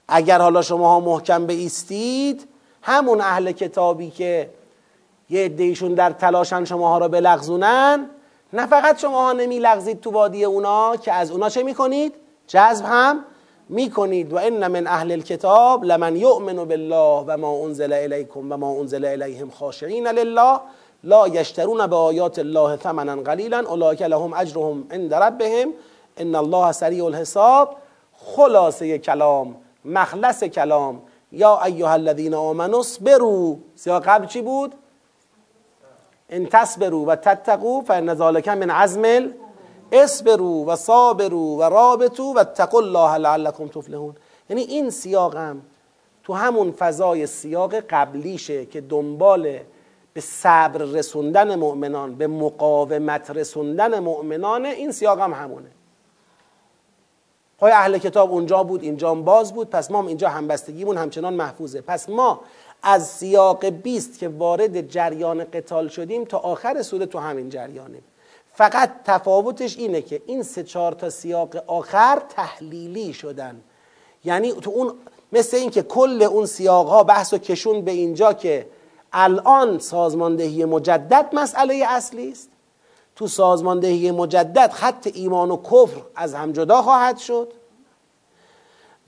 اگر 0.08 0.38
حالا 0.38 0.62
شما 0.62 0.88
ها 0.88 1.00
محکم 1.00 1.46
ایستید 1.46 2.48
همون 2.82 3.20
اهل 3.20 3.52
کتابی 3.52 4.10
که 4.10 4.50
یه 5.30 5.44
عدهشون 5.44 5.94
در 5.94 6.10
تلاشن 6.10 6.64
شما 6.64 6.88
ها 6.88 6.98
رو 6.98 7.08
بلغزونن 7.08 8.10
نه 8.52 8.66
فقط 8.66 8.98
شما 8.98 9.22
ها 9.24 9.32
نمی 9.32 9.58
لغزید 9.58 10.00
تو 10.00 10.10
وادی 10.10 10.44
اونا 10.44 10.96
که 10.96 11.12
از 11.12 11.30
اونا 11.30 11.48
چه 11.48 11.62
می‌کنید؟ 11.62 12.14
جذب 12.46 12.84
هم 12.84 13.24
می‌کنید. 13.68 14.32
و 14.32 14.36
ان 14.36 14.66
من 14.66 14.86
اهل 14.86 15.12
الكتاب 15.12 15.84
لمن 15.84 16.16
یؤمن 16.16 16.64
بالله 16.64 17.24
و 17.26 17.36
ما 17.36 17.64
انزل 17.64 17.92
الیکم 17.92 18.52
و 18.52 18.56
ما 18.56 18.80
انزل 18.80 19.04
الیهم 19.04 19.50
خاشعین 19.50 20.08
لله 20.08 20.60
لا 21.04 21.28
یشترون 21.28 21.86
به 21.86 21.96
آیات 21.96 22.38
الله 22.38 22.76
ثمنا 22.76 23.16
قلیلا 23.22 23.64
اولئک 23.68 24.02
لهم 24.02 24.32
اجرهم 24.32 24.84
عند 24.90 25.14
ربهم 25.14 25.72
ان 26.16 26.34
الله 26.34 26.72
سریع 26.72 27.04
الحساب. 27.04 27.76
خلاصه 28.36 28.98
کلام. 28.98 29.56
مخلص 29.86 30.44
کلام. 30.44 31.02
یا 31.32 31.62
ایها 31.62 31.92
الذین 31.92 32.34
آمنوا 32.34 32.80
اصبروا. 32.80 33.56
سیاق 33.74 34.02
قبل 34.02 34.26
چی 34.26 34.42
بود؟ 34.42 34.74
ان 36.30 36.48
و 36.92 37.16
تتقوا 37.16 37.80
فان 37.80 38.14
من 38.54 38.70
عزم 38.70 39.32
اصبروا 39.92 40.64
و 40.66 40.76
صابروا 40.76 41.56
و 41.56 41.62
رابطوا 41.62 42.32
و 42.32 42.38
اتقوا 42.38 42.80
الله 42.80 43.18
لعلكم 43.18 43.68
تفلحون. 43.68 44.14
یعنی 44.50 44.62
این 44.62 44.90
سیاقم 44.90 45.62
تو 46.24 46.32
همون 46.32 46.72
فضای 46.72 47.26
سیاق 47.26 47.74
قبلیشه 47.74 48.66
که 48.66 48.80
دنبال 48.80 49.58
به 50.12 50.20
صبر 50.20 50.78
رسوندن 50.78 51.54
مؤمنان 51.54 52.14
به 52.14 52.26
مقاومت 52.26 53.30
رسوندن 53.30 53.98
مؤمنان 53.98 54.66
این 54.66 54.92
سیاق 54.92 55.20
هم 55.20 55.32
همونه. 55.32 55.68
پای 57.58 57.72
اهل 57.72 57.98
کتاب 57.98 58.32
اونجا 58.32 58.62
بود 58.62 58.82
اینجا 58.82 59.14
باز 59.14 59.52
بود 59.52 59.70
پس 59.70 59.90
ما 59.90 59.98
هم 59.98 60.06
اینجا 60.06 60.28
همبستگیمون 60.28 60.98
همچنان 60.98 61.34
محفوظه. 61.34 61.80
پس 61.80 62.08
ما 62.08 62.40
از 62.82 63.08
سیاق 63.08 63.66
20 63.66 64.18
که 64.18 64.28
وارد 64.28 64.88
جریان 64.88 65.44
قتال 65.44 65.88
شدیم 65.88 66.24
تا 66.24 66.38
آخر 66.38 66.82
سوره 66.82 67.06
تو 67.06 67.18
همین 67.18 67.48
جریانیم. 67.48 68.02
فقط 68.52 68.90
تفاوتش 69.04 69.76
اینه 69.76 70.02
که 70.02 70.22
این 70.26 70.42
سه 70.42 70.62
چهار 70.62 70.92
تا 70.92 71.10
سیاق 71.10 71.56
آخر 71.66 72.22
تحلیلی 72.28 73.12
شدن. 73.12 73.60
یعنی 74.24 74.52
تو 74.52 74.70
اون 74.70 74.94
مثل 75.32 75.56
اینکه 75.56 75.82
کل 75.82 76.22
اون 76.22 76.46
سیاق 76.46 76.88
ها 76.88 77.04
بحث 77.04 77.34
و 77.34 77.38
کشون 77.38 77.80
به 77.80 77.90
اینجا 77.90 78.32
که 78.32 78.66
الان 79.12 79.78
سازماندهی 79.78 80.64
مجدد 80.64 81.28
مسئله 81.32 81.84
اصلی 81.88 82.32
است. 82.32 82.50
تو 83.16 83.26
سازماندهی 83.26 84.10
مجدد 84.10 84.70
خط 84.72 85.08
ایمان 85.14 85.50
و 85.50 85.56
کفر 85.56 86.00
از 86.14 86.34
هم 86.34 86.52
جدا 86.52 86.82
خواهد 86.82 87.18
شد. 87.18 87.52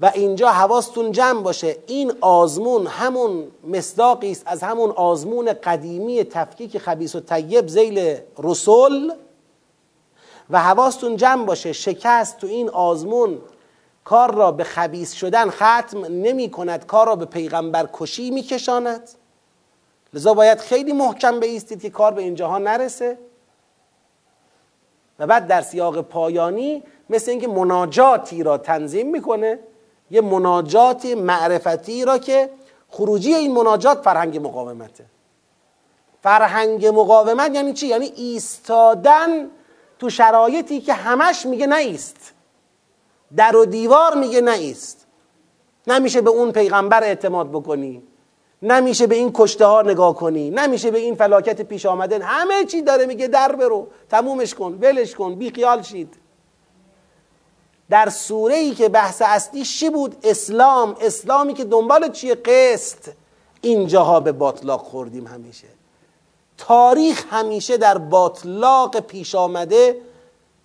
و 0.00 0.12
اینجا 0.14 0.48
حواستون 0.48 1.12
جمع 1.12 1.42
باشه. 1.42 1.76
این 1.86 2.12
آزمون 2.20 2.86
همون 2.86 3.44
مصداقی 3.68 4.30
است 4.30 4.42
از 4.46 4.62
همون 4.62 4.90
آزمون 4.90 5.52
قدیمی 5.52 6.24
تفکیک 6.24 6.78
خبیس 6.78 7.14
و 7.14 7.20
طیب 7.20 7.68
زیل 7.68 8.18
رسول. 8.38 9.12
و 10.50 10.62
حواستون 10.62 11.16
جمع 11.16 11.44
باشه. 11.44 11.72
شکست 11.72 12.38
تو 12.38 12.46
این 12.46 12.68
آزمون 12.68 13.38
کار 14.04 14.34
را 14.34 14.52
به 14.52 14.64
خبیس 14.64 15.12
شدن 15.12 15.50
ختم 15.50 16.04
نمی 16.04 16.50
کند. 16.50 16.86
کار 16.86 17.06
را 17.06 17.16
به 17.16 17.24
پیغمبر 17.24 17.88
کشی 17.92 18.30
می 18.30 18.42
کشاند. 18.42 19.08
لذا 20.14 20.34
باید 20.34 20.58
خیلی 20.58 20.92
محکم 20.92 21.40
بیستید 21.40 21.82
که 21.82 21.90
کار 21.90 22.12
به 22.12 22.22
اینجاها 22.22 22.58
نرسه. 22.58 23.18
و 25.18 25.26
بعد 25.26 25.46
در 25.46 25.60
سیاق 25.60 26.00
پایانی 26.00 26.82
مثل 27.10 27.30
اینکه 27.30 27.48
مناجاتی 27.48 28.42
را 28.42 28.58
تنظیم 28.58 29.10
می‌کنه 29.10 29.58
یه 30.10 30.20
مناجات 30.20 31.06
معرفتی 31.06 32.04
را 32.04 32.18
که 32.18 32.50
خروجی 32.88 33.34
این 33.34 33.54
مناجات 33.54 34.02
فرهنگ 34.02 34.46
مقاومته. 34.46 35.04
فرهنگ 36.22 36.86
مقاومت 36.86 37.54
یعنی 37.54 37.72
چی؟ 37.72 37.86
یعنی 37.86 38.12
ایستادن 38.16 39.50
تو 39.98 40.10
شرایطی 40.10 40.80
که 40.80 40.94
همش 40.94 41.46
میگه 41.46 41.66
نیست 41.66 42.34
در 43.36 43.56
و 43.56 43.64
دیوار 43.64 44.14
میگه 44.14 44.40
نیست 44.40 45.06
نمیشه 45.86 46.20
به 46.20 46.30
اون 46.30 46.52
پیغمبر 46.52 47.04
اعتماد 47.04 47.50
بکنی. 47.50 48.02
نمیشه 48.62 49.06
به 49.06 49.14
این 49.14 49.30
کشته 49.34 49.66
ها 49.66 49.82
نگاه 49.82 50.14
کنی 50.14 50.50
نمیشه 50.50 50.90
به 50.90 50.98
این 50.98 51.14
فلاکت 51.14 51.62
پیش 51.62 51.86
آمده 51.86 52.24
همه 52.24 52.64
چی 52.64 52.82
داره 52.82 53.06
میگه 53.06 53.28
در 53.28 53.56
برو 53.56 53.86
تمومش 54.10 54.54
کن 54.54 54.78
ولش 54.82 55.14
کن 55.14 55.34
بی 55.34 55.50
خیال 55.50 55.82
شید. 55.82 56.14
در 57.90 58.08
سوره 58.08 58.54
ای 58.54 58.70
که 58.70 58.88
بحث 58.88 59.22
اصلی 59.26 59.64
چی 59.64 59.90
بود؟ 59.90 60.16
اسلام 60.22 60.96
اسلامی 61.00 61.54
که 61.54 61.64
دنبال 61.64 62.10
چیه؟ 62.10 62.34
قسط. 62.34 63.12
اینجاها 63.60 64.20
به 64.20 64.32
باطلاق 64.32 64.80
خوردیم 64.80 65.26
همیشه. 65.26 65.68
تاریخ 66.58 67.24
همیشه 67.30 67.76
در 67.76 67.98
باطلاق 67.98 69.00
پیش 69.00 69.34
آمده 69.34 70.00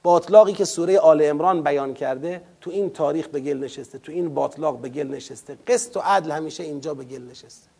باطلاقی 0.03 0.53
که 0.53 0.65
سوره 0.65 0.99
آل 0.99 1.22
امران 1.22 1.64
بیان 1.64 1.94
کرده 1.94 2.41
تو 2.61 2.72
این 2.72 2.90
تاریخ 2.90 3.28
به 3.28 3.40
گل 3.40 3.57
نشسته 3.57 3.98
تو 3.98 4.11
این 4.11 4.34
باطلاق 4.34 4.78
به 4.78 4.90
گل 4.90 5.07
نشسته. 5.07 5.57
قسط 5.68 5.98
و 5.98 5.99
عدل 5.99 6.32
همیشه 6.32 6.64
اینجا 6.64 6.94
به 6.94 7.03
گل 7.03 7.22
نشسته. 7.22 7.73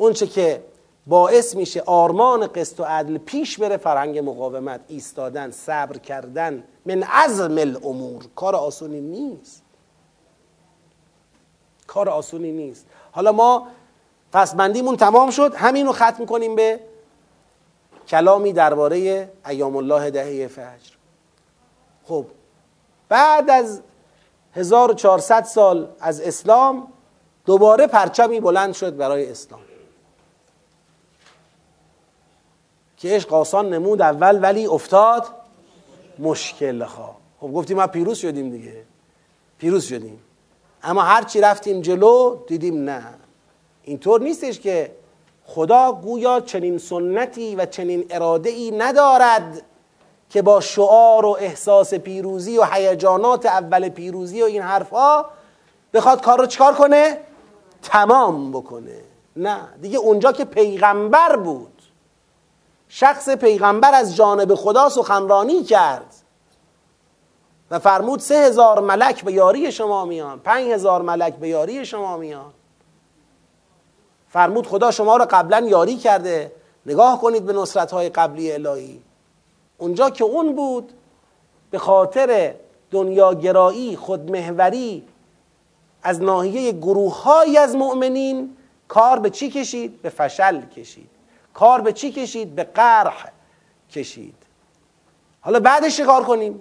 اونچه 0.00 0.26
که 0.26 0.64
باعث 1.06 1.56
میشه 1.56 1.82
آرمان 1.86 2.46
قسط 2.46 2.80
و 2.80 2.84
عدل 2.84 3.18
پیش 3.18 3.58
بره 3.58 3.76
فرهنگ 3.76 4.18
مقاومت 4.18 4.80
ایستادن 4.88 5.50
صبر 5.50 5.98
کردن 5.98 6.64
من 6.86 7.02
عزم 7.02 7.58
الامور. 7.58 8.24
کار 8.36 8.56
آسونی 8.56 9.00
نیست. 9.00 9.62
کار 11.86 12.08
آسونی 12.08 12.52
نیست. 12.52 12.86
حالا 13.12 13.32
ما 13.32 13.66
بندیمون 14.56 14.96
تمام 14.96 15.30
شد. 15.30 15.54
همین 15.54 15.86
رو 15.86 15.92
ختم 15.92 16.26
کنیم 16.26 16.54
به 16.54 16.80
کلامی 18.08 18.52
درباره 18.52 19.30
ایام 19.48 19.76
الله 19.76 20.10
دهه 20.10 20.46
فجر. 20.46 20.94
خب 22.04 22.26
بعد 23.08 23.50
از 23.50 23.80
1400 24.54 25.44
سال 25.44 25.88
از 26.00 26.20
اسلام 26.20 26.92
دوباره 27.46 27.86
پرچمی 27.86 28.40
بلند 28.40 28.74
شد 28.74 28.96
برای 28.96 29.30
اسلام. 29.30 29.69
که 33.00 33.08
عشق 33.08 33.34
آسان 33.34 33.74
نمود 33.74 34.02
اول 34.02 34.38
ولی 34.42 34.66
افتاد 34.66 35.26
مشکل. 36.18 36.84
خواه 36.84 37.16
خب 37.40 37.52
گفتیم 37.52 37.76
ما 37.76 37.86
پیروز 37.86 38.18
شدیم 38.18 38.50
دیگه. 38.50 38.84
پیروز 39.58 39.84
شدیم. 39.84 40.20
اما 40.82 41.02
هرچی 41.02 41.40
رفتیم 41.40 41.80
جلو 41.80 42.36
دیدیم 42.46 42.84
نه. 42.84 43.02
اینطور 43.82 44.20
نیستش 44.20 44.60
که 44.60 44.92
خدا 45.46 45.92
گویا 45.92 46.40
چنین 46.40 46.78
سنتی 46.78 47.56
و 47.56 47.66
چنین 47.66 48.06
اراده 48.10 48.50
ای 48.50 48.70
ندارد 48.70 49.62
که 50.30 50.42
با 50.42 50.60
شعار 50.60 51.26
و 51.26 51.36
احساس 51.40 51.94
پیروزی 51.94 52.58
و 52.58 52.64
هیجانات 52.64 53.46
اول 53.46 53.88
پیروزی 53.88 54.42
و 54.42 54.44
این 54.44 54.62
حرفها 54.62 55.26
بخواد 55.94 56.22
کار 56.22 56.38
رو 56.38 56.46
چکار 56.46 56.74
کنه؟ 56.74 57.18
تمام 57.82 58.52
بکنه. 58.52 59.00
نه 59.36 59.58
دیگه 59.82 59.98
اونجا 59.98 60.32
که 60.32 60.44
پیغمبر 60.44 61.36
بود 61.36 61.79
شخص 62.92 63.28
پیغمبر 63.28 63.94
از 63.94 64.16
جانب 64.16 64.54
خدا 64.54 64.88
سخنرانی 64.88 65.62
کرد 65.62 66.14
و 67.70 67.78
فرمود 67.78 68.20
سه 68.20 68.34
هزار 68.34 68.80
ملک 68.80 69.24
به 69.24 69.32
یاری 69.32 69.72
شما 69.72 70.04
میان 70.04 70.38
پنج 70.38 70.68
هزار 70.68 71.02
ملک 71.02 71.34
به 71.34 71.48
یاری 71.48 71.84
شما 71.86 72.16
میان. 72.16 72.52
فرمود 74.28 74.66
خدا 74.66 74.90
شما 74.90 75.16
را 75.16 75.24
قبلا 75.24 75.60
یاری 75.60 75.96
کرده 75.96 76.52
نگاه 76.86 77.20
کنید 77.20 77.46
به 77.46 77.52
نصرت 77.52 77.92
های 77.92 78.08
قبلی 78.08 78.52
الهی. 78.52 79.02
اونجا 79.78 80.10
که 80.10 80.24
اون 80.24 80.56
بود 80.56 80.92
به 81.70 81.78
خاطر 81.78 82.54
دنیاگرایی 82.90 83.96
خودمهوری 83.96 85.04
از 86.02 86.22
ناحیه 86.22 86.72
گروه 86.72 87.14
از 87.58 87.76
مؤمنین 87.76 88.56
کار 88.88 89.18
به 89.18 89.30
چی 89.30 89.50
کشید؟ 89.50 90.02
به 90.02 90.08
فشل 90.08 90.60
کشید. 90.60 91.19
کار 91.54 91.80
به 91.80 91.92
چی 91.92 92.12
کشید؟ 92.12 92.54
به 92.54 92.64
قرح 92.64 93.24
کشید 93.90 94.34
حالا 95.40 95.60
بعدش 95.60 95.96
چه 95.96 96.04
کار 96.04 96.24
کنیم؟ 96.24 96.60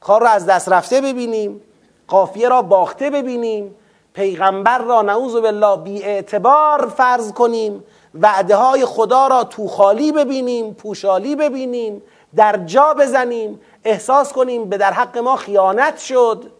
کار 0.00 0.20
را 0.20 0.28
از 0.28 0.46
دست 0.46 0.68
رفته 0.68 1.00
ببینیم 1.00 1.60
قافیه 2.08 2.48
را 2.48 2.62
باخته 2.62 3.10
ببینیم 3.10 3.74
پیغمبر 4.14 4.78
را 4.78 5.02
نعوذ 5.02 5.36
بالله 5.36 5.76
بی 5.76 6.02
اعتبار 6.02 6.88
فرض 6.96 7.32
کنیم 7.32 7.84
وعده 8.14 8.56
های 8.56 8.84
خدا 8.84 9.26
را 9.26 9.44
توخالی 9.44 10.12
ببینیم 10.12 10.74
پوشالی 10.74 11.36
ببینیم 11.36 12.02
در 12.36 12.56
جا 12.56 12.94
بزنیم 12.94 13.60
احساس 13.84 14.32
کنیم 14.32 14.68
به 14.68 14.76
در 14.76 14.92
حق 14.92 15.18
ما 15.18 15.36
خیانت 15.36 15.98
شد 15.98 16.52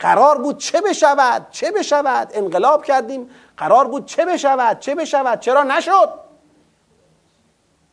قرار 0.00 0.38
بود 0.38 0.58
چه 0.58 0.80
بشود 0.80 1.46
چه 1.50 1.70
بشود؟ 1.70 2.30
انقلاب 2.34 2.84
کردیم 2.84 3.30
قرار 3.56 3.88
بود 3.88 4.06
چه 4.06 4.24
بشود 4.24 4.80
چه 4.80 4.94
بشود؟ 4.94 5.40
چرا 5.40 5.62
نشد؟ 5.62 6.08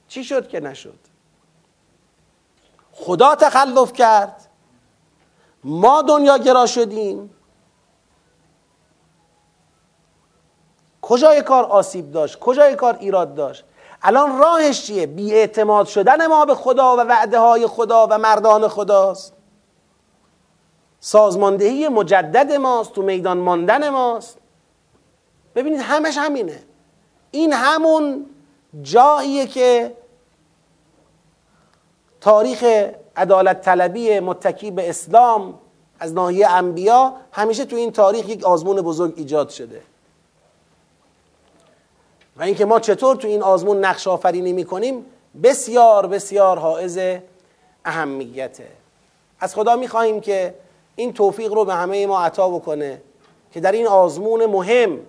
چی 0.08 0.24
شد 0.24 0.48
که 0.48 0.60
نشد؟ 0.60 1.00
خدا 2.92 3.36
تخلف 3.36 3.94
کرد. 3.94 4.46
ما 5.64 6.02
دنیا 6.02 6.38
گرا 6.38 6.66
شدیم. 6.66 7.30
کجای 11.02 11.42
کار 11.42 11.64
آسیب 11.64 12.12
داشت؟ 12.12 12.40
کجای 12.40 12.76
کار 12.76 12.98
ایراد 13.00 13.36
داشت؟ 13.36 13.64
الان 14.02 14.38
راهش 14.38 14.86
چیه؟ 14.86 15.16
اعتماد 15.18 15.88
شدن 15.88 16.28
ما 16.28 16.46
به 16.46 16.56
خدا 16.56 16.98
و 16.98 17.00
وعده 17.00 17.40
های 17.40 17.68
خدا 17.68 18.08
و 18.08 18.18
مردان 18.18 18.68
خداست. 18.68 19.35
سازماندهی 21.06 21.88
مجدد 21.88 22.52
ماست 22.52 22.94
تو 22.94 23.02
میدان 23.02 23.38
ماندن 23.38 23.90
ماست. 23.90 24.38
ببینید 25.56 25.80
همش 25.80 26.18
همینه. 26.18 26.64
این 27.32 27.54
همون 27.54 28.26
جاییه 28.82 29.48
که 29.48 29.96
تاریخ 32.22 32.90
عدالت 33.16 33.62
طلبی 33.62 34.20
متکی 34.20 34.72
به 34.72 34.90
اسلام 34.90 35.60
از 36.00 36.14
ناحیه 36.14 36.50
انبیا 36.52 37.14
همیشه 37.32 37.66
تو 37.66 37.76
این 37.76 37.92
تاریخ 37.92 38.30
یک 38.30 38.44
آزمون 38.44 38.82
بزرگ 38.82 39.14
ایجاد 39.18 39.50
شده. 39.50 39.82
و 42.38 42.44
اینکه 42.44 42.66
ما 42.66 42.80
چطور 42.80 43.16
تو 43.16 43.28
این 43.28 43.42
آزمون 43.44 43.86
نقش 43.86 44.08
آفرینی 44.08 44.54
می‌کنیم 44.54 45.06
بسیار 45.44 46.08
بسیار 46.08 46.60
حائز 46.60 47.00
اهمیته. 47.86 48.68
از 49.40 49.56
خدا 49.56 49.76
می‌خواهیم 49.76 50.22
که 50.22 50.65
این 50.96 51.14
توفیق 51.14 51.54
رو 51.54 51.66
به 51.66 51.74
همه 51.74 52.08
ما 52.08 52.22
عطا 52.22 52.50
بکنه 52.50 53.02
که 53.52 53.60
در 53.60 53.72
این 53.72 53.88
آزمون 53.88 54.46
مهم 54.46 55.00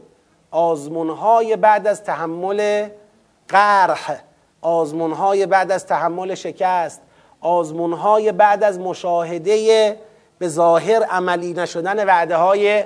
آزمونهای 0.51 1.57
بعد 1.57 1.87
از 1.87 2.05
تحمل 2.05 2.89
قرح 3.49 4.21
آزمونهای 4.61 5.47
بعد 5.47 5.73
از 5.73 5.87
تحمل 5.87 6.35
شکست 6.35 7.01
آزمونهای 7.41 8.33
بعد 8.33 8.65
از 8.65 8.79
مشاهده 8.79 9.99
به 10.39 10.49
ظاهر 10.49 11.03
عملی 11.03 11.53
نشدن 11.53 12.05
وعده 12.07 12.37
های 12.37 12.85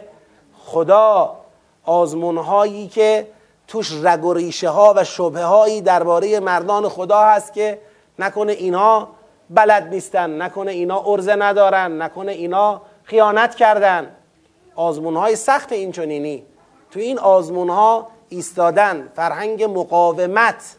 خدا 0.64 1.36
آزمونهایی 1.84 2.88
که 2.88 3.26
توش 3.68 3.92
رگ 4.04 4.24
و 4.24 4.34
ریشه 4.34 4.68
ها 4.68 4.94
و 4.96 5.04
شبه 5.04 5.42
هایی 5.42 5.80
درباره 5.80 6.40
مردان 6.40 6.88
خدا 6.88 7.20
هست 7.20 7.52
که 7.52 7.78
نکنه 8.18 8.52
اینا 8.52 9.08
بلد 9.50 9.88
نیستن 9.88 10.42
نکنه 10.42 10.72
اینا 10.72 11.02
ارزه 11.06 11.36
ندارن 11.36 12.02
نکنه 12.02 12.32
اینا 12.32 12.82
خیانت 13.10 13.54
کردن. 13.54 14.16
آزمون 14.76 15.16
های 15.16 15.36
سخت 15.36 15.72
این 15.72 15.92
چنینی 15.92 16.46
تو 16.90 17.00
این 17.00 17.18
آزمون 17.18 17.68
ها 17.68 18.08
ایستادن 18.28 19.08
فرهنگ 19.16 19.64
مقاومت. 19.64 20.76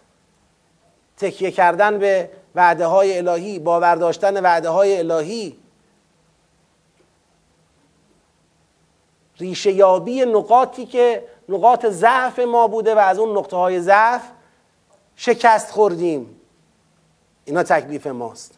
تکیه 1.17 1.51
کردن 1.51 1.99
به 1.99 2.29
وعده 2.55 2.85
های 2.85 3.17
الهی 3.17 3.59
باور 3.59 3.95
داشتن 3.95 4.43
وعده 4.43 4.69
های 4.69 4.97
الهی. 4.99 5.57
ریشه 9.39 9.71
یابی 9.71 10.25
نقاطی 10.25 10.85
که 10.85 11.23
نقاط 11.49 11.85
ضعف 11.85 12.39
ما 12.39 12.67
بوده 12.67 12.95
و 12.95 12.99
از 12.99 13.19
اون 13.19 13.37
نقطه 13.37 13.57
های 13.57 13.81
ضعف 13.81 14.21
شکست 15.15 15.71
خوردیم. 15.71 16.41
اینا 17.45 17.63
تکلیف 17.63 18.07
ماست. 18.07 18.53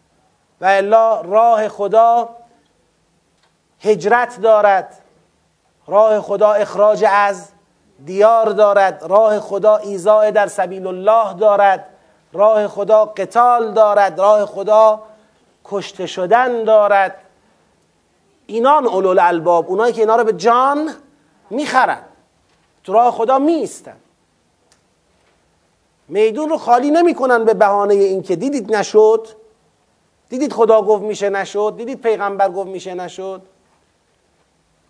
و 0.62 0.66
الا 0.66 1.22
راه 1.22 1.68
خدا 1.68 2.30
هجرت 3.84 4.42
دارد. 4.42 5.00
راه 5.88 6.22
خدا 6.22 6.54
اخراج 6.54 7.06
از 7.12 7.50
دیار 8.06 8.50
دارد. 8.50 9.04
راه 9.04 9.40
خدا 9.40 9.78
ایزای 9.78 10.32
در 10.32 10.48
سبیل 10.48 10.88
الله 10.88 11.34
دارد. 11.34 11.86
راه 12.34 12.68
خدا 12.68 13.06
قتال 13.06 13.74
دارد. 13.74 14.20
راه 14.20 14.46
خدا 14.46 15.04
کشته 15.66 16.06
شدن 16.06 16.64
دارد. 16.64 17.16
اینان 18.46 18.88
اولول 18.88 19.20
الباب 19.20 19.70
اونایی 19.70 19.94
که 19.94 20.02
اینا 20.02 20.16
رو 20.16 20.24
به 20.24 20.34
جان 20.34 20.94
می‌خرن 21.50 22.02
تو 22.84 22.94
راه 22.94 23.12
خدا 23.12 23.40
میستن 23.40 23.96
میدون 26.08 26.50
رو 26.50 26.58
خالی 26.58 26.92
نمی‌کنن 26.92 27.46
به 27.46 27.54
بهانه 27.54 27.94
اینکه 27.94 28.36
دیدید 28.36 28.76
نشد. 28.76 29.28
دیدید 30.30 30.54
خدا 30.54 30.82
گفت 30.82 31.04
میشه 31.04 31.30
نشد. 31.30 31.74
دیدید 31.78 32.02
پیغمبر 32.02 32.50
گفت 32.50 32.70
میشه 32.70 32.94
نشد. 32.94 33.42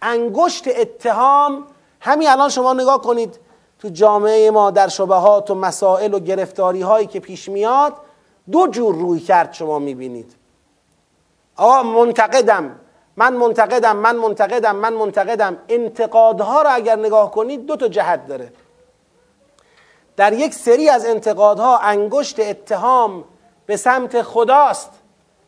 انگشت 0.04 0.68
اتهام. 0.68 1.68
همین 2.02 2.30
الان 2.30 2.50
شما 2.50 2.74
نگاه 2.74 3.02
کنید 3.02 3.40
تو 3.80 3.90
جامعه 3.90 4.52
ما 4.52 4.72
در 4.72 4.88
شبهات 4.88 5.52
و 5.52 5.56
مسائل 5.56 6.14
و 6.14 6.20
گرفتاری 6.20 6.82
هایی 6.82 7.08
که 7.08 7.20
پیش 7.20 7.50
میاد 7.50 7.94
دو 8.52 8.68
جور 8.68 8.96
روی 8.96 9.20
کرد 9.20 9.54
شما 9.54 9.80
می‌بینید. 9.80 10.36
آقا 11.56 11.84
منتقدم. 11.84 12.80
من 13.18 13.34
منتقدم 13.34 13.96
من 13.96 14.16
منتقدم 14.16 14.76
من 14.76 14.94
منتقدم. 14.94 15.58
انتقادها 15.70 16.62
رو 16.62 16.70
اگر 16.74 16.96
نگاه 16.96 17.32
کنید 17.32 17.66
دو 17.66 17.76
تا 17.76 17.88
جهت 17.88 18.28
داره. 18.28 18.52
در 20.16 20.34
یک 20.34 20.54
سری 20.54 20.90
از 20.90 21.06
انتقادها 21.06 21.78
انگشت 21.78 22.40
اتهام 22.40 23.24
به 23.66 23.78
سمت 23.78 24.22
خداست 24.22 24.90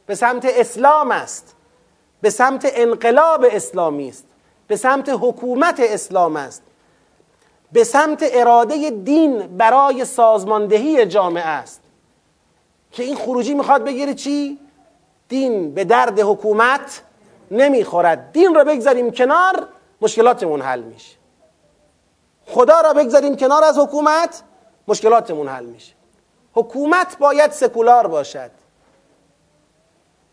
به 0.05 0.15
سمت 0.15 0.45
اسلام 0.45 1.11
است 1.11 1.55
به 2.21 2.29
سمت 2.29 2.71
انقلاب 2.73 3.45
اسلامی 3.51 4.09
است. 4.09 4.25
به 4.67 4.75
سمت 4.75 5.09
حکومت 5.09 5.79
اسلام 5.79 6.35
است. 6.35 6.63
به 7.71 7.83
سمت 7.83 8.25
اراده 8.31 8.89
دین 8.89 9.57
برای 9.57 10.05
سازماندهی 10.05 11.05
جامعه 11.05 11.45
است. 11.45 11.81
که 12.91 13.03
این 13.03 13.15
خروجی 13.15 13.53
می‌خواد 13.53 13.83
بگیره 13.83 14.13
چی؟ 14.13 14.59
دین 15.29 15.73
به 15.73 15.83
درد 15.83 16.19
حکومت 16.19 17.01
نمی‌خورد. 17.51 18.31
دین 18.31 18.55
را 18.55 18.63
بگذاریم 18.63 19.11
کنار 19.11 19.67
مشکلاتمون 20.01 20.61
حل 20.61 20.81
میشه. 20.81 21.15
خدا 22.47 22.81
را 22.81 22.93
بگذاریم 22.93 23.35
کنار 23.35 23.63
از 23.63 23.77
حکومت 23.77 24.43
مشکلاتمون 24.87 25.47
حل 25.47 25.65
میشه. 25.65 25.93
حکومت 26.53 27.17
باید 27.17 27.51
سکولار 27.51 28.07
باشد. 28.07 28.51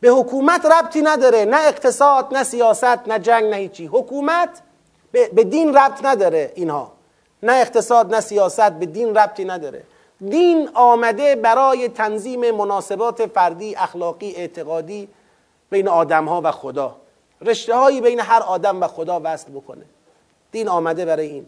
به 0.03 0.09
حکومت 0.09 0.67
ربطی 0.67 1.03
نداره. 1.03 1.45
نه 1.45 1.57
اقتصاد 1.57 2.35
نه 2.35 2.45
سیاست 2.45 3.09
نه 3.09 3.19
جنگ 3.19 3.45
نه 3.45 3.57
هیچی. 3.57 3.87
حکومت 3.87 4.63
به 5.13 5.45
دین 5.45 5.75
ربط 5.75 6.05
نداره 6.05 6.53
اینها. 6.55 6.93
نه 7.43 7.53
اقتصاد 7.53 8.15
نه 8.15 8.21
سیاست 8.21 8.71
به 8.73 8.87
دین 8.87 9.15
ربطی 9.15 9.45
نداره. 9.45 9.83
دین 10.29 10.71
آمده 10.75 11.37
برای 11.37 11.89
تنظیم 11.89 12.51
مناسبات 12.51 13.27
فردی 13.27 13.77
اخلاقی 13.77 14.33
اعتقادی 14.37 15.09
بین 15.71 15.89
آدم 15.89 16.25
ها 16.25 16.41
و 16.45 16.51
خدا. 16.51 16.97
رشته 17.43 17.75
هایی 17.75 18.01
بین 18.01 18.21
هر 18.21 18.41
آدم 18.41 18.83
و 18.83 18.87
خدا 18.87 19.21
وصل 19.25 19.51
بکنه. 19.53 19.85
دین 20.53 20.69
آمده 20.69 21.05
برای 21.05 21.27
این. 21.27 21.47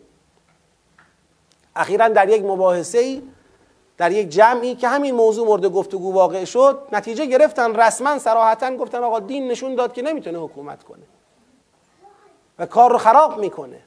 اخیرا 1.76 2.08
در 2.08 2.28
یک 2.28 2.42
مباحثه 2.42 2.98
ای 2.98 3.22
در 3.96 4.12
یک 4.12 4.28
جمعی 4.28 4.74
که 4.74 4.88
همین 4.88 5.14
موضوع 5.14 5.46
مورد 5.46 5.66
گفتگو 5.66 6.12
واقع 6.12 6.44
شد 6.44 6.78
نتیجه 6.92 7.26
گرفتن 7.26 7.74
رسما 7.74 8.18
سراحتا 8.18 8.76
گفتن 8.76 9.04
آقا 9.04 9.20
دین 9.20 9.48
نشون 9.48 9.74
داد 9.74 9.92
که 9.92 10.02
نمی‌تونه 10.02 10.38
حکومت 10.38 10.82
کنه. 10.82 11.02
و 12.58 12.66
کار 12.66 12.92
رو 12.92 12.98
خراب 12.98 13.38
می‌کنه. 13.38 13.80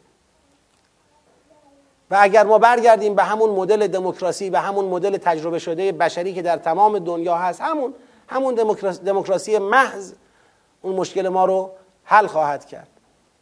و 2.11 2.17
اگر 2.19 2.43
ما 2.43 2.57
برگردیم 2.57 3.15
به 3.15 3.23
همون 3.23 3.49
مدل 3.49 3.88
دموکراسی 3.88 4.49
و 4.49 4.57
همون 4.57 4.85
مدل 4.85 5.17
تجربه 5.17 5.59
شده 5.59 5.91
بشری 5.91 6.34
که 6.34 6.41
در 6.41 6.57
تمام 6.57 6.99
دنیا 6.99 7.35
هست 7.35 7.61
همون 7.61 7.93
همون 8.27 8.55
دموکراسی 9.05 9.57
محض 9.57 10.13
اون 10.81 10.95
مشکل 10.95 11.27
ما 11.27 11.45
رو 11.45 11.71
حل 12.03 12.27
خواهد 12.27 12.65
کرد. 12.65 12.88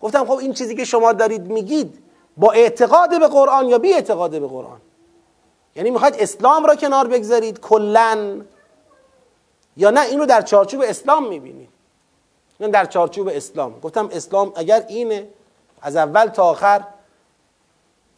گفتم 0.02 0.26
خب 0.26 0.32
این 0.32 0.54
چیزی 0.54 0.76
که 0.76 0.86
شما 0.86 1.14
دارید 1.14 1.48
میگید 1.48 2.04
با 2.38 2.52
اعتقاد 2.52 3.20
به 3.20 3.28
قرآن 3.28 3.68
یا 3.68 3.78
بی 3.78 3.94
اعتقاد 3.94 4.32
به 4.32 4.48
قرآن؟ 4.48 4.82
یعنی 5.76 5.92
می‌خواید 5.92 6.16
اسلام 6.20 6.66
را 6.66 6.76
کنار 6.76 7.08
بگذارید 7.08 7.60
کلا. 7.60 8.42
یا 9.78 9.90
نه 9.90 10.02
این 10.02 10.20
رو 10.20 10.26
در 10.26 10.42
چارچوب 10.42 10.82
اسلام 10.82 11.28
می‌بینید. 11.28 11.70
این 12.60 12.72
در 12.72 12.86
چارچوب 12.86 13.28
اسلام. 13.28 13.80
گفتم 13.80 14.10
اسلام 14.12 14.52
اگر 14.56 14.86
اینه 14.88 15.28
از 15.82 15.96
اول 15.96 16.26
تا 16.28 16.44
آخر 16.44 16.84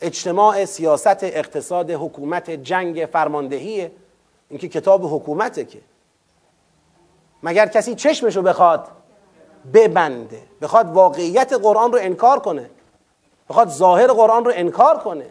اجتماع 0.02 0.66
سیاست 0.66 1.24
اقتصاد 1.24 1.92
حکومت 1.92 2.50
جنگ 2.50 3.10
فرماندهیه. 3.14 3.92
اینکه 4.50 4.68
کتاب 4.68 5.16
حکومته 5.16 5.66
که. 5.66 5.80
مگر 7.44 7.68
کسی 7.68 7.96
چشمشو 7.96 8.42
بخواد 8.42 8.88
ببنده 9.74 10.42
بخواد 10.62 10.90
واقعیت 10.90 11.54
قرآن 11.54 11.92
رو 11.92 12.00
انکار 12.02 12.40
کنه 12.40 12.70
بخواد 13.50 13.70
ظاهر 13.70 14.08
قرآن 14.08 14.46
رو 14.46 14.52
انکار 14.56 14.98
کنه. 14.98 15.30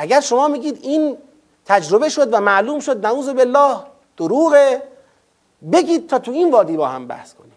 اگر 0.00 0.20
شما 0.20 0.48
میگید 0.48 0.78
این 0.82 1.18
تجربه 1.64 2.08
شد 2.08 2.34
و 2.34 2.40
معلوم 2.40 2.80
شد 2.80 3.06
نعوذ 3.06 3.28
بالله 3.28 3.76
دروغه 4.16 4.82
بگید 5.72 6.08
تا 6.08 6.18
تو 6.18 6.32
این 6.32 6.50
وادی 6.50 6.76
با 6.76 6.88
هم 6.88 7.06
بحث 7.06 7.34
کنیم. 7.34 7.56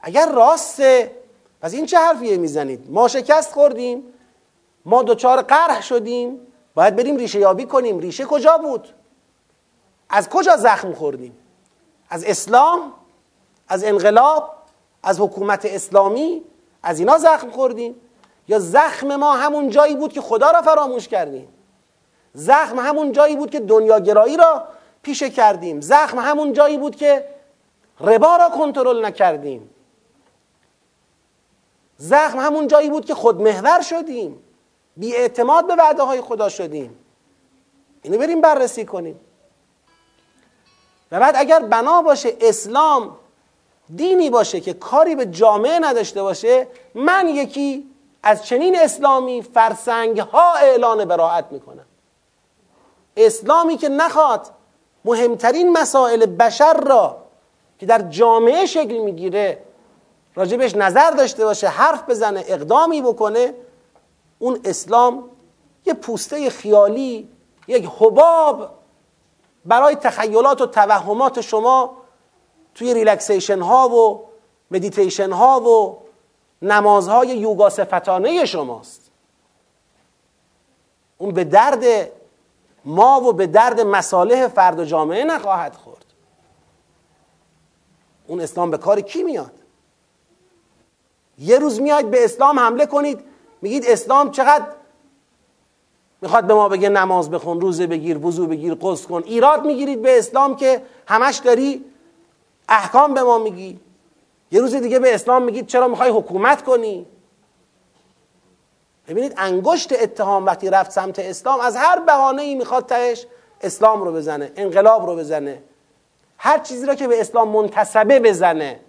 اگر 0.00 0.32
راسته 0.32 1.16
پس 1.60 1.74
این 1.74 1.86
چه 1.86 1.98
حرفیه 1.98 2.36
می‌زنید؟ 2.36 2.90
ما 2.90 3.08
شکست 3.08 3.52
خوردیم 3.52 4.04
ما 4.84 5.02
دچار 5.02 5.42
قرح 5.42 5.82
شدیم 5.82 6.40
باید 6.74 6.96
بریم 6.96 7.16
ریشه 7.16 7.38
یابی 7.38 7.64
کنیم. 7.64 7.98
ریشه 7.98 8.24
کجا 8.24 8.58
بود؟ 8.58 8.88
از 10.10 10.28
کجا 10.28 10.56
زخم 10.56 10.92
خوردیم؟ 10.92 11.36
از 12.10 12.24
اسلام؟ 12.24 12.92
از 13.68 13.84
انقلاب؟ 13.84 14.54
از 15.02 15.20
حکومت 15.20 15.64
اسلامی؟ 15.64 16.42
از 16.82 16.98
اینا 16.98 17.18
زخم 17.18 17.50
خوردیم؟ 17.50 17.94
یا 18.48 18.58
زخم 18.58 19.16
ما 19.16 19.32
همون 19.32 19.70
جایی 19.70 19.96
بود 19.96 20.12
که 20.12 20.20
خدا 20.20 20.50
را 20.50 20.62
فراموش 20.62 21.08
کردیم. 21.08 21.48
زخم 22.32 22.78
همون 22.78 23.12
جایی 23.12 23.36
بود 23.36 23.50
که 23.50 23.60
دنیاگرایی 23.60 24.36
را 24.36 24.64
پیشه 25.02 25.30
کردیم. 25.30 25.80
زخم 25.80 26.18
همون 26.18 26.52
جایی 26.52 26.78
بود 26.78 26.96
که 26.96 27.24
ربا 28.00 28.36
را 28.36 28.48
کنترل 28.48 29.04
نکردیم. 29.04 29.70
زخم 31.96 32.38
همون 32.38 32.66
جایی 32.66 32.90
بود 32.90 33.04
که 33.04 33.14
خودمحور 33.14 33.80
شدیم. 33.80 34.42
بی 34.96 35.16
اعتماد 35.16 35.66
به 35.66 35.74
وعده 35.74 36.02
های 36.02 36.20
خدا 36.20 36.48
شدیم. 36.48 36.98
اینو 38.02 38.18
بریم 38.18 38.40
بررسی 38.40 38.84
کنیم. 38.84 39.20
و 41.12 41.20
بعد 41.20 41.34
اگر 41.38 41.60
بنا 41.60 42.02
باشه 42.02 42.36
اسلام 42.40 43.16
دینی 43.96 44.30
باشه 44.30 44.60
که 44.60 44.72
کاری 44.72 45.14
به 45.14 45.26
جامعه 45.26 45.78
نداشته 45.78 46.22
باشه 46.22 46.66
من 46.94 47.28
یکی 47.28 47.93
از 48.24 48.44
چنین 48.44 48.78
اسلامی 48.78 49.42
فرسنگ 49.42 50.18
ها 50.18 50.54
اعلان 50.54 51.04
براعت 51.04 51.44
می‌کنم. 51.50 51.84
اسلامی 53.16 53.76
که 53.76 53.88
نخواد 53.88 54.46
مهمترین 55.04 55.72
مسائل 55.72 56.26
بشر 56.26 56.72
را 56.74 57.16
که 57.78 57.86
در 57.86 58.02
جامعه 58.02 58.66
شکل 58.66 58.98
می‌گیره 58.98 59.62
راجبش 60.34 60.74
نظر 60.74 61.10
داشته 61.10 61.44
باشه 61.44 61.68
حرف 61.68 62.08
بزنه 62.08 62.44
اقدامی 62.48 63.02
بکنه 63.02 63.54
اون 64.38 64.60
اسلام 64.64 65.30
یه 65.86 65.94
پوسته 65.94 66.50
خیالی 66.50 67.28
یک 67.68 67.88
حباب 67.98 68.70
برای 69.64 69.94
تخیلات 69.94 70.60
و 70.60 70.66
توهمات 70.66 71.40
شما 71.40 71.96
توی 72.74 72.94
ریلکسیشن 72.94 73.60
ها 73.60 73.88
و 73.88 74.28
مدیتیشن 74.70 75.32
ها 75.32 75.60
و 75.60 76.03
نمازهای 76.64 77.28
یوگا 77.28 77.70
صفتانه 77.70 78.44
شماست. 78.44 79.10
اون 81.18 81.30
به 81.30 81.44
درد 81.44 81.84
ما 82.84 83.20
و 83.20 83.32
به 83.32 83.46
درد 83.46 83.80
مصالح 83.80 84.48
فرد 84.48 84.78
و 84.78 84.84
جامعه 84.84 85.24
نخواهد 85.24 85.74
خورد. 85.74 86.04
اون 88.26 88.40
اسلام 88.40 88.70
به 88.70 88.78
کار 88.78 89.00
کی 89.00 89.22
میاد؟ 89.22 89.52
یه 91.38 91.58
روز 91.58 91.80
میاید 91.80 92.10
به 92.10 92.24
اسلام 92.24 92.58
حمله 92.58 92.86
کنید 92.86 93.20
میگید 93.62 93.84
اسلام 93.86 94.30
چقدر 94.30 94.66
می‌خواد 96.22 96.44
به 96.44 96.54
ما 96.54 96.68
بگه 96.68 96.88
نماز 96.88 97.30
بخون 97.30 97.60
روزه 97.60 97.86
بگیر 97.86 98.26
وضو 98.26 98.46
بگیر 98.46 98.74
قصد 98.74 99.08
کن. 99.08 99.22
ایراد 99.24 99.66
می‌گیرید 99.66 100.02
به 100.02 100.18
اسلام 100.18 100.56
که 100.56 100.82
همش 101.06 101.36
داری 101.36 101.84
احکام 102.68 103.14
به 103.14 103.22
ما 103.22 103.38
میگی. 103.38 103.80
یه 104.54 104.60
روز 104.60 104.74
دیگه 104.74 104.98
به 104.98 105.14
اسلام 105.14 105.42
میگید 105.42 105.66
چرا 105.66 105.88
می‌خوای 105.88 106.10
حکومت 106.10 106.62
کنی؟ 106.62 107.06
ببینید 109.08 109.34
انگشت 109.36 110.02
اتهام 110.02 110.46
وقتی 110.46 110.70
رفت 110.70 110.90
سمت 110.90 111.18
اسلام 111.18 111.60
از 111.60 111.76
هر 111.76 112.00
بهانه 112.00 112.42
ای 112.42 112.54
می‌خواد 112.54 112.86
تهش 112.86 113.26
اسلام 113.60 114.02
رو 114.02 114.12
بزنه 114.12 114.52
انقلاب 114.56 115.06
رو 115.06 115.16
بزنه. 115.16 115.62
هر 116.38 116.58
چیزی 116.58 116.86
را 116.86 116.94
که 116.94 117.08
به 117.08 117.20
اسلام 117.20 117.48
منتسبه 117.48 118.20
بزنه. 118.20 118.80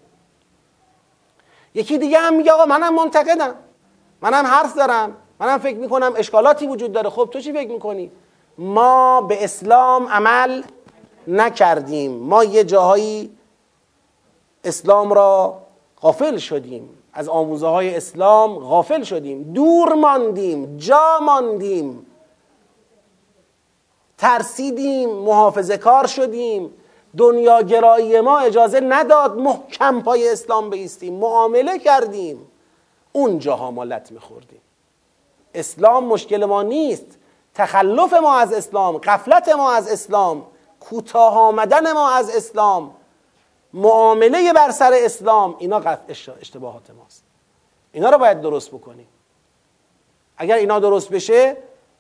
یکی 1.74 1.98
دیگه 1.98 2.18
هم 2.18 2.34
میگه 2.34 2.52
آقا 2.52 2.66
منم 2.66 2.96
منتقدم 2.96 3.56
منم 4.22 4.46
حرف 4.46 4.76
دارم 4.76 5.16
منم 5.40 5.58
فکر 5.58 5.78
می‌کنم 5.78 6.14
اشکالاتی 6.18 6.68
وجود 6.68 6.92
داره. 6.92 7.10
خب 7.10 7.30
تو 7.32 7.40
چی 7.40 7.54
فکر 7.54 7.72
می‌کنی؟ 7.72 8.12
ما 8.58 9.22
به 9.22 9.44
اسلام 9.44 10.08
عمل 10.08 10.64
نکردیم. 11.28 12.12
ما 12.12 12.44
یه 12.44 12.64
جاهایی 12.64 13.35
اسلام 14.66 15.14
را 15.14 15.58
غافل 16.02 16.38
شدیم. 16.38 16.90
از 17.14 17.30
آموزه 17.30 17.68
های 17.68 17.96
اسلام 17.96 18.60
غافل 18.60 19.04
شدیم. 19.04 19.54
دور 19.54 19.94
ماندیم 19.94 20.78
جا 20.78 21.20
ماندیم. 21.22 22.06
ترسیدیم 24.18 25.10
محافظه 25.10 25.78
کار 25.78 26.08
شدیم. 26.08 26.74
دنیاگرایی 27.18 28.22
ما 28.22 28.40
اجازه 28.40 28.80
نداد 28.80 29.38
محکم 29.38 30.02
پای 30.02 30.30
اسلام 30.30 30.70
بیستیم. 30.70 31.14
معامله 31.14 31.80
کردیم. 31.80 32.48
اون 33.12 33.40
جاها 33.40 33.72
ما 33.72 33.84
لطمه 33.84 34.20
خوردیم 34.20 34.62
اسلام 35.54 36.06
مشکل 36.06 36.46
ما 36.46 36.64
نیست. 36.64 37.06
تخلف 37.56 38.14
ما 38.14 38.36
از 38.36 38.54
اسلام 38.54 38.98
قفلت 38.98 39.50
ما 39.50 39.72
از 39.72 39.92
اسلام 39.92 40.46
کوتاه 40.80 41.38
آمدن 41.38 41.92
ما 41.92 42.10
از 42.10 42.36
اسلام 42.36 42.92
معامله 43.76 44.53
بر 44.53 44.72
سر 44.72 44.91
اسلام 44.93 45.56
اینا 45.60 45.81
اشتباهات 46.41 46.89
ماست. 46.89 47.23
اینا 47.91 48.10
رو 48.10 48.18
باید 48.18 48.41
درست 48.41 48.69
بکنیم. 48.72 49.07
اگر 50.38 50.56
اینا 50.56 50.80
درست 50.80 51.10
بشه 51.10 51.57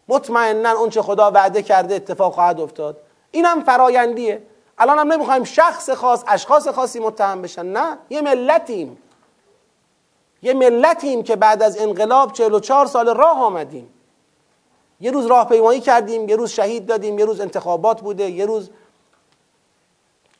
مطمئنا 0.07 0.71
اون 0.71 0.89
چه 0.89 1.01
خدا 1.01 1.31
وعده 1.31 1.61
کرده 1.61 1.95
اتفاق 1.95 2.33
خواهد 2.33 2.59
افتاد. 2.59 2.97
اینم 3.31 3.63
فرایندیه. 3.63 4.43
الان 4.77 4.99
هم 4.99 5.13
نمی‌خوایم 5.13 5.43
شخص 5.43 5.89
خاص 5.89 6.23
اشخاص 6.27 6.67
خاصی 6.67 6.99
متهم 6.99 7.41
بشن. 7.41 7.65
نه 7.65 7.97
یه 8.09 8.21
ملتیم. 8.21 8.97
یه 10.41 10.53
ملتیم 10.53 11.23
که 11.23 11.35
بعد 11.35 11.63
از 11.63 11.77
انقلاب 11.77 12.33
44 12.33 12.85
سال 12.85 13.15
راه 13.15 13.43
آمدیم. 13.43 13.89
یه 14.99 15.11
روز 15.11 15.25
راهپیمایی 15.25 15.79
کردیم 15.79 16.29
یه 16.29 16.35
روز 16.35 16.49
شهید 16.49 16.85
دادیم 16.85 17.19
یه 17.19 17.25
روز 17.25 17.41
انتخابات 17.41 18.01
بوده 18.01 18.29
یه 18.31 18.45
روز 18.45 18.69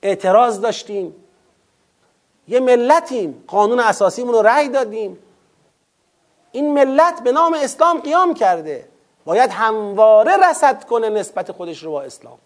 اعتراض 0.02 0.62
داشتیم. 0.62 1.16
یه 2.48 2.60
ملتیم. 2.60 3.44
قانون 3.48 3.80
اساسیمون 3.80 4.34
رو 4.34 4.42
رأی 4.42 4.70
دادیم. 4.70 5.20
این 6.52 6.74
ملت 6.74 7.24
به 7.24 7.32
نام 7.32 7.54
اسلام 7.54 8.00
قیام 8.00 8.34
کرده. 8.34 8.88
باید 9.26 9.52
همواره 9.52 10.50
رسد 10.50 10.84
کنه 10.84 11.10
نسبت 11.10 11.52
خودش 11.52 11.84
رو 11.84 11.92
با 11.92 12.02
اسلام. 12.02 12.38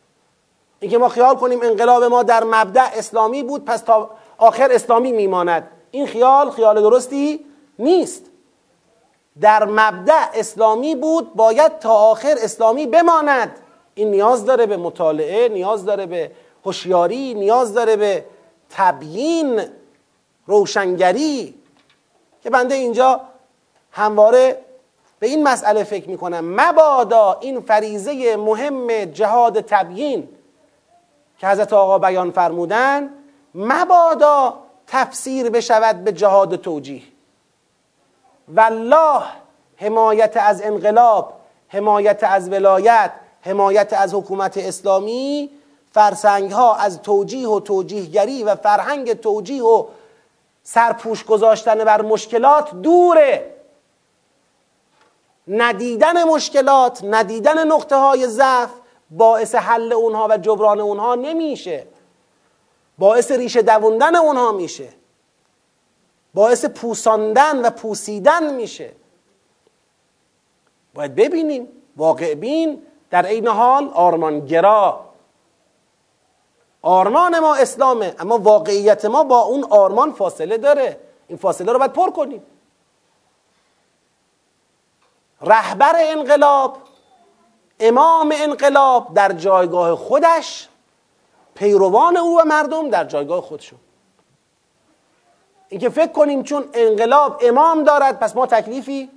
اینکه 0.80 0.98
ما 0.98 1.10
خیال 1.10 1.36
کنیم 1.36 1.62
انقلاب 1.64 2.04
ما 2.04 2.24
در 2.24 2.44
مبدع 2.44 2.90
اسلامی 2.94 3.44
بود 3.44 3.66
پس 3.66 3.82
تا 3.82 4.10
آخر 4.38 4.72
اسلامی 4.72 5.12
میماند. 5.12 5.68
این 5.92 6.08
خیال 6.08 6.52
خیال 6.52 6.82
درستی 6.82 7.46
نیست. 7.80 8.26
در 9.42 9.66
مبدع 9.66 10.26
اسلامی 10.34 10.96
بود 10.96 11.34
باید 11.36 11.80
تا 11.80 11.94
آخر 11.94 12.36
اسلامی 12.42 12.88
بماند. 12.88 13.60
این 13.96 14.12
نیاز 14.12 14.46
داره 14.46 14.66
به 14.66 14.78
مطالعه 14.78 15.50
نیاز 15.50 15.86
داره 15.86 16.06
به 16.06 16.32
هوشیاری 16.66 17.34
نیاز 17.34 17.74
داره 17.74 17.96
به 17.96 18.26
تبیین 18.70 19.62
روشنگری 20.50 21.56
که 22.44 22.50
بنده 22.50 22.76
اینجا 22.76 23.22
همواره 23.92 24.62
به 25.20 25.28
این 25.28 25.44
مسئله 25.44 25.84
فکر 25.84 26.10
می‌کنم. 26.10 26.62
مبادا 26.62 27.38
این 27.42 27.62
فریزه 27.62 28.36
مهم 28.36 29.06
جهاد 29.06 29.62
تبیین 29.62 30.30
که 31.38 31.48
حضرت 31.48 31.74
آقا 31.74 32.00
بیان 32.00 32.32
فرمودن 32.32 33.10
مبادا 33.56 34.54
تفسیر 34.88 35.50
بشود 35.50 36.04
به 36.04 36.12
جهاد 36.12 36.56
توجیه. 36.56 37.02
والله 38.48 39.24
حمایت 39.76 40.38
از 40.38 40.62
انقلاب 40.62 41.34
حمایت 41.68 42.24
از 42.24 42.50
ولایت 42.50 43.12
حمایت 43.42 43.94
از 43.94 44.14
حکومت 44.14 44.58
اسلامی 44.58 45.50
فرسنگ 45.92 46.52
ها 46.52 46.76
از 46.76 47.02
توجیه 47.02 47.50
و 47.50 47.60
توجیهگری 47.60 48.44
و 48.44 48.56
فرهنگ 48.56 49.14
توجیه 49.14 49.64
و 49.64 49.86
سرپوش 50.64 51.26
گذاشتن 51.26 51.84
بر 51.84 52.02
مشکلات 52.02 52.76
دوره. 52.81 53.56
ندیدن 55.48 56.23
مشکلات 56.23 57.03
ندیدن 57.03 57.68
نقطه 57.68 57.95
های 57.95 58.27
ضعف 58.27 58.69
باعث 59.11 59.56
حل 59.56 59.94
اونها 59.94 60.27
و 60.30 60.38
جبران 60.38 60.80
اونها 60.80 61.15
نمیشه. 61.15 61.88
باعث 62.98 63.31
ریشه 63.31 63.61
دووندن 63.61 64.15
اونها 64.15 64.52
میشه. 64.52 64.90
باعث 66.34 66.65
پوساندن 66.65 67.65
و 67.65 67.69
پوسیدن 67.69 68.53
میشه. 68.53 68.91
باید 70.94 71.15
ببینیم 71.15 71.68
واقع 71.98 72.34
بین 72.34 72.81
در 73.10 73.26
عین 73.26 73.48
حال 73.48 73.90
آرمانگرا 73.94 75.09
آرمان 76.82 77.40
ما 77.40 77.56
اسلامه 77.56 78.16
اما 78.20 78.38
واقعیت 78.38 79.06
ما 79.06 79.24
با 79.24 79.40
اون 79.40 79.64
آرمان 79.64 80.12
فاصله 80.12 80.58
داره. 80.58 81.00
این 81.28 81.38
فاصله 81.38 81.72
رو 81.72 81.80
باید 81.80 81.94
پر 81.94 82.12
کنیم. 82.12 82.44
رهبر 85.42 85.96
انقلاب 85.98 86.78
امام 87.80 88.34
انقلاب 88.36 89.14
در 89.14 89.32
جایگاه 89.32 89.96
خودش 89.96 90.68
پیروان 91.56 92.18
او 92.18 92.42
و 92.42 92.46
مردم 92.46 92.90
در 92.90 93.04
جایگاه 93.04 93.42
خودشون. 93.42 93.80
اینکه 95.70 95.90
فکر 95.90 96.12
کنیم 96.12 96.44
چون 96.44 96.70
انقلاب 96.74 97.42
امام 97.42 97.84
دارد 97.84 98.20
پس 98.20 98.36
ما 98.36 98.46
تکلیفی 98.46 99.10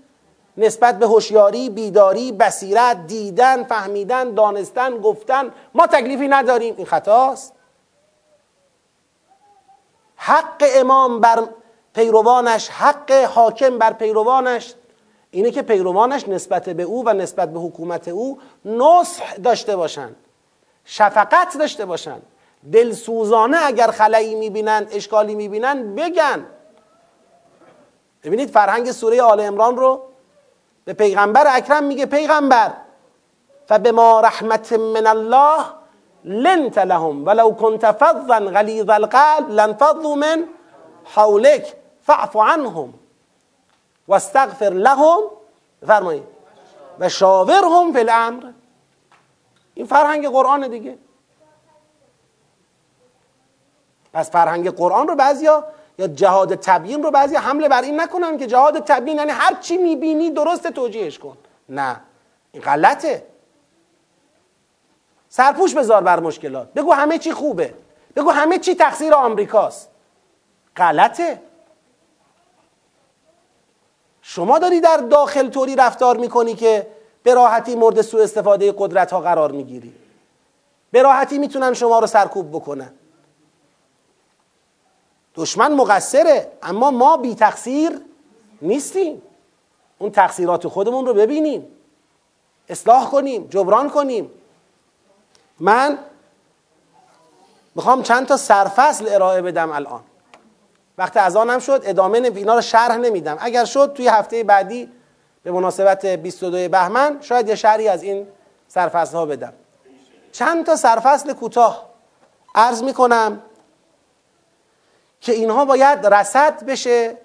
نسبت 0.56 0.98
به 0.98 1.06
هوشیاری 1.06 1.70
بیداری 1.70 2.32
بصیرت 2.32 3.06
دیدن 3.06 3.64
فهمیدن 3.64 4.34
دانستن 4.34 4.98
گفتن 4.98 5.50
ما 5.74 5.86
تکلیفی 5.86 6.28
نداریم. 6.28 6.74
این 6.76 6.86
خطاست. 6.86 7.52
حق 10.16 10.64
امام 10.74 11.20
بر 11.20 11.42
پیروانش 11.94 12.68
حق 12.68 13.12
حاکم 13.12 13.78
بر 13.78 13.92
پیروانش 13.92 14.74
اینه 15.30 15.50
که 15.50 15.62
پیروانش 15.62 16.28
نسبت 16.28 16.68
به 16.68 16.82
او 16.82 17.04
و 17.06 17.12
نسبت 17.12 17.52
به 17.52 17.60
حکومت 17.60 18.08
او 18.08 18.38
نصح 18.64 19.34
داشته 19.34 19.76
باشند 19.76 20.16
شفقت 20.84 21.58
داشته 21.58 21.84
باشند. 21.84 22.22
دلسوزانه 22.72 23.58
اگر 23.64 23.90
خلایی 23.90 24.34
می‌بینن 24.34 24.86
اشکالی 24.90 25.34
می‌بینن 25.34 25.94
بگن. 25.94 26.46
ببینید 28.24 28.50
فرهنگ 28.50 28.92
سوره 28.92 29.22
آل 29.22 29.40
امران 29.40 29.76
رو 29.76 30.02
به 30.84 30.92
پیغمبر 30.92 31.44
اکرم 31.56 31.84
میگه 31.84 32.06
پیغمبر 32.06 32.72
فبما 33.66 34.20
رحمت 34.20 34.72
من 34.72 35.06
الله 35.06 35.64
لنت 36.24 36.78
لهم 36.78 37.26
ولو 37.26 37.54
كنت 37.54 37.92
فظا 37.92 38.38
غلیظ 38.38 38.90
القلب 38.90 39.50
لانفضوا 39.50 40.14
من 40.14 40.46
حولك 41.04 41.76
فاعف 42.02 42.36
عنهم 42.36 42.94
واستغفر 44.08 44.70
لهم 44.70 45.20
فرمایید 45.86 46.22
و 46.98 47.08
شاورهم 47.08 47.92
فی 47.92 47.98
الامر. 47.98 48.52
این 49.74 49.86
فرهنگ 49.86 50.28
قرآن 50.28 50.68
دیگه. 50.68 50.98
پس 54.12 54.30
فرهنگ 54.30 54.70
قرآن 54.70 55.08
رو 55.08 55.16
بعضیا 55.16 55.64
یا 55.98 56.06
جهاد 56.06 56.54
تبیین 56.54 57.02
رو 57.02 57.10
بعضی 57.10 57.36
حمله 57.36 57.68
بر 57.68 57.82
این 57.82 58.00
نکنن 58.00 58.38
که 58.38 58.46
جهاد 58.46 58.78
تبیین 58.78 59.16
یعنی 59.16 59.30
هر 59.30 59.54
چی 59.54 59.76
می‌بینی 59.76 60.30
درست 60.30 60.66
توجیهش 60.66 61.18
کن. 61.18 61.36
نه. 61.68 62.00
این 62.52 62.62
غلطه. 62.62 63.26
سرپوش 65.28 65.74
بذار 65.74 66.02
بر 66.02 66.20
مشکلات. 66.20 66.72
بگو 66.72 66.92
همه 66.92 67.18
چی 67.18 67.32
خوبه. 67.32 67.74
بگو 68.16 68.30
همه 68.30 68.58
چی 68.58 68.74
تقصیر 68.74 69.14
آمریکاست. 69.14 69.88
غلطه. 70.76 71.42
شما 74.22 74.58
داری 74.58 74.80
در 74.80 74.96
داخل 74.96 75.48
طوری 75.48 75.76
رفتار 75.76 76.16
می‌کنی 76.16 76.54
که 76.54 76.86
به 77.22 77.34
راحتی 77.34 77.74
مورد 77.74 78.02
سوء 78.02 78.22
استفاده 78.22 78.74
قدرت 78.78 79.12
ها 79.12 79.20
قرار 79.20 79.52
می‌گیری. 79.52 79.94
به 80.90 81.02
راحتی 81.02 81.38
می‌تونن 81.38 81.74
شما 81.74 81.98
رو 81.98 82.06
سرکوب 82.06 82.50
بکنن. 82.50 82.92
دشمن 85.34 85.72
مقصره 85.72 86.52
اما 86.62 86.90
ما 86.90 87.16
بی 87.16 87.34
تقصیر 87.34 88.00
نیستیم. 88.62 89.22
اون 89.98 90.10
تقصیرات 90.10 90.68
خودمون 90.68 91.06
رو 91.06 91.14
ببینیم. 91.14 91.66
اصلاح 92.68 93.10
کنیم 93.10 93.46
جبران 93.50 93.90
کنیم. 93.90 94.30
من 95.60 95.98
می‌خوام 97.74 98.02
چند 98.02 98.26
تا 98.26 98.36
سرفصل 98.36 99.08
ارائه 99.08 99.42
بدم 99.42 99.70
الان. 99.70 100.00
وقتی 100.98 101.18
از 101.18 101.36
آنم 101.36 101.58
شد 101.58 101.82
ادامه 101.84 102.18
اینا 102.18 102.54
رو 102.54 102.60
شرح 102.60 102.96
نمیدم. 102.96 103.36
اگر 103.40 103.64
شد 103.64 103.92
توی 103.96 104.08
هفته 104.08 104.44
بعدی 104.44 104.92
به 105.42 105.50
مناسبت 105.50 106.06
22 106.06 106.68
بهمن 106.68 107.18
شاید 107.20 107.48
یه 107.48 107.54
شرحی 107.54 107.88
از 107.88 108.02
این 108.02 108.26
سرفصل 108.68 109.16
ها 109.16 109.26
بدم. 109.26 109.52
چند 110.32 110.66
تا 110.66 110.76
سرفصل 110.76 111.32
کوتاه. 111.32 111.86
عرض 112.54 112.82
می‌کنم 112.82 113.42
که 115.22 115.32
اینها 115.32 115.64
باید 115.64 116.06
رسد 116.06 116.64
بشه 116.64 117.16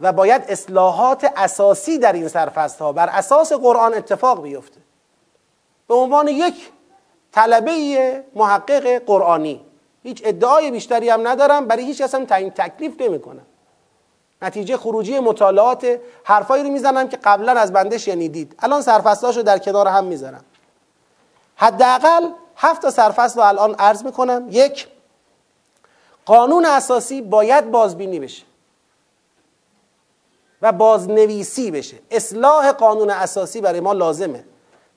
و 0.00 0.12
باید 0.12 0.44
اصلاحات 0.48 1.32
اساسی 1.36 1.98
در 1.98 2.12
این 2.12 2.28
سرفست 2.28 2.80
ها 2.80 2.92
بر 2.92 3.08
اساس 3.08 3.52
قرآن 3.52 3.94
اتفاق 3.94 4.42
بیفته. 4.42 4.80
به 5.88 5.94
عنوان 5.94 6.28
یک 6.28 6.70
طلبه 7.32 8.24
محقق 8.34 9.02
قرآنی. 9.06 9.64
هیچ 10.02 10.22
ادعای 10.24 10.70
بیشتری 10.70 11.08
هم 11.08 11.28
ندارم 11.28 11.66
برای 11.66 11.84
هیچ 11.84 12.02
کس 12.02 12.14
هم 12.14 12.24
تعیین 12.24 12.50
تکلیف 12.50 13.00
نمی 13.00 13.20
کنم 13.20 13.46
نتیجه 14.42 14.76
خروجی 14.76 15.18
مطالعات 15.18 16.00
حرفایی 16.24 16.62
رو 16.64 16.70
می‌زنم 16.70 17.08
که 17.08 17.16
قبلا 17.16 17.52
از 17.52 17.72
بنده 17.72 17.98
شنیدید 17.98 18.54
الان 18.58 18.82
سرفصلاشو 18.82 19.42
در 19.42 19.58
کنار 19.58 19.88
هم 19.88 20.04
می‌ذارم. 20.04 20.44
حداقل 21.56 22.28
هفت 22.56 22.82
تا 22.82 22.90
سرفصل 22.90 23.40
رو 23.40 23.46
الان 23.46 23.74
عرض 23.74 24.04
می‌کنم. 24.04 24.46
یک 24.50 24.88
قانون 26.26 26.66
اساسی 26.66 27.22
باید 27.22 27.70
بازبینی 27.70 28.20
بشه 28.20 28.42
و 30.62 30.72
بازنویسی 30.72 31.70
بشه. 31.70 31.96
اصلاح 32.10 32.72
قانون 32.72 33.10
اساسی 33.10 33.60
برای 33.60 33.80
ما 33.80 33.92
لازمه. 33.92 34.44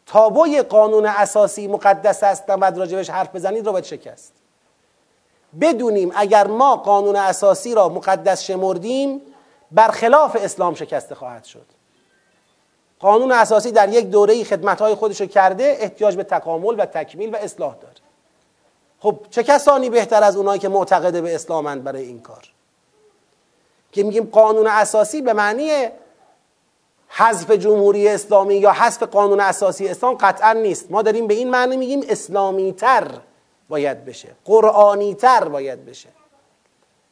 تابوی 0.05 0.61
قانون 0.61 1.05
اساسی 1.05 1.67
مقدس 1.67 2.23
است. 2.23 2.43
و 2.47 2.65
راجبش 2.65 3.09
حرف 3.09 3.35
بزنید 3.35 3.65
رو 3.65 3.71
باید 3.71 3.83
شکست. 3.83 4.33
بدونیم 5.61 6.11
اگر 6.15 6.47
ما 6.47 6.75
قانون 6.75 7.15
اساسی 7.15 7.75
را 7.75 7.89
مقدس 7.89 8.43
شمردیم 8.43 9.21
برخلاف 9.71 10.37
اسلام 10.39 10.75
شکسته 10.75 11.15
خواهد 11.15 11.43
شد. 11.43 11.65
قانون 12.99 13.31
اساسی 13.31 13.71
در 13.71 13.89
یک 13.89 14.09
دوره 14.09 14.43
خدمتهای 14.43 14.95
خودش 14.95 15.21
رو 15.21 15.27
کرده 15.27 15.77
احتیاج 15.79 16.15
به 16.15 16.23
تکامل 16.23 16.79
و 16.79 16.85
تکمیل 16.85 17.33
و 17.33 17.37
اصلاح 17.37 17.75
داره. 17.75 17.92
خب 19.03 19.15
چه 19.29 19.43
کسانی 19.43 19.89
بهتر 19.89 20.23
از 20.23 20.35
اونایی 20.35 20.59
که 20.59 20.69
معتقده 20.69 21.21
به 21.21 21.35
اسلامند 21.35 21.83
برای 21.83 22.03
این 22.03 22.21
کار؟ 22.21 22.43
که 23.91 24.03
میگیم 24.03 24.29
قانون 24.31 24.67
اساسی 24.67 25.21
به 25.21 25.33
معنی 25.33 25.87
حذف 27.07 27.51
جمهوری 27.51 28.07
اسلامی 28.07 28.55
یا 28.55 28.71
حذف 28.71 29.03
قانون 29.03 29.39
اساسی 29.39 29.87
اسلام 29.87 30.15
قطعا 30.15 30.53
نیست. 30.53 30.91
ما 30.91 31.01
داریم 31.01 31.27
به 31.27 31.33
این 31.33 31.49
معنی 31.49 31.77
میگیم 31.77 32.01
اسلامی 32.09 32.73
تر 32.73 33.07
باید 33.69 34.05
بشه. 34.05 34.29
قرآنی 34.45 35.13
تر 35.13 35.47
باید 35.47 35.85
بشه. 35.85 36.09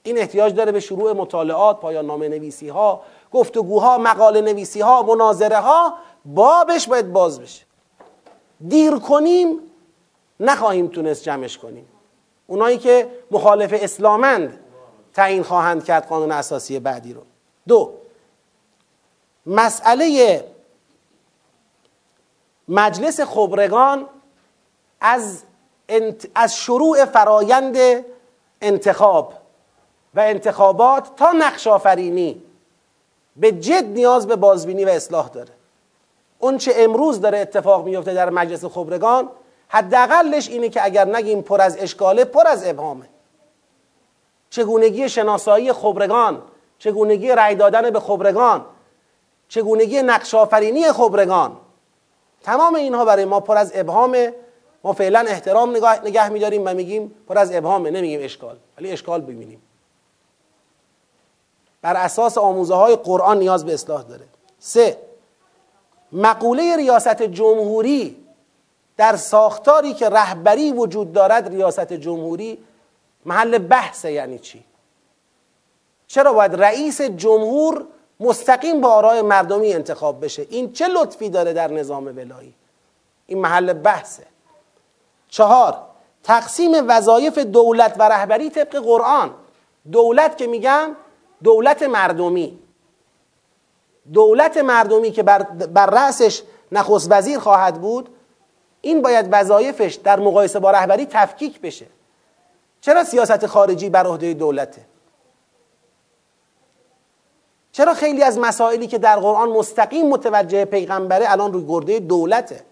این 0.03 0.17
احتیاج 0.17 0.53
داره 0.53 0.71
به 0.71 0.79
شروع 0.79 1.13
مطالعات 1.13 1.79
پایان 1.79 2.05
نامه 2.05 2.29
نویسی 2.29 2.69
ها 2.69 3.01
گفتگوها 3.33 3.97
مقاله 3.97 4.41
نویسی 4.41 4.81
ها 4.81 5.01
مناظره 5.03 5.57
ها 5.57 5.93
بابش 6.25 6.87
باید 6.87 7.13
باز 7.13 7.39
بشه. 7.39 7.65
دیر 8.67 8.95
کنیم 8.95 9.70
نخواهیم 10.41 10.87
تونست 10.87 11.23
جمعش 11.23 11.57
کنیم. 11.57 11.87
اونایی 12.47 12.77
که 12.77 13.09
مخالف 13.31 13.73
اسلامند 13.73 14.59
تعیین 15.13 15.43
خواهند 15.43 15.83
کرد 15.83 16.07
قانون 16.07 16.31
اساسی 16.31 16.79
بعدی 16.79 17.13
رو. 17.13 17.21
دو 17.67 17.93
مسئله 19.45 20.43
مجلس 22.67 23.21
خبرگان 23.21 24.07
از, 25.01 25.43
از 26.35 26.55
شروع 26.55 27.05
فرایند 27.05 27.77
انتخاب 28.61 29.33
و 30.15 30.19
انتخابات 30.19 31.15
تا 31.15 31.31
نقش 31.31 31.67
آفرینی 31.67 32.43
به 33.35 33.51
جد 33.51 33.85
نیاز 33.85 34.27
به 34.27 34.35
بازبینی 34.35 34.85
و 34.85 34.89
اصلاح 34.89 35.29
داره. 35.29 35.53
اون 36.39 36.57
چه 36.57 36.73
امروز 36.75 37.21
داره 37.21 37.37
اتفاق 37.37 37.85
میفته 37.85 38.13
در 38.13 38.29
مجلس 38.29 38.65
خبرگان 38.65 39.29
حداقلش 39.71 40.49
اینه 40.49 40.69
که 40.69 40.85
اگر 40.85 41.05
نگیم 41.05 41.41
پر 41.41 41.61
از 41.61 41.77
اشکاله 41.77 42.25
پر 42.25 42.47
از 42.47 42.67
ابهامه. 42.67 43.09
چگونگی 44.49 45.09
شناسایی 45.09 45.73
خبرگان 45.73 46.41
چگونگی 46.79 47.31
رأی 47.31 47.55
دادن 47.55 47.89
به 47.89 47.99
خبرگان 47.99 48.65
چگونگی 49.49 50.01
نقش 50.01 50.35
آفرینی 50.35 50.91
خبرگان. 50.91 51.57
تمام 52.43 52.75
اینها 52.75 53.05
برای 53.05 53.25
ما 53.25 53.39
پر 53.39 53.57
از 53.57 53.71
ابهامه. 53.75 54.33
ما 54.83 54.93
فعلا 54.93 55.19
احترام 55.19 55.75
نگاه, 55.75 56.05
نگه 56.05 56.29
میداریم 56.29 56.61
و 56.65 56.73
میگیم 56.73 57.15
پر 57.27 57.37
از 57.37 57.55
ابهامه 57.55 57.91
نمیگیم 57.91 58.19
اشکال. 58.23 58.57
ولی 58.77 58.91
اشکال 58.91 59.21
ببینیم. 59.21 59.61
بر 61.81 61.95
اساس 61.95 62.37
آموزه 62.37 62.75
های 62.75 62.95
قرآن 62.95 63.39
نیاز 63.39 63.65
به 63.65 63.73
اصلاح 63.73 64.03
داره. 64.03 64.25
سه 64.59 64.97
مقوله 66.11 66.75
ریاست 66.75 67.21
جمهوری 67.21 68.20
در 69.01 69.15
ساختاری 69.15 69.93
که 69.93 70.09
رهبری 70.09 70.71
وجود 70.71 71.13
دارد 71.13 71.47
ریاست 71.49 71.93
جمهوری 71.93 72.57
محل 73.25 73.57
بحث 73.57 74.05
یعنی 74.05 74.39
چی؟ 74.39 74.63
چرا 76.07 76.33
باید 76.33 76.55
رئیس 76.55 77.01
جمهور 77.01 77.85
مستقیم 78.19 78.81
با 78.81 78.89
آرای 78.89 79.21
مردمی 79.21 79.73
انتخاب 79.73 80.25
بشه؟ 80.25 80.47
این 80.49 80.73
چه 80.73 80.87
لطفی 80.87 81.29
داره 81.29 81.53
در 81.53 81.71
نظام 81.71 82.05
ولایی؟ 82.05 82.53
این 83.25 83.39
محل 83.39 83.73
بحثه. 83.73 84.23
چهار 85.29 85.77
تقسیم 86.23 86.71
وظایف 86.87 87.37
دولت 87.37 87.95
و 87.99 88.03
رهبری 88.03 88.49
طبق 88.49 88.75
قرآن. 88.75 89.33
دولت 89.91 90.37
که 90.37 90.47
میگم 90.47 90.95
دولت 91.43 91.83
مردمی. 91.83 92.59
دولت 94.13 94.57
مردمی 94.57 95.11
که 95.11 95.23
بر, 95.23 95.43
بر 95.43 95.85
رأسش 95.85 96.41
نخست 96.71 97.07
وزیر 97.11 97.39
خواهد 97.39 97.81
بود 97.81 98.09
این 98.81 99.01
باید 99.01 99.27
وظایفش 99.31 99.95
در 99.95 100.19
مقایسه 100.19 100.59
با 100.59 100.71
رهبری 100.71 101.05
تفکیک 101.05 101.61
بشه. 101.61 101.85
چرا 102.81 103.03
سیاست 103.03 103.45
خارجی 103.45 103.89
بر 103.89 104.07
عهده 104.07 104.33
دولته؟ 104.33 104.81
چرا 107.71 107.93
خیلی 107.93 108.23
از 108.23 108.39
مسائلی 108.39 108.87
که 108.87 108.97
در 108.97 109.19
قرآن 109.19 109.49
مستقیم 109.49 110.09
متوجه 110.09 110.65
پیغمبره 110.65 111.31
الان 111.31 111.53
روی 111.53 111.65
گرده 111.67 111.99
دولته؟ 111.99 112.63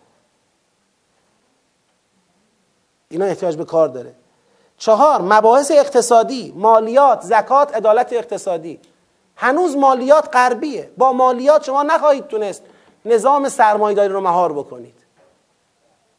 اینا 3.09 3.25
احتیاج 3.25 3.55
به 3.55 3.65
کار 3.65 3.87
داره. 3.87 4.13
چهار 4.77 5.21
مباحث 5.21 5.71
اقتصادی 5.71 6.53
مالیات 6.55 7.21
زکات 7.21 7.75
عدالت 7.75 8.13
اقتصادی. 8.13 8.79
هنوز 9.35 9.77
مالیات 9.77 10.29
غربیه. 10.35 10.91
با 10.97 11.13
مالیات 11.13 11.63
شما 11.63 11.83
نخواهید 11.83 12.27
تونست 12.27 12.63
نظام 13.05 13.49
سرمایه‌داری 13.49 14.13
رو 14.13 14.21
مهار 14.21 14.53
بکنید. 14.53 14.98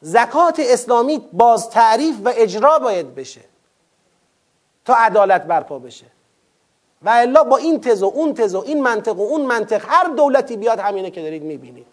زکات 0.01 0.61
اسلامی 0.61 1.29
باز 1.33 1.71
تعریف 1.71 2.17
و 2.25 2.33
اجرا 2.35 2.79
باید 2.79 3.15
بشه 3.15 3.41
تا 4.85 4.95
عدالت 4.95 5.43
برپا 5.43 5.79
بشه. 5.79 6.07
و 7.03 7.09
الا 7.09 7.45
با 7.45 7.57
این 7.57 7.81
تز 7.81 8.03
و 8.03 8.13
اون 8.15 8.35
تز 8.35 8.55
و 8.55 8.63
این 8.67 8.83
منطق 8.83 9.19
و 9.19 9.23
اون 9.23 9.41
منطق 9.41 9.85
هر 9.89 10.05
دولتی 10.05 10.57
بیاد 10.57 10.79
همینه 10.79 11.11
که 11.11 11.23
دارید 11.23 11.43
می‌بینید. 11.43 11.87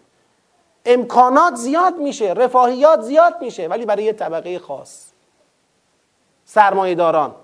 امکانات 0.84 1.54
زیاد 1.54 1.96
میشه 1.96 2.32
رفاهیات 2.32 3.02
زیاد 3.02 3.34
میشه 3.40 3.66
ولی 3.68 3.86
برای 3.86 4.04
یه 4.04 4.12
طبقه 4.12 4.58
خاص. 4.58 5.04
سرمایه 6.44 6.94
داران 6.94 7.34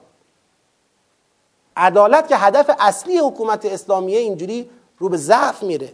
عدالت 1.77 2.29
که 2.29 2.37
هدف 2.37 2.71
اصلی 2.79 3.19
حکومت 3.19 3.65
اسلامیه 3.65 4.19
اینجوری 4.19 4.71
رو 4.99 5.09
به 5.09 5.17
ضعف 5.17 5.63
میره. 5.63 5.93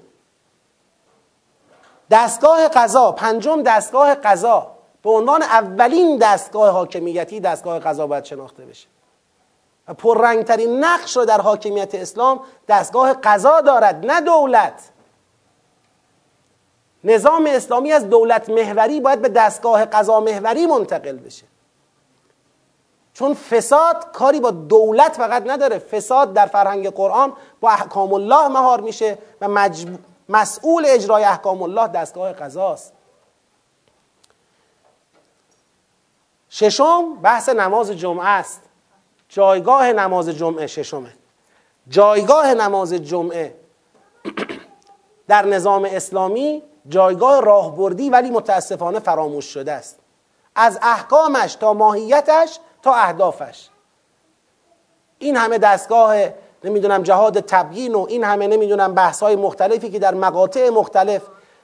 دستگاه 2.11 2.69
قضا 2.69 3.12
پنجم 3.12 3.62
دستگاه 3.62 4.15
قضا. 4.15 4.70
به 5.03 5.11
عنوان 5.11 5.43
اولین 5.43 6.19
دستگاه 6.19 6.70
حاکمیتی 6.70 7.41
دستگاه 7.41 7.78
قضا 7.78 8.07
باید 8.07 8.24
شناخته 8.24 8.65
بشه. 8.65 8.89
و 9.89 9.95
پررنگترین 9.95 10.85
نقش 10.85 11.16
رو 11.16 11.24
در 11.24 11.41
حاکمیت 11.41 11.95
اسلام 11.95 12.41
دستگاه 12.69 13.12
قضا 13.12 13.61
دارد 13.61 14.07
نه 14.07 14.20
دولت. 14.20 14.91
نظام 17.05 17.47
اسلامی 17.47 17.93
از 17.93 18.09
دولت 18.09 18.49
محوری 18.49 19.01
باید 19.01 19.23
به 19.23 19.28
دستگاه 19.28 19.85
قضا 19.85 20.20
محوری 20.20 20.66
منتقل 20.66 21.16
بشه. 21.16 21.47
چون 23.12 23.35
فساد 23.35 24.12
کاری 24.12 24.41
با 24.41 24.51
دولت 24.51 25.16
فقط 25.16 25.43
نداره. 25.47 25.78
فساد 25.78 26.32
در 26.32 26.47
فرهنگ 26.47 26.91
قرآن 26.91 27.32
با 27.61 27.70
احکام 27.70 28.12
الله 28.12 28.49
مهار 28.49 28.81
میشه 28.81 29.19
و 29.41 29.49
مسئول 30.31 30.85
اجرای 30.86 31.24
احکام 31.24 31.62
الله 31.62 31.89
دستگاه 31.89 32.32
قضاست. 32.32 32.93
ششم 36.51 37.15
بحث 37.23 37.48
نماز 37.48 37.90
جمعه 37.90 38.27
است. 38.27 38.61
جایگاه 39.28 39.93
نماز 39.93 40.28
جمعه 40.28 40.66
ششمه. 40.66 41.12
جایگاه 41.89 42.55
نماز 42.55 42.93
جمعه 42.93 43.55
در 45.28 45.47
نظام 45.47 45.85
اسلامی 45.90 46.62
جایگاه 46.89 47.40
راهبردی 47.40 48.11
ولی 48.11 48.31
متاسفانه 48.31 48.98
فراموش 48.98 49.44
شده 49.44 49.73
است. 49.73 49.98
از 50.55 50.78
احکامش 50.82 51.55
تا 51.55 51.74
ماهیتش 51.74 52.59
تا 52.82 52.94
اهدافش. 52.94 53.69
این 55.19 55.36
همه 55.36 55.59
دستگاه 55.59 56.16
نمی‌دونم 56.65 57.03
جهاد 57.03 57.41
تبیین 57.41 57.95
و 57.95 58.07
این 58.09 58.24
همه 58.24 58.47
نمی‌دونم 58.47 58.95
بحث 58.95 59.23
های 59.23 59.37
مختلفی 59.37 59.91
که 59.91 59.99
در 59.99 60.15
مقاطع 60.15 60.69
مختلف 60.69 61.23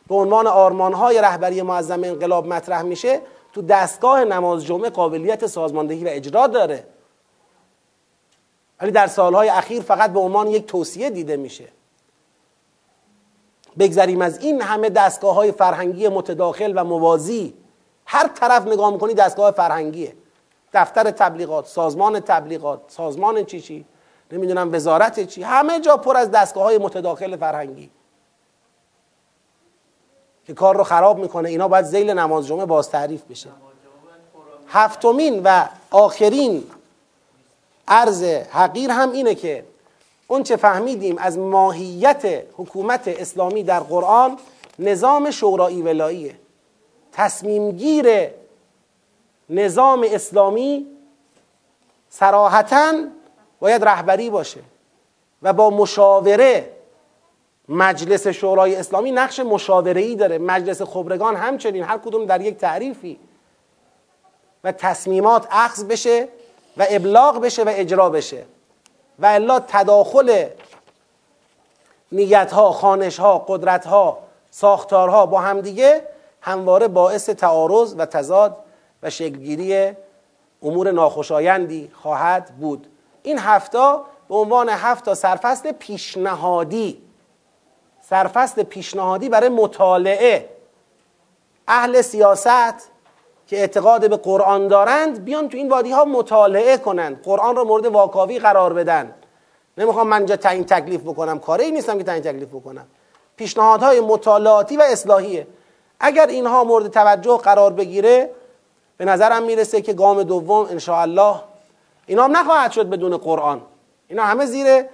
به 0.09 0.14
عنوان 0.14 0.47
آرمان 0.47 0.93
های 0.93 1.20
رهبری 1.20 1.62
معظم 1.62 2.05
انقلاب 2.05 2.47
مطرح 2.47 2.82
میشه 2.82 3.20
تو 3.52 3.62
دستگاه 3.62 4.24
نماز 4.24 4.64
جمعه 4.64 4.90
قابلیت 4.90 5.47
سازماندهی 5.47 6.05
و 6.05 6.09
اجرا 6.09 6.47
داره. 6.47 6.86
ولی 8.81 8.90
در 8.90 9.06
سالهای 9.06 9.48
اخیر 9.48 9.82
فقط 9.82 10.12
به 10.12 10.20
عنوان 10.20 10.47
یک 10.47 10.66
توصیه 10.66 11.10
دیده 11.10 11.36
میشه. 11.36 11.68
بگذریم 13.78 14.23
از 14.23 14.39
این 14.39 14.62
همه 14.62 14.90
دستگاه 14.90 15.35
های 15.35 15.52
فرهنگی 15.52 16.09
متداخل 16.09 16.73
و 16.77 16.85
موازی. 16.85 17.55
هر 18.06 18.28
طرف 18.28 18.66
نگاه 18.66 18.93
می‌کنی 18.93 19.14
دستگاه 19.14 19.51
فرهنگیه. 19.51 20.12
دفتر 20.73 21.10
تبلیغات 21.10 21.66
سازمان 21.66 22.20
تبلیغات 22.20 22.81
سازمان 22.89 23.44
چی 23.44 23.60
چی. 23.60 23.85
نمی‌دونم 24.32 24.74
وزارت 24.74 25.20
چی. 25.20 25.42
همه 25.42 25.80
جا 25.80 25.96
پر 25.96 26.16
از 26.16 26.30
دستگاه 26.30 26.64
های 26.64 26.78
متداخل 26.78 27.36
فرهنگی. 27.36 27.90
که 30.46 30.54
کار 30.54 30.76
رو 30.76 30.84
خراب 30.84 31.18
می‌کنه. 31.18 31.48
اینا 31.48 31.68
باید 31.68 31.84
زیل 31.84 32.10
نماز 32.10 32.46
جمعه 32.46 32.64
باز 32.64 32.90
تعریف 32.90 33.22
بشه. 33.30 33.48
هفتمین 34.68 35.42
و 35.44 35.68
آخرین 35.90 36.64
عرض 37.88 38.22
حقیر 38.50 38.90
هم 38.90 39.12
اینه 39.12 39.34
که 39.34 39.64
اون 40.26 40.42
چه 40.42 40.56
فهمیدیم 40.56 41.18
از 41.18 41.38
ماهیت 41.38 42.42
حکومت 42.56 43.08
اسلامی 43.08 43.62
در 43.62 43.80
قرآن 43.80 44.38
نظام 44.78 45.30
شورایی 45.30 45.82
ولاییه. 45.82 46.34
تصمیمگیر 47.12 48.30
نظام 49.50 50.06
اسلامی 50.10 50.86
سراحتا 52.10 52.92
باید 53.60 53.84
رهبری 53.84 54.30
باشه 54.30 54.60
و 55.42 55.52
با 55.52 55.70
مشاوره 55.70 56.76
مجلس 57.68 58.26
شورای 58.26 58.76
اسلامی 58.76 59.12
نقش 59.12 59.40
ای 59.70 60.16
داره. 60.16 60.38
مجلس 60.38 60.82
خبرگان 60.82 61.36
همچنین 61.36 61.82
هر 61.82 61.98
کدوم 61.98 62.26
در 62.26 62.40
یک 62.40 62.56
تعریفی. 62.56 63.18
و 64.64 64.72
تصمیمات 64.72 65.46
اخذ 65.50 65.84
بشه 65.84 66.28
و 66.76 66.86
ابلاغ 66.90 67.40
بشه 67.40 67.62
و 67.62 67.72
اجرا 67.72 68.10
بشه. 68.10 68.44
و 69.18 69.26
الا 69.26 69.60
تداخل 69.60 70.46
نیت 72.12 72.52
ها 72.52 72.72
خانش 72.72 73.20
ها 73.20 73.38
قدرت 73.48 73.86
ها 73.86 74.18
ساختارها 74.50 75.26
با 75.26 75.40
همدیگه 75.40 76.02
همواره 76.40 76.88
باعث 76.88 77.30
تعارض 77.30 77.94
و 77.98 78.06
تضاد 78.06 78.56
و 79.02 79.10
شکلگیری 79.10 79.92
امور 80.62 80.90
ناخوشایندی 80.90 81.90
خواهد 82.02 82.52
بود. 82.60 82.86
این 83.26 83.38
هفته 83.38 83.98
به 84.28 84.34
عنوان 84.34 84.68
هفته 84.68 85.14
سرفصل 85.14 85.72
پیشنهادی. 85.72 87.02
سرفصل 88.02 88.62
پیشنهادی 88.62 89.28
برای 89.28 89.48
مطالعه. 89.48 90.48
اهل 91.68 92.02
سیاست 92.02 92.90
که 93.46 93.56
اعتقاد 93.56 94.10
به 94.10 94.16
قرآن 94.16 94.68
دارند 94.68 95.24
بیان 95.24 95.48
تو 95.48 95.56
این 95.56 95.68
وادی 95.68 95.90
ها 95.90 96.04
مطالعه 96.04 96.76
کنند. 96.76 97.22
قرآن 97.22 97.56
را 97.56 97.64
مورد 97.64 97.86
واکاوی 97.86 98.38
قرار 98.38 98.72
بدن. 98.72 99.14
نمی‌خوام 99.78 100.08
من 100.08 100.16
اینجا 100.16 100.36
تعیین 100.36 100.64
تکلیف 100.64 101.00
بکنم. 101.00 101.38
کاری 101.38 101.70
نیستم 101.70 101.98
که 101.98 102.04
تعیین 102.04 102.22
تکلیف 102.22 102.48
بکنم. 102.48 102.86
پیشنهادهای 103.36 104.00
مطالعاتی 104.00 104.76
و 104.76 104.82
اصلاحیه. 104.82 105.46
اگر 106.00 106.26
اینها 106.26 106.64
مورد 106.64 106.88
توجه 106.88 107.36
قرار 107.36 107.72
بگیره 107.72 108.30
به 108.96 109.04
نظرم 109.04 109.42
می‌رسه 109.42 109.82
که 109.82 109.92
گام 109.92 110.22
دوم 110.22 110.78
الله 110.88 111.36
اینا 112.06 112.24
هم 112.24 112.36
نخواهد 112.36 112.72
شد 112.72 112.88
بدون 112.90 113.16
قرآن. 113.16 113.60
اینا 114.08 114.24
همه 114.24 114.46
زیر 114.46 114.84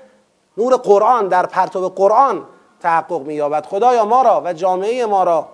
نور 0.57 0.77
قرآن 0.77 1.29
در 1.29 1.47
پرتو 1.47 1.89
قرآن 1.89 2.47
تحقق 2.81 3.21
مییابد. 3.21 3.67
خدایا 3.67 4.05
ما 4.05 4.23
را 4.23 4.43
و 4.45 4.53
جامعه 4.53 5.07
ما 5.07 5.25
را 5.25 5.49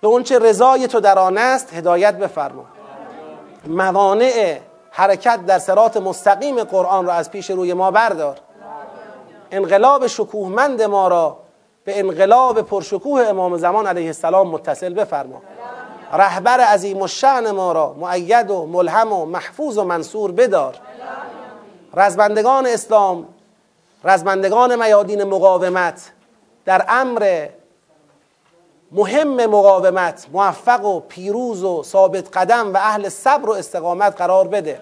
به 0.00 0.08
اونچه 0.08 0.38
رضای 0.38 0.86
تو 0.86 1.00
در 1.00 1.18
آن 1.18 1.38
است 1.38 1.74
هدایت 1.74 2.18
بفرما. 2.18 2.64
موانع 3.66 4.58
حرکت 4.90 5.46
در 5.46 5.58
سرات 5.58 5.96
مستقیم 5.96 6.64
قرآن 6.64 7.06
را 7.06 7.12
از 7.12 7.30
پیش 7.30 7.50
روی 7.50 7.74
ما 7.74 7.90
بردار. 7.90 8.38
انقلاب 9.50 10.06
شکوهمند 10.06 10.82
ما 10.82 11.08
را 11.08 11.36
به 11.84 11.98
انقلاب 11.98 12.62
پرشکوه 12.62 13.22
امام 13.22 13.56
زمان 13.56 13.86
علیه 13.86 14.06
السلام 14.06 14.48
متصل 14.48 14.94
بفرما. 14.94 15.42
رهبر 16.12 16.60
عظیم 16.60 17.02
و 17.02 17.06
شعن 17.06 17.50
ما 17.50 17.72
را 17.72 17.92
معید 17.92 18.50
و 18.50 18.66
ملهم 18.66 19.12
و 19.12 19.24
محفوظ 19.24 19.78
و 19.78 19.84
منصور 19.84 20.32
بدار. 20.32 20.74
رزمندگان 21.94 22.66
اسلام 22.66 23.26
رزمندگان 24.04 24.82
میادین 24.84 25.24
مقاومت 25.24 26.12
در 26.64 26.84
امر 26.88 27.48
مهم 28.92 29.46
مقاومت 29.46 30.26
موفق 30.32 30.84
و 30.84 31.00
پیروز 31.00 31.64
و 31.64 31.82
ثابت 31.82 32.36
قدم 32.36 32.74
و 32.74 32.76
اهل 32.76 33.08
صبر 33.08 33.48
و 33.48 33.52
استقامت 33.52 34.16
قرار 34.16 34.48
بده. 34.48 34.80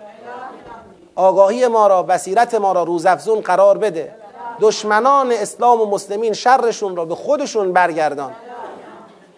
آگاهی 1.14 1.66
ما 1.66 1.86
را 1.86 2.02
بصیرت 2.02 2.54
ما 2.54 2.72
را 2.72 2.82
روزافزون 2.82 3.40
قرار 3.40 3.78
بده. 3.78 4.14
دشمنان 4.60 5.32
اسلام 5.32 5.80
و 5.80 5.86
مسلمین 5.86 6.32
شرشون 6.32 6.96
را 6.96 7.04
به 7.04 7.14
خودشون 7.14 7.72
برگردان. 7.72 8.32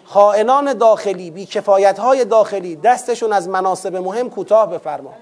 خائنان 0.09 0.73
داخلی 0.73 1.31
بی 1.31 1.47
کفایت 1.47 1.99
های 1.99 2.25
داخلی 2.25 2.77
دستشون 2.77 3.33
از 3.33 3.49
مناسب 3.49 3.97
مهم 3.97 4.31
کوتاه 4.31 4.71
بفرما. 4.71 5.15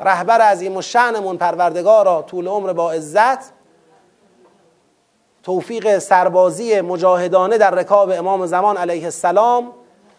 رهبر 0.00 0.40
عظیم 0.40 0.76
و 0.76 0.82
شعنمون 0.82 1.36
پروردگارا 1.36 2.22
طول 2.22 2.48
عمر 2.48 2.72
با 2.72 2.92
عزت. 2.92 3.52
توفیق 5.42 5.98
سربازی 5.98 6.80
مجاهدانه 6.80 7.58
در 7.58 7.70
رکاب 7.70 8.10
امام 8.10 8.46
زمان 8.46 8.76
علیه 8.76 9.04
السلام. 9.04 9.72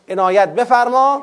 عنایت 0.10 0.49
بفرما. 0.49 1.22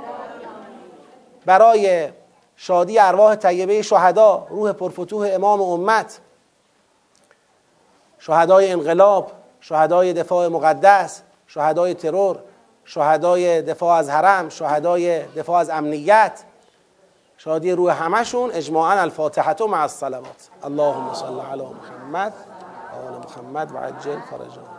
برای 1.47 2.09
شادی 2.57 2.99
ارواح 2.99 3.35
طیبه 3.35 3.83
شهدا 3.83 4.47
روح 4.51 4.73
پرفتوح 4.73 5.29
امام 5.33 5.63
امت. 5.63 6.21
شهدای 8.19 8.73
انقلاب 8.73 9.31
شهدای 9.61 10.13
دفاع 10.13 10.49
مقدس 10.49 11.23
شهدای 11.47 11.95
ترور. 11.95 12.39
شهدای 12.85 13.62
دفاع 13.62 13.98
از 13.98 14.11
حرم 14.11 14.48
شهدای 14.48 15.23
دفاع 15.23 15.61
از 15.61 15.70
امنیت. 15.70 16.44
شادی 17.36 17.73
روح 17.73 18.05
همشون 18.05 18.51
اجماعا 18.51 19.01
الفاتحه 19.01 19.56
مع 19.69 19.82
الصلوات. 19.82 20.48
اللهم 20.65 21.15
صل 21.15 21.40
علی 21.40 21.62
محمد 21.62 22.32
و 22.94 23.43
محمد 23.43 23.73
و 23.73 23.78
عجل 23.78 24.20
فرجهم. 24.20 24.74